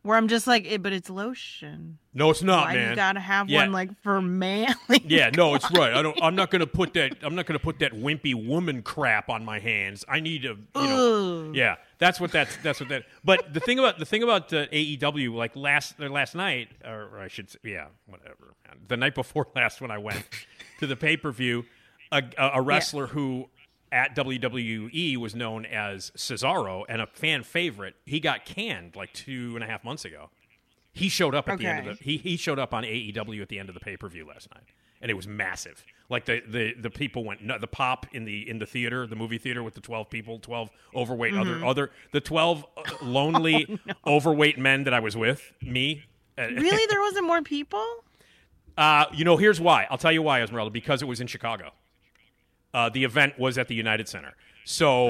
where 0.02 0.16
I'm 0.16 0.28
just 0.28 0.46
like, 0.46 0.64
eh, 0.70 0.78
but 0.78 0.92
it's 0.92 1.10
lotion. 1.10 1.98
No, 2.14 2.30
it's 2.30 2.42
not, 2.42 2.66
Why 2.68 2.74
man. 2.74 2.90
you 2.90 2.96
gotta 2.96 3.20
have 3.20 3.48
Yeah. 3.50 3.60
one 3.60 3.72
like 3.72 3.90
for 4.02 4.20
man? 4.22 4.74
Yeah, 5.04 5.30
no, 5.36 5.54
it's 5.54 5.70
right. 5.72 5.92
I 5.94 6.02
don't. 6.02 6.18
I'm 6.22 6.34
not 6.34 6.50
gonna 6.50 6.66
put 6.66 6.94
that. 6.94 7.16
I'm 7.22 7.34
not 7.34 7.46
gonna 7.46 7.58
put 7.58 7.78
that 7.80 7.92
wimpy 7.92 8.34
woman 8.34 8.82
crap 8.82 9.28
on 9.28 9.44
my 9.44 9.58
hands. 9.58 10.04
I 10.08 10.20
need 10.20 10.44
a. 10.44 10.48
You 10.48 10.58
know, 10.88 11.52
yeah, 11.54 11.76
that's 11.98 12.20
what 12.20 12.32
that's 12.32 12.56
that's 12.62 12.80
what 12.80 12.88
that. 12.88 13.04
But 13.24 13.52
the 13.54 13.60
thing 13.60 13.78
about 13.78 13.98
the 13.98 14.04
thing 14.06 14.22
about 14.22 14.52
uh, 14.52 14.66
AEW, 14.68 15.34
like 15.34 15.54
last 15.56 16.00
uh, 16.00 16.08
last 16.08 16.34
night, 16.34 16.68
or, 16.84 17.18
I 17.20 17.28
should 17.28 17.50
say, 17.50 17.58
yeah, 17.64 17.86
whatever. 18.06 18.54
man. 18.66 18.78
The 18.88 18.96
night 18.96 19.14
before 19.14 19.46
last, 19.56 19.80
when 19.80 19.90
I 19.90 19.98
went 19.98 20.24
to 20.80 20.86
the 20.86 20.96
pay 20.96 21.16
per 21.16 21.30
view, 21.30 21.64
a, 22.12 22.22
a, 22.36 22.50
a 22.54 22.62
wrestler 22.62 23.06
who 23.08 23.48
at 23.92 24.14
WWE 24.16 25.16
was 25.16 25.34
known 25.34 25.64
as 25.66 26.10
Cesaro 26.16 26.84
and 26.88 27.00
a 27.02 27.06
fan 27.06 27.42
favorite, 27.42 27.94
he 28.04 28.20
got 28.20 28.44
canned 28.44 28.96
like 28.96 29.12
two 29.12 29.52
and 29.54 29.64
a 29.64 29.66
half 29.66 29.84
months 29.84 30.04
ago. 30.04 30.30
He 30.92 31.08
showed 31.08 31.34
up 31.34 31.48
at 31.48 31.58
the 31.58 31.66
end 31.66 31.86
of 31.88 31.98
the 31.98 32.04
he 32.04 32.16
he 32.16 32.36
showed 32.36 32.58
up 32.58 32.74
on 32.74 32.82
AEW 32.84 33.40
at 33.42 33.48
the 33.48 33.58
end 33.58 33.68
of 33.68 33.74
the 33.74 33.80
pay 33.80 33.96
per 33.96 34.08
view 34.08 34.26
last 34.26 34.48
night, 34.52 34.64
and 35.00 35.10
it 35.10 35.14
was 35.14 35.28
massive. 35.28 35.84
Like 36.10 36.24
the, 36.24 36.40
the 36.48 36.74
the 36.74 36.90
people 36.90 37.22
went 37.24 37.46
the 37.60 37.66
pop 37.68 38.06
in 38.12 38.24
the 38.24 38.48
in 38.48 38.58
the 38.58 38.66
theater, 38.66 39.06
the 39.06 39.14
movie 39.14 39.38
theater 39.38 39.62
with 39.62 39.74
the 39.74 39.80
twelve 39.80 40.10
people, 40.10 40.38
twelve 40.40 40.70
overweight 40.96 41.34
Mm-hmm. 41.34 41.62
other 41.62 41.64
other 41.66 41.90
the 42.12 42.20
twelve 42.20 42.64
uh, 42.76 42.82
lonely 43.02 43.78
overweight 44.06 44.58
men 44.58 44.84
that 44.84 44.94
I 44.94 45.00
was 45.00 45.16
with. 45.16 45.52
Me, 45.62 46.04
uh, 46.36 46.46
really, 46.48 46.86
there 46.90 47.00
wasn't 47.00 47.26
more 47.26 47.42
people. 47.42 47.84
uh, 48.76 49.04
you 49.12 49.24
know, 49.24 49.36
here's 49.36 49.60
why. 49.60 49.86
I'll 49.90 49.98
tell 49.98 50.10
you 50.12 50.22
why, 50.22 50.42
Esmeralda. 50.42 50.70
Because 50.70 51.00
it 51.02 51.06
was 51.06 51.20
in 51.20 51.26
Chicago. 51.28 51.72
Uh, 52.74 52.88
the 52.88 53.04
event 53.04 53.38
was 53.38 53.56
at 53.58 53.68
the 53.68 53.74
United 53.74 54.08
Center. 54.08 54.34
So, 54.64 55.08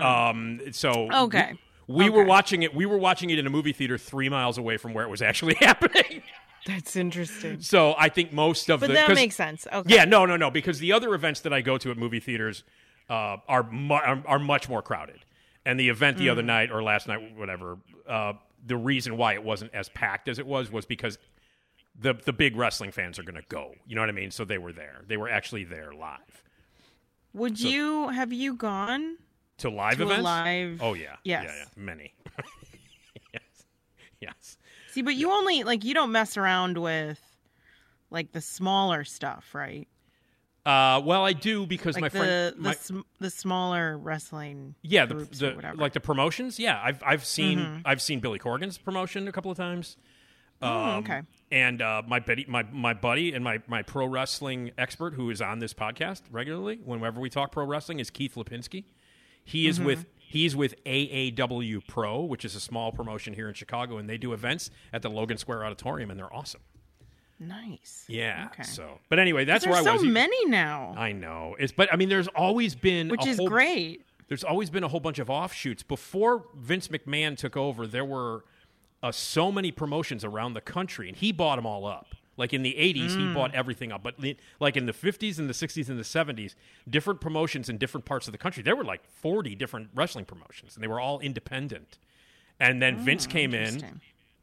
um, 0.00 0.60
so 0.70 1.06
Hmm. 1.06 1.12
Okay. 1.24 1.54
We, 1.88 2.04
we 2.04 2.10
were 2.10 2.24
watching 2.24 2.62
it. 2.62 2.74
We 2.74 2.86
were 2.86 2.96
watching 2.96 3.30
it 3.30 3.38
in 3.38 3.46
a 3.46 3.50
movie 3.50 3.72
theater 3.72 3.98
three 3.98 4.28
miles 4.28 4.56
away 4.56 4.76
from 4.76 4.94
where 4.94 5.04
it 5.04 5.08
was 5.10 5.20
actually 5.20 5.54
happening. 5.60 6.22
That's 6.64 6.94
interesting. 6.94 7.60
So 7.60 7.94
I 7.98 8.08
think 8.08 8.32
most 8.32 8.70
of 8.70 8.80
But 8.80 8.86
the 8.86 8.92
that 8.94 9.14
makes 9.14 9.34
sense. 9.34 9.66
Okay. 9.70 9.92
Yeah, 9.96 10.04
no, 10.04 10.24
no, 10.24 10.36
no. 10.36 10.48
Because 10.50 10.78
the 10.78 10.92
other 10.92 11.12
events 11.12 11.40
that 11.40 11.52
I 11.52 11.60
go 11.60 11.76
to 11.78 11.90
at 11.90 11.96
movie 11.98 12.20
theaters 12.20 12.62
uh, 13.10 13.38
are, 13.48 13.68
mu- 13.68 13.94
are 13.94 14.22
are 14.26 14.38
much 14.38 14.68
more 14.68 14.80
crowded. 14.80 15.24
And 15.66 15.78
the 15.78 15.88
event 15.88 16.18
the 16.18 16.28
Mm. 16.28 16.32
other 16.32 16.42
night 16.42 16.70
or 16.70 16.82
last 16.84 17.08
night, 17.08 17.36
whatever, 17.36 17.78
uh, 18.08 18.34
the 18.64 18.76
reason 18.76 19.16
why 19.16 19.34
it 19.34 19.42
wasn't 19.42 19.74
as 19.74 19.88
packed 19.88 20.28
as 20.28 20.38
it 20.38 20.46
was 20.46 20.70
was 20.70 20.86
because 20.86 21.18
the 21.98 22.14
the 22.14 22.32
big 22.32 22.56
wrestling 22.56 22.92
fans 22.92 23.18
are 23.18 23.24
going 23.24 23.34
to 23.34 23.44
go. 23.48 23.74
You 23.88 23.96
know 23.96 24.02
what 24.02 24.08
I 24.08 24.12
mean? 24.12 24.30
So 24.30 24.44
they 24.44 24.58
were 24.58 24.72
there. 24.72 25.02
They 25.08 25.16
were 25.16 25.28
actually 25.28 25.64
there 25.64 25.92
live 25.92 26.44
Would 27.34 27.60
you 27.60 28.08
have 28.08 28.32
you 28.32 28.54
gone? 28.54 29.16
to 29.58 29.70
live 29.70 29.96
To 29.98 30.02
events. 30.04 30.22
live- 30.24 30.82
Oh 30.82 30.94
yeah, 30.94 31.16
Yes. 31.24 31.44
yeah, 31.46 31.54
yeah, 31.56 31.64
many. 31.76 32.14
yes, 33.32 33.42
yes. 34.20 34.56
See, 34.92 35.02
but 35.02 35.14
you 35.14 35.30
only 35.30 35.62
like 35.62 35.84
you 35.84 35.94
don't 35.94 36.10
mess 36.12 36.36
around 36.36 36.78
with 36.78 37.20
like 38.10 38.32
the 38.32 38.40
smaller 38.40 39.04
stuff, 39.04 39.54
right? 39.54 39.86
Uh, 40.66 41.00
well, 41.04 41.24
I 41.24 41.32
do 41.32 41.66
because 41.66 41.96
Like 41.96 42.02
my 42.02 42.08
the 42.08 42.18
friend, 42.18 42.56
the 42.56 42.60
my, 42.60 42.74
sm- 42.74 43.00
the 43.20 43.30
smaller 43.30 43.98
wrestling. 43.98 44.74
yeah, 44.82 45.06
the, 45.06 45.14
the 45.14 45.72
like 45.76 45.92
the 45.92 46.00
promotions. 46.00 46.58
Yeah, 46.58 46.80
I've 46.82 47.02
I've 47.04 47.24
seen 47.24 47.58
Mhm. 47.58 47.82
I've 47.84 48.00
seen 48.02 48.20
Billy 48.20 48.38
Corgan's 48.38 48.78
promotion 48.78 49.26
a 49.28 49.32
couple 49.32 49.50
of 49.50 49.56
times. 49.56 49.96
Oh, 50.62 50.68
Um, 50.84 50.98
okay. 51.04 51.22
And 51.50 51.82
uh, 51.82 52.02
my 52.06 52.18
buddy, 52.20 52.46
my 52.48 52.62
my 52.72 52.94
buddy, 52.94 53.32
and 53.34 53.44
my 53.44 53.60
my 53.66 53.82
pro 53.82 54.06
wrestling 54.06 54.70
expert 54.78 55.14
who 55.14 55.28
is 55.30 55.42
on 55.42 55.58
this 55.58 55.74
podcast 55.74 56.22
regularly, 56.30 56.76
whenever 56.82 57.20
we 57.20 57.28
talk 57.28 57.52
pro 57.52 57.64
wrestling, 57.66 58.00
is 58.00 58.08
Keith 58.10 58.36
Lipinski. 58.36 58.84
He 59.44 59.66
is 59.66 59.78
Mhm. 59.78 59.84
with 59.84 60.06
he's 60.18 60.56
with 60.56 60.74
AAW 60.86 61.80
Pro, 61.86 62.20
which 62.22 62.44
is 62.44 62.54
a 62.54 62.60
small 62.60 62.90
promotion 62.92 63.34
here 63.34 63.48
in 63.48 63.54
Chicago, 63.54 63.98
and 63.98 64.08
they 64.08 64.16
do 64.16 64.32
events 64.32 64.70
at 64.94 65.02
the 65.02 65.10
Logan 65.10 65.36
Square 65.36 65.64
Auditorium, 65.66 66.10
and 66.10 66.18
they're 66.18 66.32
awesome. 66.32 66.62
Nice. 67.38 68.04
Yeah. 68.08 68.48
Okay. 68.52 68.62
So, 68.62 68.98
but 69.08 69.18
anyway, 69.18 69.44
that's 69.44 69.66
where 69.66 69.80
I 69.80 69.82
so 69.82 69.94
was. 69.94 70.04
many 70.04 70.46
now, 70.46 70.94
I 70.96 71.12
know. 71.12 71.56
It's 71.58 71.72
but 71.72 71.92
I 71.92 71.96
mean, 71.96 72.08
there's 72.08 72.28
always 72.28 72.74
been 72.74 73.08
which 73.08 73.26
is 73.26 73.36
whole- 73.38 73.48
great. 73.48 74.06
there's 74.28 74.44
always 74.44 74.70
been 74.70 74.84
a 74.84 74.88
whole 74.88 75.00
bunch 75.00 75.18
of 75.18 75.28
offshoots. 75.28 75.82
Before 75.82 76.46
Vince 76.56 76.88
McMahon 76.88 77.36
took 77.36 77.56
over, 77.56 77.86
there 77.86 78.04
were 78.04 78.44
uh, 79.02 79.10
so 79.12 79.50
many 79.52 79.70
promotions 79.72 80.24
around 80.24 80.54
the 80.54 80.60
country, 80.60 81.08
and 81.08 81.16
he 81.16 81.32
bought 81.32 81.56
them 81.56 81.66
all 81.66 81.86
up. 81.86 82.14
Like 82.36 82.54
in 82.54 82.62
the 82.62 82.74
80s, 82.78 83.10
he 83.14 83.24
Mm. 83.24 83.34
bought 83.34 83.54
everything 83.54 83.92
up. 83.92 84.02
But 84.02 84.18
li- 84.18 84.38
like 84.58 84.76
in 84.76 84.86
the 84.86 84.92
50s 84.94 85.38
and 85.38 85.50
the 85.50 85.54
60s 85.54 85.88
and 85.90 85.98
the 85.98 86.04
70s, 86.04 86.54
different 86.88 87.20
promotions 87.20 87.68
in 87.68 87.76
different 87.76 88.06
parts 88.06 88.26
of 88.26 88.32
the 88.32 88.38
country, 88.38 88.62
there 88.62 88.74
were 88.74 88.84
like 88.84 89.04
40 89.04 89.54
different 89.54 89.90
wrestling 89.94 90.24
promotions, 90.24 90.74
and 90.74 90.82
they 90.82 90.88
were 90.88 90.98
all 91.00 91.20
independent. 91.20 91.98
And 92.58 92.80
then 92.80 92.96
Vince 92.98 93.26
came 93.26 93.52
in. 93.54 94.00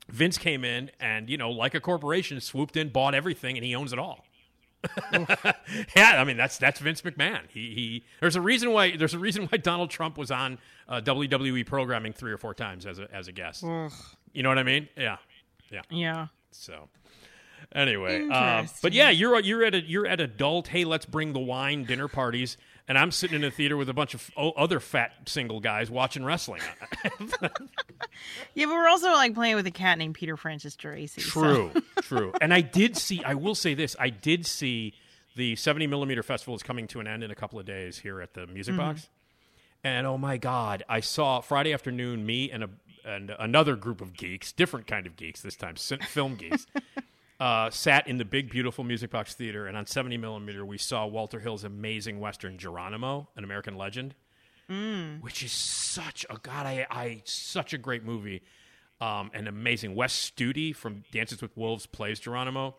Vince 0.07 0.37
came 0.37 0.63
in 0.65 0.91
and, 0.99 1.29
you 1.29 1.37
know, 1.37 1.49
like 1.49 1.73
a 1.73 1.79
corporation, 1.79 2.39
swooped 2.41 2.75
in, 2.77 2.89
bought 2.89 3.15
everything, 3.15 3.57
and 3.57 3.65
he 3.65 3.73
owns 3.75 3.91
it 3.93 3.99
all. 3.99 4.25
yeah, 5.13 6.21
I 6.21 6.23
mean 6.23 6.37
that's 6.37 6.57
that's 6.57 6.79
Vince 6.79 7.01
McMahon. 7.01 7.41
He 7.49 7.73
he. 7.73 8.03
There's 8.21 8.37
a 8.37 8.41
reason 8.41 8.71
why 8.71 8.95
there's 8.95 9.13
a 9.13 9.19
reason 9.19 9.45
why 9.47 9.57
Donald 9.57 9.89
Trump 9.89 10.17
was 10.17 10.31
on 10.31 10.57
uh, 10.87 11.01
WWE 11.01 11.65
programming 11.65 12.13
three 12.13 12.31
or 12.31 12.37
four 12.37 12.53
times 12.53 12.85
as 12.85 12.97
a 12.97 13.13
as 13.13 13.27
a 13.27 13.31
guest. 13.33 13.63
Ugh. 13.65 13.91
You 14.33 14.43
know 14.43 14.49
what 14.49 14.57
I 14.59 14.63
mean? 14.63 14.87
Yeah, 14.97 15.17
yeah. 15.71 15.81
Yeah. 15.89 16.27
So 16.51 16.89
anyway, 17.73 18.27
uh, 18.29 18.65
but 18.81 18.93
yeah, 18.93 19.09
you're 19.09 19.39
you're 19.39 19.63
at 19.63 19.75
a 19.75 19.81
you're 19.81 20.07
at 20.07 20.19
adult. 20.19 20.67
Hey, 20.67 20.85
let's 20.85 21.05
bring 21.05 21.33
the 21.33 21.39
wine 21.39 21.83
dinner 21.85 22.07
parties, 22.07 22.57
and 22.87 22.97
I'm 22.97 23.11
sitting 23.11 23.35
in 23.37 23.43
a 23.43 23.51
theater 23.51 23.77
with 23.77 23.89
a 23.89 23.93
bunch 23.93 24.13
of 24.13 24.29
other 24.37 24.79
fat 24.79 25.11
single 25.27 25.59
guys 25.59 25.89
watching 25.89 26.23
wrestling. 26.23 26.61
Yeah, 28.53 28.65
but 28.65 28.73
we're 28.73 28.87
also 28.87 29.11
like 29.11 29.33
playing 29.33 29.55
with 29.55 29.67
a 29.67 29.71
cat 29.71 29.97
named 29.97 30.15
Peter 30.15 30.35
Francis 30.35 30.75
Geraci. 30.75 31.21
so- 31.21 31.29
True, 31.29 31.71
true. 32.01 32.33
And 32.41 32.53
I 32.53 32.61
did 32.61 32.97
see. 32.97 33.23
I 33.23 33.33
will 33.35 33.55
say 33.55 33.73
this. 33.73 33.95
I 33.99 34.09
did 34.09 34.45
see 34.45 34.93
the 35.35 35.55
70 35.55 35.87
millimeter 35.87 36.23
festival 36.23 36.55
is 36.55 36.63
coming 36.63 36.87
to 36.87 36.99
an 36.99 37.07
end 37.07 37.23
in 37.23 37.31
a 37.31 37.35
couple 37.35 37.59
of 37.59 37.65
days 37.65 37.99
here 37.99 38.19
at 38.21 38.33
the 38.33 38.47
Music 38.47 38.73
Mhm. 38.75 38.77
Box. 38.77 39.09
And 39.83 40.05
oh 40.05 40.17
my 40.17 40.37
God, 40.37 40.83
I 40.89 40.99
saw 40.99 41.39
Friday 41.39 41.71
afternoon. 41.71 42.25
Me 42.25 42.51
and 42.51 42.63
a 42.63 42.69
and 43.05 43.33
another 43.39 43.75
group 43.75 44.01
of 44.01 44.13
geeks, 44.13 44.51
different 44.51 44.87
kind 44.87 45.05
of 45.07 45.15
geeks 45.15 45.41
this 45.41 45.55
time, 45.55 45.75
film 45.75 46.35
geeks, 46.35 46.65
uh, 47.39 47.69
sat 47.69 48.07
in 48.07 48.17
the 48.17 48.25
big, 48.25 48.49
beautiful 48.49 48.83
Music 48.83 49.09
Box 49.11 49.33
Theater. 49.33 49.67
And 49.67 49.77
on 49.77 49.85
70 49.85 50.17
millimeter, 50.17 50.65
we 50.65 50.77
saw 50.77 51.05
Walter 51.05 51.39
Hill's 51.39 51.63
amazing 51.63 52.19
western 52.19 52.57
Geronimo, 52.57 53.29
an 53.35 53.43
American 53.43 53.75
legend 53.75 54.15
Mm. 54.69 55.21
which 55.21 55.41
is 55.41 55.51
such 55.51 56.27
a 56.29 56.37
god 56.37 56.67
I, 56.67 56.85
I 56.91 57.21
such 57.25 57.73
a 57.73 57.77
great 57.79 58.03
movie 58.03 58.43
um 59.01 59.31
and 59.33 59.47
amazing 59.47 59.95
wes 59.95 60.13
studi 60.13 60.75
from 60.75 61.03
dances 61.11 61.41
with 61.41 61.57
wolves 61.57 61.87
plays 61.87 62.19
geronimo 62.19 62.75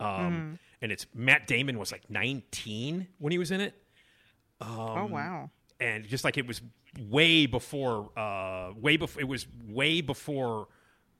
um 0.00 0.08
Mhm. 0.08 0.58
and 0.82 0.90
it's 0.90 1.06
matt 1.14 1.46
damon 1.46 1.78
was 1.78 1.92
like 1.92 2.10
19 2.10 3.06
when 3.18 3.30
he 3.30 3.38
was 3.38 3.52
in 3.52 3.60
it 3.60 3.80
um, 4.60 4.68
Oh 4.70 5.06
wow. 5.06 5.50
And 5.80 6.06
just 6.06 6.24
like 6.24 6.38
it 6.38 6.46
was 6.46 6.60
way 7.00 7.46
before 7.46 8.10
uh 8.16 8.72
way 8.76 8.96
before 8.96 9.20
it 9.20 9.24
was 9.26 9.46
way 9.68 10.00
before 10.00 10.68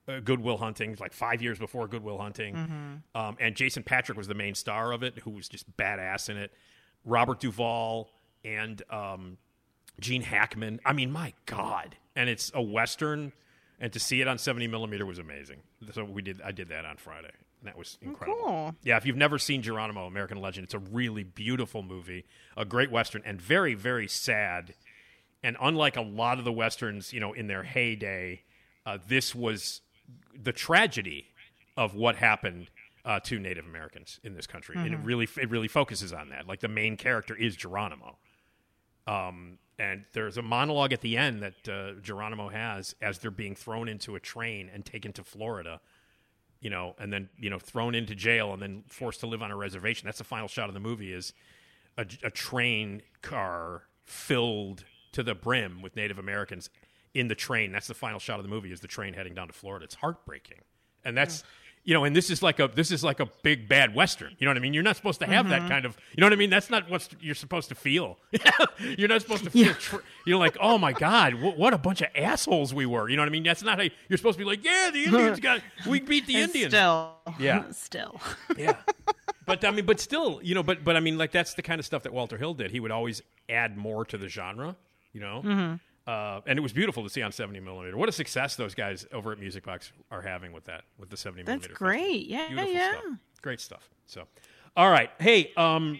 uh, 0.07 0.19
goodwill 0.21 0.57
hunting 0.57 0.95
like 0.99 1.11
five 1.13 1.41
years 1.41 1.59
before 1.59 1.87
goodwill 1.87 2.17
hunting. 2.17 2.55
Mhm. 2.55 3.19
um, 3.19 3.35
and 3.39 3.55
jason 3.55 3.83
patric 3.83 4.17
was 4.17 4.27
the 4.27 4.33
main 4.35 4.55
star 4.55 4.91
of 4.93 5.03
it 5.03 5.19
who 5.19 5.31
was 5.31 5.49
just 5.49 5.65
badass 5.77 6.29
in 6.29 6.37
it. 6.37 6.51
Robert 7.03 7.39
duvall 7.39 8.09
and 8.43 8.81
um, 8.89 9.37
gene 9.99 10.21
hackman. 10.21 10.79
I 10.85 10.93
mean 10.93 11.11
my 11.11 11.33
god. 11.45 11.95
And 12.15 12.29
it's 12.29 12.51
a 12.53 12.61
western 12.61 13.33
and 13.79 13.91
to 13.91 13.99
see 13.99 14.21
it 14.21 14.27
on 14.27 14.37
70 14.37 14.67
millimeter 14.67 15.05
was 15.05 15.19
amazing. 15.19 15.61
So 15.91 16.05
we 16.05 16.21
did 16.21 16.41
i 16.41 16.51
did 16.51 16.69
that 16.69 16.85
on 16.85 16.95
friday 16.97 17.31
And 17.65 17.73
that 17.73 17.79
was 17.79 17.97
incredible. 17.99 18.41
Cool. 18.43 18.75
Yeah, 18.83 18.95
if 18.97 19.07
you've 19.07 19.17
never 19.17 19.39
seen 19.39 19.63
Geronimo, 19.63 20.05
American 20.05 20.39
Legend, 20.39 20.65
it's 20.65 20.75
a 20.75 20.79
really 20.79 21.23
beautiful 21.23 21.81
movie, 21.81 22.25
a 22.55 22.63
great 22.63 22.91
western, 22.91 23.23
and 23.25 23.41
very, 23.41 23.73
very 23.73 24.07
sad. 24.07 24.75
And 25.41 25.57
unlike 25.59 25.97
a 25.97 26.01
lot 26.01 26.37
of 26.37 26.45
the 26.45 26.51
westerns, 26.51 27.11
you 27.11 27.19
know, 27.19 27.33
in 27.33 27.47
their 27.47 27.63
heyday, 27.63 28.43
uh, 28.85 28.99
this 29.07 29.33
was 29.33 29.81
the 30.39 30.53
tragedy 30.53 31.25
of 31.75 31.95
what 31.95 32.17
happened 32.17 32.69
uh, 33.03 33.19
to 33.21 33.39
Native 33.39 33.65
Americans 33.65 34.19
in 34.23 34.35
this 34.35 34.45
country, 34.45 34.75
and 34.77 34.93
it 34.93 34.99
really, 35.03 35.27
it 35.41 35.49
really 35.49 35.67
focuses 35.67 36.13
on 36.13 36.29
that. 36.29 36.47
Like 36.47 36.59
the 36.59 36.67
main 36.67 36.97
character 36.97 37.35
is 37.35 37.55
Geronimo, 37.55 38.17
um, 39.07 39.57
and 39.79 40.05
there's 40.13 40.37
a 40.37 40.43
monologue 40.43 40.93
at 40.93 41.01
the 41.01 41.17
end 41.17 41.41
that 41.41 41.67
uh, 41.67 41.99
Geronimo 41.99 42.49
has 42.49 42.95
as 43.01 43.17
they're 43.17 43.31
being 43.31 43.55
thrown 43.55 43.89
into 43.89 44.15
a 44.15 44.19
train 44.19 44.69
and 44.71 44.85
taken 44.85 45.13
to 45.13 45.23
Florida 45.23 45.81
you 46.61 46.69
know, 46.69 46.95
and 46.99 47.11
then 47.11 47.29
you 47.37 47.49
know 47.49 47.59
thrown 47.59 47.95
into 47.95 48.15
jail 48.15 48.53
and 48.53 48.61
then 48.61 48.83
forced 48.87 49.19
to 49.21 49.27
live 49.27 49.41
on 49.41 49.51
a 49.51 49.55
reservation. 49.55 50.05
That's 50.05 50.17
the 50.17 50.23
final 50.23 50.47
shot 50.47 50.67
of 50.67 50.73
the 50.73 50.79
movie 50.79 51.13
is 51.13 51.33
a, 51.97 52.05
a 52.23 52.29
train 52.29 53.01
car 53.21 53.83
filled 54.05 54.85
to 55.13 55.23
the 55.23 55.35
brim 55.35 55.81
with 55.81 55.95
Native 55.95 56.19
Americans 56.19 56.69
in 57.13 57.27
the 57.27 57.35
train. 57.35 57.71
That's 57.71 57.87
the 57.87 57.93
final 57.93 58.19
shot 58.19 58.39
of 58.39 58.43
the 58.43 58.49
movie 58.49 58.71
is 58.71 58.81
the 58.81 58.87
train 58.87 59.13
heading 59.13 59.33
down 59.33 59.47
to 59.47 59.53
Florida. 59.53 59.85
It's 59.85 59.95
heartbreaking, 59.95 60.61
and 61.03 61.17
that's. 61.17 61.43
You 61.85 61.93
know, 61.93 62.03
and 62.03 62.15
this 62.15 62.31
is 62.31 62.41
like 62.41 62.59
a 62.59 62.67
this 62.67 62.91
is 62.91 63.03
like 63.03 63.19
a 63.19 63.27
big 63.43 63.69
bad 63.69 63.93
western. 63.93 64.35
You 64.39 64.45
know 64.45 64.49
what 64.49 64.57
I 64.57 64.59
mean? 64.59 64.73
You're 64.73 64.83
not 64.83 64.95
supposed 64.95 65.19
to 65.19 65.27
have 65.27 65.49
that 65.49 65.69
kind 65.69 65.85
of. 65.85 65.95
You 66.15 66.21
know 66.21 66.25
what 66.25 66.33
I 66.33 66.35
mean? 66.35 66.49
That's 66.49 66.71
not 66.71 66.89
what 66.89 67.07
you're 67.21 67.35
supposed 67.35 67.69
to 67.69 67.75
feel. 67.75 68.17
you're 68.97 69.07
not 69.07 69.21
supposed 69.21 69.43
to 69.43 69.51
feel. 69.51 69.73
Tr- 69.75 69.97
you're 70.25 70.39
like, 70.39 70.57
oh 70.59 70.79
my 70.79 70.93
god, 70.93 71.35
what, 71.35 71.57
what 71.57 71.73
a 71.73 71.77
bunch 71.77 72.01
of 72.01 72.07
assholes 72.15 72.73
we 72.73 72.87
were. 72.87 73.07
You 73.07 73.15
know 73.17 73.21
what 73.21 73.29
I 73.29 73.31
mean? 73.31 73.43
That's 73.43 73.61
not 73.61 73.77
how 73.79 73.87
you're 74.09 74.17
supposed 74.17 74.39
to 74.39 74.43
be. 74.43 74.49
Like, 74.49 74.65
yeah, 74.65 74.89
the 74.91 75.03
Indians 75.05 75.39
got 75.39 75.61
we 75.87 75.99
beat 75.99 76.25
the 76.25 76.37
And 76.37 76.45
Indians. 76.45 76.73
Still. 76.73 77.15
Yeah. 77.39 77.63
Still. 77.71 78.19
Yeah. 78.57 78.77
But 79.45 79.63
I 79.63 79.69
mean, 79.69 79.85
but 79.85 79.99
still, 79.99 80.39
you 80.41 80.55
know, 80.55 80.63
but 80.63 80.83
but 80.83 80.95
I 80.95 80.99
mean, 80.99 81.19
like 81.19 81.31
that's 81.31 81.53
the 81.53 81.61
kind 81.61 81.79
of 81.79 81.85
stuff 81.85 82.03
that 82.03 82.13
Walter 82.13 82.37
Hill 82.37 82.55
did. 82.55 82.71
He 82.71 82.79
would 82.79 82.91
always 82.91 83.21
add 83.47 83.77
more 83.77 84.03
to 84.05 84.17
the 84.17 84.27
genre, 84.27 84.75
you 85.13 85.21
know. 85.21 85.43
Mm-hmm. 85.45 85.75
Uh, 86.07 86.41
and 86.45 86.59
it 86.59 86.61
was 86.61 86.71
beautiful 86.71 87.01
to 87.03 87.09
see 87.09 87.21
on 87.23 87.31
70 87.31 87.59
millimeter. 87.61 87.97
What 87.97 88.09
a 88.09 88.11
success 88.11 88.55
those 88.55 88.75
guys 88.75 89.07
over 89.11 89.31
at 89.31 89.39
Music 89.39 89.65
Box 89.65 89.91
are 90.11 90.21
having 90.21 90.51
with 90.51 90.65
that, 90.65 90.83
with 90.99 91.09
the 91.09 91.17
70 91.17 91.41
That's 91.43 91.61
millimeter. 91.61 91.73
great. 91.73 92.27
Yeah, 92.27 92.47
Beautiful 92.47 92.71
yeah. 92.73 92.91
stuff. 92.91 93.03
Great 93.41 93.59
stuff. 93.59 93.89
So, 94.05 94.23
all 94.77 94.91
right. 94.91 95.09
Hey, 95.19 95.51
um, 95.57 95.99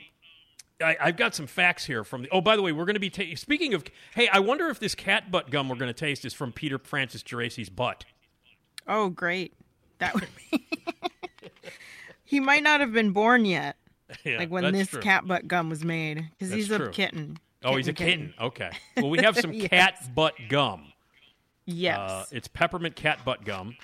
I, 0.80 0.96
I've 1.02 1.18
got 1.18 1.34
some 1.34 1.48
facts 1.48 1.86
here 1.86 2.04
from 2.04 2.22
the. 2.24 2.30
Oh, 2.30 2.42
by 2.42 2.56
the 2.56 2.62
way, 2.62 2.72
we're 2.72 2.86
going 2.86 2.96
to 2.96 3.00
be 3.00 3.10
ta- 3.10 3.36
speaking 3.36 3.74
of. 3.74 3.84
Hey, 4.14 4.28
I 4.28 4.40
wonder 4.40 4.68
if 4.70 4.80
this 4.80 4.94
cat 4.94 5.32
butt 5.32 5.50
gum 5.50 5.70
we're 5.70 5.76
going 5.78 5.90
to 5.90 6.00
taste 6.00 6.24
is 6.26 6.34
from 6.36 6.52
Peter 6.52 6.78
Francis 6.78 7.24
Geraci's 7.24 7.70
butt. 7.70 8.06
Oh, 8.88 9.10
great. 9.10 9.54
That 10.00 10.14
would 10.14 10.28
be. 10.52 10.68
he 12.24 12.40
might 12.40 12.62
not 12.64 12.80
have 12.80 12.92
been 12.92 13.12
born 13.12 13.46
yet, 13.46 13.78
Yeah, 14.24 14.38
like 14.38 14.50
when 14.50 14.72
this 14.74 14.90
true. 14.90 15.02
cat 15.02 15.28
butt 15.28 15.48
gum 15.48 15.70
was 15.70 15.84
made, 15.84 16.18
because 16.18 16.50
That's 16.52 16.68
he's 16.68 16.68
true. 16.68 16.88
a 16.88 16.92
kitten. 16.92 17.38
Oh, 17.66 17.76
he's 17.76 17.88
a 17.88 17.94
kitten. 17.94 18.34
Okay. 18.40 18.70
Well, 18.98 19.10
we 19.10 19.20
have 19.20 19.38
some 19.38 19.52
Yes. 19.54 19.70
cat 19.70 20.16
butt 20.16 20.36
gum. 20.50 20.94
Yes. 21.66 21.98
Uh, 21.98 22.26
it's 22.32 22.48
peppermint 22.48 22.96
cat 22.96 23.20
butt 23.26 23.44
gum. 23.44 23.76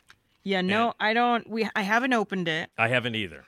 yeah. 0.43 0.61
No, 0.61 0.93
I 0.99 1.13
don't. 1.13 1.49
We. 1.49 1.67
I 1.75 1.81
haven't 1.81 2.13
opened 2.13 2.47
it. 2.47 2.69
I 2.77 2.87
haven't 2.89 3.15
either. 3.15 3.43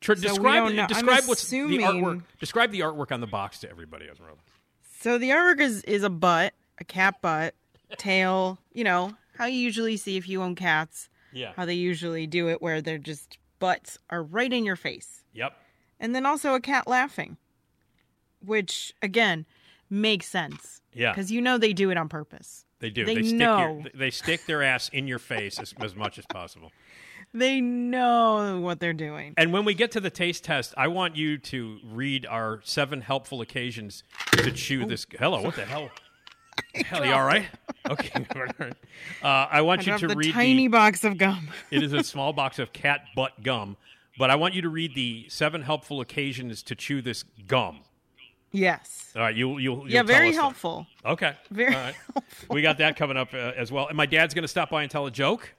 Tr- 0.00 0.14
So 0.14 0.22
describe 0.28 0.72
know. 0.72 0.82
I'm 0.82 0.88
describe 0.88 1.24
what's 1.26 1.48
the 1.48 1.58
artwork. 1.58 2.22
Describe 2.40 2.70
the 2.70 2.80
artwork 2.80 3.12
on 3.12 3.20
the 3.20 3.26
box 3.26 3.58
to 3.60 3.70
everybody, 3.70 4.06
Esmeralda. 4.06 4.40
So 5.00 5.18
the 5.18 5.30
artwork 5.30 5.60
is 5.60 5.82
is 5.82 6.02
a 6.04 6.10
butt, 6.10 6.54
a 6.78 6.84
cat 6.84 7.20
butt, 7.20 7.54
tail. 7.98 8.58
You 8.72 8.84
know 8.84 9.14
how 9.36 9.46
you 9.46 9.58
usually 9.58 9.96
see 9.96 10.16
if 10.16 10.28
you 10.28 10.42
own 10.42 10.54
cats. 10.54 11.08
Yeah. 11.32 11.52
How 11.56 11.64
they 11.64 11.74
usually 11.74 12.26
do 12.26 12.48
it, 12.50 12.60
where 12.62 12.80
they're 12.82 12.98
just 12.98 13.38
butts 13.58 13.98
are 14.10 14.22
right 14.22 14.52
in 14.52 14.64
your 14.64 14.76
face, 14.76 15.22
Yep. 15.32 15.52
and 15.98 16.14
then 16.14 16.26
also 16.26 16.54
a 16.54 16.60
cat 16.60 16.86
laughing, 16.86 17.36
which 18.44 18.92
again 19.02 19.46
makes 19.92 20.26
sense. 20.26 20.80
Yeah. 20.92 21.12
Because 21.12 21.30
you 21.30 21.40
know 21.40 21.58
they 21.58 21.72
do 21.72 21.90
it 21.90 21.96
on 21.96 22.08
purpose. 22.08 22.64
They 22.80 22.90
do. 22.90 23.04
They 23.04 23.22
stick 23.22 23.34
know. 23.36 23.58
Your, 23.58 23.90
they 23.94 24.10
stick 24.10 24.46
their 24.46 24.62
ass 24.62 24.88
in 24.88 25.06
your 25.06 25.20
face 25.20 25.60
as, 25.60 25.72
as 25.80 25.94
much 25.94 26.18
as 26.18 26.26
possible. 26.26 26.72
They 27.32 27.60
know 27.60 28.60
what 28.60 28.80
they're 28.80 28.92
doing. 28.92 29.34
And 29.36 29.52
when 29.52 29.64
we 29.64 29.74
get 29.74 29.92
to 29.92 30.00
the 30.00 30.10
taste 30.10 30.44
test, 30.44 30.74
I 30.76 30.88
want 30.88 31.16
you 31.16 31.38
to 31.38 31.78
read 31.84 32.26
our 32.26 32.60
seven 32.64 33.00
helpful 33.00 33.40
occasions 33.40 34.02
to 34.32 34.50
chew 34.50 34.84
this. 34.84 35.06
Hello, 35.18 35.40
what 35.42 35.54
the 35.54 35.64
hell? 35.64 35.90
Hell, 36.74 37.04
you 37.04 37.12
all 37.12 37.24
right? 37.24 37.46
Okay. 37.88 38.26
uh, 39.22 39.26
I 39.26 39.62
want 39.62 39.88
I 39.88 39.92
you 39.92 39.98
to 39.98 40.08
the 40.08 40.16
read 40.16 40.34
tiny 40.34 40.66
the. 40.66 40.68
box 40.68 41.02
of 41.02 41.16
gum. 41.16 41.48
It 41.70 41.82
is 41.82 41.94
a 41.94 42.02
small 42.04 42.34
box 42.34 42.58
of 42.58 42.74
cat 42.74 43.06
butt 43.16 43.42
gum, 43.42 43.78
but 44.18 44.28
I 44.30 44.36
want 44.36 44.52
you 44.52 44.60
to 44.62 44.68
read 44.68 44.94
the 44.94 45.26
seven 45.28 45.62
helpful 45.62 46.00
occasions 46.02 46.62
to 46.64 46.74
chew 46.74 47.00
this 47.00 47.24
gum. 47.46 47.80
Yes. 48.52 49.12
All 49.16 49.22
right, 49.22 49.34
you 49.34 49.58
you 49.58 49.84
Yeah, 49.86 50.02
very 50.02 50.32
helpful. 50.32 50.86
Okay, 51.04 51.34
Very 51.50 51.74
All 51.74 51.80
right. 51.80 51.94
We 52.50 52.62
got 52.62 52.78
that 52.78 52.96
coming 52.96 53.16
up 53.16 53.34
uh, 53.34 53.52
as 53.56 53.70
well, 53.72 53.88
and 53.88 53.96
my 53.96 54.06
dad's 54.06 54.34
going 54.34 54.42
to 54.42 54.48
stop 54.48 54.70
by 54.70 54.82
and 54.82 54.90
tell 54.90 55.06
a 55.06 55.10
joke. 55.10 55.52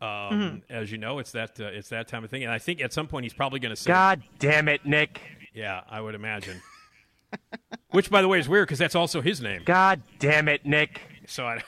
Um, 0.00 0.08
Mm-hmm. 0.08 0.72
As 0.72 0.90
you 0.90 0.96
know, 0.98 1.18
it's 1.18 1.32
that 1.32 1.60
uh, 1.60 1.64
it's 1.64 1.90
that 1.90 2.08
time 2.08 2.24
of 2.24 2.30
thing, 2.30 2.42
and 2.42 2.52
I 2.52 2.58
think 2.58 2.80
at 2.80 2.92
some 2.92 3.06
point 3.06 3.24
he's 3.24 3.34
probably 3.34 3.60
going 3.60 3.74
to 3.74 3.76
say, 3.76 3.88
God 3.88 4.22
damn 4.38 4.68
it, 4.68 4.86
Nick. 4.86 5.20
"Yeah, 5.52 5.82
I 5.90 6.00
would 6.00 6.14
imagine." 6.14 6.62
Which, 7.90 8.10
by 8.10 8.22
the 8.22 8.28
way, 8.28 8.38
is 8.38 8.48
weird 8.48 8.66
because 8.66 8.78
that's 8.78 8.94
also 8.94 9.20
his 9.20 9.40
name. 9.40 9.62
God 9.64 10.02
damn 10.18 10.48
it, 10.48 10.64
Nick. 10.64 11.00
So, 11.26 11.44
I, 11.46 11.62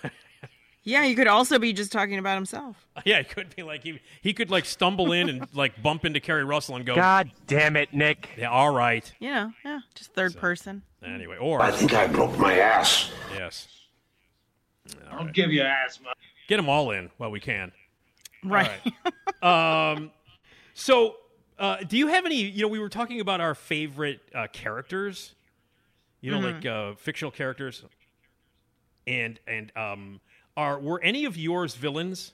Yeah, 0.84 1.04
he 1.04 1.14
could 1.14 1.28
also 1.28 1.58
be 1.60 1.72
just 1.72 1.92
talking 1.92 2.18
about 2.18 2.34
himself. 2.34 2.88
yeah, 3.04 3.18
it 3.18 3.28
could 3.28 3.54
be 3.54 3.62
like 3.62 3.82
he 3.84 4.00
he 4.20 4.32
could 4.32 4.50
like 4.50 4.64
stumble 4.64 5.12
in 5.12 5.28
and 5.28 5.46
like 5.54 5.80
bump 5.82 6.04
into 6.04 6.18
Carrie 6.20 6.44
Russell 6.44 6.74
and 6.76 6.84
go, 6.84 6.94
God 6.96 7.30
damn 7.46 7.76
it, 7.76 7.92
Nick. 7.94 8.30
"Yeah, 8.36 8.50
all 8.50 8.72
right." 8.74 9.10
You 9.20 9.30
know, 9.30 9.52
yeah, 9.64 9.80
just 9.94 10.12
third 10.14 10.36
person. 10.36 10.82
Anyway, 11.04 11.36
or 11.38 11.60
I 11.62 11.70
think 11.70 11.94
I 11.94 12.06
broke 12.08 12.36
my 12.38 12.58
ass. 12.58 13.10
yes, 13.34 13.68
I'll 15.10 15.26
give 15.26 15.52
you 15.52 15.62
ass. 15.62 15.96
asthma. 15.96 16.14
get 16.48 16.56
them 16.56 16.68
all 16.68 16.90
in 16.90 17.10
while 17.16 17.30
we 17.30 17.40
can. 17.40 17.70
Right. 18.44 18.70
um, 19.42 20.10
so, 20.74 21.14
uh, 21.58 21.76
do 21.88 21.96
you 21.96 22.08
have 22.08 22.26
any? 22.26 22.42
You 22.42 22.62
know, 22.62 22.68
we 22.68 22.78
were 22.80 22.88
talking 22.88 23.20
about 23.20 23.40
our 23.40 23.54
favorite 23.54 24.20
uh, 24.34 24.48
characters. 24.52 25.34
You 26.20 26.30
know, 26.32 26.38
Mm-hmm. 26.38 26.54
like 26.56 26.66
uh, 26.66 26.94
fictional 26.96 27.30
characters. 27.30 27.84
And 29.06 29.38
and 29.48 29.72
um, 29.76 30.20
are 30.56 30.78
were 30.78 31.00
any 31.02 31.24
of 31.24 31.36
yours 31.36 31.74
villains? 31.74 32.32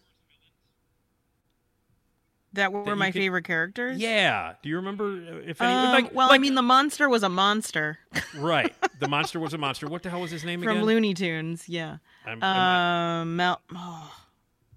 That 2.55 2.73
were 2.73 2.85
you 2.89 2.97
my 2.97 3.11
could- 3.11 3.21
favorite 3.21 3.45
characters. 3.45 3.99
Yeah. 3.99 4.55
Do 4.63 4.69
you 4.71 4.77
remember 4.77 5.05
uh, 5.05 5.49
if 5.51 5.61
any? 5.61 5.73
Um, 5.73 5.93
like, 5.93 6.15
well, 6.15 6.33
I 6.33 6.39
mean, 6.39 6.55
the 6.55 6.63
monster 6.63 7.09
was 7.09 7.23
a 7.23 7.29
monster 7.29 7.99
right. 8.37 8.75
The 9.01 9.09
monster 9.09 9.39
was 9.39 9.53
a 9.55 9.59
monster. 9.59 9.87
What 9.87 10.03
the 10.03 10.11
hell 10.11 10.23
was 10.23 10.31
his 10.31 10.45
name 10.45 10.61
from 10.61 10.71
again? 10.71 10.81
From 10.81 10.87
Looney 10.87 11.15
Tunes. 11.15 11.69
Yeah. 11.69 11.99
I'm, 12.27 12.43
I'm, 12.43 13.21
Um, 13.23 13.37
Mel. 13.37 13.61
Oh, 13.75 14.13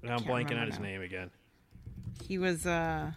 now 0.03 0.15
I'm 0.17 0.23
blanking 0.23 0.59
on 0.59 0.67
his 0.67 0.77
now. 0.79 0.83
name 0.85 1.01
again. 1.01 1.31
he 2.27 2.37
was. 2.37 2.65
Uh, 2.65 3.11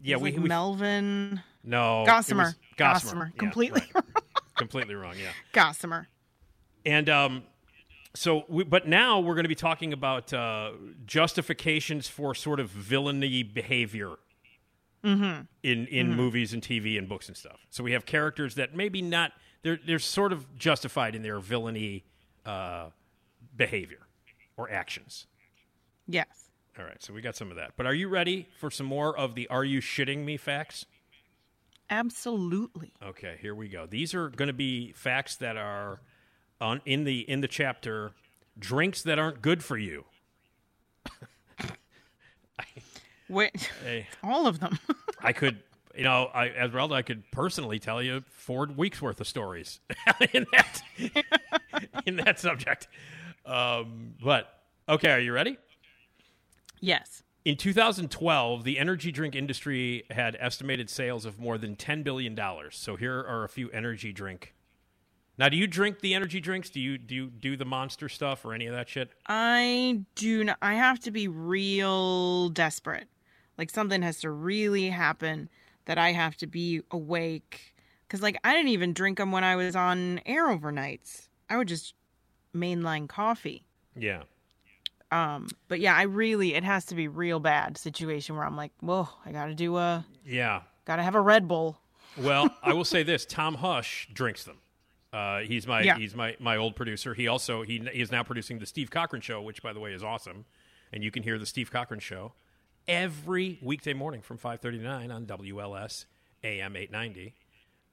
Yeah, 0.00 0.14
was 0.16 0.22
we, 0.22 0.30
like 0.32 0.40
we 0.40 0.48
Melvin 0.48 1.42
no 1.64 2.02
it 2.02 2.06
Gossamer. 2.06 2.54
Gossamer. 2.76 3.32
Yeah, 3.34 3.38
Completely 3.40 3.82
right. 3.92 4.04
completely 4.56 4.94
wrong. 4.94 5.14
Yeah. 5.20 5.30
Gossamer. 5.52 6.06
And 6.86 7.08
um, 7.10 7.42
so, 8.18 8.44
we, 8.48 8.64
but 8.64 8.88
now 8.88 9.20
we're 9.20 9.34
going 9.34 9.44
to 9.44 9.48
be 9.48 9.54
talking 9.54 9.92
about 9.92 10.32
uh, 10.32 10.72
justifications 11.06 12.08
for 12.08 12.34
sort 12.34 12.60
of 12.60 12.68
villainy 12.70 13.42
behavior 13.42 14.16
Mm-hmm. 15.04 15.42
in 15.62 15.86
in 15.86 16.12
movies 16.12 16.52
and 16.52 16.60
TV 16.60 16.98
and 16.98 17.08
books 17.08 17.28
and 17.28 17.36
stuff. 17.36 17.64
So 17.70 17.84
we 17.84 17.92
have 17.92 18.04
characters 18.04 18.56
that 18.56 18.74
maybe 18.74 19.00
not 19.00 19.30
they're 19.62 19.78
they're 19.86 20.00
sort 20.00 20.32
of 20.32 20.58
justified 20.58 21.14
in 21.14 21.22
their 21.22 21.38
villainy 21.38 22.04
uh, 22.44 22.86
behavior 23.56 24.00
or 24.56 24.68
actions. 24.68 25.28
Yes. 26.08 26.26
All 26.76 26.84
right, 26.84 27.00
so 27.00 27.12
we 27.12 27.20
got 27.20 27.36
some 27.36 27.50
of 27.50 27.56
that. 27.56 27.74
But 27.76 27.86
are 27.86 27.94
you 27.94 28.08
ready 28.08 28.48
for 28.58 28.72
some 28.72 28.86
more 28.86 29.16
of 29.16 29.36
the 29.36 29.46
"Are 29.48 29.64
you 29.64 29.80
shitting 29.80 30.24
me?" 30.24 30.36
facts? 30.36 30.84
Absolutely. 31.88 32.92
Okay, 33.00 33.36
here 33.40 33.54
we 33.54 33.68
go. 33.68 33.86
These 33.86 34.14
are 34.14 34.28
going 34.30 34.48
to 34.48 34.52
be 34.52 34.92
facts 34.92 35.36
that 35.36 35.56
are 35.56 36.00
on 36.60 36.80
in 36.84 37.04
the 37.04 37.20
in 37.20 37.40
the 37.40 37.48
chapter 37.48 38.12
drinks 38.58 39.02
that 39.02 39.18
aren't 39.18 39.42
good 39.42 39.62
for 39.62 39.76
you. 39.76 40.04
Wait. 43.28 43.68
All 44.22 44.46
of 44.46 44.60
them. 44.60 44.78
I 45.20 45.32
could, 45.32 45.58
you 45.94 46.04
know, 46.04 46.30
I 46.32 46.48
Esmeralda, 46.48 46.94
I 46.94 47.02
could 47.02 47.22
personally 47.30 47.78
tell 47.78 48.02
you 48.02 48.24
four 48.30 48.66
weeks 48.66 49.02
worth 49.02 49.20
of 49.20 49.26
stories 49.26 49.80
in 50.32 50.46
that 50.52 50.82
in 52.06 52.16
that 52.16 52.40
subject. 52.40 52.88
Um, 53.44 54.14
but 54.22 54.60
okay, 54.88 55.10
are 55.10 55.20
you 55.20 55.32
ready? 55.32 55.58
yes. 56.80 57.22
In 57.44 57.56
2012, 57.56 58.64
the 58.64 58.78
energy 58.78 59.10
drink 59.10 59.34
industry 59.34 60.04
had 60.10 60.36
estimated 60.38 60.90
sales 60.90 61.24
of 61.24 61.38
more 61.38 61.56
than 61.56 61.76
$10 61.76 62.04
billion. 62.04 62.38
So 62.70 62.96
here 62.96 63.20
are 63.20 63.42
a 63.44 63.48
few 63.48 63.70
energy 63.70 64.12
drink. 64.12 64.54
Now, 65.38 65.48
do 65.48 65.56
you 65.56 65.68
drink 65.68 66.00
the 66.00 66.14
energy 66.14 66.40
drinks? 66.40 66.68
Do 66.68 66.80
you 66.80 66.98
do 66.98 67.14
you 67.14 67.26
do 67.30 67.56
the 67.56 67.64
monster 67.64 68.08
stuff 68.08 68.44
or 68.44 68.52
any 68.54 68.66
of 68.66 68.74
that 68.74 68.88
shit? 68.88 69.10
I 69.26 70.00
do 70.16 70.44
not. 70.44 70.58
I 70.60 70.74
have 70.74 70.98
to 71.00 71.10
be 71.12 71.28
real 71.28 72.48
desperate. 72.48 73.06
Like 73.56 73.70
something 73.70 74.02
has 74.02 74.20
to 74.20 74.30
really 74.30 74.88
happen 74.90 75.48
that 75.84 75.96
I 75.98 76.12
have 76.12 76.36
to 76.38 76.46
be 76.46 76.82
awake. 76.90 77.74
Because 78.06 78.20
like 78.20 78.36
I 78.42 78.52
didn't 78.52 78.70
even 78.70 78.92
drink 78.92 79.18
them 79.18 79.30
when 79.30 79.44
I 79.44 79.54
was 79.56 79.76
on 79.76 80.20
air 80.26 80.48
overnights. 80.48 81.28
I 81.48 81.56
would 81.56 81.68
just 81.68 81.94
mainline 82.54 83.08
coffee. 83.08 83.62
Yeah. 83.96 84.22
Um, 85.10 85.48
but 85.68 85.80
yeah, 85.80 85.94
I 85.96 86.02
really 86.02 86.54
it 86.54 86.64
has 86.64 86.84
to 86.86 86.94
be 86.94 87.06
real 87.08 87.38
bad 87.40 87.78
situation 87.78 88.36
where 88.36 88.44
I'm 88.44 88.56
like, 88.56 88.72
whoa, 88.80 89.08
I 89.24 89.30
gotta 89.32 89.54
do 89.54 89.76
a 89.76 90.04
Yeah. 90.24 90.62
gotta 90.84 91.02
have 91.02 91.14
a 91.14 91.20
Red 91.20 91.46
Bull. 91.48 91.78
Well, 92.16 92.54
I 92.62 92.72
will 92.72 92.84
say 92.96 93.02
this: 93.04 93.24
Tom 93.24 93.54
Hush 93.54 94.08
drinks 94.12 94.42
them. 94.44 94.58
Uh, 95.12 95.38
he's 95.40 95.66
my 95.66 95.82
Yeah. 95.82 95.96
he's 95.96 96.14
my, 96.14 96.36
my 96.38 96.56
old 96.56 96.76
producer. 96.76 97.14
He 97.14 97.28
also 97.28 97.62
he, 97.62 97.78
he 97.92 98.00
is 98.00 98.12
now 98.12 98.22
producing 98.22 98.58
the 98.58 98.66
Steve 98.66 98.90
Cochran 98.90 99.22
Show, 99.22 99.40
which 99.40 99.62
by 99.62 99.72
the 99.72 99.80
way 99.80 99.92
is 99.94 100.02
awesome. 100.02 100.44
And 100.92 101.02
you 101.04 101.10
can 101.10 101.22
hear 101.22 101.38
the 101.38 101.46
Steve 101.46 101.70
Cochran 101.70 102.00
Show 102.00 102.32
every 102.86 103.58
weekday 103.62 103.92
morning 103.94 104.20
from 104.22 104.36
five 104.38 104.60
thirty 104.60 104.78
to 104.78 104.84
nine 104.84 105.10
on 105.10 105.26
WLS 105.26 106.04
AM 106.44 106.76
eight 106.76 106.90
ninety. 106.90 107.34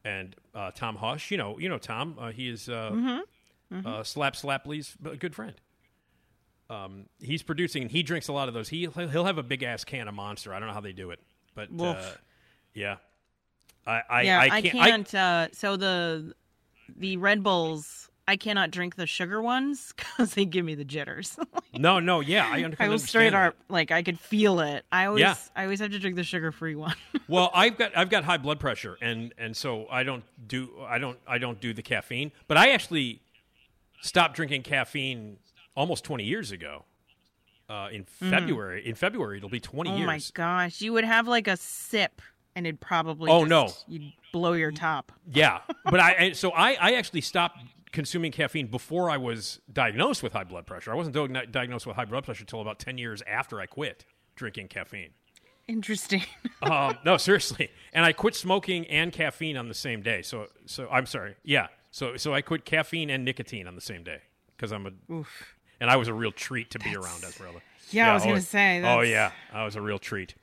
And 0.03 0.35
uh, 0.53 0.71
Tom 0.71 0.97
Hush, 0.97 1.31
you 1.31 1.37
know 1.37 1.57
you 1.57 1.69
know 1.69 1.77
Tom, 1.77 2.15
uh, 2.19 2.31
he 2.31 2.49
is 2.49 2.69
uh, 2.69 2.91
Mm-hmm. 3.73 3.87
uh, 3.87 4.03
Slap 4.03 4.35
Slapley's 4.35 4.95
a 5.03 5.15
good 5.17 5.33
friend. 5.35 5.53
Um, 6.69 7.05
he's 7.19 7.43
producing, 7.43 7.83
and 7.83 7.91
he 7.91 8.01
drinks 8.03 8.27
a 8.27 8.33
lot 8.33 8.47
of 8.47 8.53
those. 8.53 8.69
He 8.69 8.87
he'll 8.93 9.25
have 9.25 9.37
a 9.37 9.43
big 9.43 9.63
ass 9.63 9.83
can 9.83 10.07
of 10.07 10.13
Monster. 10.15 10.53
I 10.53 10.59
don't 10.59 10.67
know 10.67 10.73
how 10.73 10.81
they 10.81 10.93
do 10.93 11.11
it, 11.11 11.19
but 11.55 11.69
uh, 11.79 12.01
yeah, 12.73 12.97
I 13.85 14.01
I, 14.09 14.21
yeah, 14.23 14.39
I 14.51 14.61
can't. 14.61 15.13
I- 15.15 15.19
uh, 15.43 15.47
so 15.53 15.77
the 15.77 16.33
the 16.95 17.17
Red 17.17 17.43
Bulls, 17.43 18.09
I 18.27 18.35
cannot 18.37 18.71
drink 18.71 18.95
the 18.95 19.05
sugar 19.05 19.41
ones 19.41 19.93
because 19.97 20.33
they 20.33 20.45
give 20.45 20.65
me 20.65 20.75
the 20.75 20.85
jitters. 20.85 21.37
No, 21.77 21.99
no, 21.99 22.21
yeah, 22.21 22.45
I, 22.49 22.63
under- 22.63 22.77
I 22.79 22.85
understand 22.85 23.01
straight 23.01 23.29
that. 23.31 23.47
up 23.49 23.55
like 23.67 23.91
I 23.91 24.01
could 24.01 24.17
feel 24.17 24.61
it. 24.61 24.85
I 24.93 25.07
always 25.07 25.19
Yeah. 25.19 25.35
I 25.57 25.63
always 25.65 25.81
have 25.81 25.91
to 25.91 25.99
drink 25.99 26.15
the 26.15 26.23
sugar 26.23 26.53
free 26.53 26.73
one. 26.75 26.95
Well, 27.27 27.51
I've 27.53 27.77
got 27.77 27.97
I've 27.97 28.09
got 28.09 28.23
high 28.23 28.37
blood 28.37 28.59
pressure, 28.61 28.97
and 29.01 29.33
and 29.37 29.57
so 29.57 29.85
I 29.91 30.03
don't 30.03 30.23
do 30.47 30.69
I 30.87 30.99
don't 30.99 31.19
I 31.27 31.37
don't 31.37 31.59
do 31.59 31.73
the 31.73 31.81
caffeine. 31.81 32.31
But 32.47 32.55
I 32.55 32.69
actually 32.69 33.19
stopped 34.01 34.35
drinking 34.37 34.63
caffeine 34.63 35.35
almost 35.75 36.05
twenty 36.05 36.23
years 36.23 36.51
ago. 36.53 36.85
Uh, 37.67 37.89
in 37.91 38.03
February, 38.05 38.87
in 38.87 38.93
February 38.95 39.37
it'll 39.37 39.49
be 39.49 39.59
twenty 39.59 39.89
Mm-hmm. 39.89 39.95
oh 39.95 39.99
years. 39.99 40.07
my 40.07 40.21
gosh, 40.33 40.79
you 40.81 40.93
would 40.93 41.03
have 41.03 41.27
like 41.27 41.47
a 41.49 41.57
sip 41.57 42.21
and 42.55 42.65
it'd 42.65 42.81
probably 42.81 43.29
Oh, 43.31 43.45
just- 43.45 43.87
no. 43.87 43.93
you'd 43.93 44.13
blow 44.31 44.53
your 44.53 44.71
top. 44.71 45.11
Yeah, 45.31 45.59
but 45.85 45.99
I 45.99 46.31
so 46.31 46.51
I 46.51 46.73
I 46.79 46.93
actually 46.93 47.21
stopped 47.21 47.59
consuming 47.91 48.31
caffeine 48.31 48.67
before 48.67 49.09
I 49.09 49.17
was 49.17 49.59
diagnosed 49.71 50.21
with 50.21 50.33
high 50.33 50.43
blood 50.43 50.65
pressure. 50.65 50.91
I 50.91 50.95
wasn't 50.95 51.15
di- 51.15 51.45
diagnosed 51.45 51.87
with 51.87 51.95
high 51.95 52.05
blood 52.05 52.23
pressure 52.25 52.41
until 52.41 52.61
about 52.61 52.79
ten 52.79 52.97
years 52.97 53.21
after 53.27 53.59
I 53.59 53.65
quit 53.65 54.05
drinking 54.35 54.67
caffeine. 54.67 55.11
Interesting. 55.67 56.23
um, 56.61 56.97
no, 57.05 57.17
seriously. 57.17 57.71
And 57.93 58.05
I 58.05 58.13
quit 58.13 58.35
smoking 58.35 58.85
and 58.87 59.11
caffeine 59.11 59.57
on 59.57 59.67
the 59.67 59.73
same 59.73 60.01
day. 60.01 60.21
So, 60.21 60.47
so 60.65 60.87
I'm 60.91 61.05
sorry. 61.05 61.35
Yeah. 61.43 61.67
So, 61.89 62.17
so 62.17 62.33
I 62.33 62.41
quit 62.41 62.65
caffeine 62.65 63.09
and 63.09 63.25
nicotine 63.25 63.67
on 63.67 63.73
the 63.75 63.81
same 63.81 64.03
day 64.03 64.19
because 64.55 64.71
I'm 64.71 64.85
a. 64.85 65.13
Oof. 65.13 65.55
And 65.79 65.89
I 65.89 65.95
was 65.95 66.07
a 66.07 66.13
real 66.13 66.31
treat 66.31 66.71
to 66.71 66.79
be 66.79 66.95
around 66.95 67.23
Esmeralda. 67.23 67.61
Yeah, 67.91 68.11
I 68.11 68.13
was 68.13 68.23
oh, 68.23 68.27
gonna 68.27 68.41
say, 68.41 68.81
Oh 68.83 69.01
yeah, 69.01 69.31
I 69.53 69.65
was 69.65 69.75
a 69.75 69.81
real 69.81 69.99
treat. 69.99 70.35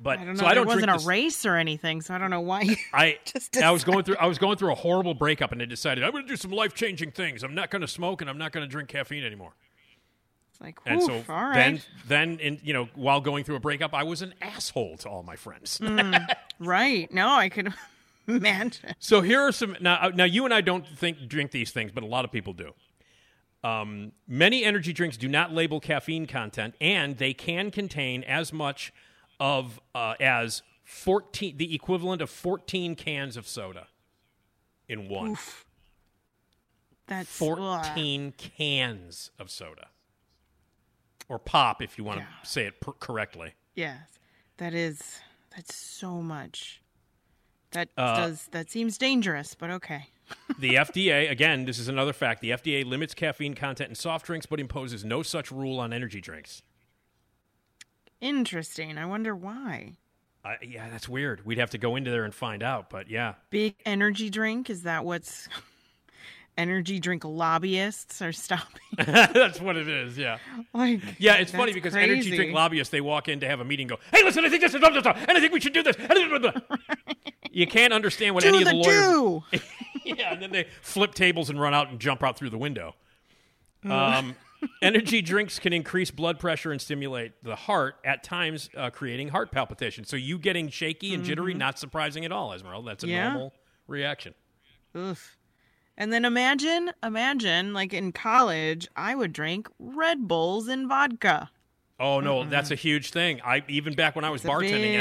But 0.00 0.18
I 0.20 0.24
don't 0.24 0.34
know. 0.34 0.40
so 0.40 0.46
I 0.46 0.54
don't 0.54 0.66
wasn't 0.66 0.90
a 0.90 0.94
this- 0.94 1.04
race 1.06 1.44
or 1.44 1.56
anything, 1.56 2.02
so 2.02 2.14
I 2.14 2.18
don't 2.18 2.30
know 2.30 2.40
why. 2.40 2.76
I 2.92 3.18
just 3.24 3.56
I 3.56 3.70
was 3.72 3.82
going 3.84 4.04
through 4.04 4.16
I 4.16 4.26
was 4.26 4.38
going 4.38 4.56
through 4.56 4.70
a 4.72 4.76
horrible 4.76 5.14
breakup 5.14 5.50
and 5.52 5.60
I 5.60 5.64
decided 5.64 6.04
I'm 6.04 6.12
going 6.12 6.24
to 6.24 6.28
do 6.28 6.36
some 6.36 6.52
life 6.52 6.74
changing 6.74 7.10
things. 7.10 7.42
I'm 7.42 7.54
not 7.54 7.70
going 7.70 7.82
to 7.82 7.88
smoke 7.88 8.20
and 8.20 8.30
I'm 8.30 8.38
not 8.38 8.52
going 8.52 8.64
to 8.66 8.70
drink 8.70 8.88
caffeine 8.88 9.24
anymore. 9.24 9.52
It's 10.52 10.60
like, 10.60 10.78
And 10.86 11.02
so 11.02 11.24
all 11.28 11.52
then 11.52 11.72
right. 11.74 11.86
then 12.06 12.38
in 12.38 12.60
you 12.62 12.72
know 12.72 12.88
while 12.94 13.20
going 13.20 13.42
through 13.44 13.56
a 13.56 13.60
breakup 13.60 13.92
I 13.92 14.04
was 14.04 14.22
an 14.22 14.34
asshole 14.40 14.98
to 14.98 15.08
all 15.08 15.22
my 15.24 15.36
friends. 15.36 15.78
Mm, 15.82 16.26
right. 16.60 17.12
No, 17.12 17.30
I 17.30 17.48
could 17.48 17.72
imagine. 18.28 18.94
So 19.00 19.20
here 19.20 19.40
are 19.40 19.52
some 19.52 19.76
now. 19.80 20.10
Now 20.14 20.24
you 20.24 20.44
and 20.44 20.54
I 20.54 20.60
don't 20.60 20.86
think 20.86 21.26
drink 21.28 21.50
these 21.50 21.72
things, 21.72 21.90
but 21.92 22.04
a 22.04 22.06
lot 22.06 22.24
of 22.24 22.30
people 22.30 22.52
do. 22.52 22.72
Um, 23.64 24.12
many 24.28 24.62
energy 24.64 24.92
drinks 24.92 25.16
do 25.16 25.26
not 25.26 25.52
label 25.52 25.80
caffeine 25.80 26.26
content, 26.26 26.74
and 26.80 27.18
they 27.18 27.34
can 27.34 27.72
contain 27.72 28.22
as 28.22 28.52
much 28.52 28.92
of 29.40 29.80
uh, 29.94 30.14
as 30.20 30.62
fourteen, 30.84 31.56
the 31.56 31.74
equivalent 31.74 32.22
of 32.22 32.30
fourteen 32.30 32.94
cans 32.96 33.36
of 33.36 33.46
soda 33.46 33.86
in 34.88 35.08
one. 35.08 35.36
That's 37.06 37.28
Fourteen 37.30 38.32
cans 38.36 39.30
of 39.38 39.50
soda, 39.50 39.88
or 41.28 41.38
pop, 41.38 41.80
if 41.80 41.96
you 41.96 42.04
want 42.04 42.20
Yeah. 42.20 42.26
to 42.42 42.48
say 42.48 42.66
it 42.66 42.80
per- 42.80 42.92
correctly. 42.92 43.54
Yes, 43.74 43.98
that 44.58 44.74
is 44.74 45.20
that's 45.56 45.74
so 45.74 46.20
much. 46.20 46.82
That 47.70 47.88
Uh, 47.96 48.16
does 48.16 48.46
that 48.52 48.70
seems 48.70 48.98
dangerous, 48.98 49.54
but 49.54 49.70
okay. 49.70 50.08
The 50.58 50.74
FDA, 50.74 51.30
again, 51.30 51.64
this 51.64 51.78
is 51.78 51.88
another 51.88 52.12
fact. 52.12 52.42
The 52.42 52.50
FDA 52.50 52.84
limits 52.84 53.14
caffeine 53.14 53.54
content 53.54 53.88
in 53.88 53.94
soft 53.94 54.26
drinks, 54.26 54.44
but 54.44 54.60
imposes 54.60 55.02
no 55.04 55.22
such 55.22 55.50
rule 55.50 55.78
on 55.80 55.92
energy 55.94 56.20
drinks. 56.20 56.62
Interesting. 58.20 58.98
I 58.98 59.06
wonder 59.06 59.34
why. 59.34 59.96
Uh, 60.44 60.54
yeah, 60.62 60.88
that's 60.88 61.08
weird. 61.08 61.44
We'd 61.44 61.58
have 61.58 61.70
to 61.70 61.78
go 61.78 61.96
into 61.96 62.10
there 62.10 62.24
and 62.24 62.34
find 62.34 62.62
out, 62.62 62.90
but 62.90 63.10
yeah. 63.10 63.34
Big 63.50 63.74
energy 63.84 64.30
drink 64.30 64.70
is 64.70 64.84
that 64.84 65.04
what's 65.04 65.48
energy 66.56 66.98
drink 67.00 67.24
lobbyists 67.24 68.22
are 68.22 68.32
stopping? 68.32 68.80
that's 68.96 69.60
what 69.60 69.76
it 69.76 69.88
is, 69.88 70.16
yeah. 70.16 70.38
like 70.72 71.00
Yeah, 71.18 71.34
it's 71.34 71.52
funny 71.52 71.72
because 71.72 71.94
energy 71.94 72.34
drink 72.34 72.54
lobbyists, 72.54 72.90
they 72.90 73.00
walk 73.00 73.28
in 73.28 73.40
to 73.40 73.48
have 73.48 73.60
a 73.60 73.64
meeting 73.64 73.90
and 73.90 73.98
go, 73.98 74.04
hey, 74.12 74.24
listen, 74.24 74.44
I 74.44 74.48
think 74.48 74.62
this 74.62 74.74
is 74.74 74.80
blah, 74.80 74.90
blah, 74.90 75.00
blah, 75.00 75.12
and 75.12 75.32
I 75.32 75.40
think 75.40 75.52
we 75.52 75.60
should 75.60 75.74
do 75.74 75.82
this. 75.82 75.96
you 77.50 77.66
can't 77.66 77.92
understand 77.92 78.34
what 78.34 78.42
Do 78.42 78.48
any 78.48 78.58
of 78.58 78.64
the 78.64 78.70
the 78.70 78.76
lawyers. 78.76 79.42
yeah, 80.04 80.32
and 80.32 80.40
then 80.40 80.52
they 80.52 80.66
flip 80.82 81.14
tables 81.14 81.50
and 81.50 81.60
run 81.60 81.74
out 81.74 81.90
and 81.90 82.00
jump 82.00 82.22
out 82.22 82.38
through 82.38 82.50
the 82.50 82.58
window. 82.58 82.94
Um, 83.84 84.34
energy 84.82 85.22
drinks 85.22 85.58
can 85.58 85.72
increase 85.72 86.10
blood 86.10 86.38
pressure 86.38 86.70
and 86.72 86.80
stimulate 86.80 87.32
the 87.42 87.56
heart, 87.56 87.96
at 88.04 88.22
times 88.22 88.68
uh, 88.76 88.90
creating 88.90 89.28
heart 89.28 89.50
palpitations. 89.52 90.08
So 90.08 90.16
you 90.16 90.38
getting 90.38 90.68
shaky 90.68 91.14
and 91.14 91.24
jittery, 91.24 91.54
Mhm. 91.54 91.58
not 91.58 91.78
surprising 91.78 92.24
at 92.24 92.32
all, 92.32 92.52
Esmeralda. 92.52 92.86
That's 92.88 93.04
a 93.04 93.08
Yeah. 93.08 93.24
normal 93.30 93.54
reaction. 93.86 94.34
Oof. 94.96 95.36
And 95.96 96.12
then 96.12 96.24
imagine, 96.24 96.92
imagine, 97.02 97.72
like 97.74 97.92
in 97.92 98.12
college, 98.12 98.86
I 98.96 99.14
would 99.14 99.32
drink 99.32 99.68
Red 99.78 100.28
Bulls 100.28 100.68
and 100.68 100.88
vodka. 100.88 101.50
Oh 102.00 102.20
no, 102.20 102.44
that's 102.44 102.70
a 102.70 102.76
huge 102.76 103.10
thing. 103.10 103.40
I 103.44 103.64
even 103.66 103.94
back 103.96 104.14
when 104.14 104.24
I 104.24 104.30
was 104.30 104.44
It's 104.44 104.48
bartending, 104.48 104.94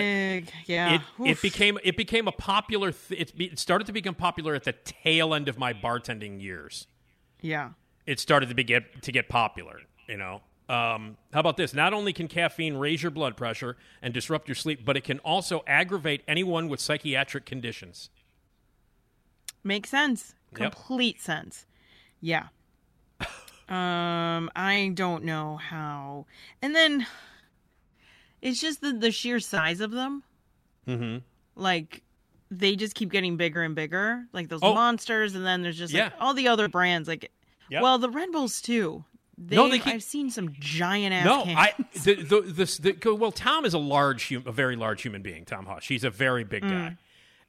it- 0.44 0.52
yeah. 0.66 0.96
it, 0.96 1.02
it 1.30 1.42
became 1.44 1.78
it 1.84 1.96
became 1.96 2.28
a 2.28 2.32
popular. 2.32 2.92
Th- 2.92 3.22
it, 3.22 3.34
it 3.40 3.60
started 3.60 3.86
to 3.86 3.94
become 3.94 4.16
popular 4.16 4.56
at 4.56 4.64
the 4.64 4.74
tail 4.74 5.36
end 5.36 5.48
of 5.48 5.60
my 5.60 5.74
bartending 5.74 6.42
years. 6.42 6.88
Yeah. 7.40 7.74
It 8.08 8.20
started 8.20 8.50
to 8.50 8.56
be 8.56 8.64
get 8.64 9.04
to 9.04 9.12
get 9.12 9.30
popular. 9.30 9.82
You 10.08 10.18
know, 10.18 10.42
um, 10.70 11.18
how 11.34 11.42
about 11.42 11.58
this? 11.58 11.74
Not 11.74 11.94
only 11.94 12.14
can 12.14 12.28
caffeine 12.28 12.78
raise 12.78 13.04
your 13.04 13.12
blood 13.12 13.38
pressure 13.38 13.78
and 14.02 14.14
disrupt 14.14 14.48
your 14.48 14.56
sleep, 14.56 14.84
but 14.86 14.98
it 14.98 15.04
can 15.04 15.20
also 15.20 15.64
aggravate 15.68 16.24
anyone 16.28 16.70
with 16.70 16.80
psychiatric 16.80 17.46
conditions. 17.46 18.10
Makes 19.64 19.90
sense. 19.90 20.34
Yep. 20.58 20.72
Complete 20.72 21.22
sense. 21.22 21.66
Yeah. 22.22 22.48
um, 23.70 24.50
I 24.56 24.92
don't 24.94 25.24
know 25.26 25.58
how. 25.58 26.26
And 26.62 26.74
then 26.74 27.06
it's 28.42 28.62
just 28.62 28.82
the 28.82 28.94
the 28.94 29.12
sheer 29.12 29.40
size 29.40 29.82
of 29.82 29.92
them. 29.92 30.24
Mm-hmm. 30.88 31.18
Like 31.56 32.04
they 32.50 32.78
just 32.78 32.96
keep 32.96 33.12
getting 33.12 33.36
bigger 33.36 33.62
and 33.64 33.76
bigger. 33.76 34.26
Like 34.32 34.48
those 34.48 34.62
Oh. 34.64 34.74
monsters, 34.74 35.36
and 35.36 35.46
then 35.46 35.64
there's 35.64 35.78
just 35.78 35.94
like 35.94 36.12
Yeah. 36.14 36.20
all 36.20 36.34
the 36.34 36.48
other 36.48 36.70
brands. 36.70 37.10
Like, 37.10 37.30
Yep. 37.69 37.81
well, 37.84 37.98
the 37.98 38.10
Red 38.10 38.31
Bulls 38.31 38.61
too. 38.61 39.03
They, 39.38 39.56
No, 39.56 39.69
they 39.69 39.77
keep- 39.80 39.94
I've 39.94 40.03
seen 40.03 40.30
some 40.31 40.56
giant 40.60 41.14
ass. 41.14 41.26
No, 41.26 41.44
cans. 41.44 41.57
I 41.60 41.73
the, 42.03 42.15
the, 42.15 42.41
this, 42.41 42.77
the, 42.77 42.98
well, 43.14 43.31
Tom 43.31 43.65
is 43.65 43.73
a 43.73 43.77
large, 43.77 44.30
hum, 44.30 44.44
a 44.48 44.52
very 44.52 44.76
large 44.76 45.02
human 45.03 45.22
being. 45.22 45.45
Tom 45.45 45.65
Hush, 45.68 45.88
he's 45.88 46.03
a 46.03 46.10
very 46.10 46.44
big 46.44 46.64
guy, 46.64 46.69
Mm. 46.69 46.98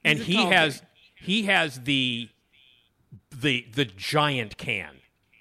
and 0.05 0.19
he 0.19 0.37
has 0.45 0.83
he 1.15 1.45
has 1.45 1.81
the 1.85 2.29
the 3.31 3.67
the 3.75 3.85
giant 3.87 4.59
can. 4.59 4.91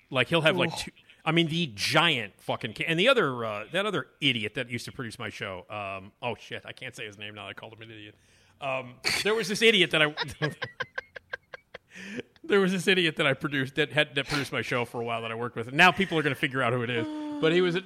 Like 0.10 0.30
he'll 0.30 0.42
have 0.42 0.56
like 0.56 0.76
two. 0.78 0.92
I 1.26 1.34
mean, 1.34 1.48
the 1.50 1.70
giant 1.76 2.40
fucking 2.40 2.72
can. 2.74 2.86
And 2.86 2.98
the 2.98 3.10
other 3.10 3.44
uh, 3.44 3.66
that 3.74 3.86
other 3.86 4.08
idiot 4.22 4.54
that 4.56 4.70
used 4.70 4.86
to 4.86 4.94
produce 4.94 5.20
my 5.20 5.30
show. 5.30 5.66
Um, 5.70 6.14
oh 6.22 6.36
shit, 6.40 6.64
I 6.66 6.72
can't 6.72 6.96
say 6.96 7.06
his 7.06 7.18
name 7.18 7.36
now. 7.36 7.46
I 7.50 7.54
called 7.54 7.74
him 7.74 7.82
an 7.82 7.92
idiot. 7.92 8.16
Um, 8.62 8.94
there 9.24 9.36
was 9.36 9.50
this 9.50 9.62
idiot 9.62 9.92
that 9.92 10.02
I. 10.02 10.16
there 12.48 12.60
was 12.60 12.72
this 12.72 12.88
idiot 12.88 13.16
that 13.18 13.28
I 13.28 13.34
produced 13.34 13.76
that 13.76 13.92
had 13.92 14.16
that 14.16 14.28
produced 14.28 14.52
my 14.52 14.62
show 14.62 14.86
for 14.86 15.02
a 15.02 15.04
while 15.04 15.22
that 15.22 15.32
I 15.32 15.36
worked 15.36 15.56
with. 15.56 15.68
And 15.68 15.78
now 15.78 15.92
people 15.92 16.18
are 16.18 16.22
going 16.22 16.34
to 16.34 16.40
figure 16.40 16.62
out 16.62 16.74
who 16.74 16.82
it 16.84 16.90
is. 16.90 17.08
But 17.42 17.54
he 17.54 17.62
was 17.62 17.78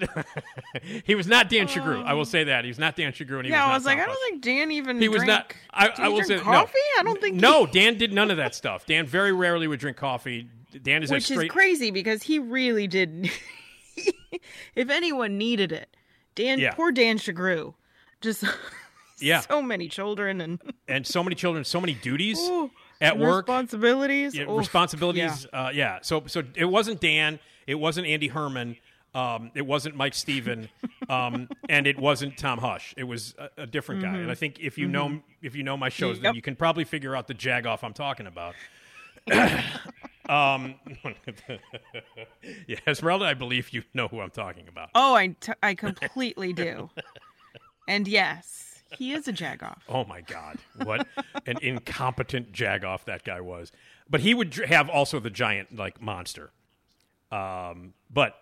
he 1.03 1.15
was 1.15 1.27
not 1.27 1.49
Dan 1.49 1.67
Chagru. 1.67 2.03
I 2.05 2.13
will 2.13 2.21
um, 2.21 2.25
say 2.25 2.45
that 2.45 2.63
he 2.63 2.69
was 2.69 2.79
not 2.79 2.95
Dan 2.95 3.11
Chagru. 3.11 3.37
And 3.37 3.45
he 3.45 3.51
yeah, 3.51 3.65
I 3.65 3.73
was 3.73 3.81
was 3.81 3.85
like, 3.85 3.97
Tom 3.97 4.03
I 4.03 4.07
don't 4.07 4.21
think 4.29 4.41
Dan 4.43 4.71
even. 4.71 5.01
He 5.01 5.09
was 5.09 5.23
drank- 5.23 5.57
not. 5.73 5.91
I, 5.97 6.03
I 6.03 6.07
he 6.07 6.13
will 6.13 6.21
say 6.23 6.35
drink 6.35 6.45
no. 6.45 6.51
coffee. 6.51 6.77
I 6.99 7.03
don't 7.03 7.21
think. 7.21 7.35
No, 7.35 7.65
he, 7.65 7.71
Dan 7.71 7.97
did 7.97 8.13
none 8.13 8.31
of 8.31 8.37
that 8.37 8.55
stuff. 8.55 8.85
Dan 8.85 9.05
very 9.05 9.31
rarely 9.31 9.67
would 9.67 9.79
drink 9.79 9.97
coffee. 9.97 10.49
Dan 10.81 11.03
is 11.03 11.11
which 11.11 11.25
straight. 11.25 11.47
is 11.47 11.51
crazy 11.51 11.91
because 11.91 12.23
he 12.23 12.39
really 12.39 12.87
did. 12.87 13.29
if 14.75 14.89
anyone 14.89 15.37
needed 15.37 15.71
it, 15.71 15.95
Dan, 16.35 16.59
Yeah. 16.59 16.73
poor 16.73 16.91
Dan 16.91 17.17
Chagru, 17.17 17.73
Just 18.21 18.43
Yeah. 19.19 19.41
so 19.41 19.61
many 19.61 19.87
children 19.87 20.41
and 20.41 20.59
and 20.87 21.05
so 21.05 21.23
many 21.23 21.35
children, 21.35 21.63
so 21.63 21.79
many 21.81 21.93
duties 21.93 22.39
Ooh, 22.39 22.71
at 23.01 23.17
work. 23.19 23.47
responsibilities. 23.47 24.35
Yeah, 24.35 24.49
Oof. 24.49 24.59
responsibilities. 24.59 25.47
Yeah. 25.53 25.61
Uh, 25.65 25.69
yeah. 25.71 25.99
So 26.01 26.23
so 26.27 26.43
it 26.55 26.65
wasn't 26.65 26.99
Dan. 27.01 27.39
It 27.67 27.75
wasn't 27.75 28.07
Andy 28.07 28.27
Herman. 28.27 28.77
Um, 29.13 29.51
it 29.55 29.63
wasn't 29.65 29.95
Mike 29.97 30.13
Steven, 30.13 30.69
um, 31.09 31.49
and 31.67 31.85
it 31.85 31.99
wasn't 31.99 32.37
Tom 32.37 32.59
Hush. 32.59 32.93
It 32.95 33.03
was 33.03 33.35
a, 33.37 33.63
a 33.63 33.67
different 33.67 34.01
guy. 34.01 34.07
Mhm. 34.13 34.21
And 34.21 34.31
I 34.31 34.35
think 34.35 34.59
if 34.61 34.77
you 34.77 34.87
know 34.87 35.09
Mhm. 35.09 35.21
if 35.41 35.53
you 35.55 35.63
know 35.63 35.75
my 35.75 35.89
shows, 35.89 36.21
then 36.21 36.33
you 36.33 36.41
can 36.41 36.55
probably 36.55 36.85
figure 36.85 37.13
out 37.15 37.27
the 37.27 37.33
jagoff 37.35 37.83
I'm 37.83 37.93
talking 37.93 38.25
about. 38.27 38.55
um, 40.29 40.75
yeah, 42.67 42.77
Esmeralda, 42.87 43.25
I 43.25 43.33
believe 43.33 43.69
you 43.71 43.83
know 43.93 44.07
who 44.07 44.19
I'm 44.21 44.29
talking 44.31 44.67
about. 44.67 44.89
Oh, 44.95 45.13
I, 45.13 45.27
t- 45.39 45.51
I 45.61 45.73
completely 45.75 46.53
do. 46.53 46.89
and 47.87 48.07
yes, 48.07 48.70
he 48.97 49.13
is 49.13 49.27
a 49.27 49.33
jagoff. 49.33 49.79
Oh 49.89 50.05
my 50.05 50.21
God! 50.21 50.57
What 50.83 51.07
an 51.45 51.57
incompetent 51.61 52.51
jagoff 52.51 53.05
that 53.05 53.23
guy 53.23 53.41
was. 53.41 53.71
But 54.09 54.21
he 54.21 54.33
would 54.33 54.53
have 54.67 54.89
also 54.89 55.19
the 55.19 55.29
giant 55.29 55.75
like 55.75 56.01
monster. 56.01 56.51
Um, 57.31 57.93
but 58.09 58.35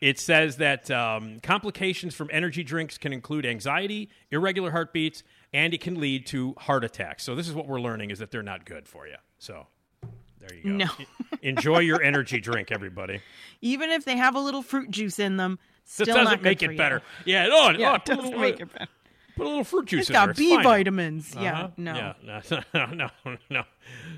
it 0.00 0.18
says 0.18 0.58
that 0.58 0.90
um, 0.90 1.40
complications 1.40 2.14
from 2.14 2.28
energy 2.32 2.62
drinks 2.62 2.98
can 2.98 3.12
include 3.12 3.46
anxiety, 3.46 4.10
irregular 4.30 4.70
heartbeats, 4.70 5.22
and 5.52 5.72
it 5.72 5.80
can 5.80 5.98
lead 5.98 6.26
to 6.26 6.54
heart 6.58 6.84
attacks. 6.84 7.24
So 7.24 7.34
this 7.34 7.48
is 7.48 7.54
what 7.54 7.66
we're 7.66 7.80
learning: 7.80 8.10
is 8.10 8.18
that 8.18 8.30
they're 8.30 8.42
not 8.42 8.66
good 8.66 8.86
for 8.86 9.06
you. 9.06 9.16
So 9.38 9.66
there 10.46 10.56
you 10.56 10.62
go. 10.62 10.84
No. 10.84 10.90
Enjoy 11.42 11.78
your 11.78 12.02
energy 12.02 12.40
drink, 12.40 12.70
everybody. 12.70 13.20
Even 13.60 13.90
if 13.90 14.04
they 14.04 14.16
have 14.16 14.34
a 14.34 14.40
little 14.40 14.62
fruit 14.62 14.90
juice 14.90 15.18
in 15.18 15.36
them, 15.36 15.58
still 15.84 16.06
doesn't 16.06 16.42
make 16.42 16.62
it 16.62 16.72
you. 16.72 16.76
better. 16.76 17.02
Yeah, 17.24 17.46
no, 17.46 17.70
Yeah, 17.70 17.76
no, 17.78 17.94
it 17.94 18.04
doesn't 18.04 18.40
make 18.40 18.60
it 18.60 18.72
better. 18.72 18.90
Put 19.36 19.46
a 19.46 19.48
little 19.48 19.64
fruit 19.64 19.86
juice 19.86 20.00
It's 20.02 20.10
in 20.10 20.14
got 20.14 20.24
there. 20.26 20.30
It's 20.32 20.38
B 20.38 20.54
fine. 20.56 20.64
vitamins. 20.64 21.34
Yeah, 21.34 21.52
Uh-huh. 21.52 21.68
no. 21.76 21.94
Yeah, 21.94 22.40
no, 22.74 22.86
no, 22.92 23.08
no, 23.24 23.36
no, 23.50 23.62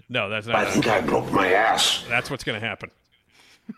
no. 0.09 0.29
That's 0.29 0.47
not. 0.47 0.57
I 0.57 0.71
think 0.71 0.87
I 0.87 1.01
broke 1.01 1.31
my 1.33 1.53
ass. 1.53 2.05
That's 2.09 2.31
what's 2.31 2.45
going 2.45 2.61
to 2.61 2.67
happen. 2.67 2.91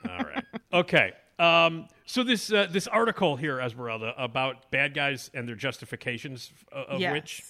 All 0.09 0.19
right. 0.19 0.44
Okay. 0.73 1.12
Um, 1.39 1.86
so 2.05 2.24
this 2.24 2.52
uh, 2.52 2.66
this 2.70 2.86
article 2.89 3.36
here, 3.36 3.60
Esmeralda, 3.60 4.12
about 4.19 4.70
bad 4.73 4.93
guys 4.94 5.31
and 5.35 5.48
their 5.48 5.55
justifications 5.55 6.51
uh, 6.73 6.85
of 6.89 7.01
Yes. 7.01 7.12
which 7.12 7.44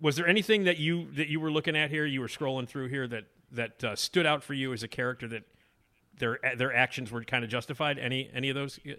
was 0.00 0.16
there 0.16 0.26
anything 0.26 0.64
that 0.64 0.78
you 0.78 1.06
that 1.12 1.28
you 1.28 1.38
were 1.40 1.50
looking 1.52 1.76
at 1.76 1.90
here? 1.90 2.04
You 2.04 2.20
were 2.20 2.26
scrolling 2.28 2.66
through 2.68 2.88
here 2.88 3.06
that 3.06 3.24
that 3.52 3.84
uh, 3.84 3.94
stood 3.94 4.26
out 4.26 4.42
for 4.42 4.54
you 4.54 4.72
as 4.72 4.82
a 4.82 4.88
character 4.88 5.28
that 5.28 5.44
their 6.18 6.38
their 6.56 6.74
actions 6.74 7.10
were 7.10 7.24
kind 7.24 7.42
of 7.44 7.50
justified. 7.50 7.98
Any 7.98 8.30
any 8.34 8.48
of 8.48 8.54
those 8.54 8.78
uh, 8.86 8.92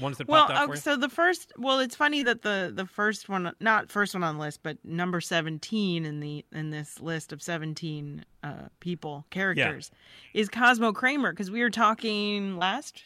ones 0.00 0.18
that 0.18 0.28
Well, 0.28 0.46
popped 0.46 0.58
out 0.58 0.66
for 0.68 0.74
you? 0.74 0.80
so 0.80 0.96
the 0.96 1.08
first, 1.08 1.52
well, 1.58 1.80
it's 1.80 1.96
funny 1.96 2.22
that 2.22 2.42
the 2.42 2.70
the 2.74 2.86
first 2.86 3.28
one, 3.28 3.52
not 3.60 3.90
first 3.90 4.14
one 4.14 4.22
on 4.22 4.36
the 4.36 4.40
list, 4.40 4.62
but 4.62 4.78
number 4.84 5.20
seventeen 5.20 6.04
in 6.04 6.20
the 6.20 6.44
in 6.52 6.70
this 6.70 7.00
list 7.00 7.32
of 7.32 7.42
seventeen 7.42 8.24
uh, 8.42 8.68
people 8.80 9.26
characters 9.30 9.90
is 10.34 10.48
Cosmo 10.48 10.92
Kramer 10.92 11.32
because 11.32 11.50
we 11.50 11.60
were 11.60 11.70
talking 11.70 12.56
last 12.56 13.02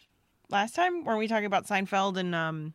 last 0.51 0.74
time. 0.74 1.05
Weren't 1.05 1.18
we 1.18 1.28
talking 1.28 1.47
about 1.47 1.66
Seinfeld 1.66 2.16
and 2.16 2.35
um, 2.35 2.74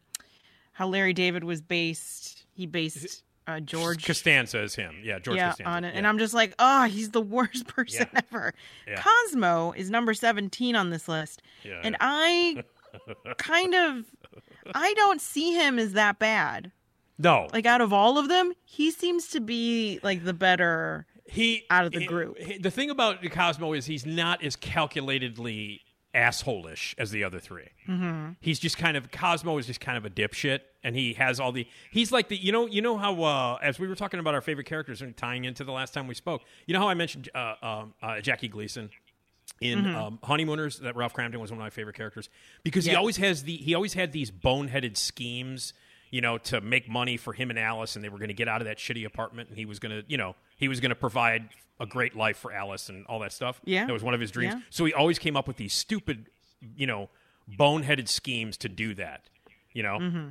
how 0.72 0.88
Larry 0.88 1.14
David 1.14 1.44
was 1.44 1.62
based? 1.62 2.46
He 2.54 2.66
based 2.66 3.24
uh, 3.50 3.60
George 3.60 4.06
Costanza 4.06 4.62
is 4.62 4.76
him. 4.76 4.96
Yeah, 5.04 5.20
George 5.20 5.38
yeah, 5.38 5.50
Costanza. 5.50 5.70
on 5.70 5.84
it. 5.84 5.88
Yeah. 5.92 5.98
And 5.98 6.08
I'm 6.08 6.18
just 6.20 6.34
like, 6.34 6.54
oh, 6.60 6.84
he's 6.86 7.10
the 7.12 7.22
worst 7.22 7.68
person 7.76 8.08
Yeah. 8.14 8.22
ever. 8.32 8.54
Yeah. 8.88 9.02
Cosmo 9.02 9.72
is 9.74 9.90
number 9.90 10.14
17 10.14 10.76
on 10.76 10.90
this 10.90 11.08
list. 11.08 11.42
Yeah. 11.64 11.82
And 11.84 11.98
I 12.00 12.64
kind 13.38 13.74
of, 13.76 14.06
I 14.74 14.94
don't 14.96 15.22
see 15.22 15.54
him 15.54 15.80
as 15.80 15.94
that 15.94 16.20
bad. 16.20 16.72
no, 17.18 17.48
Like 17.54 17.66
out 17.66 17.82
of 17.82 17.92
all 17.94 18.18
of 18.18 18.28
them, 18.30 18.54
he 18.66 18.92
seems 18.92 19.28
to 19.30 19.40
be 19.42 20.00
like 20.04 20.24
the 20.24 20.34
better 20.34 21.06
he 21.28 21.64
out 21.70 21.86
of 21.86 21.92
the 21.92 22.00
he- 22.00 22.06
group. 22.08 22.38
he- 22.40 22.58
the 22.58 22.72
thing 22.72 22.90
about 22.90 23.22
Cosmo 23.32 23.74
is 23.74 23.86
he's 23.86 24.06
not 24.06 24.44
as 24.44 24.56
calculatedly 24.56 25.82
assholish 26.14 26.94
as 26.98 27.12
the 27.12 27.24
other 27.24 27.40
3 27.40 27.64
Mm-hmm. 27.88 28.30
He's 28.42 28.60
just 28.60 28.78
kind 28.78 28.96
of 28.98 29.12
Cosmo 29.12 29.58
is 29.58 29.66
just 29.68 29.80
kind 29.80 29.98
of 29.98 30.06
a 30.06 30.10
dipshit, 30.10 30.60
and 30.84 30.96
he 30.96 31.14
has 31.14 31.40
all 31.40 31.52
the. 31.52 31.68
He's 31.92 32.12
like 32.12 32.28
the 32.30 32.38
you 32.38 32.52
know 32.52 32.68
you 32.68 32.82
know 32.82 32.98
how 32.98 33.22
uh, 33.24 33.58
as 33.64 33.80
we 33.80 33.88
were 33.88 33.96
talking 33.96 34.20
about 34.20 34.36
our 34.36 34.42
favorite 34.42 34.68
characters 34.68 35.02
and 35.02 35.16
tying 35.18 35.44
into 35.46 35.64
the 35.64 35.72
last 35.72 35.94
time 35.94 36.06
we 36.08 36.14
spoke. 36.14 36.44
You 36.68 36.74
know 36.76 36.80
how 36.82 36.90
I 36.90 36.94
mentioned 36.94 37.30
uh, 37.34 37.56
um, 37.62 37.94
uh, 38.02 38.22
Jackie 38.22 38.48
Gleason 38.48 38.90
in 39.62 39.80
Mhm. 39.86 39.96
um, 39.96 40.20
Honeymooners 40.24 40.80
that 40.80 40.96
Ralph 40.96 41.14
Kramden 41.14 41.38
was 41.38 41.52
one 41.52 41.60
of 41.60 41.64
my 41.64 41.70
favorite 41.72 41.96
characters 41.96 42.30
because 42.64 42.86
he 42.86 42.94
always 42.96 43.18
has 43.18 43.44
the 43.44 43.58
he 43.58 43.74
always 43.74 43.94
had 43.94 44.12
these 44.12 44.30
boneheaded 44.32 44.96
schemes 44.98 45.74
you 46.12 46.22
know 46.22 46.38
to 46.38 46.62
make 46.62 46.88
money 46.88 47.18
for 47.18 47.34
him 47.34 47.50
and 47.50 47.58
Alice 47.60 47.96
and 47.96 48.06
they 48.06 48.10
were 48.10 48.20
going 48.20 48.30
to 48.30 48.34
get 48.36 48.48
out 48.48 48.62
of 48.62 48.66
that 48.68 48.78
shitty 48.78 49.06
apartment 49.06 49.50
and 49.50 49.58
he 49.58 49.66
was 49.66 49.80
going 49.80 49.92
to 49.92 50.04
you 50.08 50.18
know 50.18 50.36
he 50.58 50.68
was 50.68 50.80
going 50.80 50.90
to 50.92 50.96
provide 50.96 51.50
a 51.80 51.86
great 51.86 52.16
life 52.16 52.38
for 52.38 52.52
Alice 52.52 52.90
and 52.90 53.06
all 53.08 53.20
that 53.20 53.32
stuff 53.32 53.62
Yeah. 53.66 53.86
that 53.86 53.94
was 53.94 54.04
one 54.04 54.14
of 54.14 54.20
his 54.20 54.32
dreams 54.32 54.56
Yeah. 54.56 54.62
so 54.70 54.86
he 54.86 54.94
always 54.94 55.18
came 55.20 55.36
up 55.38 55.48
with 55.48 55.58
these 55.58 55.74
stupid 55.74 56.30
you 56.76 56.86
know 56.88 57.10
boneheaded 57.50 58.08
schemes 58.08 58.58
to 58.58 58.70
do 58.70 58.94
that 58.96 59.30
you 59.74 59.84
know 59.84 59.98
Mm-hmm. 60.00 60.30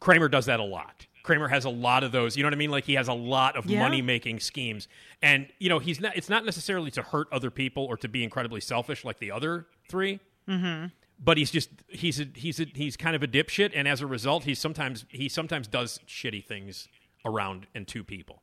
Kramer 0.00 0.28
does 0.28 0.46
that 0.46 0.60
a 0.60 0.64
lot. 0.64 1.06
Kramer 1.24 1.48
has 1.48 1.64
a 1.64 1.70
lot 1.70 2.04
of 2.04 2.12
those. 2.12 2.36
You 2.36 2.44
know 2.44 2.46
what 2.46 2.54
I 2.54 2.56
mean? 2.56 2.70
Like 2.70 2.84
he 2.84 2.94
has 2.94 3.08
a 3.08 3.12
lot 3.12 3.56
of 3.56 3.66
Yeah. 3.66 3.80
money 3.80 4.00
making 4.00 4.38
schemes, 4.38 4.86
and 5.20 5.48
you 5.58 5.68
know 5.68 5.80
he's 5.80 6.00
not. 6.00 6.16
It's 6.16 6.28
not 6.28 6.44
necessarily 6.44 6.92
to 6.92 7.02
hurt 7.02 7.26
other 7.32 7.50
people 7.50 7.84
or 7.84 7.96
to 7.96 8.08
be 8.08 8.22
incredibly 8.22 8.60
selfish 8.60 9.04
like 9.04 9.18
the 9.18 9.30
other 9.32 9.66
3 9.90 10.20
Mm-hmm. 10.48 10.86
But 11.18 11.36
he's 11.36 11.50
just 11.50 11.70
he's 11.88 12.20
a, 12.20 12.26
he's 12.32 12.60
a, 12.60 12.66
he's 12.72 12.96
kind 12.96 13.16
of 13.16 13.24
a 13.24 13.26
dipshit, 13.26 13.72
and 13.74 13.88
as 13.88 14.00
a 14.00 14.06
result, 14.06 14.44
he's 14.44 14.60
sometimes 14.60 15.04
he 15.08 15.28
sometimes 15.28 15.66
does 15.66 15.98
shitty 16.06 16.44
things 16.44 16.86
around 17.26 17.66
and 17.74 17.88
to 17.88 18.04
people. 18.04 18.40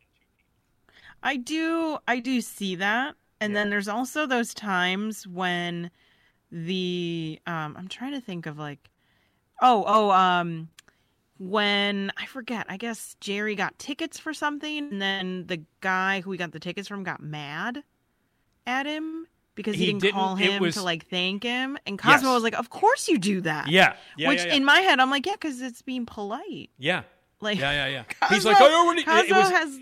I 1.26 1.36
do 1.38 1.98
I 2.08 2.20
do 2.20 2.40
see 2.40 2.76
that. 2.76 3.16
And 3.42 3.56
then 3.56 3.70
there's 3.70 3.88
also 3.90 4.26
those 4.26 4.54
times 4.54 5.28
when 5.28 5.92
the 6.52 7.40
um 7.48 7.76
I'm 7.78 7.88
trying 7.88 8.14
to 8.14 8.22
think 8.22 8.46
of 8.46 8.58
like 8.58 8.90
oh 9.62 9.84
oh 9.88 10.12
um 10.12 10.70
when 11.38 12.12
I 12.18 12.28
forget, 12.28 12.66
I 12.70 12.78
guess 12.78 13.18
Jerry 13.20 13.56
got 13.56 13.78
tickets 13.78 14.18
for 14.18 14.34
something 14.34 14.78
and 14.90 15.02
then 15.02 15.48
the 15.48 15.64
guy 15.82 16.22
who 16.22 16.32
he 16.32 16.38
got 16.38 16.54
the 16.54 16.62
tickets 16.62 16.88
from 16.88 17.04
got 17.04 17.22
mad 17.22 17.84
at 18.66 18.86
him 18.86 19.28
because 19.54 19.76
he, 19.76 19.82
He 19.82 19.86
didn't, 19.88 20.02
didn't- 20.02 20.14
call 20.16 20.36
him 20.36 20.62
was- 20.62 20.76
to 20.76 20.82
like 20.84 21.08
thank 21.10 21.44
him 21.44 21.78
and 21.86 22.00
Cosmo 22.00 22.30
Yes. 22.30 22.34
was 22.36 22.44
like, 22.44 22.54
"Of 22.54 22.70
course 22.70 23.08
you 23.10 23.18
do 23.18 23.42
that." 23.42 23.68
Yeah, 23.68 23.96
yeah, 24.18 24.30
Which 24.30 24.40
yeah, 24.40 24.48
yeah. 24.48 24.54
in 24.56 24.64
my 24.66 24.80
head 24.80 25.00
I'm 25.00 25.10
like, 25.10 25.26
"Yeah, 25.26 25.36
cuz 25.38 25.62
it's 25.62 25.82
being 25.82 26.06
polite." 26.06 26.70
Yeah, 26.78 27.04
Like 27.42 27.58
yeah, 27.60 27.72
yeah, 27.72 27.88
yeah. 27.88 28.04
Cosmo, 28.04 28.28
he's 28.36 28.46
like, 28.46 28.62
I 28.62 28.74
already. 28.74 29.02
it 29.02 29.06
Cosmo 29.06 29.38
was, 29.40 29.50
has 29.52 29.80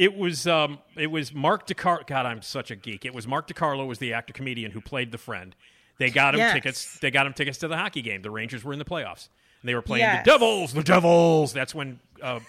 It 0.00 0.16
was 0.16 0.46
um 0.46 0.78
it 0.96 1.08
was 1.08 1.34
Mark 1.34 1.66
DeCarlo. 1.66 2.06
God, 2.06 2.24
I'm 2.26 2.40
such 2.42 2.70
a 2.70 2.76
geek. 2.76 3.04
It 3.04 3.12
was 3.14 3.26
Mark 3.26 3.46
DeCarlo 3.46 3.86
was 3.86 3.98
the 3.98 4.14
actor 4.14 4.32
comedian 4.32 4.70
who 4.72 4.80
played 4.80 5.12
the 5.12 5.18
friend. 5.18 5.54
They 5.98 6.08
got 6.08 6.34
him 6.34 6.38
Yes. 6.38 6.54
tickets. 6.54 6.98
They 7.00 7.10
got 7.10 7.26
him 7.26 7.34
tickets 7.34 7.58
to 7.58 7.68
the 7.68 7.76
hockey 7.76 8.00
game. 8.00 8.22
The 8.22 8.30
Rangers 8.30 8.64
were 8.64 8.72
in 8.72 8.78
the 8.78 8.84
playoffs, 8.86 9.28
and 9.60 9.68
they 9.68 9.74
were 9.74 9.82
playing 9.82 10.00
Yes. 10.04 10.24
the 10.24 10.30
Devils. 10.30 10.72
The 10.72 10.82
Devils. 10.82 11.52
That's 11.52 11.74
when. 11.74 12.00
Uh, 12.22 12.40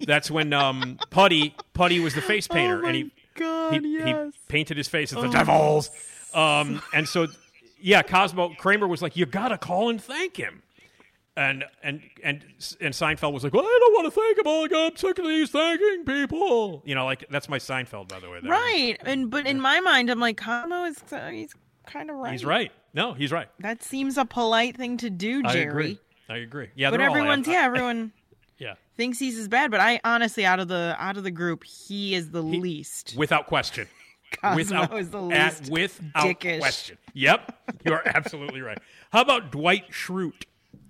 that's 0.00 0.30
when 0.30 0.52
um, 0.52 0.98
Putty 1.10 1.54
Putty 1.74 2.00
was 2.00 2.14
the 2.14 2.20
face 2.22 2.46
painter, 2.48 2.82
Oh 2.84 2.86
and 2.86 2.96
he 2.96 3.10
God, 3.34 3.72
he, 3.82 4.02
he 4.02 4.14
painted 4.48 4.76
his 4.76 4.88
face 4.88 5.12
as 5.14 5.22
the 5.22 5.28
Oh. 5.28 5.32
Devils. 5.32 5.90
Um, 6.34 6.82
and 6.94 7.06
so, 7.08 7.28
yeah, 7.80 8.02
Cosmo 8.02 8.54
Kramer 8.58 8.86
was 8.86 9.00
like, 9.02 9.16
"You 9.16 9.24
gotta 9.26 9.56
call 9.58 9.88
and 9.90 10.02
thank 10.02 10.36
him." 10.36 10.62
And 11.36 11.64
and 11.82 12.00
and 12.22 12.44
and 12.80 12.94
Seinfeld 12.94 13.32
was 13.32 13.42
like, 13.42 13.52
"Well, 13.52 13.64
I 13.64 13.78
don't 13.80 13.92
want 13.94 14.14
to 14.14 14.20
thank 14.20 14.38
him. 14.38 14.44
Oh, 14.46 14.68
God, 14.68 14.92
I'm 14.92 14.96
sick 14.96 15.18
of 15.18 15.24
these 15.24 15.50
thanking 15.50 16.04
people." 16.04 16.82
You 16.84 16.94
know, 16.94 17.04
like 17.04 17.24
that's 17.28 17.48
my 17.48 17.58
Seinfeld, 17.58 18.08
by 18.08 18.20
the 18.20 18.30
way. 18.30 18.38
There. 18.40 18.50
Right. 18.52 18.96
And 19.04 19.30
but 19.30 19.44
in 19.46 19.60
my 19.60 19.80
mind 19.80 20.10
I'm 20.10 20.20
like 20.20 20.36
Cosmo 20.36 20.84
is 20.84 21.02
uh, 21.10 21.30
he's 21.30 21.52
kind 21.86 22.08
of 22.08 22.16
right. 22.16 22.30
He's 22.32 22.44
right. 22.44 22.70
No, 22.92 23.14
he's 23.14 23.32
right. 23.32 23.48
That 23.58 23.82
seems 23.82 24.16
a 24.16 24.24
polite 24.24 24.76
thing 24.76 24.96
to 24.98 25.10
do, 25.10 25.42
I 25.44 25.52
Jerry. 25.52 25.68
agree. 25.68 25.98
I 26.28 26.36
agree. 26.36 26.68
Yeah, 26.76 26.90
but 26.92 27.00
all 27.00 27.06
everyone's 27.08 27.48
yeah, 27.48 27.62
everyone 27.64 28.12
yeah, 28.58 28.74
thinks 28.96 29.18
he's 29.18 29.36
as 29.36 29.48
bad, 29.48 29.72
but 29.72 29.80
I 29.80 30.00
honestly 30.04 30.46
out 30.46 30.60
of 30.60 30.68
the 30.68 30.94
out 31.00 31.16
of 31.16 31.24
the 31.24 31.32
group, 31.32 31.64
he 31.64 32.14
is 32.14 32.30
the 32.30 32.42
least. 32.42 33.14
without 33.16 33.48
question. 33.48 33.88
Cosmo 34.40 34.56
without 34.56 34.98
is 34.98 35.10
the 35.10 35.22
at- 35.30 35.68
without 35.68 36.24
dickish. 36.24 36.60
question. 36.60 36.96
Yep, 37.12 37.58
you 37.84 37.92
are 37.92 38.02
absolutely 38.06 38.60
right. 38.60 38.78
How 39.12 39.20
about 39.22 39.50
Dwight 39.50 39.90
Schrute 39.90 40.44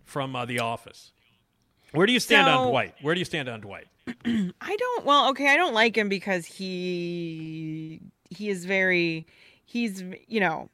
from 0.05 0.37
uh, 0.37 0.45
The 0.45 0.61
Office? 0.61 1.13
Where 1.93 2.07
do 2.07 2.13
you 2.13 2.21
stand 2.21 2.49
on 2.49 2.69
Dwight? 2.69 2.95
Where 3.03 3.15
do 3.15 3.21
you 3.21 3.25
stand 3.25 3.49
on 3.49 3.61
Dwight? 3.61 3.87
I 4.25 4.77
don't 4.77 5.05
well, 5.07 5.31
okay, 5.31 5.49
I 5.49 5.57
don't 5.57 5.75
like 5.75 5.97
him 5.97 6.09
because 6.09 6.45
he 6.45 8.01
he 8.29 8.51
is 8.51 8.65
very 8.65 9.27
he's 9.65 10.03
you 10.27 10.41
know, 10.41 10.69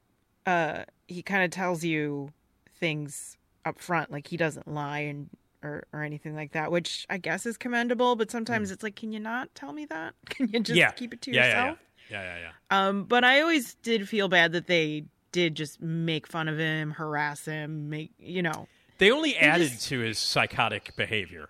uh 0.47 0.85
he 1.09 1.23
kind 1.23 1.45
of 1.45 1.51
tells 1.51 1.85
you 1.85 2.33
things 2.79 3.37
up 3.67 3.79
front 3.79 4.11
like 4.11 4.27
he 4.27 4.37
doesn't 4.37 4.67
lie 4.67 5.01
and 5.01 5.29
or, 5.63 5.85
or 5.93 6.03
anything 6.03 6.35
like 6.35 6.53
that, 6.53 6.73
which 6.73 7.07
I 7.11 7.19
guess 7.19 7.45
is 7.45 7.59
commendable, 7.59 8.17
but 8.17 8.31
sometimes 8.31 8.71
it's 8.71 8.83
like 8.83 8.97
can 8.97 9.13
you 9.13 9.21
not 9.21 9.55
tell 9.55 9.75
me 9.75 9.85
that? 9.87 10.15
Can 10.31 10.49
you 10.49 10.61
just 10.61 10.77
yeah, 10.77 10.91
keep 10.93 11.13
it 11.13 11.21
to 11.23 11.33
yeah, 11.33 11.47
yourself? 11.47 11.79
Yeah, 12.11 12.23
yeah, 12.23 12.23
yeah, 12.23 12.35
yeah. 12.41 12.51
yeah. 12.71 12.89
Um, 12.89 13.05
but 13.05 13.25
I 13.25 13.43
always 13.43 13.75
did 13.75 14.09
feel 14.09 14.29
bad 14.29 14.53
that 14.53 14.67
they 14.67 15.05
did 15.33 15.55
just 15.55 15.81
make 15.81 16.27
fun 16.27 16.49
of 16.49 16.59
him, 16.59 16.93
harass 16.93 17.45
him, 17.45 17.91
make 17.91 18.11
you 18.19 18.43
know. 18.43 18.67
They 19.01 19.11
only 19.11 19.37
added 19.37 19.71
just- 19.71 19.89
to 19.89 19.99
his 19.99 20.19
psychotic 20.19 20.95
behavior. 20.95 21.49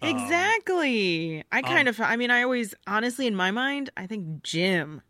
Um, 0.00 0.08
Exactly. 0.10 1.44
I 1.52 1.60
kind 1.60 1.88
um, 1.88 1.88
of. 1.88 2.00
I 2.00 2.16
mean, 2.16 2.30
I 2.30 2.42
always, 2.42 2.74
honestly, 2.86 3.26
in 3.26 3.34
my 3.36 3.50
mind, 3.50 3.90
I 3.96 4.06
think 4.06 4.42
Jim 4.42 5.02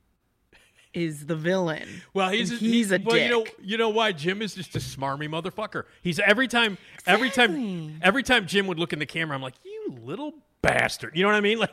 is 0.95 1.27
the 1.27 1.37
villain. 1.37 1.87
Well, 2.15 2.31
he's 2.31 2.51
And 2.51 2.63
a, 2.63 2.65
he's 2.65 2.91
a 2.91 2.99
well, 2.99 3.15
dick. 3.15 3.25
You 3.25 3.31
know, 3.31 3.47
you 3.63 3.77
know 3.77 3.89
why 3.91 4.13
Jim 4.13 4.43
is 4.43 4.55
just 4.55 4.75
a 4.77 4.79
smarmy 4.79 5.29
motherfucker. 5.29 5.85
He's 6.03 6.19
every 6.19 6.49
time, 6.49 6.79
every 7.07 7.31
time, 7.31 8.01
every 8.03 8.23
time 8.23 8.47
Jim 8.47 8.67
would 8.67 8.79
look 8.79 8.93
in 8.93 8.99
the 8.99 9.07
camera, 9.07 9.37
I'm 9.37 9.43
like, 9.43 9.55
you 9.63 9.95
little 10.03 10.35
bastard. 10.63 11.15
You 11.15 11.23
know 11.23 11.29
what 11.29 11.37
I 11.37 11.41
mean? 11.41 11.59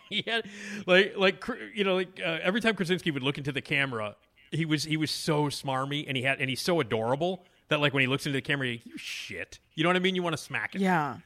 Like, 0.00 0.10
he 0.10 0.22
had, 0.26 0.46
like, 0.86 1.14
like 1.16 1.44
you 1.74 1.82
know, 1.82 1.96
like 1.96 2.20
uh, 2.24 2.38
every 2.40 2.60
time 2.60 2.76
Krasinski 2.76 3.10
would 3.10 3.22
look 3.22 3.36
into 3.36 3.50
the 3.50 3.60
camera, 3.60 4.14
he 4.52 4.64
was 4.64 4.84
he 4.84 4.96
was 4.96 5.10
so 5.10 5.46
smarmy, 5.46 6.04
and 6.06 6.16
he 6.16 6.22
had 6.22 6.38
and 6.38 6.48
he's 6.48 6.60
so 6.60 6.78
adorable 6.78 7.44
that 7.68 7.80
like 7.80 7.92
when 7.94 8.00
he 8.02 8.06
looks 8.06 8.26
into 8.26 8.36
the 8.36 8.42
camera, 8.42 8.68
you 8.68 8.78
shit. 8.96 9.58
You 9.74 9.84
know 9.84 9.88
what 9.90 9.96
I 9.96 10.00
mean? 10.00 10.14
You 10.14 10.22
want 10.22 10.36
to 10.36 10.42
smack 10.42 10.74
him. 10.74 10.82
Yeah. 10.82 11.18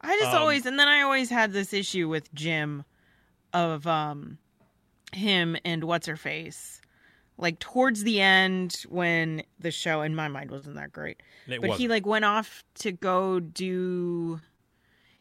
I 0.00 0.16
just 0.18 0.34
Um, 0.34 0.42
always, 0.42 0.66
and 0.66 0.78
then 0.78 0.88
I 0.88 1.00
always 1.02 1.30
had 1.30 1.52
this 1.52 1.72
issue 1.72 2.08
with 2.08 2.32
Jim, 2.34 2.84
of 3.52 3.86
um, 3.86 4.38
him 5.12 5.56
and 5.64 5.84
what's 5.84 6.06
her 6.06 6.16
face, 6.16 6.80
like 7.38 7.58
towards 7.58 8.02
the 8.04 8.20
end 8.20 8.84
when 8.88 9.42
the 9.58 9.70
show, 9.70 10.02
in 10.02 10.14
my 10.14 10.28
mind, 10.28 10.50
wasn't 10.50 10.76
that 10.76 10.92
great. 10.92 11.22
But 11.48 11.60
he 11.62 11.68
wasn't. 11.68 11.90
like 11.90 12.06
went 12.06 12.24
off 12.26 12.62
to 12.80 12.92
go 12.92 13.40
do. 13.40 14.40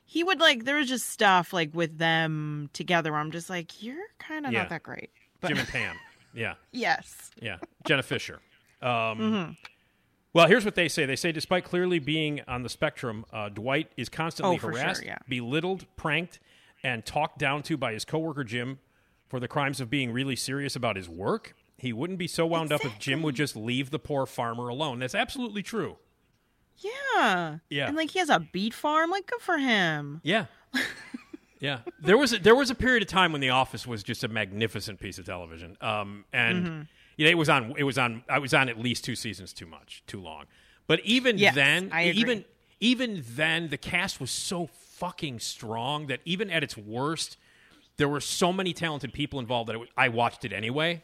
He 0.04 0.24
would 0.24 0.40
like 0.40 0.66
there 0.66 0.76
was 0.76 0.88
just 0.90 1.10
stuff 1.10 1.54
like 1.54 1.74
with 1.74 1.98
them 1.98 2.70
together. 2.74 3.12
Where 3.12 3.22
I'm 3.22 3.32
just 3.32 3.50
like, 3.50 3.82
you're 3.82 3.98
kind 4.20 4.46
of 4.46 4.52
Yeah. 4.52 4.60
not 4.64 4.70
that 4.70 4.84
great. 4.84 5.10
But 5.40 5.48
Jim 5.50 5.58
and 5.60 5.68
Pam. 5.68 5.96
Yeah. 6.34 6.56
yes. 6.74 7.32
Yeah, 7.42 7.60
Jenna 7.88 8.04
Fischer. 8.04 8.42
Um, 8.82 8.90
Mhm. 8.92 9.58
Well, 10.36 10.48
here's 10.48 10.66
what 10.66 10.76
they 10.76 10.90
say. 10.90 11.06
They 11.06 11.16
say, 11.16 11.32
despite 11.32 11.64
clearly 11.64 11.98
being 11.98 12.42
on 12.46 12.62
the 12.64 12.68
spectrum, 12.70 13.24
uh, 13.32 13.48
Dwight 13.48 13.90
is 13.96 14.10
constantly 14.10 14.58
Oh, 14.58 14.60
for 14.60 14.74
sure, 14.74 14.82
harassed, 14.82 15.06
yeah. 15.06 15.18
belittled, 15.30 15.86
pranked, 15.96 16.40
and 16.84 17.06
talked 17.06 17.40
down 17.40 17.64
to 17.64 17.78
by 17.78 17.94
his 17.94 18.04
coworker 18.04 18.44
Jim 18.44 18.80
for 19.30 19.40
the 19.40 19.48
crimes 19.48 19.80
of 19.80 19.90
being 19.90 20.12
really 20.12 20.36
serious 20.36 20.76
about 20.76 20.98
his 20.98 21.08
work. 21.08 21.56
He 21.78 21.94
wouldn't 21.94 22.20
be 22.20 22.28
so 22.28 22.46
wound 22.46 22.74
up 22.74 22.84
if 22.84 23.00
Jim 23.00 23.22
would 23.22 23.36
just 23.36 23.56
leave 23.56 23.92
the 23.92 23.98
poor 24.00 24.26
farmer 24.26 24.68
alone. 24.68 25.00
That's 25.00 25.16
absolutely 25.16 25.64
true. 25.64 25.96
Yeah. 26.80 27.60
Yeah. 27.70 27.88
And 27.88 27.96
like 27.96 28.12
he 28.12 28.20
has 28.20 28.30
a 28.30 28.40
beet 28.40 28.74
farm. 28.74 29.12
Like 29.12 29.28
good 29.28 29.40
for 29.42 29.58
him. 29.58 30.20
Yeah. 30.24 30.48
yeah. 31.62 31.80
There 32.02 32.18
was 32.18 32.34
a, 32.34 32.40
there 32.40 32.56
was 32.56 32.70
a 32.70 32.76
period 32.76 33.04
of 33.04 33.08
time 33.10 33.32
when 33.32 33.40
The 33.42 33.52
Office 33.52 33.88
was 33.88 34.04
just 34.04 34.24
a 34.26 34.28
magnificent 34.28 35.00
piece 35.00 35.18
of 35.18 35.26
television. 35.26 35.78
Um, 35.80 36.26
and 36.34 36.88
Mhm. 37.18 37.24
yeah, 37.24 37.30
it 37.30 37.38
was 37.38 37.50
on 37.50 37.74
it 37.78 37.84
was 37.84 37.98
on 37.98 38.24
I 38.30 38.40
was 38.40 38.54
on 38.54 38.70
at 38.70 38.80
least 38.80 39.04
two 39.04 39.16
seasons 39.16 39.54
too 39.54 39.66
much, 39.66 40.04
too 40.08 40.20
long. 40.22 40.46
But 40.88 41.00
even 41.02 41.38
Yes, 41.38 41.56
then, 41.56 41.92
even 42.00 42.46
even 42.80 43.24
then 43.36 43.70
the 43.70 43.78
cast 43.78 44.20
was 44.20 44.30
so 44.32 44.68
fucking 44.68 45.40
strong 45.40 46.08
that 46.08 46.20
even 46.26 46.50
at 46.50 46.64
its 46.64 46.78
worst 46.78 47.38
there 47.98 48.08
were 48.10 48.20
so 48.22 48.52
many 48.54 48.74
talented 48.74 49.14
people 49.14 49.40
involved 49.40 49.70
that 49.70 49.76
it, 49.78 49.90
I 49.98 50.10
watched 50.10 50.46
it 50.46 50.52
anyway 50.54 51.04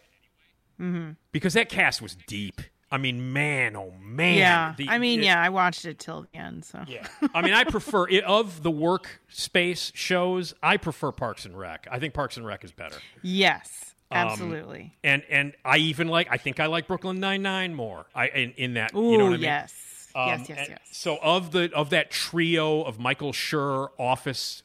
Mm-hmm. 0.80 1.12
because 1.32 1.54
that 1.54 1.70
cast 1.70 2.02
was 2.02 2.16
deep. 2.28 2.60
I 2.94 2.98
mean, 2.98 3.32
man, 3.32 3.76
oh 3.78 3.94
man. 4.02 4.38
yeah. 4.38 4.74
The- 4.76 4.90
I 4.90 4.98
mean, 4.98 5.20
it- 5.22 5.26
yeah. 5.26 5.42
I 5.42 5.50
watched 5.50 5.86
it 5.86 5.98
till 6.00 6.24
the 6.24 6.38
end. 6.38 6.66
So 6.66 6.84
yeah. 6.88 7.08
I 7.34 7.42
mean, 7.42 7.54
I 7.54 7.64
prefer 7.64 8.08
it, 8.10 8.24
of 8.26 8.64
the 8.64 8.72
workspace 8.72 9.92
shows. 9.96 10.54
I 10.62 10.78
prefer 10.78 11.12
Parks 11.12 11.46
and 11.46 11.58
Rec. 11.58 11.88
I 11.90 12.00
think 12.00 12.14
Parks 12.14 12.36
and 12.38 12.46
Rec 12.46 12.64
is 12.66 12.72
better. 12.72 12.98
yes, 13.22 13.91
Um, 14.12 14.28
absolutely. 14.28 14.94
and 15.04 15.24
and 15.30 15.54
I 15.64 15.78
even 15.78 16.08
like. 16.08 16.28
I 16.30 16.38
think 16.38 16.60
I 16.60 16.66
like 16.66 16.88
Brooklyn 16.88 17.20
Nine 17.20 17.42
Nine 17.42 17.74
more. 17.74 18.06
I 18.14 18.28
in, 18.28 18.52
in 18.58 18.74
that. 18.76 18.94
Ooh, 18.94 19.12
you 19.12 19.18
know 19.18 19.26
what 19.26 19.34
I 19.34 19.38
mean? 19.38 19.42
yes. 19.44 19.74
Um, 20.14 20.28
yes, 20.28 20.50
yes, 20.50 20.68
yes. 20.70 20.80
So 20.92 21.18
of 21.22 21.52
the 21.52 21.72
of 21.74 21.92
that 21.92 22.12
trio 22.12 22.84
of 22.84 23.00
Michael 23.00 23.32
Schur 23.32 23.90
Office, 23.98 24.64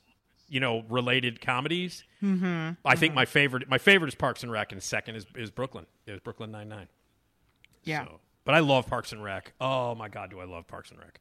you 0.49 0.59
know, 0.59 0.85
related 0.89 1.41
comedies, 1.41 2.03
Mm-hmm. 2.23 2.71
I 2.85 2.97
think 2.97 3.15
my 3.15 3.25
favorite 3.25 3.69
my 3.69 3.79
favorite 3.79 4.09
is 4.09 4.15
Parks 4.15 4.43
and 4.43 4.51
Rec, 4.51 4.73
and 4.73 4.83
second 4.83 5.17
is 5.17 5.27
is 5.35 5.51
Brooklyn. 5.51 5.87
Is 6.07 6.21
Brooklyn 6.21 6.51
Nine 6.51 6.69
Nine. 6.69 6.89
Yeah. 7.85 8.05
So, 8.05 8.21
but 8.45 8.55
I 8.55 8.61
love 8.61 8.87
Parks 8.87 9.13
and 9.13 9.23
Rec. 9.23 9.53
Oh 9.61 9.95
my 9.95 10.09
God, 10.09 10.31
do 10.31 10.41
I 10.41 10.45
love 10.45 10.67
Parks 10.67 10.91
and 10.91 10.99
Rec? 10.99 11.21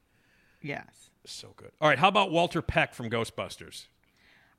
Yes. 0.62 1.10
So 1.26 1.54
good. 1.58 1.72
All 1.82 1.90
right, 1.90 2.00
how 2.00 2.08
about 2.08 2.32
Walter 2.32 2.62
Peck 2.62 2.94
from 2.94 3.10
Ghostbusters? 3.10 3.86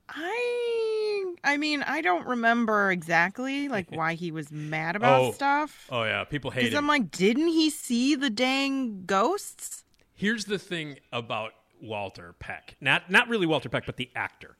I 0.09 1.33
I 1.43 1.57
mean, 1.57 1.83
I 1.83 2.01
don't 2.01 2.25
remember 2.27 2.91
exactly 2.91 3.67
like 3.69 3.87
why 3.95 4.13
he 4.15 4.31
was 4.31 4.51
mad 4.51 4.95
about 4.95 5.21
Oh. 5.21 5.31
stuff. 5.31 5.87
Oh 5.91 6.03
yeah, 6.03 6.23
people 6.23 6.51
hate 6.51 6.61
Because 6.61 6.73
him. 6.77 6.83
I'm 6.85 6.87
like, 6.87 7.11
didn't 7.11 7.47
he 7.49 7.69
see 7.69 8.15
the 8.15 8.29
dang 8.29 9.03
ghosts? 9.05 9.83
Here's 10.13 10.45
the 10.45 10.57
thing 10.59 10.97
about 11.11 11.51
Walter 11.81 12.33
Peck. 12.39 12.75
Not 12.81 13.09
not 13.11 13.27
really 13.27 13.45
Walter 13.45 13.69
Peck, 13.69 13.85
but 13.85 13.97
the 13.97 14.09
actor. 14.15 14.57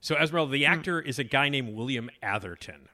So 0.00 0.16
Esmeralda, 0.16 0.48
Hmm. 0.48 0.52
the 0.54 0.66
actor 0.66 1.00
is 1.00 1.18
a 1.18 1.24
guy 1.24 1.48
named 1.48 1.74
William 1.74 2.10
Atherton. 2.22 2.88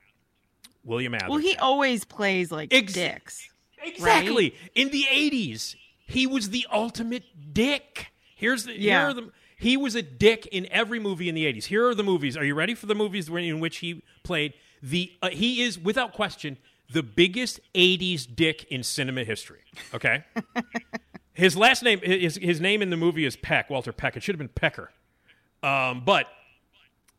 William 0.84 1.14
Atherton. 1.14 1.30
Well, 1.30 1.40
he 1.40 1.56
always 1.56 2.04
plays 2.04 2.50
like 2.52 2.72
Ex- 2.74 2.92
dicks. 2.92 3.48
exactly. 3.82 4.54
In 4.74 4.90
the 4.90 5.04
80s, 5.10 5.74
he 6.06 6.26
was 6.26 6.50
the 6.50 6.66
ultimate 6.72 7.24
dick. 7.52 8.08
Here's 8.36 8.64
the 8.64 8.72
Yeah. 8.78 8.98
here 9.00 9.08
are 9.08 9.14
the 9.14 9.32
he 9.56 9.76
was 9.76 9.94
a 9.94 10.02
dick 10.02 10.46
in 10.46 10.66
every 10.70 11.00
movie 11.00 11.28
in 11.28 11.34
the 11.34 11.44
80s. 11.46 11.64
Here 11.64 11.86
are 11.88 11.94
the 11.94 12.04
movies. 12.04 12.36
Are 12.36 12.44
you 12.44 12.54
ready 12.54 12.74
for 12.74 12.86
the 12.86 12.94
movies 12.94 13.28
in 13.28 13.58
which 13.60 13.78
he 13.78 14.02
played 14.22 14.54
the 14.82 15.12
uh, 15.22 15.30
he 15.30 15.62
is 15.62 15.78
without 15.78 16.12
question 16.12 16.58
the 16.92 17.02
biggest 17.02 17.58
80s 17.74 18.26
dick 18.32 18.64
in 18.70 18.82
cinema 18.82 19.24
history. 19.24 19.60
Okay? 19.92 20.24
his 21.32 21.56
last 21.56 21.82
name 21.82 22.00
his, 22.02 22.36
his 22.36 22.60
name 22.60 22.82
in 22.82 22.90
the 22.90 22.96
movie 22.96 23.24
is 23.24 23.36
Peck, 23.36 23.70
Walter 23.70 23.92
Peck. 23.92 24.16
It 24.16 24.22
should 24.22 24.34
have 24.34 24.38
been 24.38 24.48
Pecker. 24.48 24.90
Um, 25.62 26.02
but 26.04 26.26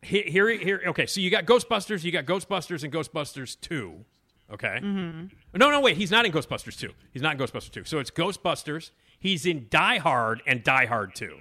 here 0.02 0.50
here 0.50 0.82
okay, 0.88 1.06
so 1.06 1.20
you 1.20 1.30
got 1.30 1.46
Ghostbusters, 1.46 2.04
you 2.04 2.12
got 2.12 2.26
Ghostbusters 2.26 2.84
and 2.84 2.94
Ghostbusters 2.94 3.60
2. 3.60 4.06
Okay? 4.54 4.80
Mm-hmm. 4.82 5.26
No, 5.58 5.70
no, 5.70 5.82
wait. 5.82 5.98
He's 5.98 6.12
not 6.12 6.26
in 6.26 6.32
Ghostbusters 6.32 6.80
2. 6.80 6.92
He's 7.12 7.22
not 7.22 7.34
in 7.34 7.40
Ghostbusters 7.40 7.72
2. 7.72 7.84
So 7.84 8.00
it's 8.00 8.12
Ghostbusters. 8.12 8.92
He's 9.20 9.46
in 9.46 9.68
Die 9.70 9.98
Hard 9.98 10.42
and 10.48 10.64
Die 10.64 10.86
Hard 10.86 11.16
2. 11.16 11.40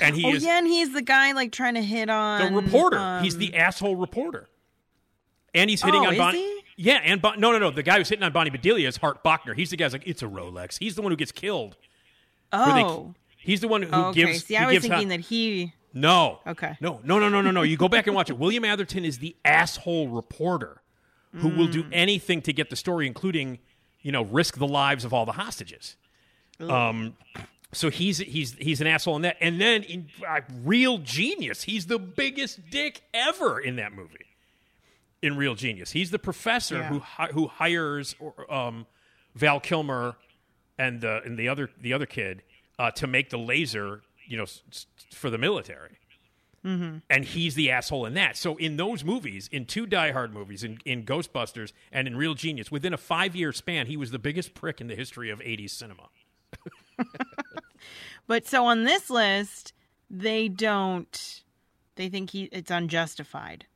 And 0.00 0.16
he 0.16 0.24
oh 0.26 0.34
is 0.34 0.44
yeah, 0.44 0.58
and 0.58 0.66
he's 0.66 0.92
the 0.92 1.02
guy 1.02 1.32
like 1.32 1.52
trying 1.52 1.74
to 1.74 1.82
hit 1.82 2.08
on 2.10 2.52
the 2.54 2.60
reporter. 2.60 2.98
um, 2.98 3.22
he's 3.24 3.36
the 3.36 3.54
asshole 3.56 3.96
reporter. 3.96 4.48
And 5.54 5.68
he's 5.68 5.82
hitting 5.82 6.00
Oh, 6.02 6.06
on 6.08 6.12
is 6.14 6.18
Bonnie. 6.18 6.62
Yeah, 6.76 7.00
and 7.04 7.20
bon- 7.20 7.40
no, 7.40 7.50
no, 7.52 7.58
no. 7.58 7.70
The 7.70 7.82
guy 7.82 7.98
who's 7.98 8.08
hitting 8.08 8.22
on 8.22 8.32
Bonnie 8.32 8.50
Bedelia 8.50 8.86
is 8.88 8.96
Hart 8.96 9.22
Bochner. 9.24 9.54
He's 9.56 9.70
the 9.70 9.76
guy's 9.76 9.92
like, 9.92 10.06
it's 10.06 10.22
a 10.22 10.26
Rolex. 10.26 10.78
He's 10.78 10.94
the 10.94 11.02
one 11.02 11.10
who 11.12 11.16
gets 11.16 11.32
killed. 11.32 11.76
Where 12.52 12.66
they- 12.66 12.82
Oh. 12.84 13.14
he's 13.36 13.60
the 13.60 13.68
one 13.68 13.82
who 13.82 13.90
Oh, 13.92 14.04
okay. 14.10 14.24
gives. 14.26 14.44
See, 14.44 14.56
I 14.56 14.66
was 14.66 14.80
thinking 14.80 14.92
Hot- 14.92 15.08
that 15.08 15.20
he. 15.20 15.74
No. 15.92 16.38
Okay. 16.46 16.76
No, 16.80 17.00
no, 17.04 17.18
no, 17.18 17.28
no, 17.28 17.40
no, 17.42 17.50
no. 17.50 17.62
You 17.62 17.76
go 17.76 17.88
back 17.88 18.06
and 18.06 18.14
watch 18.14 18.30
it. 18.30 18.38
William 18.38 18.64
Atherton 18.64 19.04
is 19.04 19.18
the 19.18 19.36
asshole 19.44 20.08
reporter 20.08 20.82
who 21.34 21.48
will 21.48 21.66
do 21.68 21.82
Mm. 21.84 21.88
anything 21.92 22.42
to 22.42 22.52
get 22.52 22.70
the 22.70 22.76
story, 22.76 23.06
including, 23.06 23.58
you 24.02 24.10
know, 24.12 24.22
risk 24.22 24.56
the 24.56 24.66
lives 24.68 25.04
of 25.04 25.12
all 25.12 25.26
the 25.26 25.32
hostages. 25.32 25.96
Um, 26.60 27.16
so 27.72 27.90
he's 27.90 28.18
he's 28.18 28.54
he's 28.54 28.80
an 28.80 28.86
asshole 28.86 29.16
in 29.16 29.22
that, 29.22 29.36
and 29.40 29.60
then 29.60 29.82
in 29.84 30.08
uh, 30.28 30.40
Real 30.64 30.98
Genius, 30.98 31.62
he's 31.62 31.86
the 31.86 31.98
biggest 31.98 32.68
dick 32.70 33.02
ever 33.14 33.60
in 33.60 33.76
that 33.76 33.92
movie. 33.92 34.26
In 35.22 35.36
Real 35.36 35.54
Genius, 35.54 35.90
he's 35.92 36.10
the 36.10 36.18
professor 36.18 36.78
Yeah. 36.78 36.88
who 36.88 36.98
hi- 37.00 37.28
who 37.32 37.46
hires 37.48 38.16
um, 38.48 38.86
Val 39.34 39.60
Kilmer 39.60 40.16
and 40.78 41.00
the 41.00 41.22
and 41.24 41.38
the 41.38 41.48
other 41.48 41.70
the 41.80 41.92
other 41.92 42.06
kid 42.06 42.42
uh, 42.78 42.90
to 42.92 43.06
make 43.06 43.28
the 43.30 43.38
laser, 43.38 44.00
you 44.26 44.36
know, 44.36 44.44
s- 44.44 44.86
for 45.12 45.28
the 45.30 45.38
military 45.38 45.96
Mm-hmm. 46.64 46.98
and 47.08 47.24
he's 47.24 47.54
the 47.54 47.70
asshole 47.70 48.04
in 48.04 48.12
that. 48.14 48.36
So 48.36 48.56
in 48.58 48.76
those 48.76 49.02
movies, 49.02 49.48
in 49.50 49.64
two 49.64 49.86
Die 49.86 50.10
Hard 50.12 50.34
movies, 50.34 50.62
in, 50.62 50.78
in 50.84 51.04
Ghostbusters 51.06 51.72
and 51.90 52.06
in 52.06 52.16
Real 52.18 52.34
Genius, 52.34 52.70
within 52.70 52.92
a 52.92 52.98
five 52.98 53.34
year 53.34 53.50
span, 53.52 53.86
he 53.86 53.96
was 53.96 54.10
the 54.10 54.18
biggest 54.18 54.52
prick 54.52 54.78
in 54.80 54.86
the 54.86 54.94
history 54.94 55.30
of 55.30 55.38
'80s 55.40 55.70
cinema. 55.70 56.08
But 58.26 58.46
so 58.46 58.64
on 58.66 58.84
this 58.84 59.10
list, 59.10 59.72
they 60.08 60.48
don't. 60.48 61.42
They 61.96 62.08
think 62.08 62.30
he 62.30 62.44
it's 62.52 62.70
unjustified. 62.70 63.66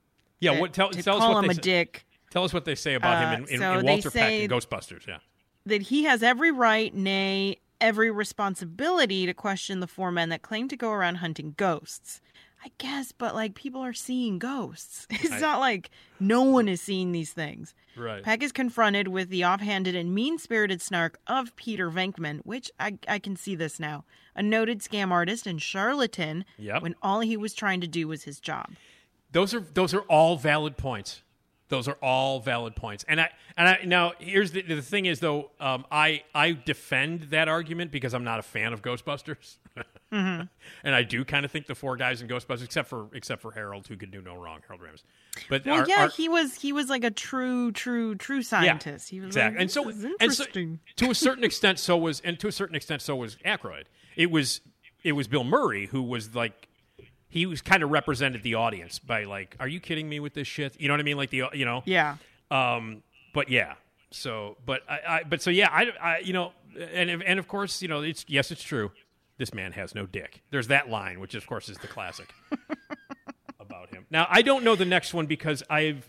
Yeah, 0.40 0.52
that- 0.55 0.60
what 0.60 0.72
tell, 0.72 0.90
to 0.90 1.02
tell 1.02 1.16
us 1.16 1.20
call 1.20 1.35
what 1.35 1.44
him 1.44 1.48
they 1.48 1.52
a 1.52 1.55
say- 1.55 1.60
dick. 1.62 2.06
Tell 2.31 2.43
us 2.44 2.52
what 2.52 2.64
they 2.64 2.74
say 2.74 2.94
about 2.94 3.16
Uh, 3.22 3.31
him 3.36 3.44
in, 3.44 3.48
in, 3.55 3.60
so 3.60 3.78
in 3.78 3.86
Walter 3.86 4.10
Peck 4.10 4.32
in 4.32 4.51
Ghostbusters. 4.51 5.06
Yeah, 5.06 5.18
that 5.66 5.82
he 5.82 6.05
has 6.05 6.22
every 6.22 6.51
right, 6.51 6.93
nay, 6.94 7.59
every 7.81 8.10
responsibility 8.10 9.24
to 9.26 9.35
question 9.35 9.78
the 9.81 9.86
four 9.86 10.10
men 10.10 10.31
that 10.31 10.43
claim 10.43 10.66
to 10.68 10.76
go 10.76 10.90
around 10.90 11.16
hunting 11.16 11.55
ghosts. 11.56 12.20
I 12.65 12.70
guess, 12.78 13.12
but 13.12 13.35
like 13.35 13.55
people 13.55 13.81
are 13.82 13.93
seeing 13.93 14.39
ghosts. 14.39 15.07
It's 15.11 15.32
I- 15.32 15.41
not 15.41 15.61
like 15.61 15.91
no 16.19 16.43
one 16.45 16.69
is 16.69 16.81
seeing 16.81 17.12
these 17.12 17.32
things. 17.32 17.74
right. 17.97 18.23
Peck 18.23 18.43
is 18.43 18.53
confronted 18.53 19.09
with 19.09 19.28
the 19.28 19.45
offhanded 19.45 19.95
and 19.95 20.15
mean 20.15 20.39
spirited 20.39 20.81
snark 20.81 21.19
of 21.27 21.55
Peter 21.57 21.91
Venkman, 21.91 22.41
which 22.45 22.70
I, 22.81 22.99
I 23.07 23.19
can 23.19 23.36
see 23.36 23.55
this 23.55 23.78
now. 23.78 24.05
A 24.35 24.43
noted 24.43 24.81
scam 24.81 25.11
artist 25.11 25.47
and 25.47 25.61
charlatan 25.61 26.45
Yep. 26.59 26.82
when 26.82 26.95
all 27.03 27.20
he 27.20 27.36
was 27.36 27.53
trying 27.55 27.81
to 27.82 27.86
do 27.86 28.09
was 28.09 28.24
his 28.24 28.41
job. 28.41 28.70
Those 29.32 29.53
are 29.53 29.61
those 29.61 29.93
are 29.93 30.03
all 30.03 30.36
valid 30.36 30.77
points. 30.77 31.20
Those 31.69 31.89
are 31.89 31.99
all 32.03 32.41
valid 32.41 32.77
points. 32.77 33.05
And 33.09 33.20
I 33.20 33.31
and 33.57 33.69
I 33.69 33.78
now 33.85 34.12
here's 34.19 34.53
the 34.53 34.62
the 34.62 34.81
thing 34.81 35.07
is 35.07 35.20
though 35.20 35.51
um, 35.61 35.85
I 35.91 36.23
I 36.35 36.53
defend 36.53 37.24
that 37.24 37.49
argument 37.49 37.91
because 37.91 38.15
I'm 38.15 38.24
not 38.24 38.39
a 38.39 38.43
fan 38.43 38.73
of 38.73 38.81
Ghostbusters. 38.81 39.57
Mhm. 40.12 40.48
and 40.84 40.94
I 40.94 41.02
do 41.02 41.24
kind 41.24 41.44
of 41.44 41.51
think 41.51 41.66
the 41.66 41.74
four 41.74 41.96
guys 41.96 42.22
in 42.22 42.28
Ghostbusters, 42.28 42.64
except 42.64 42.88
for 42.88 43.09
except 43.14 43.42
for 43.42 43.51
Harold, 43.52 43.86
who 43.88 43.96
could 43.96 44.10
do 44.10 44.20
no 44.22 44.36
wrong, 44.36 44.60
Harold 44.68 44.82
Ramis. 44.86 45.02
But 45.48 45.64
Well, 45.66 45.80
our- 45.80 45.88
yeah, 45.88 46.02
our- 46.02 46.09
he 46.09 46.28
was 46.28 46.55
he 46.56 46.72
was 46.72 46.88
like 46.88 47.02
a 47.05 47.10
true, 47.10 47.72
true, 47.72 48.14
true 48.14 48.42
scientist. 48.42 49.09
He 49.10 49.20
was 49.20 49.28
exactly. 49.28 49.56
like, 49.56 49.60
and 49.62 49.70
so, 49.70 49.84
"This 49.84 49.94
and 50.20 50.32
so, 50.32 50.44
interesting. 50.44 50.80
to 50.96 51.10
a 51.10 51.14
certain 51.14 51.42
extent, 51.44 51.78
so 51.80 51.96
was, 51.96 52.20
and 52.20 52.38
to 52.40 52.48
a 52.48 52.52
certain 52.52 52.76
extent, 52.76 53.02
so 53.02 53.16
was 53.16 53.36
Aykroyd. 53.44 53.84
It 54.16 54.30
was, 54.30 54.60
it 55.02 55.12
was 55.12 55.26
Bill 55.26 55.42
Murray 55.44 55.86
who 55.86 56.02
was 56.02 56.34
like, 56.36 56.68
he 57.28 57.46
was 57.46 57.60
kind 57.60 57.82
of 57.82 57.90
represented 57.90 58.44
the 58.44 58.55
audience 58.55 59.01
by 59.01 59.24
like, 59.24 59.56
are 59.59 59.66
you 59.66 59.80
kidding 59.80 60.09
me 60.09 60.20
with 60.20 60.34
this 60.34 60.46
shit? 60.46 60.80
You 60.80 60.86
know 60.86 60.94
what 60.94 61.01
I 61.01 61.05
mean? 61.05 61.16
Like 61.16 61.30
the, 61.30 61.42
you 61.52 61.64
know, 61.64 61.82
yeah. 61.84 62.16
Um, 62.52 63.02
but 63.32 63.48
yeah. 63.48 63.74
So, 64.12 64.56
but 64.64 64.82
I, 64.88 65.01
I 65.09 65.22
but 65.24 65.42
so 65.42 65.51
yeah, 65.51 65.68
I, 65.72 65.90
I, 66.01 66.18
you 66.18 66.32
know, 66.32 66.52
and 66.92 67.10
and 67.10 67.38
of 67.40 67.48
course, 67.48 67.82
you 67.82 67.88
know, 67.88 68.02
it's 68.02 68.24
yes, 68.28 68.52
it's 68.52 68.62
true. 68.62 68.92
This 69.36 69.52
man 69.52 69.73
has 69.73 69.94
no 69.94 70.06
dick. 70.06 70.43
There's 70.51 70.69
that 70.69 70.89
line, 70.89 71.20
which 71.20 71.35
of 71.35 71.47
course 71.47 71.69
is 71.69 71.78
the 71.78 71.89
classic 71.89 72.32
about 73.61 73.93
him. 73.93 74.06
Now, 74.11 74.27
I 74.31 74.43
don't 74.43 74.62
know 74.62 74.77
the 74.77 74.85
next 74.85 75.12
one 75.12 75.27
because 75.27 75.62
I've 75.69 76.09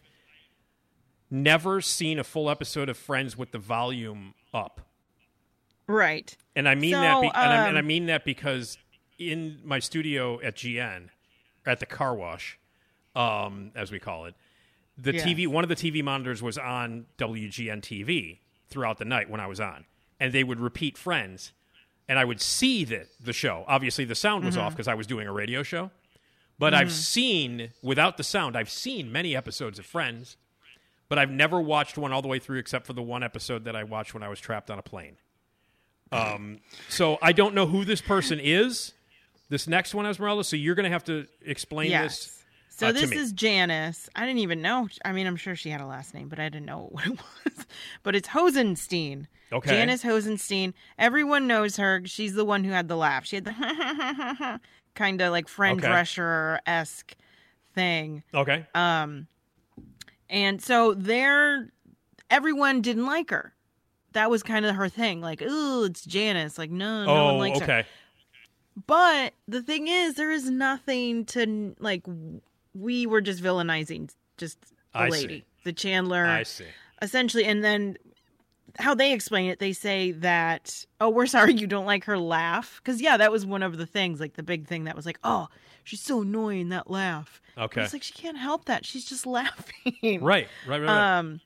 never 1.31 1.81
seen 1.81 2.19
a 2.19 2.23
full 2.23 2.49
episode 2.49 2.87
of 2.89 2.97
Friends 2.97 3.35
with 3.37 3.51
the 3.51 3.57
volume 3.57 4.35
up. 4.53 4.81
Right. 5.87 6.35
And 6.55 6.67
I 6.69 6.75
mean 6.75 6.93
So, 6.93 7.01
that, 7.01 7.21
be- 7.21 7.27
and, 7.27 7.35
I, 7.35 7.67
and 7.67 7.77
I 7.77 7.79
um, 7.79 7.87
mean 7.87 8.05
that 8.07 8.25
because 8.25 8.77
in 9.17 9.59
my 9.63 9.79
studio 9.79 10.39
at 10.41 10.55
GN, 10.55 11.09
at 11.65 11.79
the 11.79 11.85
car 11.85 12.15
wash, 12.15 12.59
um, 13.15 13.71
as 13.75 13.91
we 13.91 13.99
call 13.99 14.25
it, 14.25 14.35
the. 14.97 15.13
TV, 15.13 15.47
one 15.47 15.63
of 15.63 15.69
the 15.69 15.75
TV 15.75 16.03
monitors 16.03 16.41
was 16.41 16.57
on 16.57 17.05
WGN 17.17 17.81
TV 17.81 18.39
throughout 18.69 18.97
the 18.97 19.05
night 19.05 19.29
when 19.29 19.39
I 19.39 19.47
was 19.47 19.59
on, 19.59 19.85
and 20.19 20.31
they 20.31 20.43
would 20.43 20.59
repeat 20.59 20.97
Friends, 20.97 21.51
and 22.07 22.19
I 22.19 22.25
would 22.25 22.41
see 22.41 22.83
the 22.85 23.07
the 23.19 23.33
show. 23.33 23.65
Obviously, 23.67 24.05
the 24.05 24.15
sound 24.15 24.45
was 24.45 24.55
Mhm. 24.55 24.61
off 24.61 24.73
because 24.73 24.87
I 24.87 24.93
was 24.93 25.07
doing 25.07 25.27
a 25.27 25.31
radio 25.33 25.63
show, 25.63 25.91
but 26.59 26.73
I've 26.73 26.87
Mhm. 26.89 26.91
seen 26.91 27.73
without 27.81 28.17
the 28.17 28.23
sound. 28.23 28.55
I've 28.57 28.69
seen 28.69 29.11
many 29.11 29.35
episodes 29.35 29.79
of 29.79 29.85
Friends, 29.85 30.37
but 31.09 31.17
I've 31.19 31.31
never 31.31 31.59
watched 31.59 31.97
one 31.97 32.11
all 32.11 32.21
the 32.21 32.27
way 32.27 32.39
through 32.39 32.59
except 32.59 32.85
for 32.85 32.93
the 32.93 33.01
one 33.03 33.23
episode 33.23 33.63
that 33.65 33.75
I 33.75 33.83
watched 33.83 34.13
when 34.13 34.23
I 34.23 34.29
was 34.29 34.39
trapped 34.39 34.69
on 34.71 34.77
a 34.79 34.83
plane. 34.83 35.17
Um, 36.11 36.59
so 36.87 37.17
I 37.21 37.31
don't 37.31 37.55
know 37.55 37.65
who 37.65 37.83
this 37.83 38.01
person 38.01 38.39
is. 38.39 38.93
This 39.49 39.67
next 39.67 39.93
one, 39.93 40.05
Esmeralda. 40.05 40.43
So 40.43 40.55
you're 40.55 40.75
going 40.75 40.85
to 40.85 40.89
have 40.89 41.03
to 41.05 41.27
explain 41.43 41.91
Yes. 41.91 42.25
this. 42.25 42.43
So 42.77 42.87
uh, 42.87 42.91
this 42.91 43.11
is 43.11 43.31
Janice. 43.31 44.09
I 44.17 44.25
didn't 44.25 44.39
even 44.39 44.61
know. 44.61 44.89
I 45.05 45.13
mean, 45.13 45.27
I'm 45.27 45.37
sure 45.37 45.55
she 45.55 45.69
had 45.69 45.79
a 45.79 45.85
last 45.85 46.13
name, 46.13 46.27
but 46.27 46.39
I 46.39 46.49
didn't 46.49 46.65
know 46.65 46.87
what 46.91 47.05
it 47.07 47.11
was. 47.45 47.65
But 48.03 48.17
it's 48.17 48.27
Hosenstein. 48.27 49.27
Okay. 49.53 49.69
Janice 49.69 50.03
Hosenstein. 50.03 50.73
Everyone 50.99 51.47
knows 51.47 51.77
her. 51.77 52.01
She's 52.03 52.33
the 52.33 52.43
one 52.43 52.65
who 52.65 52.71
had 52.71 52.89
the 52.89 52.97
laugh. 52.97 53.25
She 53.25 53.37
had 53.37 53.45
the 53.45 54.59
kind 54.95 55.21
of 55.21 55.31
like 55.31 55.47
friend 55.47 55.79
Okay. 55.79 55.87
Drescher 55.87 56.59
esque 56.65 57.15
thing. 57.73 58.23
okay. 58.33 58.65
Um, 58.75 59.27
and 60.29 60.61
so 60.61 60.93
there, 60.93 61.69
everyone 62.29 62.81
didn't 62.81 63.05
like 63.05 63.29
her. 63.29 63.53
That 64.11 64.29
was 64.29 64.43
kind 64.43 64.65
of 64.65 64.75
her 64.75 64.89
thing. 64.89 65.21
Like, 65.21 65.41
ooh, 65.41 65.85
it's 65.85 66.03
Janice. 66.03 66.57
Like, 66.57 66.71
no, 66.71 67.05
no 67.05 67.25
one 67.25 67.35
oh, 67.35 67.37
likes 67.37 67.59
her. 67.59 67.63
okay. 67.63 67.85
But 68.85 69.33
the 69.47 69.61
thing 69.61 69.87
is, 69.87 70.15
there 70.15 70.31
is 70.31 70.49
nothing 70.49 71.23
to 71.27 71.73
like. 71.79 72.03
We 72.75 73.05
were 73.05 73.21
just 73.21 73.41
villainizing 73.41 74.11
just 74.37 74.59
the 74.61 74.99
I 74.99 75.09
lady, 75.09 75.39
see. 75.39 75.45
the 75.63 75.73
Chandler, 75.73 76.25
I 76.25 76.43
see. 76.43 76.65
essentially. 77.01 77.45
And 77.45 77.63
then 77.63 77.97
how 78.77 78.93
they 78.93 79.13
explain 79.13 79.49
it, 79.49 79.59
they 79.59 79.73
say 79.73 80.11
that, 80.11 80.85
oh, 80.99 81.09
we're 81.09 81.25
sorry 81.27 81.53
you 81.53 81.67
don't 81.67 81.85
like 81.85 82.03
her 82.05 82.17
laugh, 82.17 82.81
because 82.83 83.01
yeah, 83.01 83.17
that 83.17 83.31
was 83.31 83.45
one 83.45 83.63
of 83.63 83.77
the 83.77 83.85
things, 83.85 84.19
like 84.19 84.33
the 84.33 84.43
big 84.43 84.67
thing 84.67 84.83
that 84.85 84.95
was 84.95 85.05
like, 85.05 85.19
oh, 85.23 85.47
she's 85.83 86.01
so 86.01 86.21
annoying 86.21 86.69
that 86.69 86.89
laugh. 86.89 87.41
Okay. 87.57 87.83
it's 87.83 87.93
like 87.93 88.03
she 88.03 88.13
can't 88.13 88.37
help 88.37 88.65
that. 88.65 88.85
She's 88.85 89.05
just 89.05 89.25
laughing. 89.25 89.93
Right. 90.03 90.21
Right. 90.21 90.47
Right. 90.67 90.81
right. 90.81 91.17
Um, 91.17 91.39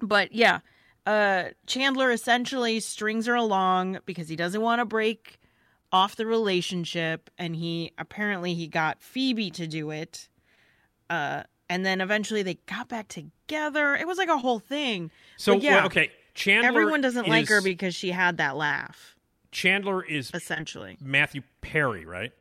but 0.00 0.32
yeah, 0.32 0.60
uh, 1.06 1.44
Chandler 1.66 2.10
essentially 2.10 2.80
strings 2.80 3.26
her 3.26 3.34
along 3.34 3.98
because 4.06 4.28
he 4.28 4.36
doesn't 4.36 4.60
want 4.60 4.80
to 4.80 4.86
break 4.86 5.38
off 5.92 6.16
the 6.16 6.26
relationship, 6.26 7.30
and 7.38 7.54
he 7.54 7.92
apparently 7.98 8.54
he 8.54 8.66
got 8.66 9.00
Phoebe 9.02 9.50
to 9.52 9.66
do 9.66 9.90
it. 9.90 10.28
Uh, 11.10 11.42
and 11.68 11.84
then 11.84 12.00
eventually 12.00 12.42
they 12.42 12.54
got 12.66 12.88
back 12.88 13.08
together. 13.08 13.94
It 13.94 14.06
was 14.06 14.18
like 14.18 14.28
a 14.28 14.38
whole 14.38 14.58
thing. 14.58 15.10
so 15.36 15.54
But 15.54 15.62
yeah, 15.62 15.74
well, 15.76 15.86
okay. 15.86 16.10
Chandler. 16.34 16.68
everyone 16.68 17.00
doesn't 17.00 17.28
like 17.28 17.48
her 17.48 17.62
because 17.62 17.94
she 17.94 18.10
had 18.10 18.38
that 18.38 18.56
laugh. 18.56 19.16
Chandler 19.52 20.02
is 20.04 20.30
essentially 20.34 20.98
Matthew 21.00 21.42
Perry, 21.60 22.04
right? 22.04 22.32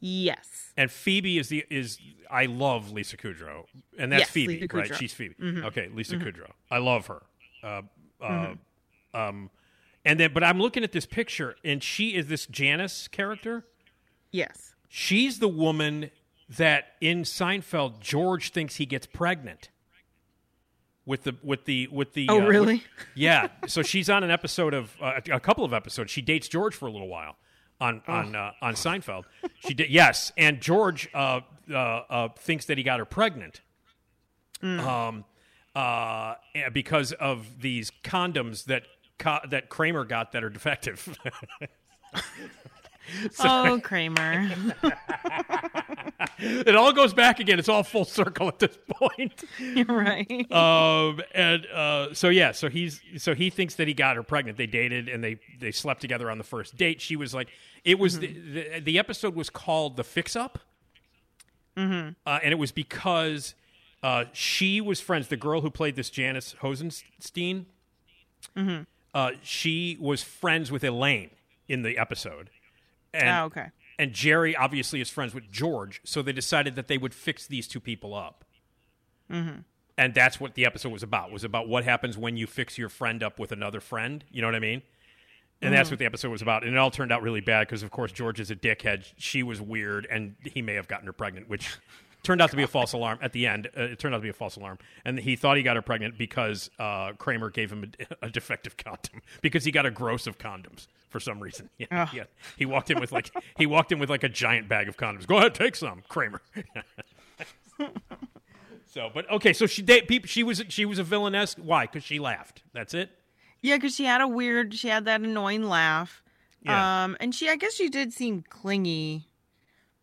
Yes. 0.00 0.72
And 0.76 0.90
Phoebe 0.90 1.38
is 1.38 1.48
the 1.48 1.64
is 1.70 1.98
I 2.30 2.46
love 2.46 2.90
Lisa 2.92 3.16
Kudrow, 3.16 3.64
and 3.96 4.10
that's 4.12 4.22
Yes, 4.22 4.30
Phoebe, 4.30 4.66
right? 4.72 4.94
She's 4.96 5.14
Phoebe. 5.14 5.34
Mhm. 5.40 5.64
Okay, 5.66 5.88
Lisa 5.94 6.16
Mhm. 6.16 6.24
Kudrow. 6.24 6.50
I 6.70 6.78
love 6.78 7.06
her. 7.06 7.22
Uh, 7.62 7.82
uh, 8.20 8.28
Mhm. 8.28 8.58
um, 9.14 9.50
and 10.04 10.18
then, 10.20 10.32
but 10.34 10.42
I'm 10.42 10.58
looking 10.60 10.82
at 10.82 10.90
this 10.92 11.06
picture, 11.06 11.56
and 11.64 11.82
she 11.82 12.14
is 12.16 12.26
this 12.26 12.46
Janice 12.46 13.06
character. 13.08 13.64
Yes. 14.32 14.74
She's 14.88 15.38
the 15.38 15.48
woman 15.48 16.10
that 16.48 16.92
in 17.00 17.22
Seinfeld 17.22 18.00
George 18.00 18.50
thinks 18.50 18.76
he 18.76 18.86
gets 18.86 19.06
pregnant 19.06 19.70
with 21.06 21.24
the 21.24 21.36
with 21.42 21.64
the 21.64 21.88
with 21.88 22.14
the. 22.14 22.26
Oh, 22.28 22.40
uh, 22.42 22.46
really? 22.46 22.74
with- 22.74 22.82
yeah. 23.14 23.48
So 23.66 23.82
she's 23.82 24.08
on 24.10 24.24
an 24.24 24.30
episode 24.30 24.74
of 24.74 24.94
uh, 25.00 25.20
a 25.30 25.40
couple 25.40 25.64
of 25.64 25.72
episodes. 25.72 26.10
She 26.10 26.22
dates 26.22 26.48
George 26.48 26.74
for 26.74 26.86
a 26.86 26.90
little 26.90 27.08
while 27.08 27.36
on 27.80 28.02
on 28.06 28.34
uh, 28.34 28.52
on 28.62 28.74
Seinfeld. 28.74 29.24
She 29.66 29.74
did 29.74 29.90
yes, 29.90 30.32
and 30.36 30.60
George 30.60 31.08
uh, 31.14 31.40
uh, 31.70 31.74
uh, 31.76 32.28
thinks 32.38 32.66
that 32.66 32.78
he 32.78 32.84
got 32.84 32.98
her 32.98 33.04
pregnant. 33.04 33.60
Um, 34.62 35.26
uh, 35.76 36.36
because 36.72 37.12
of 37.12 37.60
these 37.60 37.92
condoms 38.02 38.64
that 38.64 38.84
that 39.50 39.68
Kramer 39.68 40.04
got 40.04 40.32
that 40.32 40.42
are 40.42 40.48
defective. 40.48 41.18
So- 43.32 43.44
oh, 43.46 43.80
Kramer. 43.80 44.50
it 46.38 46.74
all 46.74 46.92
goes 46.92 47.12
back 47.14 47.40
again. 47.40 47.58
It's 47.58 47.68
all 47.68 47.82
full 47.82 48.04
circle 48.04 48.48
at 48.48 48.58
this 48.58 48.76
point. 48.90 49.44
You're 49.58 49.84
right. 49.86 50.50
Um, 50.52 51.20
and 51.34 51.66
uh, 51.66 52.14
so 52.14 52.28
yeah, 52.28 52.52
so 52.52 52.68
he's 52.68 53.00
so 53.18 53.34
he 53.34 53.50
thinks 53.50 53.74
that 53.76 53.88
he 53.88 53.94
got 53.94 54.16
her 54.16 54.22
pregnant. 54.22 54.58
They 54.58 54.66
dated 54.66 55.08
and 55.08 55.22
they 55.22 55.38
they 55.60 55.70
slept 55.72 56.00
together 56.00 56.30
on 56.30 56.38
the 56.38 56.44
first 56.44 56.76
date. 56.76 57.00
She 57.00 57.16
was 57.16 57.34
like, 57.34 57.48
it 57.84 57.98
was 57.98 58.18
the, 58.20 58.28
the 58.28 58.80
the 58.80 58.98
episode 58.98 59.34
was 59.34 59.50
called 59.50 59.96
the 59.96 60.04
Fix 60.04 60.36
Up, 60.36 60.58
Mm-hmm. 61.76 62.10
uh, 62.24 62.38
and 62.42 62.52
it 62.52 62.58
was 62.58 62.70
because 62.72 63.54
uh, 64.02 64.24
she 64.32 64.80
was 64.80 65.00
friends. 65.00 65.28
The 65.28 65.36
girl 65.36 65.60
who 65.60 65.70
played 65.70 65.96
this 65.96 66.08
Janice 66.10 66.54
Hosenstein, 66.62 67.66
Mm-hmm. 68.56 68.82
uh, 69.14 69.30
she 69.42 69.96
was 70.00 70.22
friends 70.22 70.70
with 70.70 70.84
Elaine 70.84 71.30
in 71.68 71.82
the 71.82 71.96
episode. 71.98 72.50
And, 73.14 73.28
Oh, 73.28 73.44
okay. 73.46 73.66
And 73.98 74.12
Jerry 74.12 74.56
obviously 74.56 75.00
is 75.00 75.08
friends 75.08 75.34
with 75.34 75.50
George, 75.52 76.00
so 76.04 76.20
they 76.20 76.32
decided 76.32 76.74
that 76.76 76.88
they 76.88 76.98
would 76.98 77.14
fix 77.14 77.46
these 77.46 77.68
two 77.68 77.78
people 77.80 78.14
up. 78.14 78.44
Mm-hmm. 79.30 79.60
And 79.96 80.14
that's 80.14 80.40
what 80.40 80.54
the 80.54 80.66
episode 80.66 80.90
was 80.90 81.02
about. 81.04 81.30
Was 81.30 81.44
about 81.44 81.68
what 81.68 81.84
happens 81.84 82.18
when 82.18 82.36
you 82.36 82.46
fix 82.48 82.76
your 82.76 82.88
friend 82.88 83.22
up 83.22 83.38
with 83.38 83.52
another 83.52 83.80
friend. 83.80 84.24
You 84.30 84.42
know 84.42 84.48
what 84.48 84.56
I 84.56 84.60
mean? 84.60 84.82
And 85.62 85.72
that's 85.72 85.88
Mhm. 85.88 85.92
what 85.92 85.98
the 86.00 86.04
episode 86.06 86.30
was 86.30 86.42
about. 86.42 86.64
And 86.64 86.74
it 86.74 86.78
all 86.78 86.90
turned 86.90 87.12
out 87.12 87.22
really 87.22 87.40
bad 87.40 87.68
because, 87.68 87.84
of 87.84 87.90
course, 87.92 88.10
George 88.10 88.40
is 88.40 88.50
a 88.50 88.56
dickhead. 88.56 89.12
She 89.16 89.42
was 89.44 89.60
weird, 89.60 90.06
and 90.10 90.34
he 90.42 90.60
may 90.60 90.74
have 90.74 90.88
gotten 90.88 91.06
her 91.06 91.12
pregnant, 91.12 91.48
which 91.48 91.76
turned 92.24 92.42
out 92.42 92.50
to 92.50 92.56
be 92.56 92.64
a 92.64 92.66
false 92.66 92.92
alarm 92.92 93.20
at 93.22 93.32
the 93.32 93.46
end. 93.46 93.68
Uh, 93.76 93.82
it 93.82 94.00
turned 94.00 94.14
out 94.14 94.18
to 94.18 94.22
be 94.22 94.28
a 94.28 94.32
false 94.34 94.56
alarm. 94.56 94.78
And 95.04 95.20
he 95.20 95.36
thought 95.36 95.56
he 95.56 95.62
got 95.62 95.76
her 95.76 95.82
pregnant 95.82 96.18
because 96.18 96.70
uh, 96.80 97.12
Kramer 97.12 97.50
gave 97.50 97.70
him 97.70 97.92
a, 98.00 98.16
a 98.26 98.30
defective 98.30 98.76
condom 98.76 99.22
because 99.42 99.64
he 99.64 99.70
got 99.70 99.86
a 99.86 99.90
gross 99.92 100.26
of 100.26 100.38
condoms 100.38 100.88
for 101.14 101.20
some 101.20 101.38
reason. 101.38 101.70
Yeah, 101.78 101.86
Ugh. 101.92 102.08
yeah. 102.12 102.24
He 102.56 102.66
walked 102.66 102.90
in 102.90 102.98
with 102.98 103.12
like 103.12 103.30
he 103.56 103.66
walked 103.66 103.92
in 103.92 104.00
with 104.00 104.10
like 104.10 104.24
a 104.24 104.28
giant 104.28 104.68
bag 104.68 104.88
of 104.88 104.96
condoms. 104.96 105.28
Go 105.28 105.36
ahead, 105.36 105.54
take 105.54 105.76
some, 105.76 106.02
Kramer. 106.08 106.42
so, 108.86 109.10
but 109.14 109.30
okay, 109.30 109.52
so 109.52 109.66
she 109.66 109.82
they, 109.82 110.00
peop 110.00 110.24
she 110.24 110.42
was 110.42 110.64
she 110.68 110.84
was 110.84 110.98
a 110.98 111.04
villainess. 111.04 111.56
Why? 111.56 111.86
Because 111.86 112.02
she 112.02 112.18
laughed. 112.18 112.64
That's 112.72 112.94
it. 112.94 113.10
Yeah, 113.62 113.76
because 113.76 113.94
she 113.94 114.04
had 114.04 114.20
a 114.22 114.26
weird, 114.26 114.74
she 114.74 114.88
had 114.88 115.04
that 115.04 115.20
annoying 115.20 115.62
laugh. 115.62 116.20
Yeah. 116.62 117.04
Um, 117.04 117.16
and 117.20 117.32
she, 117.32 117.48
I 117.48 117.54
guess 117.54 117.74
she 117.74 117.88
did 117.88 118.12
seem 118.12 118.42
clingy, 118.50 119.28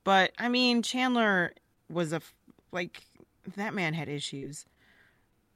but 0.06 0.32
I 0.40 0.48
mean, 0.48 0.82
Chandler 0.82 1.54
was 1.90 2.14
a 2.14 2.22
like 2.72 3.02
that 3.58 3.74
man 3.74 3.94
had 3.94 4.08
issues. 4.08 4.66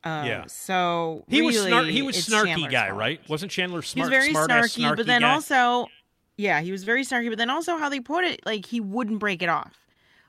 Uh, 0.05 0.23
Yeah. 0.25 0.45
So 0.47 1.25
He 1.27 1.41
was 1.41 1.55
really, 1.55 1.71
snar- 1.71 1.89
he 1.91 2.01
was 2.03 2.15
snarky 2.15 2.45
Chandler's 2.45 2.71
guy, 2.71 2.87
fault. 2.89 2.99
right? 2.99 3.29
Wasn't 3.29 3.51
Chandler 3.51 3.81
He 3.81 3.87
smart? 3.87 4.09
was 4.11 4.17
very 4.17 4.31
smart-ass, 4.31 4.75
snarky, 4.77 4.95
but 4.95 5.05
then 5.07 5.21
guy? 5.21 5.33
also, 5.33 5.87
yeah, 6.37 6.61
he 6.61 6.71
was 6.71 6.83
very 6.83 7.03
snarky. 7.03 7.29
But 7.29 7.37
then 7.39 7.49
also, 7.49 7.77
how 7.77 7.89
they 7.89 7.99
put 7.99 8.23
it, 8.23 8.41
like 8.45 8.65
he 8.67 8.79
wouldn't 8.79 9.19
break 9.19 9.41
it 9.41 9.49
off. 9.49 9.73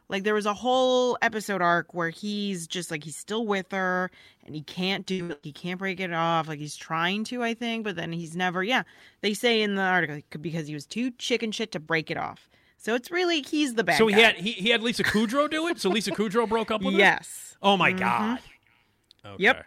Like 0.08 0.22
there 0.22 0.34
was 0.34 0.46
a 0.46 0.54
whole 0.54 1.18
episode 1.20 1.60
arc 1.60 1.92
where 1.92 2.10
he's 2.10 2.68
just 2.68 2.92
like 2.92 3.02
he's 3.02 3.16
still 3.16 3.44
with 3.44 3.72
her 3.72 4.08
and 4.46 4.54
he 4.54 4.62
can't 4.62 5.04
do 5.04 5.34
he 5.42 5.50
can't 5.50 5.80
break 5.80 5.98
it 5.98 6.12
off. 6.12 6.46
Like 6.46 6.60
he's 6.60 6.76
trying 6.76 7.24
to, 7.24 7.42
I 7.42 7.54
think, 7.54 7.82
but 7.82 7.96
then 7.96 8.12
he's 8.12 8.36
never. 8.36 8.62
Yeah, 8.62 8.84
they 9.20 9.34
say 9.34 9.60
in 9.62 9.74
the 9.74 9.82
article 9.82 10.20
because 10.40 10.68
he 10.68 10.74
was 10.74 10.86
too 10.86 11.10
chicken 11.18 11.50
shit 11.50 11.72
to 11.72 11.80
break 11.80 12.08
it 12.10 12.16
off. 12.16 12.48
So 12.78 12.94
it's 12.94 13.10
really 13.10 13.42
he's 13.42 13.74
the 13.74 13.82
bad 13.82 13.98
so 13.98 14.08
guy. 14.08 14.14
he 14.14 14.22
had 14.22 14.34
he, 14.36 14.52
he 14.52 14.70
had 14.70 14.80
Lisa 14.80 15.02
Kudrow 15.02 15.50
do 15.50 15.66
it. 15.66 15.80
So 15.80 15.90
Lisa 15.90 16.12
Kudrow 16.12 16.48
broke 16.48 16.70
up 16.70 16.82
with 16.82 16.94
him. 16.94 17.00
yes. 17.00 17.56
Oh 17.60 17.76
my 17.76 17.92
Mhm. 17.92 17.98
god. 17.98 18.38
Okay. 19.34 19.42
Yep. 19.44 19.66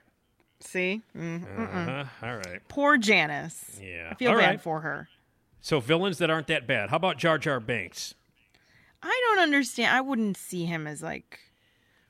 See, 0.61 1.01
Mm. 1.15 1.43
Uh-huh. 1.43 2.05
All 2.27 2.35
right. 2.35 2.61
poor 2.67 2.97
Janice. 2.97 3.79
Yeah. 3.81 4.09
I 4.11 4.15
feel 4.15 4.31
All 4.31 4.37
bad 4.37 4.49
right. 4.49 4.61
for 4.61 4.81
her. 4.81 5.07
So 5.61 5.79
villains 5.79 6.17
that 6.17 6.29
aren't 6.29 6.47
that 6.47 6.67
bad. 6.67 6.89
How 6.89 6.97
about 6.97 7.17
Jar 7.17 7.37
Jar 7.37 7.59
Binks? 7.59 8.13
I 9.01 9.21
don't 9.27 9.39
understand. 9.43 9.95
I 9.95 10.01
wouldn't 10.01 10.35
see 10.37 10.65
him 10.65 10.85
as 10.87 11.01
like 11.01 11.39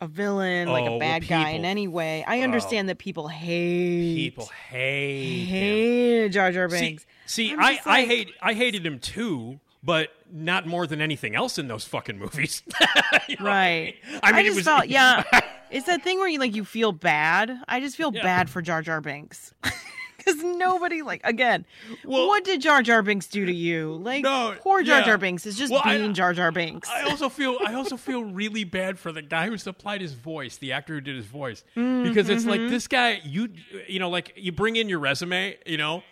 a 0.01 0.07
villain, 0.07 0.67
like 0.69 0.83
Oh, 0.83 0.87
a 0.87 0.89
well, 0.91 0.99
bad 0.99 1.27
guy 1.27 1.49
in 1.51 1.65
any 1.65 1.87
way. 1.87 2.23
I 2.27 2.41
understand 2.41 2.89
that 2.89 2.97
people 2.97 3.27
hate 3.27 4.15
People 4.15 4.49
hate 4.69 5.43
him. 5.45 5.47
hate 5.47 6.29
Jar 6.29 6.51
Jar 6.51 6.69
See, 6.69 6.79
Binks. 6.79 7.05
see 7.27 7.51
I'm 7.53 7.59
I, 7.59 7.75
just 7.75 7.87
I 7.87 7.91
like- 7.99 8.07
hate 8.07 8.29
I 8.41 8.53
hated 8.53 8.85
him 8.85 8.97
too, 8.99 9.59
but 9.83 10.09
not 10.31 10.65
more 10.67 10.85
than 10.87 11.01
anything 11.01 11.35
else 11.35 11.57
in 11.57 11.67
those 11.67 11.85
fucking 11.85 12.17
movies. 12.17 12.63
You 13.27 13.35
know 13.39 13.45
Right. 13.45 13.95
I 14.23 14.31
mean, 14.31 14.41
it 14.41 14.45
just 14.45 14.55
was 14.57 14.65
felt 14.65 14.87
yeah. 14.89 15.23
It's 15.69 15.85
that 15.85 16.03
thing 16.03 16.17
where 16.17 16.27
you 16.27 16.39
like 16.39 16.55
you 16.55 16.65
feel 16.65 16.91
bad. 16.91 17.59
I 17.67 17.79
just 17.79 17.95
feel 17.95 18.11
Yeah. 18.13 18.23
bad 18.23 18.49
for 18.49 18.61
Jar 18.61 18.81
Jar 18.81 19.01
Binks. 19.01 19.53
Because 20.17 20.43
nobody 20.43 21.01
like 21.01 21.21
again, 21.23 21.65
what 22.03 22.43
did 22.43 22.59
Jar 22.59 22.81
Jar 22.83 23.01
Binks 23.01 23.27
do 23.27 23.45
to 23.45 23.53
you? 23.53 23.95
Like 24.03 24.21
No, 24.21 24.53
poor 24.59 24.83
Jar 24.83 24.99
yeah. 24.99 25.05
Jar 25.05 25.17
Binks 25.17 25.45
is 25.45 25.57
just 25.57 25.71
Well, 25.71 25.81
I- 25.85 25.97
being 25.97 26.13
Jar 26.13 26.33
Jar 26.33 26.51
Binks. 26.51 26.89
I 26.89 27.03
also 27.03 27.29
feel 27.29 27.57
I 27.65 27.73
also 27.73 27.95
feel 27.95 28.25
really 28.25 28.65
bad 28.65 28.99
for 28.99 29.13
the 29.13 29.21
guy 29.21 29.47
who 29.47 29.57
supplied 29.57 30.01
his 30.01 30.11
voice, 30.13 30.57
the 30.57 30.73
actor 30.73 30.95
who 30.95 31.01
did 31.01 31.15
his 31.15 31.25
voice, 31.25 31.63
Mm, 31.77 32.03
because 32.03 32.27
it's 32.29 32.45
like 32.45 32.59
mhm. 32.59 32.69
this 32.69 32.87
guy. 32.87 33.21
You 33.23 33.47
you 33.87 33.99
know, 33.99 34.09
like 34.09 34.33
you 34.35 34.51
bring 34.51 34.75
in 34.75 34.89
your 34.89 34.99
resume, 34.99 35.57
you 35.65 35.77
know, 35.77 36.03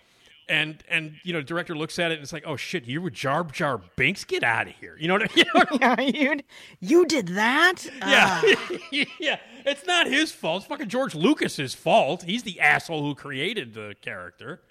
and 0.50 0.84
and 0.90 1.16
you 1.24 1.34
know, 1.34 1.42
director 1.42 1.76
looks 1.76 2.00
at 2.00 2.12
it 2.12 2.16
and 2.16 2.24
it's 2.24 2.32
like, 2.34 2.44
oh 2.46 2.56
shit, 2.56 2.86
you 2.86 3.02
were 3.02 3.10
Jar 3.10 3.44
Jar 3.44 3.82
Binks, 3.96 4.24
get 4.24 4.44
out 4.44 4.68
of 4.68 4.74
here. 4.76 4.96
You 5.00 5.08
know 5.08 5.16
what 5.16 5.30
I 5.32 5.36
mean? 5.36 5.46
You 5.46 5.78
know 5.80 5.96
yeah, 5.98 6.02
you 6.02 6.40
you 6.80 7.06
did 7.06 7.28
that. 7.30 7.86
Yeah, 7.98 8.42
Ah. 8.44 8.70
yeah. 9.20 9.38
It's 9.66 9.86
not 9.86 10.08
his 10.08 10.32
fault. 10.32 10.62
It's 10.64 10.68
fucking 10.68 10.88
George 10.88 11.14
Lucas's 11.16 11.74
fault. 11.74 12.24
He's 12.24 12.44
the 12.44 12.60
asshole 12.62 13.02
who 13.04 13.16
created 13.16 13.74
the 13.74 13.96
character. 14.02 14.62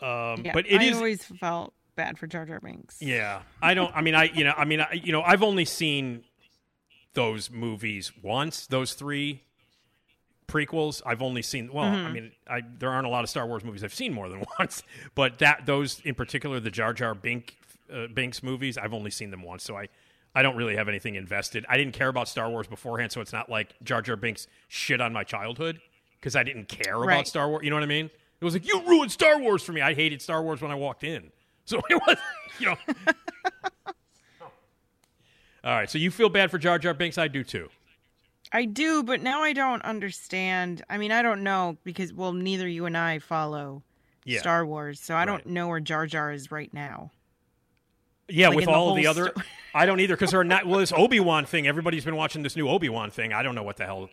Um, 0.00 0.42
Yeah, 0.44 0.52
but 0.54 0.66
it 0.66 0.80
I 0.80 0.84
is. 0.84 0.96
always 0.96 1.22
felt 1.24 1.74
bad 1.94 2.18
for 2.18 2.26
Jar 2.26 2.46
Jar 2.46 2.60
Binks. 2.60 3.00
Yeah, 3.02 3.42
I 3.60 3.74
don't. 3.74 3.94
I 3.94 4.00
mean, 4.00 4.14
I 4.14 4.24
you 4.24 4.44
know, 4.44 4.54
I 4.56 4.64
mean, 4.64 4.80
I, 4.80 4.92
you 4.92 5.12
know, 5.12 5.22
I've 5.22 5.42
only 5.42 5.64
seen 5.66 6.24
those 7.14 7.50
movies 7.50 8.10
once. 8.22 8.66
Those 8.66 8.94
three 8.94 9.42
prequels, 10.52 11.00
I've 11.06 11.22
only 11.22 11.42
seen. 11.42 11.72
Well, 11.72 11.86
I 11.86 11.88
Mhm. 11.94 12.12
mean, 12.12 12.32
I 12.48 12.60
there 12.78 12.90
aren't 12.90 13.06
a 13.06 13.10
lot 13.10 13.24
of 13.24 13.30
Star 13.30 13.46
Wars 13.46 13.64
movies 13.64 13.82
I've 13.82 13.94
seen 13.94 14.12
more 14.12 14.28
than 14.28 14.44
once, 14.58 14.82
but 15.14 15.38
that 15.38 15.64
those 15.66 16.00
in 16.04 16.14
particular, 16.14 16.60
the 16.60 16.70
Jar 16.70 16.92
Jar 16.92 17.14
Bink 17.14 17.56
uh, 17.92 18.06
Binks 18.08 18.42
movies, 18.42 18.76
I've 18.78 18.94
only 18.94 19.10
seen 19.10 19.30
them 19.30 19.42
once. 19.42 19.64
So 19.64 19.76
I. 19.76 19.88
I 20.34 20.40
don't 20.40 20.56
really 20.56 20.76
have 20.76 20.88
anything 20.88 21.14
invested. 21.16 21.66
I 21.68 21.76
didn't 21.76 21.92
care 21.92 22.08
about 22.08 22.26
Star 22.26 22.48
Wars 22.48 22.66
beforehand, 22.66 23.12
so 23.12 23.20
it's 23.20 23.34
not 23.34 23.50
like 23.50 23.74
Jar 23.82 24.00
Jar 24.00 24.16
Binks 24.16 24.46
shit 24.66 24.98
on 24.98 25.12
my 25.12 25.24
childhood 25.24 25.78
because 26.18 26.34
I 26.36 26.42
didn't 26.42 26.68
care 26.70 26.94
about 26.94 27.06
Right. 27.06 27.28
Star 27.28 27.50
Wars. 27.50 27.62
You 27.62 27.68
know 27.68 27.76
what 27.76 27.82
I 27.82 27.86
mean? 27.86 28.06
It 28.40 28.44
was 28.46 28.54
like 28.54 28.66
you 28.66 28.80
ruined 28.86 29.12
Star 29.12 29.38
Wars 29.38 29.62
for 29.62 29.72
me. 29.72 29.82
I 29.82 29.92
hated 29.92 30.22
Star 30.22 30.42
Wars 30.42 30.62
when 30.62 30.70
I 30.70 30.74
walked 30.74 31.04
in, 31.04 31.32
so 31.66 31.82
it 31.90 32.00
was 32.06 32.16
you 32.58 32.64
know. 32.64 32.76
All 35.64 35.74
right, 35.76 35.90
so 35.90 35.98
you 35.98 36.10
feel 36.10 36.30
bad 36.30 36.50
for 36.50 36.56
Jar 36.56 36.78
Jar 36.78 36.94
Binks? 36.94 37.18
I 37.18 37.28
do 37.28 37.44
too. 37.44 37.68
I 38.50 38.64
do, 38.64 39.02
but 39.02 39.22
now 39.22 39.42
I 39.42 39.52
don't 39.52 39.82
understand. 39.82 40.82
I 40.90 40.98
mean, 40.98 41.12
I 41.12 41.22
don't 41.22 41.42
know 41.42 41.76
because 41.84 42.12
well, 42.12 42.32
neither 42.32 42.66
you 42.68 42.86
and 42.86 42.96
I 42.96 43.18
follow 43.18 43.82
Yeah. 44.24 44.40
Star 44.40 44.66
Wars, 44.66 45.00
so 45.00 45.14
I 45.14 45.24
don't 45.24 45.46
know 45.46 45.68
where 45.68 45.80
Jar 45.80 46.06
Jar 46.06 46.32
is 46.32 46.50
right 46.50 46.72
now. 46.74 47.10
Yeah, 48.28 48.48
Like 48.48 48.56
with 48.56 48.64
in 48.66 48.70
the 48.72 48.76
all 48.76 48.94
the 48.94 49.06
other, 49.06 49.30
sto- 49.34 49.42
I 49.74 49.84
don't 49.86 50.00
either 50.00 50.14
because 50.16 50.30
they're 50.30 50.44
not. 50.44 50.66
Well, 50.66 50.80
this 50.80 50.92
Obi 50.92 51.20
Wan 51.20 51.44
thing. 51.44 51.66
Everybody's 51.66 52.04
been 52.04 52.16
watching 52.16 52.42
this 52.42 52.56
new 52.56 52.68
Obi 52.68 52.88
Wan 52.88 53.10
thing. 53.10 53.32
I 53.32 53.42
don't 53.42 53.54
know 53.54 53.62
what 53.62 53.76
the 53.76 53.84
hell. 53.84 54.08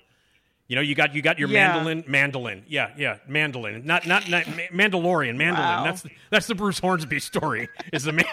You 0.68 0.76
know, 0.76 0.82
you 0.82 0.94
got 0.96 1.16
you 1.16 1.22
got 1.22 1.40
your 1.40 1.50
Yeah. 1.50 1.74
mandolin, 1.74 2.04
mandolin. 2.08 2.64
Yeah, 2.68 2.92
yeah, 2.98 3.18
mandolin. 3.28 3.86
Not 3.86 4.06
not, 4.08 4.30
not 4.30 4.44
Mandalorian, 4.44 5.36
mandolin. 5.36 5.56
Wow. 5.68 5.84
That's 5.84 6.06
that's 6.30 6.48
the 6.48 6.56
Bruce 6.56 6.80
Hornsby 6.80 7.20
story. 7.20 7.70
Is 7.92 8.04
the 8.04 8.12
man, 8.14 8.26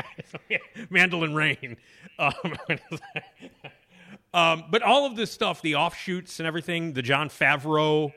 mandolin 0.90 1.34
rain. 1.34 1.76
Um, 2.18 2.32
um, 4.34 4.64
but 4.70 4.82
all 4.82 5.06
of 5.06 5.16
this 5.16 5.30
stuff, 5.30 5.62
the 5.62 5.76
offshoots 5.76 6.40
and 6.40 6.46
everything, 6.46 6.92
the 6.92 7.02
Jon 7.02 7.28
Favreau, 7.28 8.12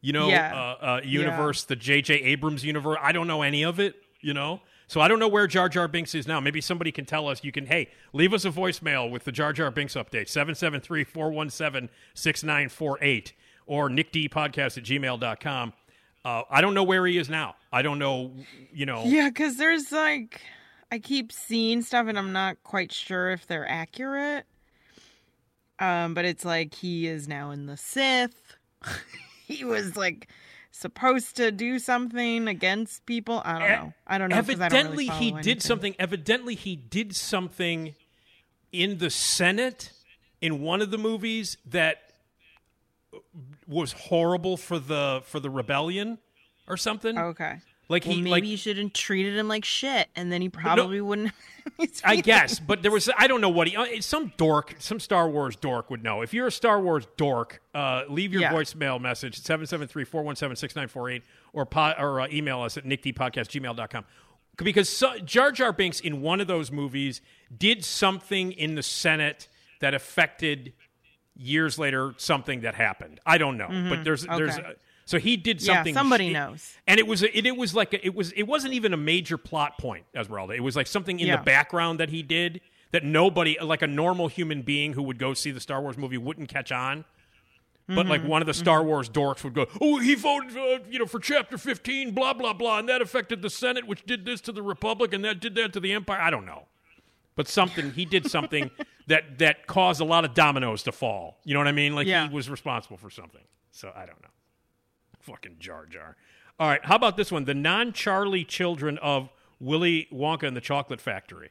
you 0.00 0.12
know, 0.12 0.28
Yeah. 0.28 0.54
uh, 0.54 0.84
uh, 0.84 1.00
universe, 1.04 1.64
the 1.64 1.76
J.J. 1.76 2.14
Abrams 2.14 2.64
universe. 2.64 2.98
I 3.02 3.12
don't 3.12 3.26
know 3.26 3.42
any 3.42 3.64
of 3.64 3.80
it, 3.80 3.96
you 4.20 4.32
know. 4.32 4.60
So 4.86 5.02
I 5.02 5.08
don't 5.08 5.18
know 5.18 5.28
where 5.28 5.46
Jar 5.46 5.68
Jar 5.68 5.86
Binks 5.86 6.14
is 6.14 6.26
now. 6.26 6.40
Maybe 6.40 6.62
somebody 6.62 6.90
can 6.92 7.04
tell 7.04 7.28
us. 7.28 7.44
You 7.44 7.52
can, 7.52 7.66
hey, 7.66 7.88
leave 8.14 8.32
us 8.32 8.46
a 8.46 8.50
voicemail 8.50 9.10
with 9.10 9.24
the 9.24 9.32
Jar 9.32 9.52
Jar 9.52 9.70
Binks 9.70 9.94
update, 9.94 10.28
773 10.30 11.04
417 11.04 11.90
6948 12.14 13.32
or 13.66 13.90
nickdpodcast 13.90 14.78
at 14.78 14.84
gmail.com. 14.84 15.72
Uh, 16.24 16.42
I 16.50 16.60
don't 16.62 16.74
know 16.74 16.84
where 16.84 17.06
he 17.06 17.18
is 17.18 17.28
now. 17.28 17.56
I 17.72 17.82
don't 17.82 17.98
know, 17.98 18.32
you 18.72 18.86
know. 18.86 19.04
Yeah, 19.04 19.28
because 19.28 19.56
there's 19.56 19.92
like, 19.92 20.40
I 20.90 20.98
keep 21.00 21.32
seeing 21.32 21.82
stuff 21.82 22.06
and 22.08 22.18
I'm 22.18 22.32
not 22.32 22.62
quite 22.64 22.92
sure 22.92 23.30
if 23.30 23.46
they're 23.46 23.68
accurate. 23.68 24.46
Um, 25.80 26.14
but 26.14 26.24
it's 26.24 26.44
like 26.44 26.74
he 26.74 27.06
is 27.06 27.28
now 27.28 27.50
in 27.50 27.66
the 27.66 27.76
Sith. 27.76 28.56
he 29.46 29.64
was 29.64 29.96
like 29.96 30.28
supposed 30.70 31.36
to 31.36 31.50
do 31.50 31.78
something 31.78 32.48
against 32.48 33.06
people. 33.06 33.42
I 33.44 33.58
don't 33.58 33.68
know. 33.68 33.92
I 34.06 34.18
don't 34.18 34.28
know. 34.30 34.36
I 34.36 34.40
don't 34.40 34.50
Evidently, 34.50 35.08
really 35.08 35.18
he 35.18 35.30
did 35.30 35.36
anything. 35.36 35.60
something. 35.60 35.96
Evidently, 35.98 36.54
he 36.54 36.76
did 36.76 37.14
something 37.14 37.94
in 38.72 38.98
the 38.98 39.10
Senate 39.10 39.92
in 40.40 40.60
one 40.60 40.80
of 40.80 40.90
the 40.90 40.98
movies 40.98 41.56
that 41.66 42.12
was 43.66 43.92
horrible 43.92 44.56
for 44.56 44.78
the 44.78 45.22
for 45.24 45.40
the 45.40 45.50
rebellion 45.50 46.18
or 46.66 46.76
something. 46.76 47.18
Okay. 47.18 47.60
Like 47.90 48.04
Well, 48.04 48.14
he 48.16 48.20
maybe 48.20 48.30
like 48.30 48.44
you 48.44 48.56
should 48.58 48.76
have 48.76 48.92
treated 48.92 49.36
him 49.36 49.48
like 49.48 49.64
shit, 49.64 50.08
and 50.14 50.30
then 50.30 50.42
he 50.42 50.48
probably 50.50 51.00
wouldn't. 51.00 51.32
have 51.78 51.88
I 52.04 52.16
guess, 52.16 52.60
but 52.60 52.82
there 52.82 52.90
was 52.90 53.08
I 53.16 53.26
don't 53.26 53.40
know 53.40 53.48
what 53.48 53.66
he 53.68 53.76
uh, 53.76 54.00
some 54.02 54.32
dork, 54.36 54.74
some 54.78 55.00
Star 55.00 55.28
Wars 55.30 55.56
dork 55.56 55.88
would 55.90 56.02
know. 56.02 56.20
If 56.20 56.34
you're 56.34 56.48
a 56.48 56.52
Star 56.52 56.80
Wars 56.80 57.06
dork, 57.16 57.62
uh, 57.74 58.02
leave 58.08 58.32
your 58.32 58.42
Yeah. 58.42 58.52
voicemail 58.52 59.00
message 59.00 59.40
773-417-6948 59.40 61.22
or 61.52 61.66
po- 61.66 61.94
or 61.98 62.20
uh, 62.20 62.28
email 62.30 62.60
us 62.60 62.76
at 62.76 62.84
nickdpodcast@gmail.com. 62.84 64.04
Because 64.58 64.88
so, 64.88 65.18
Jar 65.20 65.52
Jar 65.52 65.72
Binks 65.72 66.00
in 66.00 66.20
one 66.20 66.40
of 66.40 66.46
those 66.46 66.72
movies 66.72 67.20
did 67.56 67.84
something 67.84 68.52
in 68.52 68.74
the 68.74 68.82
Senate 68.82 69.48
that 69.80 69.94
affected 69.94 70.72
years 71.36 71.78
later 71.78 72.14
something 72.16 72.62
that 72.62 72.74
happened. 72.74 73.20
I 73.24 73.38
don't 73.38 73.56
know, 73.56 73.68
but 73.68 74.00
Mhm. 74.00 74.04
there's 74.04 74.26
there's 74.26 74.58
Okay. 74.58 74.72
So 75.08 75.18
he 75.18 75.36
did 75.38 75.62
something. 75.62 75.94
Yeah, 75.94 76.00
somebody 76.00 76.28
sh- 76.30 76.32
knows. 76.34 76.74
and 76.86 77.00
it 77.00 77.06
was 77.06 77.22
it, 77.22 77.46
it 77.46 77.56
was 77.56 77.74
like 77.74 77.94
a, 77.94 78.04
it 78.06 78.14
was 78.14 78.32
it 78.32 78.42
wasn't 78.42 78.74
even 78.74 78.92
a 78.92 78.96
major 78.98 79.38
plot 79.38 79.78
point, 79.78 80.04
Esmeralda. 80.14 80.52
It 80.54 80.62
was 80.62 80.76
like 80.76 80.86
something 80.86 81.18
in 81.18 81.28
Yeah. 81.28 81.36
the 81.38 81.42
background 81.44 81.98
that 82.00 82.10
he 82.10 82.22
did 82.22 82.60
that 82.92 83.04
nobody, 83.04 83.56
like 83.62 83.80
a 83.82 83.86
normal 83.86 84.28
human 84.28 84.62
being 84.62 84.92
who 84.92 85.02
would 85.04 85.18
go 85.18 85.32
see 85.34 85.50
the 85.50 85.60
Star 85.60 85.80
Wars 85.80 85.96
movie, 85.96 86.18
wouldn't 86.18 86.48
catch 86.50 86.70
on. 86.72 87.04
But 87.86 88.06
like 88.06 88.20
Mhm, 88.22 88.26
one 88.28 88.42
of 88.42 88.46
the 88.46 88.52
Star 88.52 88.82
Wars 88.84 89.08
dorks 89.08 89.42
would 89.44 89.54
go, 89.54 89.66
"Oh, 89.80 89.98
he 89.98 90.14
voted, 90.14 90.54
uh, 90.58 90.80
you 90.90 90.98
know, 90.98 91.06
for 91.06 91.18
Chapter 91.18 91.56
15, 91.56 92.10
blah 92.12 92.34
blah 92.34 92.52
blah, 92.52 92.78
and 92.80 92.88
that 92.90 93.00
affected 93.00 93.40
the 93.40 93.48
Senate, 93.48 93.86
which 93.86 94.04
did 94.04 94.26
this 94.26 94.42
to 94.42 94.52
the 94.52 94.62
Republic, 94.62 95.14
and 95.14 95.24
that 95.24 95.40
did 95.40 95.54
that 95.54 95.72
to 95.72 95.80
the 95.80 95.92
Empire." 95.94 96.20
I 96.20 96.28
don't 96.28 96.44
know, 96.44 96.66
but 97.34 97.48
something 97.48 97.92
he 97.92 98.04
did 98.04 98.30
something 98.30 98.70
that 99.06 99.38
that 99.38 99.66
caused 99.66 100.02
a 100.02 100.04
lot 100.04 100.26
of 100.26 100.34
dominoes 100.34 100.82
to 100.82 100.92
fall. 100.92 101.38
You 101.44 101.54
know 101.54 101.60
what 101.60 101.68
I 101.68 101.72
mean? 101.72 101.94
Like 101.94 102.06
Yeah. 102.06 102.28
he 102.28 102.34
was 102.34 102.50
responsible 102.50 102.98
for 102.98 103.08
something. 103.08 103.44
So 103.70 103.90
I 103.96 104.00
don't 104.04 104.20
know. 104.22 104.28
Fucking 105.28 105.56
Jar 105.58 105.84
Jar. 105.86 106.16
All 106.58 106.68
right, 106.68 106.84
how 106.84 106.96
about 106.96 107.16
this 107.16 107.30
one? 107.30 107.44
The 107.44 107.54
non-Charlie 107.54 108.44
children 108.44 108.98
of 108.98 109.28
Willy 109.60 110.08
Wonka 110.12 110.44
and 110.44 110.56
the 110.56 110.60
Chocolate 110.60 111.00
Factory. 111.00 111.50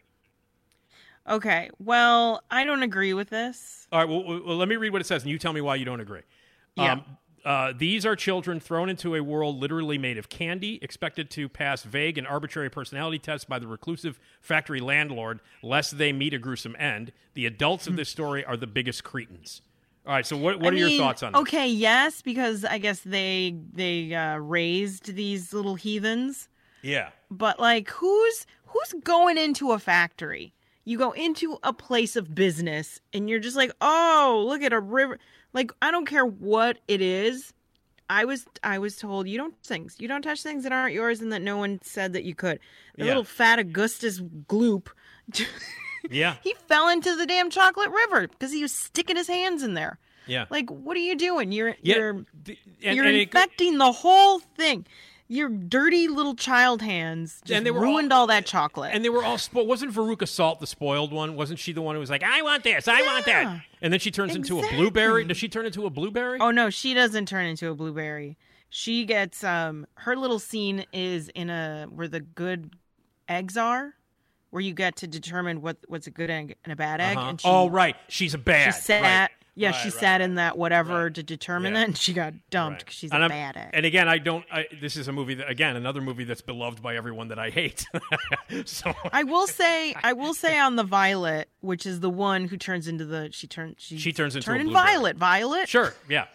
Okay. 1.30 1.70
Well, 1.80 2.41
I 2.49 2.64
don't 2.64 2.84
agree 2.84 3.14
with 3.14 3.30
this. 3.30 3.88
All 3.91 3.99
right, 3.99 4.10
well, 4.10 4.41
well, 4.45 4.58
let 4.58 4.68
me 4.68 4.76
read 4.78 4.91
what 4.91 5.02
it 5.02 5.06
says, 5.06 5.24
and 5.24 5.32
you 5.32 5.38
tell 5.38 5.54
me 5.54 5.62
why 5.62 5.76
you 5.76 5.86
don't 5.86 5.99
agree. 5.99 6.22
Yeah. 6.76 6.94
Um, 6.94 7.04
uh, 7.45 7.74
these 7.78 8.06
are 8.06 8.16
children 8.16 8.60
thrown 8.60 8.90
into 8.90 9.16
a 9.16 9.22
world 9.22 9.58
literally 9.58 9.98
made 9.98 10.18
of 10.18 10.28
candy, 10.28 10.80
expected 10.82 11.30
to 11.32 11.48
pass 11.48 11.84
vague 11.84 12.18
and 12.18 12.28
arbitrary 12.28 12.70
personality 12.70 13.20
tests 13.20 13.45
by 13.45 13.60
the 13.60 13.68
reclusive 13.68 14.20
factory 14.41 14.82
landlord, 14.82 15.40
lest 15.64 15.98
they 15.98 16.12
meet 16.12 16.34
a 16.34 16.40
gruesome 16.40 16.76
end. 16.78 17.14
The 17.36 17.45
adults 17.45 17.88
of 17.88 17.95
this 17.95 18.10
story 18.10 18.44
are 18.44 18.58
the 18.58 18.68
biggest 18.68 19.04
cretins. 19.04 19.62
All 20.08 20.14
right, 20.14 20.26
so 20.26 20.38
what, 20.38 20.62
what 20.62 20.74
I 20.74 20.78
are 20.78 20.80
your 20.80 20.98
thoughts 20.98 21.22
on 21.22 21.34
this? 21.34 21.42
Okay, 21.42 21.68
yes, 21.68 22.22
because 22.22 22.64
I 22.64 22.78
guess 22.78 23.02
they 23.02 23.58
they 23.74 24.14
uh, 24.16 24.38
raised 24.38 25.16
these 25.16 25.54
little 25.54 25.76
heathens. 25.76 26.48
Yeah. 26.82 27.10
But 27.30 27.60
like, 27.60 27.90
who's 27.90 28.46
who's 28.68 28.94
going 29.04 29.38
into 29.38 29.74
a 29.74 29.80
factory? 29.80 30.54
You 30.86 30.98
go 30.98 31.12
into 31.12 31.58
a 31.64 31.74
place 31.74 32.16
of 32.16 32.34
business, 32.34 33.02
and 33.12 33.30
you're 33.30 33.42
just 33.42 33.58
like, 33.58 33.74
oh, 33.82 34.46
look 34.48 34.62
at 34.62 34.72
a 34.72 34.80
river. 34.80 35.20
Like, 35.52 35.72
I 35.82 35.92
don't 35.92 36.06
care 36.06 36.26
what 36.26 36.78
it 36.88 37.02
is. 37.02 37.54
I 38.10 38.24
was 38.24 38.46
I 38.64 38.80
was 38.80 38.96
told 38.96 39.28
you 39.28 39.38
don't 39.38 39.52
touch 39.62 39.68
things. 39.68 39.98
You 40.00 40.08
don't 40.08 40.22
touch 40.22 40.42
things 40.42 40.64
that 40.64 40.72
aren't 40.72 40.94
yours, 40.94 41.20
and 41.20 41.34
that 41.34 41.42
no 41.42 41.58
one 41.58 41.82
said 41.84 42.14
that 42.14 42.24
you 42.24 42.34
could. 42.34 42.60
The 42.96 43.04
Yeah. 43.04 43.10
little 43.10 43.26
fat 43.26 43.60
Augustus 43.60 44.22
gloop 44.22 44.88
Yeah. 46.10 46.36
He 46.44 46.54
fell 46.68 46.90
into 46.90 47.16
the 47.16 47.26
damn 47.26 47.50
chocolate 47.50 47.90
river 47.90 48.28
because 48.28 48.52
he 48.52 48.62
was 48.62 48.72
sticking 48.72 49.16
his 49.16 49.28
hands 49.28 49.64
in 49.64 49.74
there. 49.74 50.00
Yeah. 50.26 50.46
Like, 50.50 50.70
what 50.70 50.98
are 50.98 51.02
you 51.02 51.16
doing? 51.16 51.52
You're 51.52 51.76
Yeah, 51.82 51.96
you're 51.96 52.10
and- 52.10 52.26
you're 52.80 53.06
and 53.06 53.16
it- 53.16 53.22
infecting 53.24 53.78
the 53.78 53.92
whole 53.92 54.40
thing. 54.40 54.86
Your 55.30 55.50
dirty 55.50 56.08
little 56.08 56.36
child 56.36 56.82
hands 56.82 57.42
just 57.44 57.52
And 57.58 57.66
they 57.66 57.72
were 57.72 57.82
ruined 57.82 58.14
all, 58.14 58.28
that 58.28 58.46
chocolate. 58.46 58.92
And 58.94 59.04
they 59.04 59.10
were 59.10 59.26
all 59.26 59.38
spoiled. 59.38 59.68
Wasn't 59.68 59.94
Veruca 59.94 60.26
Salt 60.26 60.62
the 60.62 60.68
spoiled 60.68 61.12
one? 61.12 61.36
Wasn't 61.36 61.60
she 61.60 61.74
the 61.74 61.82
one 61.82 61.96
who 61.96 62.00
was 62.00 62.10
like, 62.10 62.24
I 62.24 62.42
want 62.44 62.64
this, 62.64 62.88
I 62.88 63.02
want 63.02 63.26
that? 63.26 63.62
And 63.82 63.92
then 63.92 64.00
she 64.00 64.10
turns 64.10 64.36
into 64.36 64.60
a 64.60 64.68
blueberry. 64.70 65.26
Does 65.26 65.36
she 65.36 65.50
turn 65.50 65.66
into 65.66 65.86
a 65.86 65.90
blueberry? 65.90 66.40
Oh 66.40 66.52
no, 66.52 66.70
she 66.70 66.94
doesn't 66.94 67.26
turn 67.28 67.46
into 67.46 67.70
a 67.70 67.76
blueberry. 67.76 68.38
She 68.70 69.04
gets 69.06 69.44
um 69.44 69.86
her 69.96 70.16
little 70.16 70.40
scene 70.40 70.86
is 70.94 71.28
in 71.36 71.50
a 71.50 71.88
where 71.90 72.08
the 72.08 72.22
good 72.22 72.72
eggs 73.28 73.58
are, 73.58 73.96
where 74.49 74.61
you 74.61 74.74
get 74.74 74.95
to 74.98 75.07
determine 75.07 75.61
what 75.61 75.78
what's 75.88 76.07
a 76.07 76.11
good 76.11 76.30
egg 76.30 76.56
and 76.64 76.72
a 76.74 76.76
bad 76.76 77.02
egg. 77.02 77.18
Uh-huh. 77.18 77.30
And 77.30 77.41
she, 77.41 77.48
oh, 77.48 77.69
right. 77.69 77.95
She's 78.07 78.34
a 78.34 78.38
bad. 78.38 78.74
she 78.74 78.82
sat 78.82 79.02
right. 79.02 79.30
yeah, 79.56 79.72
Right, 79.72 79.76
she 79.78 79.90
right, 79.90 79.94
sat 79.99 80.22
in 80.22 80.36
that 80.36 80.57
whatever 80.57 81.10
to 81.10 81.22
determine 81.24 81.74
Yeah. 81.74 81.80
that, 81.82 81.88
and 81.88 81.98
she 81.98 82.14
got 82.14 82.34
dumped 82.49 82.80
because 82.80 82.95
she's 82.95 83.11
And 83.11 83.19
a 83.22 83.24
I'm- 83.24 83.30
bad 83.30 83.57
egg. 83.57 83.69
And 83.74 83.86
again, 83.86 84.07
I 84.07 84.18
don't. 84.19 84.45
I, 84.52 84.65
this 84.80 84.95
is 84.95 85.07
a 85.07 85.11
movie 85.11 85.34
that 85.36 85.49
again 85.49 85.76
another 85.76 85.99
movie 86.02 86.24
that's 86.24 86.41
beloved 86.41 86.82
by 86.82 86.95
everyone 86.95 87.28
that 87.30 87.40
I 87.40 87.49
hate. 87.49 87.86
so 88.65 88.94
I 89.11 89.24
will 89.24 89.48
say, 89.48 89.94
I 90.03 90.14
will 90.14 90.34
say 90.34 90.57
on 90.57 90.76
the 90.78 90.84
Violet, 90.84 91.49
which 91.61 91.86
is 91.86 91.99
the 91.99 92.10
one 92.10 92.45
who 92.48 92.56
turns 92.57 92.88
into 92.88 93.06
the 93.06 93.30
she 93.32 93.48
turns 93.48 93.76
she, 93.80 93.98
She 93.98 94.14
turns 94.14 94.36
into 94.36 94.49
a 94.49 94.53
turning 94.53 94.68
blueberry. 94.68 94.86
Violet. 94.94 95.18
Violet, 95.18 95.68
sure, 95.69 95.94
yeah, 96.10 96.26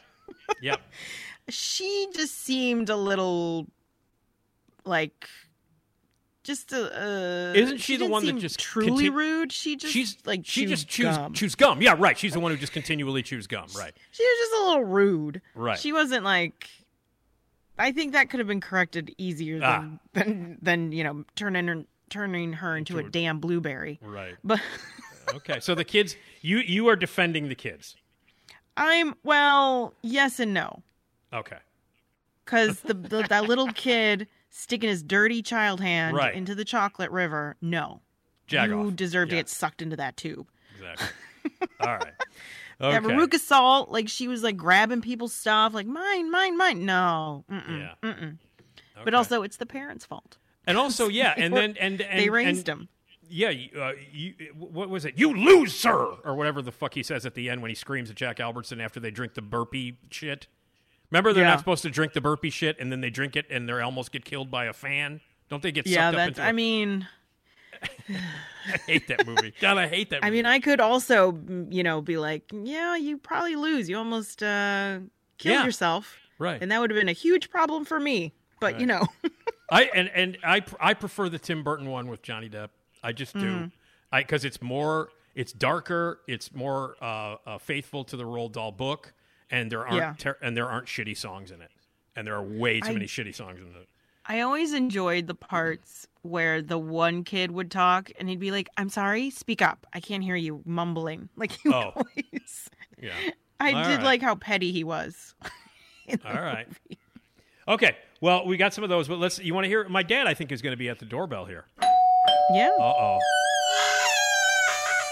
yep. 0.61 0.81
she 1.49 2.09
just 2.15 2.43
seemed 2.45 2.91
a 2.91 2.97
little 2.97 3.67
like 4.85 5.29
just 6.45 6.73
a. 6.73 7.51
Uh, 7.51 7.53
Isn't 7.55 7.79
she 7.79 7.97
the 7.97 8.07
one 8.07 8.25
that 8.27 8.39
just 8.39 8.59
truly 8.59 9.09
rude? 9.11 9.53
She 9.53 9.77
just 9.77 9.93
She's 9.93 10.17
like 10.25 10.41
she 10.45 10.67
just 10.67 10.89
chews 10.89 11.17
gum. 11.17 11.33
chews 11.35 11.55
gum. 11.55 11.81
Yeah, 11.83 11.95
right. 11.99 12.19
She's 12.19 12.33
the 12.33 12.41
one 12.41 12.51
who 12.53 12.57
just 12.59 12.73
continually 12.73 13.23
chews 13.23 13.47
gum. 13.47 13.67
Right. 13.77 13.93
She 14.11 14.25
was 14.25 14.39
just 14.39 14.53
a 14.63 14.65
little 14.67 14.85
rude. 14.85 15.41
Right. 15.55 15.79
She 15.79 15.93
wasn't 15.93 16.25
like. 16.25 16.69
I 17.79 17.91
think 17.93 18.13
that 18.13 18.29
could 18.31 18.39
have 18.39 18.47
been 18.47 18.61
corrected 18.61 19.15
easier 19.19 19.59
than 19.59 19.99
Ah. 20.05 20.09
than, 20.13 20.59
than 20.61 20.93
you 20.93 21.05
know 21.05 21.25
turning 21.37 21.67
her 21.69 21.85
turning 22.11 22.53
her 22.53 22.77
into, 22.77 22.99
a 22.99 23.03
damn 23.03 23.39
blueberry. 23.39 23.99
Right. 24.03 24.35
But 24.45 24.61
Okay. 25.35 25.61
So 25.61 25.75
the 25.75 25.85
kids, 25.85 26.17
you 26.43 26.59
you 26.59 26.89
are 26.89 26.97
defending 26.97 27.49
the 27.49 27.55
kids. 27.55 27.97
I'm 28.77 29.15
well, 29.25 29.95
yes 30.03 30.39
and 30.41 30.53
no. 30.53 30.83
Okay. 31.33 31.57
because 32.45 32.81
the, 32.81 32.93
the 32.95 33.23
that 33.29 33.45
little 33.45 33.69
kid 33.69 34.29
sticking 34.55 34.89
his 34.91 35.03
dirty 35.03 35.43
child 35.43 35.81
hand 35.81 36.15
Right. 36.17 36.35
into 36.35 36.55
the 36.55 36.65
chocolate 36.65 37.11
river. 37.11 37.57
No, 37.61 38.03
Jag 38.47 38.69
you 38.71 38.79
off. 38.89 38.97
deserve 38.97 39.31
to 39.31 39.35
Yeah. 39.35 39.41
get 39.41 39.49
sucked 39.49 39.83
into 39.83 39.97
that 39.97 40.17
tube. 40.17 40.47
Exactly. 40.77 41.09
All 41.81 41.87
right. 41.97 42.13
Yeah, 42.81 42.99
Okay. 42.99 42.99
Veruca 43.07 43.39
Salt, 43.39 43.91
like 43.91 44.09
she 44.09 44.29
was 44.29 44.43
like 44.43 44.57
grabbing 44.57 45.01
people's 45.03 45.33
stuff, 45.33 45.73
like 45.75 45.87
mine, 45.87 46.31
mine, 46.31 46.57
mine. 46.57 46.85
No, 46.85 47.45
mm-mm, 47.51 47.79
Yeah. 47.81 47.95
mm-mm. 48.03 48.39
But 48.95 49.09
Okay. 49.09 49.17
also, 49.17 49.43
it's 49.43 49.57
the 49.57 49.67
parents' 49.67 50.05
fault. 50.05 50.39
And 50.67 50.77
also, 50.77 51.09
yeah, 51.09 51.35
and 51.37 51.53
then 51.57 51.77
and, 51.81 52.01
and 52.01 52.21
they 52.21 52.29
raised 52.31 52.69
and- 52.69 52.83
him. 52.83 52.89
Yeah, 53.35 53.49
you, 53.49 53.71
uh, 53.81 53.93
you, 54.13 54.35
what 54.59 54.91
was 54.91 55.07
it? 55.07 55.17
You 55.19 55.33
lose, 55.35 55.75
sir, 55.75 55.95
or 56.23 56.35
whatever 56.35 56.61
the 56.61 56.71
fuck 56.73 56.93
he 56.93 57.03
says 57.03 57.25
at 57.25 57.33
the 57.35 57.49
end 57.49 57.63
when 57.63 57.71
he 57.71 57.75
screams 57.75 58.11
at 58.11 58.17
Jack 58.17 58.41
Albertson 58.41 58.79
after 58.79 59.01
they 59.01 59.11
drink 59.11 59.33
the 59.33 59.41
burpee 59.41 59.97
shit. 60.11 60.49
Remember, 61.13 61.33
they're 61.35 61.45
Yeah. 61.45 61.51
not 61.51 61.59
supposed 61.59 61.83
to 61.83 61.91
drink 61.91 62.15
the 62.15 62.21
burpee 62.23 62.49
shit, 62.51 62.81
and 62.81 62.91
then 62.91 63.03
they 63.03 63.11
drink 63.11 63.37
it, 63.37 63.47
and 63.51 63.69
they 63.69 63.73
almost 63.75 64.11
get 64.13 64.25
killed 64.25 64.51
by 64.51 64.65
a 64.65 64.73
fan. 64.73 65.21
Don't 65.51 65.63
they 65.63 65.71
get 65.71 65.87
Yeah, 65.87 66.11
sucked 66.11 66.15
up 66.15 66.17
that's. 66.17 66.39
into? 66.39 66.43
I 66.43 66.49
a- 66.49 66.53
mean, 66.55 67.07
I 68.09 68.77
hate 68.87 69.09
that 69.09 69.27
movie. 69.27 69.53
God, 69.61 69.77
I 69.79 69.89
hate 69.89 70.11
that. 70.11 70.25
I 70.25 70.31
mean, 70.31 70.47
I 70.47 70.59
could 70.59 70.81
also, 70.81 71.33
mm, 71.33 71.73
you 71.73 71.83
know, 71.83 72.01
be 72.01 72.17
like, 72.17 72.51
yeah, 72.53 72.97
you 72.97 73.19
probably 73.19 73.57
lose. 73.57 73.89
You 73.89 73.99
almost 73.99 74.43
uh, 74.43 74.99
killed 75.39 75.55
Yeah. 75.59 75.65
yourself, 75.65 76.17
Right. 76.39 76.61
And 76.61 76.73
that 76.73 76.81
would 76.81 76.91
have 76.91 76.99
been 76.99 77.09
a 77.09 77.13
huge 77.13 77.51
problem 77.51 77.85
for 77.85 78.01
me. 78.01 78.33
But 78.59 78.81
you 78.81 78.87
know, 78.87 79.07
I 79.71 79.85
and 79.95 80.09
and 80.15 80.39
I 80.43 80.63
I 80.81 80.95
prefer 80.95 81.29
the 81.29 81.39
Tim 81.39 81.63
Burton 81.63 81.89
one 81.89 82.09
with 82.09 82.23
Johnny 82.23 82.49
Depp. 82.49 82.71
I 83.03 83.13
just 83.13 83.35
do. 83.35 83.41
Mhm. 83.41 83.73
I 84.11 84.23
because 84.23 84.45
it's 84.45 84.61
more, 84.63 85.11
it's 85.35 85.53
darker, 85.53 86.21
it's 86.27 86.53
more 86.55 86.97
uh, 87.03 87.37
uh, 87.47 87.59
faithful 87.59 88.03
to 88.05 88.17
the 88.17 88.25
Roald 88.25 88.53
Dahl 88.53 88.73
book, 88.73 89.13
and 89.53 89.71
there 89.71 89.87
aren't 89.87 89.95
Yeah. 89.97 90.15
ter- 90.19 90.39
and 90.43 90.57
there 90.57 90.69
aren't 90.69 90.87
shitty 90.89 91.17
songs 91.17 91.53
in 91.53 91.61
it, 91.63 91.71
and 92.17 92.27
there 92.27 92.35
are 92.35 92.43
way 92.43 92.81
too 92.81 92.89
I- 92.91 92.93
many 92.95 93.07
shitty 93.07 93.35
songs 93.35 93.61
in 93.61 93.69
it. 93.69 93.89
I 94.27 94.41
always 94.41 94.73
enjoyed 94.73 95.27
the 95.27 95.35
parts 95.35 96.07
where 96.23 96.63
the 96.63 96.79
one 96.79 97.25
kid 97.25 97.51
would 97.51 97.71
talk 97.73 98.11
and 98.19 98.29
he'd 98.29 98.39
be 98.41 98.51
like, 98.53 98.69
"I'm 98.77 98.89
sorry, 98.89 99.31
speak 99.31 99.61
up. 99.63 99.85
I 99.93 99.99
can't 100.01 100.23
hear 100.25 100.37
you 100.37 100.63
mumbling." 100.65 101.29
Like 101.37 101.53
he 101.53 101.69
Oh. 101.73 101.93
always. 101.97 102.71
Yeah. 103.01 103.13
I 103.61 103.73
All 103.73 103.85
did 103.85 103.97
right. 103.99 104.05
like 104.05 104.23
how 104.23 104.35
petty 104.37 104.71
he 104.73 104.83
was. 104.85 105.35
All 106.25 106.35
right. 106.35 106.67
Okay. 107.69 107.97
Well, 108.21 108.47
we 108.47 108.57
got 108.57 108.73
some 108.75 108.83
of 108.85 108.91
those, 108.91 109.07
but 109.09 109.19
let's. 109.19 109.39
You 109.41 109.55
want 109.55 109.65
to 109.65 109.69
hear? 109.69 109.89
My 109.89 110.03
dad, 110.05 110.27
I 110.29 110.35
think, 110.35 110.53
is 110.53 110.63
going 110.63 110.73
to 110.73 110.77
be 110.77 110.89
at 110.89 110.99
the 111.01 111.05
doorbell 111.05 111.45
here. 111.47 111.65
Yeah. 112.55 112.71
Uh 112.79 112.83
oh. 112.83 113.19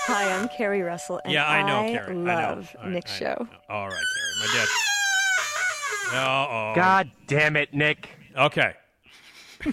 Hi, 0.06 0.32
I'm 0.32 0.48
Carrie 0.48 0.82
Russell, 0.82 1.20
and 1.24 1.32
Yeah, 1.32 1.48
I 1.48 1.62
know, 1.62 1.80
I 1.80 1.90
Carrie. 1.92 2.10
I 2.10 2.14
know. 2.14 2.24
love 2.34 2.76
All 2.78 2.84
right, 2.84 2.92
Nick's 2.92 3.12
I 3.12 3.18
show. 3.18 3.48
All 3.68 3.86
right, 3.86 3.92
Carrie. 3.92 4.19
My 4.40 4.46
dad. 4.46 4.68
Uh 6.12 6.46
oh. 6.50 6.72
God 6.74 7.10
damn 7.26 7.56
it, 7.56 7.74
Nick. 7.74 8.08
Okay. 8.36 8.74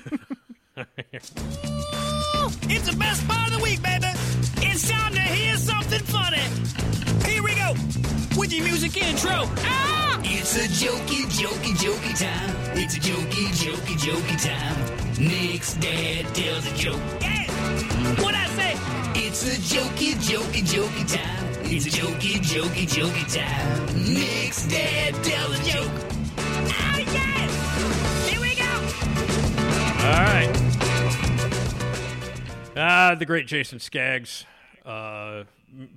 It's 2.70 2.90
the 2.92 2.98
best 2.98 3.26
part 3.28 3.48
of 3.48 3.54
the 3.58 3.64
week, 3.64 3.82
baby. 3.82 4.08
It's 4.58 4.90
time 4.90 5.14
to 5.14 5.22
hear 5.22 5.56
something 5.56 6.02
funny. 6.02 6.44
Here 7.26 7.42
we 7.42 7.56
go 7.56 7.72
with 8.38 8.52
your 8.54 8.66
music 8.66 8.98
intro. 8.98 9.46
Ah! 9.64 10.20
It's 10.24 10.56
a 10.58 10.68
jokey, 10.68 11.24
jokey, 11.32 11.74
jokey 11.78 12.14
time. 12.20 12.78
It's 12.78 12.98
a 12.98 13.00
jokey, 13.00 13.48
jokey, 13.56 13.96
jokey 13.98 14.38
time. 14.44 15.26
Nick's 15.26 15.76
dad 15.76 16.26
tells 16.36 16.68
a 16.68 16.76
joke. 16.76 17.02
Hey, 17.24 17.48
what 18.22 18.36
I 18.36 18.46
say? 18.50 18.74
It's 19.26 19.44
a 19.48 19.56
jokey, 19.74 20.14
jokey, 20.16 20.62
jokey 20.62 21.16
time. 21.16 21.57
It's 21.70 21.86
a 21.86 21.90
jokey, 21.90 22.38
jokey, 22.40 22.88
jokey 22.88 23.36
time. 23.36 24.14
Nick's 24.14 24.68
dad 24.68 25.14
tells 25.24 25.60
a 25.60 25.64
joke. 25.64 25.92
Oh 26.38 26.98
yeah! 27.14 27.48
Here 28.30 28.40
we 28.42 28.56
go. 28.56 28.72
All 30.06 30.24
right. 30.24 30.54
Ah, 32.78 33.16
the 33.18 33.26
great 33.26 33.48
Jason 33.48 33.80
Skaggs, 33.80 34.46
uh, 34.86 35.44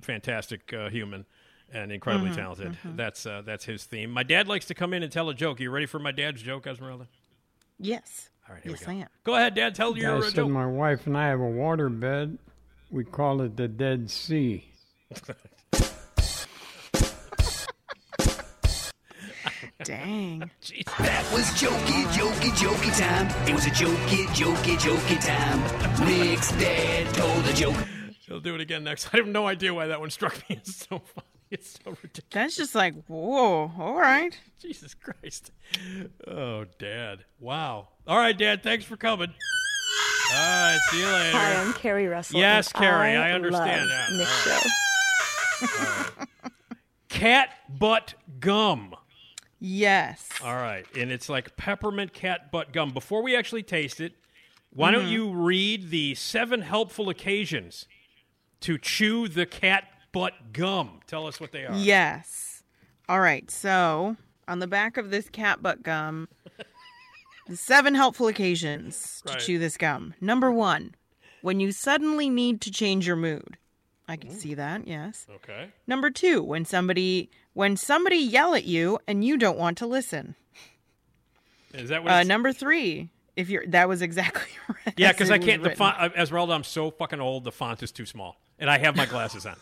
fantastic 0.01 0.73
uh, 0.73 0.89
human 0.89 1.25
and 1.73 1.91
incredibly 1.91 2.31
Mm-hmm, 2.31 2.39
Mhm, 2.39 2.43
talented. 2.57 2.77
mhm. 2.85 2.97
That's 2.97 3.25
uh, 3.25 3.41
that's 3.45 3.63
his 3.65 3.85
theme. 3.85 4.11
My 4.11 4.23
dad 4.23 4.47
likes 4.49 4.65
to 4.67 4.73
come 4.73 4.93
in 4.93 5.03
and 5.03 5.11
tell 5.11 5.29
a 5.29 5.33
joke. 5.33 5.59
Are 5.59 5.63
you 5.63 5.71
ready 5.71 5.85
for 5.85 5.99
my 5.99 6.11
dad's 6.11 6.41
joke, 6.41 6.67
Esmeralda? 6.67 7.07
Yes. 7.79 8.29
All 8.49 8.55
right, 8.55 8.63
here 8.63 8.73
yes, 8.73 8.85
we 8.87 8.93
I 8.93 8.97
am. 8.97 9.07
Go 9.23 9.35
ahead, 9.35 9.53
Dad. 9.55 9.75
Tell 9.75 9.93
I 9.95 9.97
your 9.97 10.17
uh, 10.17 10.21
said 10.21 10.35
joke. 10.35 10.49
my 10.49 10.65
wife 10.65 11.07
and 11.07 11.17
I 11.17 11.27
have 11.29 11.39
a 11.39 11.49
water 11.49 11.87
bed. 11.89 12.37
We 12.89 13.05
call 13.05 13.41
it 13.41 13.55
the 13.55 13.67
Dead 13.69 14.09
Sea. 14.11 14.65
Dang. 19.83 20.49
That 20.99 21.31
was 21.31 21.45
jokey, 21.51 22.03
jokey, 22.13 22.51
jokey 22.51 22.99
time. 22.99 23.27
It 23.47 23.53
was 23.53 23.65
a 23.65 23.69
jokey, 23.71 24.25
jokey, 24.27 24.77
jokey 24.77 25.25
time. 25.25 26.05
Nick's 26.07 26.51
dad 26.53 27.13
told 27.13 27.45
a 27.45 27.53
joke. 27.53 27.75
He'll 28.27 28.39
do 28.39 28.55
it 28.55 28.61
again 28.61 28.83
next. 28.83 29.09
I 29.13 29.17
have 29.17 29.27
no 29.27 29.47
idea 29.47 29.73
why 29.73 29.87
that 29.87 29.99
one 29.99 30.09
struck 30.09 30.37
me 30.49 30.59
as 30.65 30.75
so 30.75 30.99
funny. 30.99 31.27
It's 31.49 31.79
so 31.83 31.91
ridiculous. 31.91 32.23
That's 32.31 32.55
just 32.55 32.75
like, 32.75 32.93
whoa, 33.07 33.71
all 33.77 33.95
right. 33.95 34.37
Jesus 34.59 34.93
Christ. 34.93 35.51
Oh, 36.25 36.65
Dad. 36.79 37.25
Wow. 37.39 37.89
All 38.07 38.17
right, 38.17 38.37
Dad. 38.37 38.63
Thanks 38.63 38.85
for 38.85 38.95
coming. 38.95 39.33
All 40.33 40.37
right. 40.37 40.79
See 40.89 40.99
you 40.99 41.05
later. 41.07 41.37
Hi, 41.37 41.55
I'm 41.55 41.73
Carrie 41.73 42.07
Russell. 42.07 42.39
Yes, 42.39 42.71
Carrie, 42.71 43.17
I, 43.17 43.29
I 43.29 43.31
understand 43.33 43.81
love 43.81 43.89
that. 43.89 44.11
Nick's 44.17 44.43
show. 46.17 46.25
Cat 47.09 47.49
butt 47.67 48.13
gum. 48.39 48.95
Yes. 49.63 50.27
All 50.43 50.55
right. 50.55 50.85
And 50.97 51.11
it's 51.11 51.29
like 51.29 51.55
peppermint 51.55 52.13
cat 52.13 52.51
butt 52.51 52.73
gum. 52.73 52.89
Before 52.91 53.21
we 53.21 53.35
actually 53.35 53.61
taste 53.63 54.01
it, 54.01 54.13
why 54.71 54.89
don't 54.89 55.05
Mhm. 55.05 55.11
you 55.11 55.31
read 55.33 55.91
the 55.91 56.15
seven 56.15 56.61
helpful 56.61 57.09
occasions 57.09 57.87
to 58.61 58.77
chew 58.79 59.27
the 59.27 59.45
cat 59.45 59.83
butt 60.11 60.51
gum? 60.51 61.01
Tell 61.05 61.27
us 61.27 61.39
what 61.39 61.51
they 61.51 61.65
are. 61.65 61.75
Yes. 61.75 62.63
All 63.07 63.19
right. 63.19 63.49
So 63.51 64.17
on 64.47 64.57
the 64.59 64.67
back 64.67 64.97
of 64.97 65.11
this 65.11 65.29
cat 65.29 65.61
butt 65.61 65.83
gum, 65.83 66.27
the 67.47 67.55
seven 67.55 67.93
helpful 67.93 68.27
occasions 68.27 69.21
to 69.27 69.33
Right. 69.33 69.41
chew 69.41 69.59
this 69.59 69.77
gum. 69.77 70.15
Number 70.19 70.49
one, 70.51 70.95
when 71.41 71.59
you 71.59 71.71
suddenly 71.71 72.29
need 72.29 72.61
to 72.61 72.71
change 72.71 73.05
your 73.05 73.15
mood. 73.15 73.57
I 74.07 74.17
can 74.17 74.31
see 74.31 74.55
that. 74.55 74.87
Yes. 74.87 75.25
Okay. 75.29 75.69
Number 75.87 76.09
two, 76.09 76.41
when 76.43 76.65
somebody 76.65 77.29
when 77.53 77.75
somebody 77.77 78.17
yell 78.17 78.53
at 78.55 78.65
you 78.65 78.99
and 79.07 79.23
you 79.23 79.37
don't 79.37 79.57
want 79.57 79.77
to 79.79 79.87
listen. 79.87 80.35
Is 81.73 81.89
that 81.89 82.03
what 82.03 82.11
Uh, 82.11 82.23
number 82.23 82.51
three, 82.51 83.09
if 83.35 83.49
you're 83.49 83.65
that 83.67 83.87
was 83.87 84.01
exactly 84.01 84.47
right. 84.85 84.93
Yeah, 84.97 85.11
because 85.11 85.31
I 85.31 85.37
can't. 85.37 85.63
The 85.63 85.71
font, 85.71 85.95
uh, 85.99 86.09
Esmeralda, 86.17 86.53
I'm 86.53 86.63
so 86.63 86.91
fucking 86.91 87.21
old. 87.21 87.43
The 87.45 87.51
font 87.51 87.81
is 87.83 87.91
too 87.91 88.05
small, 88.05 88.37
and 88.59 88.69
I 88.69 88.77
have 88.77 88.95
my 88.95 89.05
glasses 89.05 89.45
on. 89.45 89.55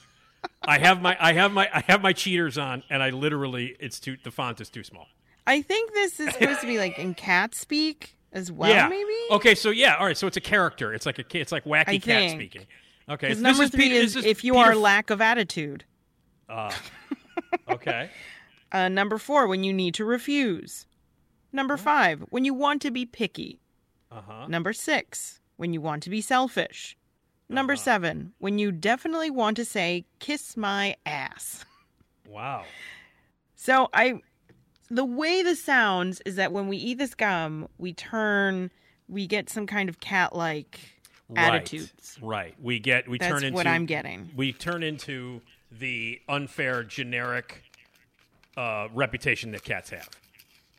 I 0.63 0.79
have 0.79 1.01
my 1.01 1.17
I 1.19 1.33
have 1.33 1.51
my 1.51 1.69
I 1.73 1.81
have 1.81 2.01
my 2.01 2.13
cheaters 2.13 2.57
on, 2.57 2.83
and 2.89 3.03
I 3.03 3.09
literally 3.11 3.75
it's 3.79 3.99
too 3.99 4.17
the 4.23 4.31
font 4.31 4.59
is 4.61 4.69
too 4.69 4.83
small. 4.83 5.07
I 5.45 5.61
think 5.61 5.93
this 5.93 6.19
is 6.19 6.33
supposed 6.33 6.61
to 6.61 6.67
be 6.67 6.77
like 6.77 6.97
in 6.97 7.13
cat 7.13 7.53
speak 7.55 8.15
as 8.31 8.51
well. 8.51 8.69
yeah. 8.69 8.87
Maybe. 8.87 9.13
Okay. 9.31 9.53
So 9.55 9.69
yeah. 9.69 9.95
All 9.97 10.05
right. 10.05 10.17
So 10.17 10.27
it's 10.27 10.37
a 10.37 10.41
character. 10.41 10.93
It's 10.93 11.05
like 11.05 11.19
a 11.19 11.37
it's 11.37 11.51
like 11.51 11.65
wacky 11.65 11.87
I 11.89 11.97
cat 11.97 12.03
think. 12.03 12.31
speaking. 12.33 12.67
Okay. 13.07 13.29
This 13.29 13.39
number 13.39 13.63
is 13.63 13.69
three 13.71 13.89
Peter- 13.89 13.95
is 13.95 14.13
this 14.15 14.25
if 14.25 14.43
you 14.43 14.53
Peter 14.53 14.65
are 14.65 14.75
lack 14.75 15.09
of 15.09 15.21
attitude. 15.21 15.83
Uh, 16.47 16.71
okay. 17.69 18.09
Uh, 18.71 18.87
number 18.87 19.17
four, 19.17 19.47
when 19.47 19.63
you 19.63 19.73
need 19.73 19.95
to 19.95 20.05
refuse. 20.05 20.85
Number 21.51 21.75
five, 21.75 22.23
when 22.29 22.45
you 22.45 22.53
want 22.53 22.83
to 22.83 22.91
be 22.91 23.03
picky. 23.03 23.59
Uh 24.11 24.21
huh. 24.21 24.47
Number 24.47 24.73
six, 24.73 25.39
when 25.57 25.73
you 25.73 25.81
want 25.81 26.03
to 26.03 26.11
be 26.11 26.21
selfish. 26.21 26.95
Number 27.49 27.73
Uh-huh. 27.73 27.81
seven, 27.81 28.33
when 28.37 28.59
you 28.59 28.71
definitely 28.71 29.31
want 29.31 29.57
to 29.57 29.65
say, 29.65 30.05
kiss 30.19 30.55
my 30.55 30.95
ass. 31.07 31.65
Wow. 32.27 32.63
So 33.55 33.89
I, 33.91 34.21
the 34.91 35.03
way 35.03 35.41
this 35.41 35.63
sounds 35.63 36.21
is 36.27 36.35
that 36.35 36.51
when 36.51 36.67
we 36.67 36.77
eat 36.77 36.99
this 36.99 37.15
gum, 37.15 37.67
we 37.79 37.93
turn, 37.93 38.69
we 39.07 39.25
get 39.25 39.49
some 39.49 39.65
kind 39.65 39.89
of 39.89 39.99
cat-like 39.99 40.79
attitudes. 41.35 42.19
Right. 42.21 42.37
right. 42.37 42.55
We 42.61 42.77
get 42.77 43.07
we 43.09 43.17
That's 43.17 43.31
turn 43.31 43.43
into 43.43 43.55
what 43.55 43.65
I'm 43.65 43.87
getting. 43.87 44.29
We 44.35 44.53
turn 44.53 44.83
into 44.83 45.41
the 45.71 46.19
unfair 46.27 46.83
generic 46.83 47.63
uh, 48.57 48.87
reputation 48.93 49.51
that 49.51 49.63
cats 49.63 49.89
have. 49.91 50.09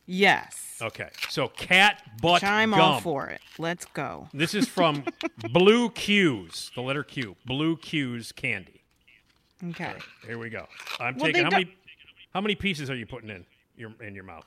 Yes. 0.07 0.79
Okay. 0.83 1.09
So 1.29 1.49
cat 1.49 2.03
butt 2.21 2.43
Which 2.43 2.45
I'm 2.51 2.71
gum. 2.71 2.81
all 2.81 3.01
for 3.01 3.29
it. 3.29 3.41
Let's 3.59 3.85
go. 3.85 4.29
This 4.35 4.55
is 4.55 4.67
from 4.67 5.05
Blue 5.53 5.91
Q's, 5.91 6.71
the 6.75 6.81
letter 6.83 7.05
Q. 7.05 7.37
Blue 7.47 7.77
Q's 7.77 8.33
candy. 8.33 8.83
Okay. 9.71 9.95
Here 10.27 10.39
we 10.39 10.49
go. 10.49 10.67
I'm 10.99 11.17
Well, 11.17 11.27
taking 11.27 11.45
how 11.45 11.51
many 11.51 11.75
how 12.35 12.41
many 12.41 12.55
pieces 12.55 12.91
are 12.91 12.97
you 12.97 13.07
putting 13.07 13.31
in 13.31 13.45
your 13.77 13.93
in 14.03 14.15
your 14.15 14.25
mouth? 14.25 14.47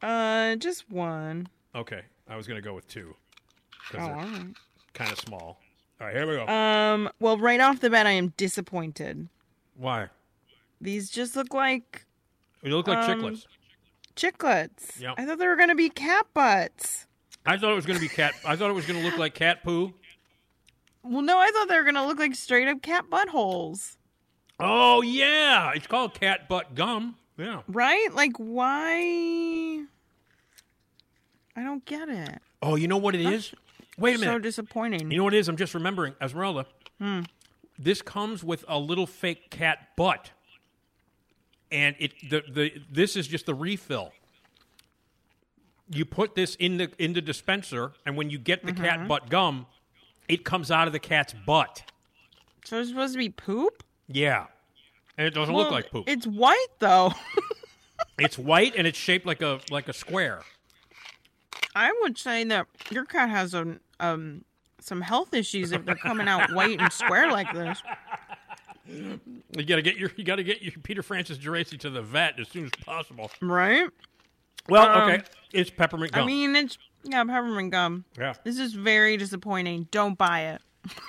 Uh, 0.00 0.56
just 0.56 0.90
one. 0.90 1.48
Okay. 1.74 2.02
I 2.28 2.36
was 2.36 2.46
going 2.46 2.60
to 2.60 2.66
go 2.66 2.72
with 2.74 2.86
two. 2.88 3.14
Oh, 3.94 3.98
all 3.98 4.10
right. 4.14 4.46
kind 4.94 5.12
of 5.12 5.18
small. 5.18 5.58
All 6.00 6.06
right, 6.06 6.16
here 6.16 6.26
we 6.26 6.36
go. 6.36 6.46
Um, 6.46 7.10
well, 7.20 7.36
right 7.36 7.60
off 7.60 7.80
the 7.80 7.90
bat, 7.90 8.06
I 8.06 8.12
am 8.12 8.32
disappointed. 8.36 9.28
Why? 9.76 10.08
These 10.80 11.10
just 11.10 11.36
look 11.36 11.54
like 11.54 12.04
They 12.62 12.70
look 12.70 12.88
like 12.88 12.98
um, 12.98 13.20
chiclets. 13.20 13.46
Chiclets. 14.16 15.00
Yep. 15.00 15.14
I 15.18 15.24
thought 15.26 15.38
they 15.38 15.46
were 15.46 15.56
going 15.56 15.70
to 15.70 15.74
be 15.74 15.88
cat 15.90 16.26
butts. 16.34 17.06
I 17.46 17.56
thought 17.56 17.72
it 17.72 17.76
was 17.76 17.86
going 17.86 17.98
to 17.98 18.02
be 18.02 18.08
cat. 18.08 18.34
I 18.46 18.56
thought 18.56 18.70
it 18.70 18.74
was 18.74 18.86
going 18.86 19.00
to 19.00 19.04
look 19.04 19.18
like 19.18 19.34
cat 19.34 19.62
poo. 19.64 19.92
Well, 21.02 21.22
no, 21.22 21.38
I 21.38 21.50
thought 21.50 21.68
they 21.68 21.76
were 21.76 21.82
going 21.82 21.96
to 21.96 22.06
look 22.06 22.18
like 22.18 22.34
straight 22.34 22.68
up 22.68 22.80
cat 22.82 23.04
buttholes. 23.10 23.96
Oh 24.60 25.02
yeah, 25.02 25.72
it's 25.74 25.86
called 25.86 26.14
cat 26.14 26.48
butt 26.48 26.74
gum. 26.74 27.16
Yeah. 27.36 27.62
Right? 27.66 28.08
Like, 28.14 28.36
why? 28.36 29.84
I 31.56 31.62
don't 31.62 31.84
get 31.84 32.08
it. 32.08 32.38
Oh, 32.62 32.76
you 32.76 32.86
know 32.88 32.96
what 32.96 33.14
it 33.14 33.20
is? 33.20 33.52
Wait 33.98 34.16
a 34.16 34.18
minute. 34.18 34.32
So 34.32 34.38
disappointing. 34.38 35.10
You 35.10 35.18
know 35.18 35.24
what 35.24 35.34
it 35.34 35.38
is? 35.38 35.48
I'm 35.48 35.56
just 35.56 35.74
remembering, 35.74 36.14
Esmeralda. 36.20 36.66
Hmm. 37.00 37.22
This 37.78 38.02
comes 38.02 38.44
with 38.44 38.64
a 38.68 38.78
little 38.78 39.06
fake 39.06 39.50
cat 39.50 39.88
butt, 39.96 40.30
and 41.72 41.96
it 41.98 42.12
the 42.30 42.42
the 42.48 42.82
this 42.90 43.16
is 43.16 43.26
just 43.26 43.46
the 43.46 43.54
refill. 43.54 44.12
You 45.90 46.04
put 46.04 46.34
this 46.34 46.54
in 46.56 46.78
the 46.78 46.90
in 46.98 47.12
the 47.12 47.20
dispenser, 47.20 47.92
and 48.06 48.16
when 48.16 48.30
you 48.30 48.38
get 48.38 48.64
the 48.64 48.72
cat 48.72 49.00
Mhm. 49.00 49.08
butt 49.08 49.28
gum, 49.28 49.66
it 50.28 50.44
comes 50.44 50.70
out 50.70 50.86
of 50.86 50.92
the 50.92 50.98
cat's 50.98 51.34
butt. 51.46 51.90
So 52.64 52.78
it's 52.80 52.88
supposed 52.88 53.12
to 53.12 53.18
be 53.18 53.28
poop? 53.28 53.82
Yeah, 54.08 54.46
and 55.18 55.26
it 55.26 55.34
doesn't 55.34 55.54
look 55.54 55.70
like 55.70 55.90
poop. 55.90 56.08
It's 56.08 56.26
white, 56.26 56.66
though. 56.78 57.12
It's 58.18 58.38
white 58.38 58.74
and 58.76 58.86
it's 58.86 58.98
shaped 58.98 59.26
like 59.26 59.40
a 59.42 59.60
like 59.70 59.88
a 59.88 59.92
square. 59.92 60.42
I 61.74 61.92
would 62.02 62.16
say 62.16 62.44
that 62.44 62.66
your 62.90 63.04
cat 63.04 63.28
has 63.28 63.54
a, 63.54 63.78
um, 63.98 64.44
some 64.84 65.00
health 65.00 65.32
issues 65.32 65.72
if 65.72 65.84
they're 65.84 65.94
coming 65.94 66.28
out 66.28 66.52
white 66.52 66.78
and 66.80 66.92
square 66.92 67.30
like 67.30 67.52
this. 67.54 67.82
You 68.86 69.64
gotta 69.66 69.80
get 69.82 69.96
your 69.96 70.10
you 70.16 70.24
gotta 70.24 70.42
get 70.42 70.60
your 70.60 70.72
Peter 70.82 71.02
Francis 71.02 71.38
Geraci 71.38 71.78
to 71.80 71.90
the 71.90 72.02
vet 72.02 72.38
as 72.38 72.48
soon 72.48 72.66
as 72.66 72.70
possible. 72.84 73.30
Right? 73.40 73.88
Well, 74.68 74.88
Um, 74.88 75.10
okay, 75.10 75.22
it's 75.52 75.70
peppermint 75.70 76.12
gum. 76.12 76.24
I 76.24 76.26
mean, 76.26 76.54
it's, 76.56 76.76
yeah, 77.02 77.24
peppermint 77.24 77.70
gum. 77.70 78.04
Yeah. 78.18 78.34
This 78.44 78.58
is 78.58 78.74
very 78.74 79.16
disappointing. 79.16 79.88
Don't 79.90 80.16
buy 80.18 80.40
it. 80.56 80.62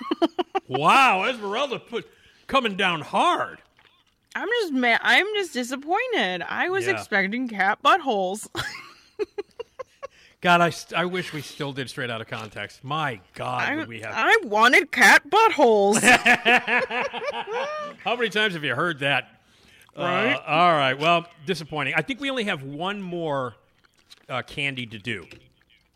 wow, 0.67 1.23
Esmeralda 1.25 1.79
put 1.79 2.07
coming 2.47 2.75
down 2.77 3.01
hard. 3.01 3.61
I'm 4.35 4.47
just 4.61 4.73
mad. 4.73 4.99
I'm 5.03 5.25
just 5.35 5.53
disappointed. 5.53 6.43
I 6.47 6.69
was 6.69 6.85
Yeah. 6.85 6.93
expecting 6.93 7.47
cat 7.49 7.79
buttholes. 7.83 8.47
God, 10.45 10.61
I, 10.61 10.69
st- 10.69 10.99
I 10.99 11.05
wish 11.05 11.33
we 11.33 11.41
still 11.41 11.73
did 11.73 11.89
straight 11.89 12.11
out 12.11 12.21
of 12.21 12.27
context. 12.27 12.83
My 12.83 13.19
God, 13.33 13.67
I, 13.67 13.75
would 13.77 13.87
we 13.87 14.01
have? 14.01 14.13
I 14.15 14.37
wanted 14.43 14.91
cat 14.91 15.23
buttholes. 15.27 15.99
How 18.03 18.15
many 18.15 18.29
times 18.29 18.53
have 18.53 18.63
you 18.63 18.75
heard 18.75 18.99
that? 18.99 19.27
Right. 19.97 20.35
Uh, 20.35 20.41
all 20.45 20.73
right. 20.73 20.99
Well, 20.99 21.25
disappointing. 21.47 21.95
I 21.97 22.03
think 22.03 22.21
we 22.21 22.29
only 22.29 22.43
have 22.43 22.61
one 22.61 23.01
more 23.01 23.55
uh, 24.29 24.43
candy 24.43 24.85
to 24.85 24.99
do, 24.99 25.25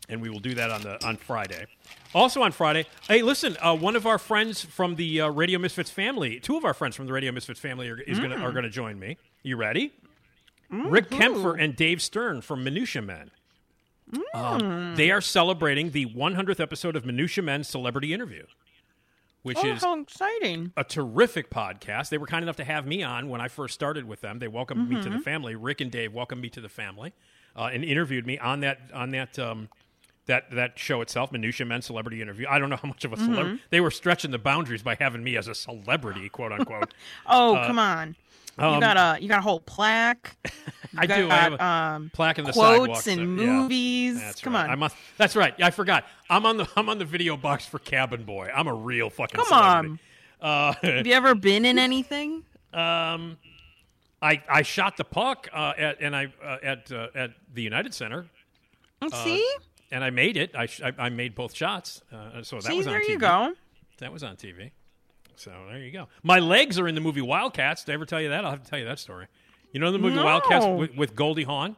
and 0.08 0.20
we 0.20 0.28
will 0.28 0.40
do 0.40 0.54
that 0.54 0.72
on 0.72 0.82
the 0.82 1.06
on 1.06 1.16
Friday. 1.16 1.66
Also 2.12 2.42
on 2.42 2.50
Friday, 2.50 2.86
hey, 3.06 3.22
listen, 3.22 3.56
uh, 3.60 3.76
one 3.76 3.94
of 3.94 4.04
our 4.04 4.18
friends 4.18 4.64
from 4.64 4.96
the 4.96 5.20
uh, 5.20 5.28
Radio 5.28 5.60
Misfits 5.60 5.90
family, 5.90 6.40
two 6.40 6.56
of 6.56 6.64
our 6.64 6.74
friends 6.74 6.96
from 6.96 7.06
the 7.06 7.12
Radio 7.12 7.30
Misfits 7.30 7.60
family 7.60 7.88
are, 7.88 8.00
is 8.00 8.18
gonna, 8.18 8.34
Mm. 8.34 8.42
are 8.42 8.50
going 8.50 8.64
to 8.64 8.68
join 8.68 8.98
me. 8.98 9.16
You 9.44 9.56
ready? 9.56 9.92
Rick 10.70 11.10
Kaempfer 11.10 11.54
and 11.56 11.76
Dave 11.76 12.02
Stern 12.02 12.40
from 12.40 12.64
Minutia 12.64 13.02
Men. 13.02 13.30
Um, 14.34 14.60
Mm. 14.60 14.96
they 14.96 15.10
are 15.10 15.20
celebrating 15.20 15.90
the 15.90 16.06
100th 16.06 16.60
episode 16.60 16.96
of 16.96 17.04
Minutia 17.04 17.42
Men 17.44 17.64
Celebrity 17.64 18.12
Interview, 18.12 18.44
which 19.42 19.58
oh, 19.60 19.66
is 19.66 19.82
how 19.82 19.98
exciting! 20.00 20.72
a 20.76 20.84
terrific 20.84 21.50
podcast. 21.50 22.08
They 22.10 22.18
were 22.18 22.26
kind 22.26 22.42
enough 22.42 22.56
to 22.56 22.64
have 22.64 22.86
me 22.86 23.02
on 23.02 23.28
when 23.28 23.40
I 23.40 23.48
first 23.48 23.74
started 23.74 24.04
with 24.06 24.20
them. 24.20 24.38
They 24.38 24.48
welcomed 24.48 24.88
me 24.88 25.00
to 25.02 25.08
the 25.08 25.16
Mhm. 25.16 25.22
family. 25.24 25.54
Rick 25.54 25.80
and 25.80 25.90
Dave 25.90 26.12
welcomed 26.12 26.42
me 26.42 26.48
to 26.50 26.60
the 26.60 26.68
family 26.68 27.12
uh, 27.56 27.70
and 27.72 27.84
interviewed 27.84 28.26
me 28.26 28.38
on 28.38 28.60
that 28.60 28.80
on 28.92 29.10
that 29.10 29.38
um, 29.38 29.68
that 30.26 30.50
that 30.52 30.78
show 30.78 31.00
itself, 31.00 31.32
Minutia 31.32 31.66
Men 31.66 31.82
Celebrity 31.82 32.20
Interview. 32.22 32.46
I 32.48 32.58
don't 32.58 32.70
know 32.70 32.76
how 32.76 32.88
much 32.88 33.04
of 33.04 33.12
a 33.12 33.16
celebrity 33.16 33.56
Mhm. 33.58 33.60
they 33.70 33.80
were 33.80 33.90
stretching 33.90 34.30
the 34.30 34.38
boundaries 34.38 34.82
by 34.82 34.94
having 34.96 35.24
me 35.24 35.36
as 35.36 35.48
a 35.48 35.54
celebrity, 35.54 36.28
quote 36.28 36.52
unquote. 36.52 36.94
Oh, 37.26 37.56
Uh, 37.56 37.66
come 37.66 37.78
on. 37.78 38.16
Um, 38.58 38.74
you 38.74 38.80
got 38.80 38.96
a 38.96 39.22
you 39.22 39.28
got 39.28 39.38
a 39.38 39.42
whole 39.42 39.60
plaque. 39.60 40.36
I 40.96 41.06
do. 41.06 41.30
I 41.30 41.34
have 41.34 41.52
a 41.52 41.64
um, 41.64 42.10
plaque 42.12 42.38
in 42.38 42.44
the 42.44 42.52
quotes 42.52 43.06
and 43.06 43.38
yeah. 43.38 43.46
movies. 43.46 44.20
That's 44.20 44.40
come 44.40 44.54
right. 44.54 44.64
on. 44.64 44.70
I 44.70 44.74
must. 44.74 44.96
That's 45.16 45.36
right. 45.36 45.54
I 45.62 45.70
forgot. 45.70 46.04
I'm 46.28 46.44
on 46.46 46.56
the 46.56 46.68
I'm 46.76 46.88
on 46.88 46.98
the 46.98 47.04
video 47.04 47.36
box 47.36 47.66
for 47.66 47.78
Cabin 47.78 48.24
Boy. 48.24 48.50
I'm 48.54 48.66
a 48.66 48.74
real 48.74 49.10
fucking 49.10 49.36
Come 49.36 49.46
celebrity. 49.46 49.98
Uh, 50.40 50.72
Have 50.80 51.06
you 51.06 51.12
ever 51.12 51.34
been 51.34 51.66
in 51.66 51.78
anything? 51.90 52.42
Um, 52.72 53.36
I 54.22 54.42
I 54.48 54.62
shot 54.62 54.96
the 54.96 55.04
puck 55.04 55.50
uh, 55.52 55.74
at 55.76 56.00
and 56.00 56.16
I 56.16 56.32
uh, 56.42 56.56
at 56.62 56.90
uh, 56.90 57.08
at 57.14 57.32
the 57.52 57.60
United 57.60 57.92
Center. 57.92 58.24
Uh, 59.02 59.10
See? 59.22 59.46
and 59.90 60.02
I 60.02 60.08
made 60.08 60.38
it. 60.38 60.54
I, 60.54 60.64
sh- 60.64 60.80
I 60.82 60.92
I 60.98 61.08
made 61.10 61.34
both 61.34 61.54
shots. 61.54 62.02
Uh, 62.10 62.42
so 62.42 62.56
that 62.56 62.64
See, 62.64 62.76
was 62.78 62.86
on 62.86 62.92
there 62.94 63.02
TV. 63.02 63.08
you 63.10 63.18
go. 63.18 63.52
That 63.98 64.12
was 64.12 64.22
on 64.22 64.36
TV. 64.36 64.70
So 65.40 65.50
there 65.70 65.78
you 65.78 65.90
go. 65.90 66.08
My 66.22 66.38
legs 66.38 66.78
are 66.78 66.86
in 66.86 66.94
the 66.94 67.00
movie 67.00 67.22
Wildcats. 67.22 67.84
Did 67.84 67.92
I 67.92 67.94
ever 67.94 68.04
tell 68.04 68.20
you 68.20 68.28
that? 68.28 68.44
I'll 68.44 68.50
have 68.50 68.62
to 68.62 68.68
tell 68.70 68.78
you 68.78 68.84
that 68.84 68.98
story. 68.98 69.26
You 69.72 69.80
know 69.80 69.90
the 69.90 69.98
movie 69.98 70.16
No. 70.16 70.24
Wildcats 70.24 70.66
with, 70.66 70.94
with 70.96 71.14
Goldie 71.16 71.44
Hawn, 71.44 71.76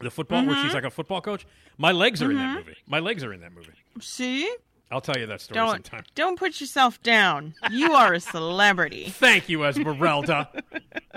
the 0.00 0.10
football 0.12 0.44
where 0.46 0.54
she's 0.62 0.70
Mhm. 0.70 0.74
like 0.74 0.84
a 0.84 0.90
football 0.90 1.20
coach. 1.20 1.44
My 1.76 1.90
legs 1.90 2.22
are 2.22 2.30
in 2.30 2.36
that 2.36 2.50
Mhm. 2.52 2.54
movie. 2.66 2.76
My 2.86 3.00
legs 3.00 3.24
are 3.24 3.32
in 3.32 3.40
that 3.40 3.52
movie. 3.52 3.72
See? 4.00 4.48
I'll 4.90 5.00
tell 5.00 5.18
you 5.18 5.26
that 5.26 5.40
story 5.40 5.56
Don't 5.56 5.86
sometime. 5.86 6.04
don't 6.14 6.38
put 6.38 6.60
yourself 6.60 7.02
down. 7.02 7.54
You 7.70 7.92
are 7.94 8.14
a 8.14 8.20
celebrity. 8.20 9.04
Thank 9.10 9.48
you, 9.48 9.64
Esmeralda. 9.64 10.48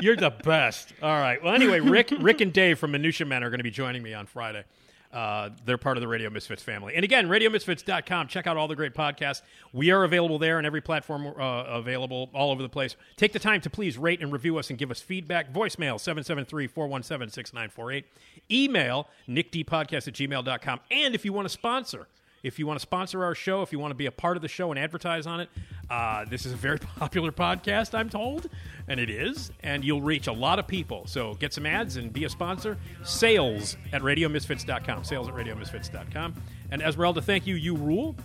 You're 0.02 0.18
the 0.18 0.32
best. 0.32 0.94
All 1.02 1.20
right. 1.20 1.42
Well, 1.44 1.54
anyway, 1.54 1.80
Rick, 1.80 2.12
Rick 2.20 2.42
and 2.42 2.52
Dave 2.52 2.80
from 2.80 2.92
Minutia 2.92 3.28
Men 3.28 3.44
are 3.44 3.50
going 3.50 3.60
to 3.60 3.64
be 3.64 3.72
joining 3.72 4.02
me 4.04 4.14
on 4.14 4.26
Friday. 4.26 4.64
Uh, 5.12 5.50
they're 5.66 5.78
part 5.78 5.98
of 5.98 6.02
the 6.02 6.08
Radio 6.08 6.30
Misfits 6.30 6.64
family. 6.64 6.96
And 6.96 7.04
again, 7.04 7.28
RadioMisfits.com. 7.28 8.28
Check 8.28 8.48
out 8.48 8.58
all 8.58 8.68
the 8.68 8.76
great 8.76 8.94
podcasts. 8.94 9.42
We 9.74 9.92
are 9.92 10.04
available 10.04 10.40
there 10.40 10.58
and 10.58 10.66
every 10.66 10.82
platform 10.82 11.28
uh, 11.28 11.64
available 11.64 12.30
all 12.34 12.52
over 12.52 12.62
the 12.62 12.70
place. 12.70 12.96
Take 13.18 13.34
the 13.34 13.40
time 13.40 13.62
to 13.62 13.70
please 13.70 13.98
rate 13.98 14.22
and 14.22 14.32
review 14.32 14.58
us 14.58 14.70
and 14.70 14.80
give 14.80 14.90
us 14.90 15.02
feedback. 15.02 15.52
Voicemail 15.52 16.00
773 16.00 16.68
417 16.68 17.30
6948. 17.32 18.06
Email 18.50 19.08
nickdpodcast 19.28 20.08
at 20.08 20.14
gmail.com. 20.14 20.80
And 20.90 21.14
if 21.14 21.26
you 21.26 21.34
want 21.34 21.46
to 21.46 21.50
sponsor, 21.50 22.08
if 22.44 22.58
you 22.60 22.66
want 22.68 22.80
to 22.80 22.82
sponsor 22.82 23.24
our 23.24 23.36
show, 23.36 23.62
if 23.62 23.72
you 23.72 23.80
want 23.80 23.92
to 23.92 23.96
be 23.96 24.06
a 24.08 24.12
part 24.12 24.36
of 24.36 24.42
the 24.42 24.48
show 24.48 24.72
and 24.72 24.80
advertise 24.80 25.28
on 25.28 25.40
it, 25.42 25.50
uh, 25.90 26.26
this 26.26 26.46
is 26.46 26.54
a 26.54 26.56
very 26.56 26.80
popular 26.98 27.32
podcast, 27.32 27.94
I'm 27.98 28.10
told, 28.10 28.50
and 28.88 29.00
it 29.00 29.10
is, 29.10 29.52
and 29.62 29.84
you'll 29.84 30.02
reach 30.02 30.28
a 30.28 30.32
lot 30.34 30.58
of 30.60 30.68
people. 30.68 31.06
So 31.08 31.34
get 31.36 31.54
some 31.54 31.66
ads 31.66 31.98
and 31.98 32.12
be 32.12 32.24
a 32.26 32.30
sponsor. 32.30 32.78
Sales 33.04 33.78
at 33.94 34.02
RadioMisfits.com. 34.02 35.04
Sales 35.04 35.28
at 35.28 35.34
RadioMisfits.com. 35.34 36.34
And 36.72 36.82
Esmeralda, 36.82 37.22
thank 37.22 37.46
you. 37.48 37.56
You 37.56 37.76
rule. 37.76 38.16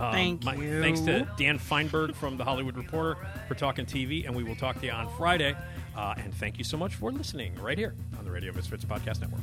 Um, 0.00 0.12
Thank 0.12 0.44
my- 0.44 0.54
you. 0.54 0.80
Thanks 0.80 1.00
to 1.00 1.28
Dan 1.36 1.58
Fienberg 1.58 2.14
from 2.14 2.36
The 2.36 2.44
Hollywood 2.44 2.76
Reporter 2.76 3.16
for 3.48 3.56
talking 3.56 3.84
TV, 3.84 4.26
and 4.26 4.34
we 4.36 4.44
will 4.44 4.54
talk 4.54 4.78
to 4.80 4.86
you 4.86 4.92
on 4.92 5.08
Friday. 5.16 5.56
Uh, 5.96 6.14
and 6.18 6.32
thank 6.34 6.56
you 6.56 6.62
so 6.62 6.76
much 6.76 6.94
for 6.94 7.10
listening 7.10 7.52
right 7.60 7.76
here 7.76 7.94
on 8.16 8.24
the 8.24 8.30
Radio 8.30 8.52
Misfits 8.52 8.84
Podcast 8.84 9.20
Network. 9.20 9.40